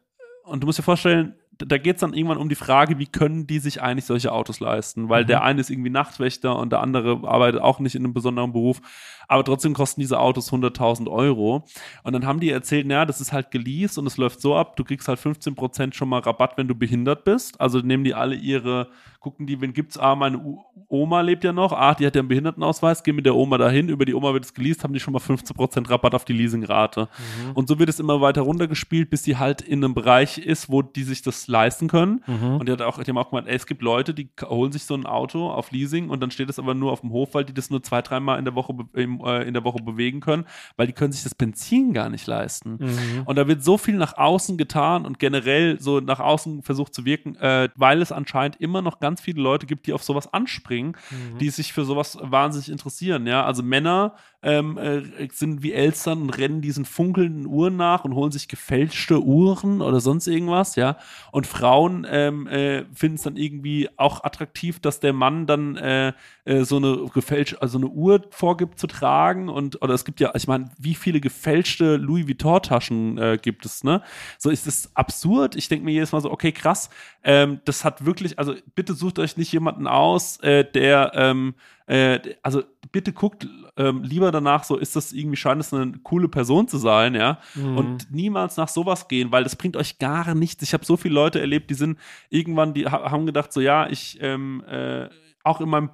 und 0.44 0.62
du 0.62 0.68
musst 0.68 0.80
dir 0.80 0.84
vorstellen, 0.84 1.36
da 1.58 1.78
geht 1.78 1.96
es 1.96 2.02
dann 2.02 2.14
irgendwann 2.14 2.38
um 2.38 2.50
die 2.50 2.56
Frage, 2.56 3.00
wie 3.00 3.06
können 3.06 3.48
die 3.48 3.60
sich 3.60 3.82
eigentlich 3.82 4.06
solche 4.06 4.32
Autos 4.32 4.60
leisten? 4.60 5.10
Weil 5.10 5.26
der 5.26 5.44
eine 5.44 5.62
ist 5.62 5.70
irgendwie 5.70 5.90
Nachtwächter 5.90 6.58
und 6.58 6.72
der 6.72 6.82
andere 6.82 7.28
arbeitet 7.28 7.62
auch 7.62 7.80
nicht 7.80 7.96
in 7.96 8.04
einem 8.04 8.14
besonderen 8.14 8.54
Beruf. 8.54 8.82
Aber 9.28 9.44
trotzdem 9.44 9.74
kosten 9.74 10.02
diese 10.02 10.20
Autos 10.20 10.52
100.000 10.52 11.10
Euro. 11.10 11.64
Und 12.04 12.14
dann 12.14 12.26
haben 12.26 12.40
die 12.40 12.50
erzählt, 12.50 12.86
naja, 12.88 13.06
das 13.06 13.22
ist 13.22 13.32
halt 13.34 13.52
geleast 13.52 13.98
und 13.98 14.06
es 14.08 14.18
läuft 14.18 14.42
so 14.42 14.56
ab, 14.56 14.76
du 14.76 14.84
kriegst 14.84 15.08
halt 15.08 15.20
15% 15.20 15.94
schon 15.94 16.10
mal 16.10 16.20
Rabatt, 16.20 16.58
wenn 16.58 16.68
du 16.68 16.76
behindert 16.76 17.24
bist. 17.24 17.60
Also 17.60 17.80
nehmen 17.80 18.04
die 18.04 18.14
alle 18.14 18.36
ihre, 18.36 18.88
gucken 19.20 19.48
die, 19.48 19.60
wen 19.62 19.74
gibt's? 19.74 19.98
Ah, 19.98 20.16
meine 20.16 20.38
U 20.38 20.60
Oma 20.90 21.22
lebt 21.22 21.44
ja 21.44 21.54
noch. 21.54 21.72
Ah, 21.72 21.96
die 21.96 22.06
hat 22.06 22.16
ja 22.16 22.20
einen 22.20 22.28
Behindertenausweis. 22.28 23.04
Gehen 23.04 23.16
mit 23.16 23.26
der 23.26 23.36
Oma 23.36 23.58
dahin. 23.58 23.90
Über 23.90 24.06
die 24.06 24.14
Oma 24.14 24.34
wird 24.34 24.46
es 24.46 24.54
geleast, 24.54 24.84
haben 24.84 24.94
die 24.94 25.00
schon 25.00 25.14
mal 25.14 25.20
15% 25.20 25.90
Rabatt 25.90 26.14
auf 26.14 26.26
die 26.26 26.34
Leasingrate. 26.34 27.08
Und 27.56 27.68
so 27.68 27.80
wird 27.80 27.90
es 27.90 28.00
immer 28.00 28.22
weiter 28.22 28.42
runtergespielt, 28.42 29.10
bis 29.10 29.24
die 29.24 29.38
halt 29.38 29.62
in 29.62 29.84
einem 29.84 29.94
Bereich 29.96 30.38
ist, 30.38 30.70
wo 30.70 30.82
die 30.82 31.04
sich 31.04 31.22
das 31.22 31.48
leisten 31.48 31.88
können. 31.88 32.22
Und 32.60 32.68
die 32.68 32.72
hat 32.74 32.82
auch, 32.82 33.02
die 33.02 33.10
haben 33.10 33.18
auch 33.18 33.30
gemeint, 33.30 33.48
ey, 33.48 33.56
es 33.56 33.66
gibt 33.66 33.82
Leute, 33.82 34.14
die 34.14 34.30
holen 34.44 34.72
sich 34.72 34.84
so 34.84 34.94
ein 34.94 35.06
Auto 35.06 35.50
auf 35.50 35.72
Leasing 35.72 36.10
und 36.10 36.22
dann 36.22 36.30
steht 36.32 36.50
es 36.50 36.60
aber 36.60 36.74
nur 36.76 36.92
auf 36.92 37.02
dem 37.02 37.12
Hof, 37.12 37.34
weil 37.34 37.46
die 37.46 37.54
das 37.54 37.70
nur 37.70 37.82
zwei, 37.82 38.02
dreimal 38.02 38.38
in 38.38 38.46
der 38.46 38.56
Woche 38.56 38.74
be- 38.74 38.86
im, 39.20 39.26
äh, 39.26 39.44
in 39.44 39.54
der 39.54 39.64
Woche 39.64 39.82
bewegen 39.84 40.20
können, 40.20 40.46
weil 40.76 40.88
die 40.88 40.94
können 40.94 41.12
sich 41.12 41.24
das 41.24 41.36
Benzin 41.36 41.94
gar 41.94 42.10
nicht 42.10 42.28
leisten. 42.28 42.78
Und 43.26 43.36
da 43.38 43.48
wird 43.48 43.64
so 43.64 43.78
viel 43.78 43.96
nach 43.96 44.18
außen 44.18 44.58
getan 44.58 45.06
und 45.06 45.20
generell 45.20 45.80
so 45.80 46.00
nach 46.00 46.20
außen 46.20 46.64
versucht 46.64 46.94
zu 46.94 47.06
wirken, 47.06 47.36
äh, 47.36 47.70
weil 47.76 48.02
es 48.02 48.12
anscheinend 48.12 48.58
immer 48.58 48.82
noch 48.82 49.00
ganz 49.00 49.22
viele 49.22 49.42
Leute 49.42 49.66
gibt, 49.66 49.88
die 49.88 49.94
auf 49.94 50.04
sowas 50.04 50.34
anspringen, 50.34 50.96
die 51.40 51.50
sich 51.50 51.74
für 51.74 51.86
sowas 51.86 52.18
wahnsinnig 52.22 52.70
interessieren. 52.70 53.28
Ja, 53.28 53.46
also 53.46 53.64
Männer 53.64 54.16
ähm, 54.44 54.78
äh, 54.78 55.28
sind 55.32 55.64
wie 55.64 55.74
Elstern 55.74 56.22
und 56.22 56.30
rennen 56.32 56.62
diesen 56.62 56.86
funkelnden 56.86 57.46
Uhren 57.46 57.78
nach 57.78 58.04
und 58.04 58.14
holen 58.14 58.32
sich 58.32 58.48
gefälschte 58.48 59.24
Uhren 59.24 59.82
oder 59.82 60.00
sonst 60.00 60.28
irgendwas, 60.28 60.76
ja. 60.76 60.98
Und 61.32 61.48
Frauen 61.48 62.06
ähm, 62.10 62.48
äh, 62.48 62.84
finden 62.94 63.16
es 63.16 63.24
dann 63.24 63.38
irgendwie 63.38 63.90
auch 63.98 64.24
attraktiv, 64.24 64.80
dass 64.80 65.00
der 65.00 65.14
Mann 65.14 65.48
dann 65.48 65.78
äh, 65.78 66.14
äh, 66.46 66.64
so 66.64 66.78
eine 66.78 67.10
gefälschte, 67.14 67.62
also 67.62 67.78
eine 67.78 67.88
Uhr 67.88 68.22
vorgibt 68.32 68.80
zu 68.80 68.88
tragen 68.88 69.50
und 69.50 69.82
oder 69.82 69.94
es 69.94 70.04
gibt 70.04 70.20
ja, 70.20 70.32
ich 70.36 70.48
meine, 70.48 70.72
wie 70.78 70.96
viele 70.96 71.22
gefälschte 71.22 71.96
Louis 71.96 72.28
Vuitton-Taschen 72.28 73.18
äh, 73.18 73.40
gibt 73.42 73.66
es, 73.66 73.84
ne? 73.84 74.02
So 74.38 74.50
ist 74.50 74.68
es 74.68 74.92
absurd. 74.96 75.56
Ich 75.56 75.70
denke 75.70 75.86
mir 75.86 75.92
jedes 75.92 76.12
Mal 76.12 76.22
so, 76.22 76.30
okay, 76.32 76.52
krass, 76.52 76.90
ähm, 77.24 77.62
das 77.66 77.86
hat 77.86 78.06
wirklich, 78.06 78.38
also 78.40 78.56
bitte 78.76 78.94
sucht 78.94 79.20
euch 79.20 79.38
nicht 79.38 79.52
jemanden 79.54 79.88
aus, 79.88 80.38
äh, 80.42 80.66
der, 80.66 81.14
ähm, 81.16 81.56
äh, 81.88 82.20
also 82.42 82.64
bitte 82.92 83.14
guckt 83.14 83.48
ähm, 83.76 84.04
lieber 84.04 84.32
danach, 84.32 84.64
so 84.64 84.78
ist 84.78 84.96
das 84.96 85.14
irgendwie, 85.14 85.38
scheint 85.38 85.60
es 85.60 85.74
eine 85.74 85.94
coole 86.04 86.28
Person 86.28 86.68
zu 86.68 86.78
sein, 86.78 87.16
ja. 87.16 87.40
Mhm. 87.56 87.78
Und 87.78 88.12
niemals 88.12 88.56
nach 88.58 88.68
sowas 88.68 89.08
gehen, 89.08 89.32
weil 89.32 89.44
das 89.44 89.56
bringt 89.56 89.76
euch 89.76 89.98
gar 89.98 90.36
nichts. 90.36 90.62
Ich 90.62 90.74
habe 90.74 90.86
so 90.86 90.96
viele 90.96 91.16
Leute 91.16 91.40
erlebt, 91.40 91.70
die 91.70 91.76
sind 91.76 91.98
irgendwann, 92.30 92.74
die 92.74 92.86
ha 92.86 93.10
haben 93.10 93.26
gedacht, 93.26 93.52
so 93.52 93.62
ja, 93.62 93.90
ich, 93.90 94.20
ähm, 94.22 94.64
äh, 94.68 95.10
auch 95.44 95.60
in 95.60 95.70
meinem 95.70 95.90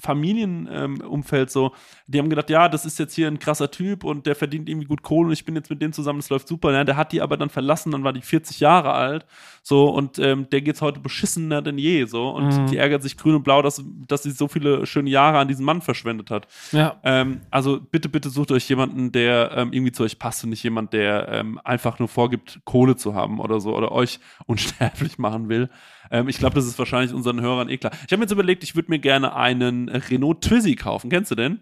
Familienumfeld 0.00 1.48
ähm, 1.48 1.52
so, 1.52 1.72
die 2.06 2.18
haben 2.18 2.30
gedacht, 2.30 2.48
ja, 2.48 2.68
das 2.68 2.86
ist 2.86 2.98
jetzt 2.98 3.14
hier 3.14 3.28
ein 3.28 3.38
krasser 3.38 3.70
Typ 3.70 4.02
und 4.04 4.26
der 4.26 4.34
verdient 4.34 4.68
irgendwie 4.68 4.86
gut 4.86 5.02
Kohle 5.02 5.26
und 5.26 5.32
ich 5.32 5.44
bin 5.44 5.54
jetzt 5.54 5.68
mit 5.68 5.82
dem 5.82 5.92
zusammen, 5.92 6.20
das 6.20 6.30
läuft 6.30 6.48
super. 6.48 6.72
Ja, 6.72 6.84
der 6.84 6.96
hat 6.96 7.12
die 7.12 7.20
aber 7.20 7.36
dann 7.36 7.50
verlassen, 7.50 7.92
dann 7.92 8.04
war 8.04 8.12
die 8.12 8.22
40 8.22 8.60
Jahre 8.60 8.92
alt, 8.92 9.26
so 9.62 9.88
und 9.90 10.18
ähm, 10.18 10.48
der 10.50 10.62
geht's 10.62 10.80
heute 10.80 11.00
beschissener 11.00 11.60
denn 11.60 11.78
je, 11.78 12.06
so 12.06 12.30
und 12.30 12.48
Mhm. 12.48 12.66
die 12.66 12.76
ärgert 12.76 13.02
sich 13.02 13.16
grün 13.16 13.34
und 13.34 13.42
blau, 13.44 13.62
dass, 13.62 13.82
dass 14.06 14.22
sie 14.22 14.30
so 14.30 14.48
viele 14.48 14.86
schöne 14.86 15.10
Jahre 15.10 15.38
an 15.38 15.48
diesen 15.48 15.64
Mann 15.64 15.82
verschwendet 15.82 16.30
hat. 16.30 16.46
Ja. 16.72 17.00
Ähm, 17.02 17.40
also 17.50 17.80
bitte, 17.80 18.08
bitte 18.08 18.30
sucht 18.30 18.52
euch 18.52 18.68
jemanden, 18.68 19.12
der 19.12 19.52
ähm, 19.54 19.72
irgendwie 19.72 19.92
zu 19.92 20.02
euch 20.02 20.18
passt 20.18 20.44
und 20.44 20.50
nicht 20.50 20.62
jemand, 20.62 20.92
der 20.92 21.28
ähm, 21.28 21.60
einfach 21.62 21.98
nur 21.98 22.08
vorgibt, 22.08 22.60
Kohle 22.64 22.96
zu 22.96 23.14
haben 23.14 23.40
oder 23.40 23.60
so 23.60 23.76
oder 23.76 23.92
euch 23.92 24.18
unsterblich 24.46 25.18
machen 25.18 25.48
will. 25.48 25.68
Ähm, 26.10 26.28
ich 26.28 26.38
glaube, 26.38 26.54
das 26.54 26.66
ist 26.66 26.78
wahrscheinlich 26.78 27.14
unseren 27.14 27.40
Hörern 27.40 27.68
eh 27.68 27.78
klar. 27.78 27.92
Ich 27.94 28.12
habe 28.12 28.18
mir 28.18 28.24
jetzt 28.24 28.32
überlegt, 28.32 28.62
ich 28.62 28.74
würde 28.74 28.90
mir 28.90 28.98
gerne 28.98 29.34
einen 29.34 29.88
Renault 29.88 30.42
Twizy 30.42 30.74
kaufen. 30.74 31.10
Kennst 31.10 31.30
du 31.30 31.34
den? 31.34 31.60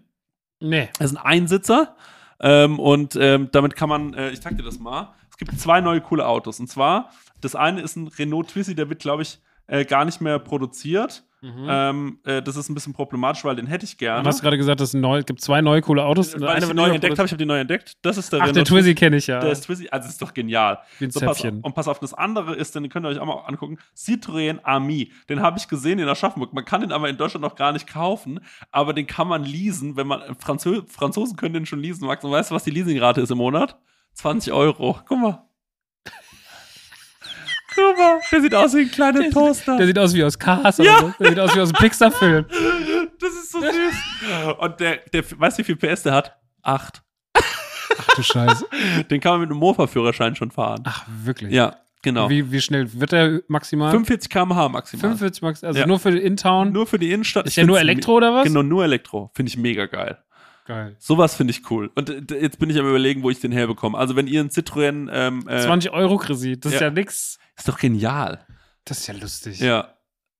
Nee. 0.59 0.89
Das 0.99 1.11
ist 1.11 1.17
ein 1.17 1.23
Einsitzer. 1.23 1.95
Ähm, 2.39 2.79
und 2.79 3.15
ähm, 3.15 3.49
damit 3.51 3.75
kann 3.75 3.89
man, 3.89 4.13
äh, 4.13 4.31
ich 4.31 4.41
zeig 4.41 4.57
dir 4.57 4.63
das 4.63 4.79
mal. 4.79 5.13
Es 5.29 5.37
gibt 5.37 5.59
zwei 5.59 5.81
neue 5.81 6.01
coole 6.01 6.27
Autos. 6.27 6.59
Und 6.59 6.67
zwar, 6.67 7.11
das 7.41 7.55
eine 7.55 7.81
ist 7.81 7.95
ein 7.95 8.07
Renault 8.07 8.49
Twizy, 8.49 8.75
der 8.75 8.89
wird, 8.89 8.99
glaube 8.99 9.23
ich, 9.23 9.39
äh, 9.67 9.85
gar 9.85 10.05
nicht 10.05 10.21
mehr 10.21 10.39
produziert. 10.39 11.23
Mhm. 11.43 11.67
Ähm, 11.67 12.19
äh, 12.23 12.41
das 12.41 12.55
ist 12.55 12.69
ein 12.69 12.73
bisschen 12.73 12.93
problematisch, 12.93 13.43
weil 13.43 13.57
den 13.57 13.67
hätte 13.67 13.83
ich 13.83 13.97
gerne. 13.97 14.23
Du 14.23 14.29
hast 14.29 14.41
gerade 14.41 14.57
gesagt, 14.57 14.79
es 14.79 14.93
neu, 14.93 15.23
gibt 15.23 15.41
zwei 15.41 15.59
neue 15.59 15.81
coole 15.81 16.05
Autos. 16.05 16.39
Weil 16.39 16.55
ich 16.55 16.61
wird 16.61 16.71
die 16.71 16.75
neu 16.75 16.89
entdeckt 16.89 17.19
habe, 17.19 17.25
ich 17.25 17.31
habe 17.33 17.37
die 17.37 17.45
neu 17.45 17.59
entdeckt. 17.59 17.97
Das 18.01 18.17
ist 18.17 18.31
der 18.31 18.41
Ach, 18.41 18.51
der 18.53 18.63
Twizy 18.63 18.95
kenne 18.95 19.17
ich 19.17 19.27
ja. 19.27 19.41
Der 19.41 19.51
ist 19.51 19.65
Twizy, 19.65 19.89
also 19.91 20.07
ist 20.07 20.21
doch 20.21 20.33
genial. 20.33 20.79
Wie 20.99 21.05
ein 21.05 21.11
So, 21.11 21.19
pass 21.19 21.43
und 21.43 21.75
pass 21.75 21.89
auf, 21.89 21.99
das 21.99 22.13
andere 22.13 22.55
ist, 22.55 22.75
den 22.75 22.87
könnt 22.87 23.05
ihr 23.05 23.09
euch 23.09 23.19
auch 23.19 23.25
mal 23.25 23.43
angucken, 23.45 23.77
Citroën 23.93 24.59
Ami. 24.63 25.11
Den 25.27 25.41
habe 25.41 25.57
ich 25.59 25.67
gesehen 25.67 25.99
in 25.99 26.07
Aschaffenburg. 26.07 26.53
Man 26.53 26.63
kann 26.63 26.79
den 26.79 26.93
aber 26.93 27.09
in 27.09 27.17
Deutschland 27.17 27.43
noch 27.43 27.55
gar 27.55 27.73
nicht 27.73 27.87
kaufen, 27.87 28.39
aber 28.71 28.93
den 28.93 29.05
kann 29.05 29.27
man 29.27 29.43
leasen, 29.43 29.97
wenn 29.97 30.07
man, 30.07 30.21
Franzö 30.39 30.83
Franzosen 30.87 31.35
können 31.35 31.55
den 31.55 31.65
schon 31.65 31.79
leasen, 31.79 32.07
Max. 32.07 32.23
Und 32.23 32.31
weißt 32.31 32.51
du, 32.51 32.55
was 32.55 32.63
die 32.63 32.71
Leasingrate 32.71 33.19
ist 33.19 33.31
im 33.31 33.37
Monat? 33.39 33.77
20 34.13 34.53
Euro. 34.53 34.97
Guck 35.05 35.19
mal. 35.19 35.43
Mal, 37.77 38.19
der 38.31 38.41
sieht 38.41 38.55
aus 38.55 38.73
wie 38.75 38.81
ein 38.81 38.91
kleiner 38.91 39.29
Toaster. 39.29 39.77
Der 39.77 39.87
sieht 39.87 39.99
aus 39.99 40.13
wie 40.13 40.23
aus 40.23 40.37
Cars 40.39 40.77
Ja. 40.77 40.83
oder 40.83 40.99
so. 41.01 41.13
Der 41.19 41.29
sieht 41.29 41.39
aus 41.39 41.55
wie 41.55 41.59
aus 41.61 41.69
einem 41.73 41.79
Pixar-Film. 41.79 42.45
Das 43.19 43.31
ist 43.33 43.51
so 43.51 43.59
süß. 43.61 44.57
Und 44.59 44.79
der, 44.79 44.97
der, 45.13 45.23
weißt 45.39 45.57
du, 45.59 45.61
wie 45.61 45.65
viel 45.65 45.75
PS 45.75 46.03
der 46.03 46.13
hat? 46.13 46.37
Acht. 46.61 47.01
Ach 47.35 48.15
du 48.15 48.23
Scheiße. 48.23 48.65
Den 49.09 49.19
kann 49.21 49.33
man 49.33 49.41
mit 49.41 49.49
einem 49.51 49.59
Mofa-Führerschein 49.59 50.35
schon 50.35 50.51
fahren. 50.51 50.81
Ach, 50.85 51.05
wirklich? 51.23 51.51
Ja, 51.53 51.75
genau. 52.01 52.29
Wie, 52.29 52.51
wie 52.51 52.61
schnell 52.61 52.91
wird 52.93 53.11
der 53.11 53.41
maximal? 53.47 53.91
45 53.91 54.29
km/h 54.29 54.69
maximal. 54.69 55.01
45 55.01 55.41
Max, 55.41 55.63
also 55.63 55.79
Ja. 55.79 55.85
nur 55.87 55.99
für 55.99 56.11
den 56.11 56.21
In-Town. 56.21 56.71
Nur 56.71 56.87
für 56.87 56.97
die 56.99 57.11
Innenstadt. 57.11 57.45
Ist 57.45 57.51
Ich 57.53 57.57
ja 57.57 57.65
nur 57.65 57.79
Elektro 57.79 58.13
oder 58.13 58.33
was? 58.33 58.43
Genau, 58.45 58.63
nur 58.63 58.83
Elektro. 58.83 59.31
Finde 59.35 59.49
ich 59.49 59.57
mega 59.57 59.85
geil. 59.85 60.17
Geil. 60.65 60.95
Sowas 60.97 61.35
finde 61.35 61.51
ich 61.51 61.69
cool. 61.69 61.91
Und 61.95 62.09
äh, 62.09 62.39
jetzt 62.39 62.59
bin 62.59 62.69
ich 62.69 62.79
am 62.79 62.87
überlegen, 62.87 63.23
wo 63.23 63.29
ich 63.29 63.39
den 63.41 63.51
herbekomme. 63.51 63.97
Also 63.97 64.15
wenn 64.15 64.27
ihr 64.27 64.39
einen 64.39 64.49
Citroën, 64.49 65.09
ähm, 65.11 65.47
äh, 65.47 65.61
20 65.61 65.91
Euro 65.91 66.17
Kredit, 66.17 66.63
das 66.63 66.73
ist 66.73 66.79
ja. 66.79 66.87
ja 66.87 66.91
nix. 66.91 67.37
ist 67.57 67.67
doch 67.67 67.77
genial. 67.77 68.45
Das 68.85 68.99
ist 68.99 69.07
ja 69.07 69.13
lustig. 69.13 69.59
Ja. 69.59 69.93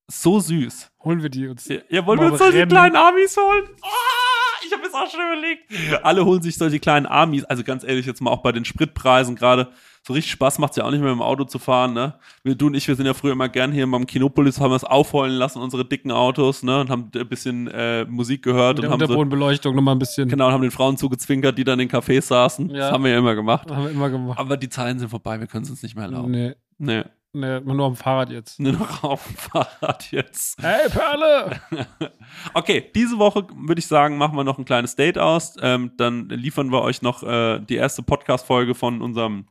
So 0.06 0.40
süß. 0.40 0.90
Holen 1.02 1.22
wir 1.22 1.30
die 1.30 1.48
uns. 1.48 1.66
Ja, 1.68 1.78
ja 1.88 2.06
wollen 2.06 2.20
wir 2.20 2.26
uns 2.28 2.38
solche 2.38 2.58
rennen. 2.58 2.70
kleinen 2.70 2.96
Amis 2.96 3.36
holen? 3.36 3.64
Ah, 3.82 4.64
ich 4.66 4.72
habe 4.72 4.82
jetzt 4.82 4.94
auch 4.94 5.10
schon 5.10 5.20
überlegt. 5.20 6.04
Alle 6.04 6.24
holen 6.24 6.42
sich 6.42 6.56
solche 6.56 6.78
kleinen 6.78 7.06
Amis. 7.06 7.44
Also 7.44 7.62
ganz 7.62 7.84
ehrlich, 7.84 8.06
jetzt 8.06 8.20
mal 8.20 8.30
auch 8.30 8.42
bei 8.42 8.52
den 8.52 8.64
Spritpreisen 8.64 9.36
gerade. 9.36 9.72
So 10.06 10.12
richtig 10.12 10.32
Spaß 10.32 10.58
macht's 10.58 10.76
ja 10.76 10.84
auch 10.84 10.90
nicht 10.90 11.00
mehr 11.00 11.08
mit 11.14 11.18
dem 11.20 11.22
Auto 11.22 11.44
zu 11.44 11.58
fahren, 11.58 11.94
ne? 11.94 12.14
Wir, 12.42 12.54
du 12.54 12.66
und 12.66 12.74
ich, 12.74 12.86
wir 12.86 12.94
sind 12.94 13.06
ja 13.06 13.14
früher 13.14 13.32
immer 13.32 13.48
gern 13.48 13.72
hier 13.72 13.90
beim 13.90 14.04
Kinopolis, 14.06 14.60
haben 14.60 14.74
es 14.74 14.84
aufheulen 14.84 15.34
lassen, 15.34 15.62
unsere 15.62 15.86
dicken 15.86 16.10
Autos, 16.12 16.62
ne? 16.62 16.80
Und 16.80 16.90
haben 16.90 17.10
ein 17.14 17.28
bisschen 17.28 17.68
äh, 17.68 18.04
Musik 18.04 18.42
gehört 18.42 18.76
Mit 18.76 18.78
und 18.78 18.82
der 18.82 18.90
haben 18.90 18.98
so, 19.00 19.04
Unterbodenbeleuchtung 19.06 19.74
nochmal 19.74 19.94
ein 19.94 19.98
bisschen. 19.98 20.28
genau, 20.28 20.48
und 20.48 20.52
haben 20.52 20.60
den 20.62 20.70
Frauen 20.70 20.98
zugezwinkert, 20.98 21.56
die 21.56 21.64
dann 21.64 21.80
in 21.80 21.88
Cafés 21.88 22.20
saßen. 22.26 22.68
Ja. 22.68 22.76
Das 22.76 22.92
haben 22.92 23.02
wir 23.04 23.12
ja 23.12 23.18
immer 23.18 23.34
gemacht. 23.34 23.70
Haben 23.70 23.84
wir 23.84 23.90
immer 23.92 24.10
gemacht. 24.10 24.38
Aber 24.38 24.58
die 24.58 24.68
Zeiten 24.68 24.98
sind 24.98 25.08
vorbei, 25.08 25.40
wir 25.40 25.46
können 25.46 25.64
es 25.64 25.70
uns 25.70 25.82
nicht 25.82 25.94
mehr 25.96 26.04
erlauben. 26.04 26.30
Nee, 26.32 26.52
Nee. 26.76 27.04
nee, 27.32 27.60
nur 27.60 27.86
am 27.86 27.96
Fahrrad 27.96 28.28
jetzt. 28.30 28.60
Nur 28.60 28.72
noch 28.74 29.04
auf 29.04 29.26
dem 29.26 29.36
Fahrrad 29.36 30.10
jetzt. 30.12 30.62
Hey, 30.62 30.90
Perle! 30.90 31.60
Okay, 32.52 32.90
diese 32.94 33.18
Woche 33.18 33.46
würde 33.54 33.78
ich 33.78 33.86
sagen, 33.86 34.18
machen 34.18 34.36
wir 34.36 34.44
noch 34.44 34.58
ein 34.58 34.64
kleines 34.64 34.96
Date 34.96 35.18
aus. 35.18 35.56
Ähm, 35.62 35.92
dann 35.96 36.28
liefern 36.28 36.70
wir 36.72 36.82
euch 36.82 37.00
noch 37.00 37.22
äh, 37.22 37.58
die 37.60 37.76
erste 37.76 38.02
Podcast-Folge 38.02 38.74
von 38.74 39.00
unserem 39.00 39.46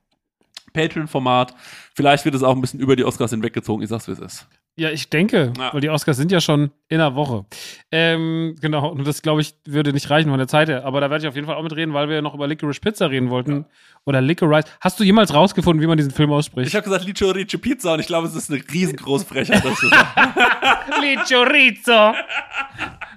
Patreon-Format. 0.74 1.54
Vielleicht 1.96 2.26
wird 2.26 2.36
es 2.36 2.44
auch 2.44 2.56
ein 2.56 2.62
bisschen 2.62 2.80
über 2.80 2.96
die 2.96 3.06
Oscars 3.06 3.32
hinweggezogen. 3.32 3.84
Ich 3.84 3.90
sag's, 3.90 4.08
wie 4.08 4.12
es 4.14 4.20
ist. 4.20 4.48
Ja, 4.76 4.90
ich 4.90 5.08
denke, 5.12 5.54
Ja. 5.56 5.72
weil 5.72 5.82
die 5.82 5.90
Oscars 5.92 6.18
sind 6.18 6.32
ja 6.32 6.42
schon 6.42 6.72
in 6.90 7.00
einer 7.00 7.14
Woche. 7.14 7.46
Ähm, 7.92 8.56
genau, 8.60 8.90
und 8.90 9.06
das, 9.08 9.22
glaube 9.22 9.42
ich, 9.42 9.54
würde 9.66 9.94
nicht 9.94 10.10
reichen 10.10 10.30
von 10.32 10.40
der 10.40 10.48
Zeit 10.48 10.68
her. 10.68 10.84
Aber 10.84 11.00
da 11.00 11.12
werde 11.12 11.24
ich 11.24 11.28
auf 11.30 11.36
jeden 11.36 11.46
Fall 11.46 11.56
auch 11.58 11.62
mitreden, 11.62 11.94
weil 11.94 12.08
wir 12.10 12.16
ja 12.16 12.22
noch 12.24 12.34
über 12.34 12.48
Licorice 12.48 12.80
Pizza 12.82 13.12
reden 13.12 13.30
wollten. 13.30 13.66
Oder 14.06 14.20
Licorice. 14.20 14.66
Hast 14.82 15.00
du 15.00 15.04
jemals 15.04 15.32
rausgefunden, 15.32 15.80
wie 15.80 15.86
man 15.88 15.98
diesen 15.98 16.12
Film 16.12 16.32
ausspricht? 16.32 16.68
Ich 16.70 16.76
habe 16.76 16.84
gesagt 16.86 17.06
Licio 17.06 17.30
Ricci 17.30 17.60
Pizza 17.60 17.94
und 17.94 18.00
ich 18.00 18.08
glaube, 18.08 18.26
es 18.28 18.34
ist 18.36 18.50
eine 18.52 18.64
riesengroße 18.74 19.26
Frechheit. 19.28 19.64
Das 19.64 19.80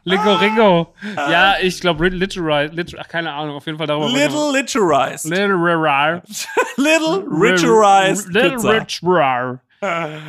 zu 0.09 0.16
sagen. 0.16 0.57
Lichorizo. 0.57 0.94
Licorico. 1.00 1.30
Ja, 1.30 1.54
ich 1.61 1.80
glaube, 1.80 2.09
Licorice. 2.09 2.74
Litor 2.74 3.00
ach, 3.00 3.09
keine 3.09 3.32
Ahnung, 3.32 3.57
auf 3.57 3.66
jeden 3.66 3.78
Fall 3.78 3.86
darüber. 3.86 4.09
Little. 4.09 4.52
Licorice. 4.52 5.28
Little 6.76 7.24
Richorized 7.30 8.32
Little 8.32 8.50
Pizza. 8.50 8.70
Richorized. 8.70 9.61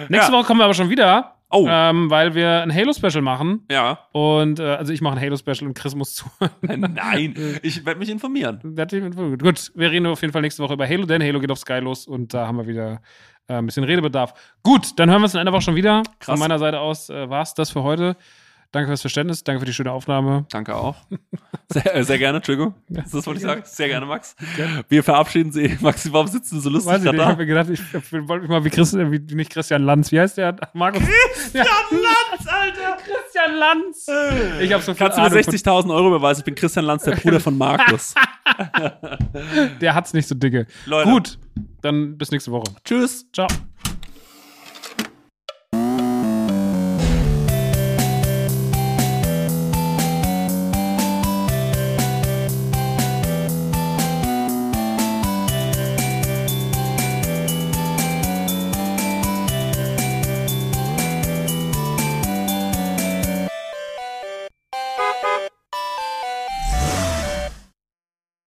Nächste 0.10 0.32
Woche 0.34 0.46
kommen 0.46 0.60
wir 0.60 0.66
aber 0.66 0.74
schon 0.74 0.90
wieder. 0.90 1.34
Oh. 1.50 1.66
Ähm, 1.70 2.10
weil 2.10 2.36
wir 2.36 2.62
ein 2.62 2.74
Halo-Special 2.74 3.22
machen. 3.22 3.66
Ja. 3.72 4.00
Und, 4.12 4.60
äh, 4.60 4.64
also 4.64 4.92
ich 4.92 5.00
mache 5.00 5.16
ein 5.16 5.22
Halo-Special 5.22 5.66
und 5.66 5.76
Chris 5.76 5.96
muss 5.96 6.16
zu. 6.16 6.26
Nein, 6.62 7.60
ich 7.62 7.86
werde 7.86 8.00
mich 8.00 8.10
informieren. 8.10 8.60
Gut, 9.42 9.72
wir 9.74 9.92
reden 9.92 10.08
auf 10.08 10.22
jeden 10.22 10.34
Fall 10.34 10.42
nächste 10.42 10.62
Woche 10.62 10.74
über 10.74 10.88
Halo, 10.88 11.06
denn 11.06 11.24
Halo 11.24 11.40
geht 11.40 11.52
auf 11.52 11.60
Sky 11.60 11.80
los 11.80 12.06
und 12.06 12.34
da 12.34 12.48
haben 12.48 12.58
wir 12.58 12.68
wieder 12.68 13.02
äh, 13.48 13.54
ein 13.54 13.66
bisschen 13.66 13.86
Redebedarf. 13.86 14.34
Gut, 14.62 15.00
dann 15.00 15.10
hören 15.10 15.22
wir 15.22 15.26
uns 15.26 15.36
in 15.36 15.40
einer 15.40 15.54
Woche 15.54 15.62
schon 15.62 15.76
wieder. 15.76 16.04
Krass. 16.20 16.34
Von 16.34 16.40
meiner 16.40 16.60
Seite 16.60 16.82
aus 16.82 17.10
äh, 17.10 17.30
war 17.30 17.44
es 17.44 17.54
das 17.54 17.70
für 17.70 17.84
heute. 17.84 18.18
Danke 18.72 18.90
fürs 18.90 19.02
Verständnis, 19.02 19.44
danke 19.44 19.62
für 19.62 19.66
die 19.66 19.74
schöne 19.74 19.92
Aufnahme. 19.92 20.46
Danke 20.50 20.76
auch. 20.76 20.96
Sehr, 21.70 21.96
äh, 21.96 22.04
sehr 22.04 22.18
gerne, 22.18 22.38
Entschuldigung. 22.38 22.76
Das 22.90 23.14
wollte 23.26 23.40
ich 23.40 23.44
sagen. 23.46 23.62
Sehr 23.66 23.88
gerne, 23.88 24.06
Max. 24.06 24.36
Wir 24.90 25.04
verabschieden 25.04 25.52
Sie. 25.52 25.78
Maxi, 25.82 26.12
warum 26.12 26.28
sitzt 26.28 26.52
du 26.52 26.60
so 26.60 26.70
lustig 26.70 26.92
Weiß 26.92 27.00
ich 27.00 27.06
da? 27.06 27.12
nicht, 27.12 27.22
ich 27.22 27.28
habe 27.28 27.38
mir 27.38 27.46
gedacht, 27.46 27.70
ich, 27.70 27.80
ich 27.80 28.12
wollte 28.28 28.42
mich 28.42 28.50
mal 28.50 28.64
wie 28.66 28.70
Christian, 28.70 29.12
wie 29.12 29.20
nicht 29.36 29.52
Christian 29.52 29.84
Lanz, 29.84 30.12
wie 30.12 30.20
heißt 30.20 30.38
der? 30.38 30.56
Markus? 30.74 31.02
Christian 31.02 31.66
Lanz, 31.92 32.48
Alter! 32.48 32.98
Christian 32.98 33.56
Lanz! 33.58 34.08
Ich 34.62 34.74
habe 34.74 34.84
so 34.84 34.94
viel 34.94 35.00
Kannst 35.00 35.18
du 35.18 35.22
mir 35.22 35.28
Ahnung 35.28 35.44
von- 35.44 35.54
60.000 35.54 35.96
Euro 35.96 36.08
überweisen? 36.08 36.42
Ich 36.42 36.46
bin 36.46 36.56
Christian 36.56 36.86
Lanz, 36.86 37.04
der 37.04 37.16
Bruder 37.16 37.40
von 37.40 37.58
Markus. 37.58 38.14
Der 39.82 39.94
hat's 39.94 40.14
nicht 40.14 40.28
so 40.28 40.36
dicke. 40.36 40.68
Leute. 40.86 41.10
Gut, 41.10 41.40
dann 41.82 42.18
bis 42.18 42.32
nächste 42.32 42.52
Woche. 42.52 42.74
Tschüss. 42.84 43.26
Ciao. 43.34 43.48